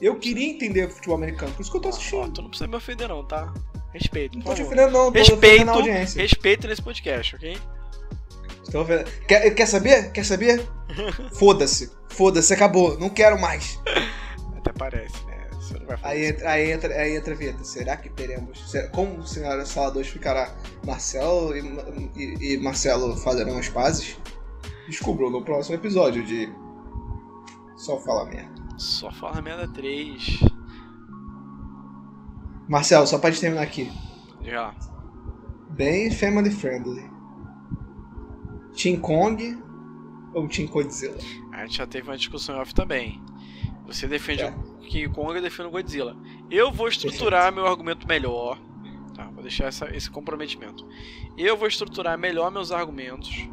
Eu 0.00 0.18
queria 0.18 0.46
entender 0.48 0.88
futebol 0.90 1.16
americano, 1.16 1.52
por 1.52 1.62
isso 1.62 1.70
que 1.70 1.76
eu 1.78 1.80
tô 1.80 1.88
Ó, 1.88 1.90
assistindo. 1.90 2.32
tu 2.32 2.42
não 2.42 2.48
precisa 2.50 2.68
me 2.68 2.76
ofender 2.76 3.08
não, 3.08 3.24
tá? 3.26 3.52
Respeito, 3.94 4.36
Não 4.36 4.44
tô 4.44 4.54
te 4.54 4.62
ofendendo, 4.62 4.90
não, 4.92 5.10
tô 5.10 5.18
Respeito, 5.18 5.70
audiência. 5.70 6.20
respeito 6.20 6.68
nesse 6.68 6.82
podcast, 6.82 7.34
ok? 7.36 7.56
Ofendendo. 8.74 9.10
Quer, 9.26 9.50
quer 9.54 9.66
saber? 9.66 10.12
Quer 10.12 10.24
saber? 10.24 10.68
Foda-se. 11.38 11.90
Foda-se, 12.10 12.52
acabou. 12.52 12.98
Não 12.98 13.08
quero 13.08 13.40
mais. 13.40 13.80
Até 14.58 14.70
parece, 14.72 15.14
Aí 16.02 16.26
entra, 16.26 16.50
aí 16.50 16.70
entra, 16.72 16.94
aí 16.94 17.16
entra 17.16 17.34
a 17.34 17.36
vinheta. 17.36 17.64
Será 17.64 17.96
que 17.96 18.08
teremos? 18.10 18.70
será- 18.70 18.88
como 18.88 19.18
o 19.18 19.26
Senhora 19.26 19.64
Sala 19.66 19.90
2 19.92 20.08
ficará? 20.08 20.54
Marcelo 20.86 21.56
e, 21.56 21.60
e- 22.16 22.54
e 22.54 22.58
Marcelo 22.58 23.16
farão 23.16 23.58
as 23.58 23.68
pazes? 23.68 24.18
Descubram 24.86 25.30
no 25.30 25.44
próximo 25.44 25.74
episódio 25.76 26.24
de 26.24 26.48
Só 27.76 27.98
Fala 28.00 28.24
Merda. 28.26 28.54
Só 28.78 29.10
fala 29.10 29.40
merda 29.40 29.66
3. 29.68 30.40
Marcelo, 32.68 33.06
só 33.06 33.18
gente 33.30 33.40
terminar 33.40 33.62
aqui. 33.62 33.90
Já. 34.42 34.74
Bem 35.70 36.10
family 36.10 36.50
friendly. 36.50 37.08
Team 38.76 39.00
Kong 39.00 39.58
ou 40.34 40.46
Team 40.48 40.68
Godzilla? 40.68 41.16
A 41.52 41.62
gente 41.64 41.78
já 41.78 41.86
teve 41.86 42.08
uma 42.10 42.16
discussão 42.16 42.58
off 42.60 42.74
também. 42.74 43.20
Você 43.86 44.06
defende 44.06 44.42
É. 44.42 44.50
o 44.50 44.78
King 44.80 45.08
Kong 45.08 45.36
eu 45.36 45.42
defendo 45.42 45.66
o 45.66 45.70
Godzilla. 45.70 46.16
Eu 46.50 46.70
vou 46.72 46.88
estruturar 46.88 47.52
meu 47.52 47.66
argumento 47.66 48.06
melhor. 48.06 48.58
Tá, 49.14 49.24
vou 49.30 49.42
deixar 49.42 49.66
essa- 49.66 49.94
esse 49.96 50.10
comprometimento. 50.10 50.86
Eu 51.38 51.56
vou 51.56 51.66
estruturar 51.68 52.18
melhor 52.18 52.50
meus 52.50 52.70
argumentos 52.72 53.48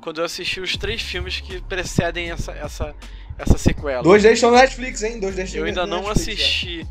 quando 0.00 0.18
eu 0.20 0.24
assistir 0.24 0.60
os 0.60 0.76
três 0.76 1.00
filmes 1.02 1.40
que 1.40 1.60
precedem 1.62 2.30
essa, 2.30 2.52
essa, 2.52 2.94
essa 3.38 3.58
sequela. 3.58 4.02
Dois 4.02 4.22
deles 4.22 4.38
estão 4.38 4.50
no 4.50 4.56
Netflix, 4.56 5.02
hein? 5.02 5.18
Dois 5.20 5.34
deles 5.36 5.54
eu 5.54 5.64
ainda 5.64 5.86
não 5.86 6.02
Netflix, 6.04 6.28
é. 6.28 6.32
assisti 6.32 6.86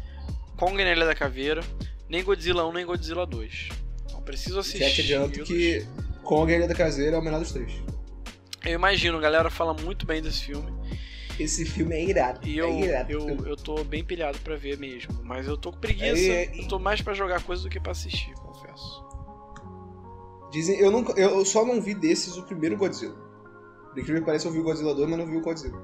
Kong 0.58 0.84
na 0.84 0.92
Ilha 0.92 1.06
da 1.06 1.16
Caveira, 1.16 1.62
nem 2.10 2.24
Godzilla 2.24 2.66
1, 2.68 2.74
nem 2.74 2.86
Godzilla 2.86 3.26
2. 3.26 3.70
Então 4.06 4.22
preciso 4.22 4.56
Já 4.56 4.60
assistir. 4.62 4.94
te 4.94 5.02
adianto 5.02 5.44
que 5.44 5.86
Kong 6.24 6.52
e 6.52 6.56
a 6.56 6.58
Ilha 6.58 6.68
da 6.68 6.76
Caseira 6.76 7.16
é 7.16 7.20
o 7.20 7.24
melhor 7.24 7.40
dos 7.40 7.52
três. 7.52 7.72
Eu 8.66 8.74
imagino, 8.74 9.18
a 9.18 9.22
galera 9.22 9.50
fala 9.50 9.74
muito 9.74 10.06
bem 10.06 10.22
desse 10.22 10.44
filme. 10.44 10.72
Esse 11.42 11.66
filme 11.66 11.96
é 11.96 12.04
irado. 12.04 12.48
E 12.48 12.58
eu, 12.58 12.68
é 12.70 12.80
irado. 12.82 13.12
eu, 13.12 13.46
eu 13.46 13.56
tô 13.58 13.84
bem 13.84 14.04
pilhado 14.04 14.38
pra 14.40 14.56
ver 14.56 14.78
mesmo. 14.78 15.22
Mas 15.24 15.48
eu 15.48 15.58
tô 15.58 15.72
com 15.72 15.80
preguiça. 15.80 16.32
É, 16.32 16.52
Eu 16.62 16.68
tô 16.68 16.78
mais 16.80 17.02
pra 17.02 17.14
jogar 17.14 17.42
coisa 17.44 17.64
do 17.64 17.70
que 17.70 17.80
pra 17.80 17.92
assistir, 17.92 18.34
confesso. 18.36 19.04
Dizem, 20.52 20.80
eu, 20.80 20.92
nunca, 20.92 21.14
eu 21.20 21.30
eu 21.32 21.46
só 21.46 21.66
não 21.66 21.82
vi 21.82 21.94
desses 21.94 22.38
o 22.38 22.44
primeiro 22.44 22.78
Godzilla. 22.78 23.16
Por 23.90 24.00
incrível 24.00 24.22
que 24.22 24.26
pareça, 24.26 24.48
eu 24.48 24.52
vi 24.52 24.60
o 24.60 24.64
Godzilla 24.64 24.94
2, 24.94 25.10
mas 25.10 25.20
não 25.20 25.26
vi 25.26 25.38
o 25.38 25.42
Godzilla. 25.42 25.78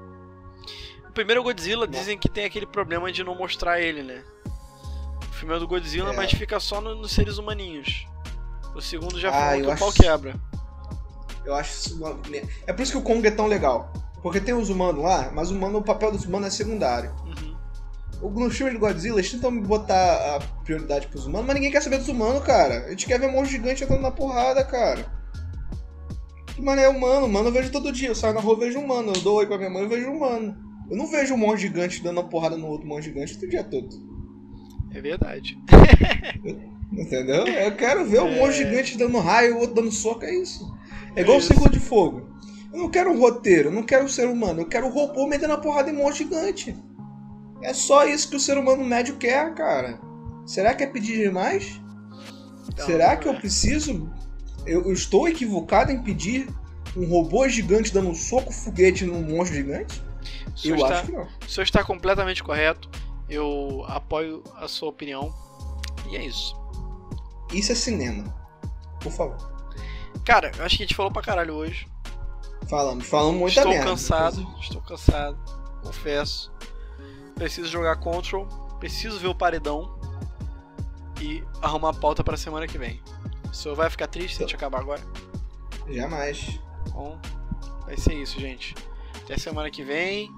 O 1.08 1.12
primeiro 1.12 1.42
Godzilla 1.42 1.86
dizem 1.88 2.18
que 2.18 2.28
tem 2.28 2.44
aquele 2.44 2.66
problema 2.66 3.10
de 3.10 3.24
não 3.24 3.34
mostrar 3.34 3.80
ele, 3.80 4.02
né? 4.02 4.22
O 5.30 5.32
filme 5.34 5.54
é 5.54 5.58
do 5.58 5.66
Godzilla, 5.66 6.12
É. 6.12 6.16
mas 6.16 6.30
fica 6.32 6.60
só 6.60 6.80
no- 6.80 6.94
nos 6.94 7.12
seres 7.12 7.38
humaninhos. 7.38 8.06
O 8.74 8.80
segundo 8.80 9.18
já 9.18 9.30
Ah, 9.32 9.58
eu 9.58 9.66
que 9.66 9.72
o 9.74 9.78
pau 9.78 9.92
quebra. 9.92 10.34
Eu 11.44 11.54
acho 11.54 11.72
isso 11.72 11.96
uma... 11.96 12.18
É 12.66 12.72
por 12.72 12.82
isso 12.82 12.92
que 12.92 12.98
o 12.98 13.02
Kong 13.02 13.26
é 13.26 13.30
tão 13.30 13.46
legal. 13.46 13.90
Porque 14.22 14.40
tem 14.40 14.54
os 14.54 14.68
humanos 14.68 15.02
lá, 15.02 15.30
mas 15.32 15.50
o, 15.50 15.54
humano, 15.54 15.78
o 15.78 15.82
papel 15.82 16.10
dos 16.10 16.24
humanos 16.24 16.48
é 16.48 16.50
secundário. 16.50 17.14
Uhum. 17.24 18.30
No 18.30 18.50
filme 18.50 18.72
de 18.72 18.78
Godzilla, 18.78 19.20
eles 19.20 19.30
tentam 19.30 19.56
botar 19.60 20.36
a 20.36 20.40
prioridade 20.64 21.06
pros 21.06 21.26
humanos, 21.26 21.46
mas 21.46 21.54
ninguém 21.54 21.70
quer 21.70 21.82
saber 21.82 21.98
dos 21.98 22.08
humanos, 22.08 22.42
cara. 22.42 22.86
A 22.86 22.90
gente 22.90 23.06
quer 23.06 23.20
ver 23.20 23.28
um 23.28 23.32
monstro 23.32 23.52
gigante 23.52 23.84
entrando 23.84 24.02
na 24.02 24.10
porrada, 24.10 24.64
cara. 24.64 25.06
Que 26.46 26.60
mano 26.60 26.80
é 26.80 26.88
humano, 26.88 27.28
mano, 27.28 27.48
eu 27.48 27.52
vejo 27.52 27.70
todo 27.70 27.92
dia. 27.92 28.08
Eu 28.08 28.16
saio 28.16 28.34
na 28.34 28.40
rua 28.40 28.56
e 28.56 28.66
vejo 28.66 28.80
um 28.80 28.84
humano. 28.84 29.12
Eu 29.14 29.20
dou 29.20 29.36
oi 29.36 29.46
pra 29.46 29.56
minha 29.56 29.70
mãe 29.70 29.84
e 29.84 29.88
vejo 29.88 30.08
um 30.08 30.16
humano. 30.16 30.56
Eu 30.90 30.96
não 30.96 31.06
vejo 31.06 31.34
um 31.34 31.36
monstro 31.36 31.60
gigante 31.60 32.02
dando 32.02 32.18
uma 32.18 32.28
porrada 32.28 32.56
no 32.56 32.66
outro 32.66 32.88
monstro 32.88 33.12
gigante 33.12 33.44
o 33.44 33.48
dia 33.48 33.62
todo. 33.62 33.88
É 34.90 35.00
verdade. 35.00 35.56
Entendeu? 36.90 37.46
Eu 37.46 37.76
quero 37.76 38.04
ver 38.06 38.22
um 38.22 38.34
monstro 38.34 38.64
é. 38.64 38.70
gigante 38.70 38.98
dando 38.98 39.18
raio 39.18 39.50
e 39.50 39.52
o 39.52 39.58
outro 39.58 39.76
dando 39.76 39.92
soco, 39.92 40.24
é 40.24 40.34
isso. 40.34 40.68
É 41.14 41.20
igual 41.20 41.36
é 41.36 41.40
o 41.40 41.42
ciclo 41.42 41.70
de 41.70 41.78
fogo. 41.78 42.26
Eu 42.78 42.84
não 42.84 42.90
quero 42.92 43.10
um 43.10 43.18
roteiro, 43.18 43.70
eu 43.70 43.72
não 43.72 43.82
quero 43.82 44.04
um 44.04 44.08
ser 44.08 44.28
humano, 44.28 44.60
eu 44.60 44.66
quero 44.66 44.86
um 44.86 44.90
robô 44.90 45.26
metendo 45.26 45.52
a 45.52 45.58
porrada 45.58 45.90
em 45.90 45.92
monstro 45.92 46.18
gigante. 46.18 46.76
É 47.60 47.74
só 47.74 48.06
isso 48.06 48.30
que 48.30 48.36
o 48.36 48.40
ser 48.40 48.56
humano 48.56 48.84
médio 48.84 49.16
quer, 49.16 49.52
cara. 49.52 49.98
Será 50.46 50.72
que 50.72 50.84
é 50.84 50.86
pedir 50.86 51.24
demais? 51.24 51.80
Não, 52.78 52.86
Será 52.86 53.16
que 53.16 53.26
eu 53.26 53.32
é. 53.32 53.36
preciso? 53.40 54.08
Eu, 54.64 54.84
eu, 54.84 54.92
estou 54.92 55.26
equivocado 55.26 55.90
em 55.90 56.00
pedir 56.00 56.48
um 56.96 57.04
robô 57.04 57.48
gigante 57.48 57.92
dando 57.92 58.10
um 58.10 58.14
soco 58.14 58.52
foguete 58.52 59.04
num 59.04 59.22
monstro 59.22 59.56
gigante? 59.56 60.00
eu 60.64 60.76
está, 60.76 60.88
acho 60.88 61.06
que 61.06 61.12
não. 61.12 61.26
O 61.44 61.48
senhor 61.48 61.64
está 61.64 61.82
completamente 61.82 62.44
correto. 62.44 62.88
Eu 63.28 63.84
apoio 63.88 64.44
a 64.54 64.68
sua 64.68 64.90
opinião. 64.90 65.34
E 66.08 66.16
é 66.16 66.24
isso. 66.24 66.56
Isso 67.52 67.72
é 67.72 67.74
cinema. 67.74 68.32
Por 69.00 69.10
favor. 69.10 69.36
Cara, 70.24 70.52
eu 70.56 70.64
acho 70.64 70.76
que 70.76 70.84
a 70.84 70.86
gente 70.86 70.94
falou 70.94 71.10
pra 71.10 71.22
caralho 71.22 71.54
hoje. 71.54 71.88
Falamos, 72.68 73.06
falamos 73.06 73.40
muito 73.40 73.56
Estou 73.56 73.72
merda, 73.72 73.90
cansado, 73.90 74.46
estou 74.60 74.82
cansado. 74.82 75.38
Confesso. 75.82 76.52
Preciso 77.34 77.68
jogar 77.68 77.96
Control. 77.96 78.46
Preciso 78.78 79.18
ver 79.18 79.28
o 79.28 79.34
paredão. 79.34 79.98
E 81.20 81.42
arrumar 81.62 81.90
a 81.90 81.94
pauta 81.94 82.22
pra 82.22 82.36
semana 82.36 82.66
que 82.66 82.78
vem. 82.78 83.02
O 83.50 83.54
senhor 83.54 83.74
vai 83.74 83.88
ficar 83.88 84.06
triste 84.06 84.36
se 84.36 84.44
a 84.44 84.46
gente 84.46 84.54
acabar 84.54 84.80
agora? 84.80 85.00
Jamais. 85.88 86.60
Bom, 86.92 87.18
vai 87.84 87.96
ser 87.96 88.14
isso, 88.14 88.38
gente. 88.38 88.74
Até 89.24 89.38
semana 89.38 89.70
que 89.70 89.82
vem. 89.82 90.30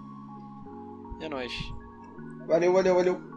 É 1.21 1.29
nóis. 1.29 1.53
Valeu, 2.47 2.73
valeu, 2.73 2.95
valeu. 2.95 3.30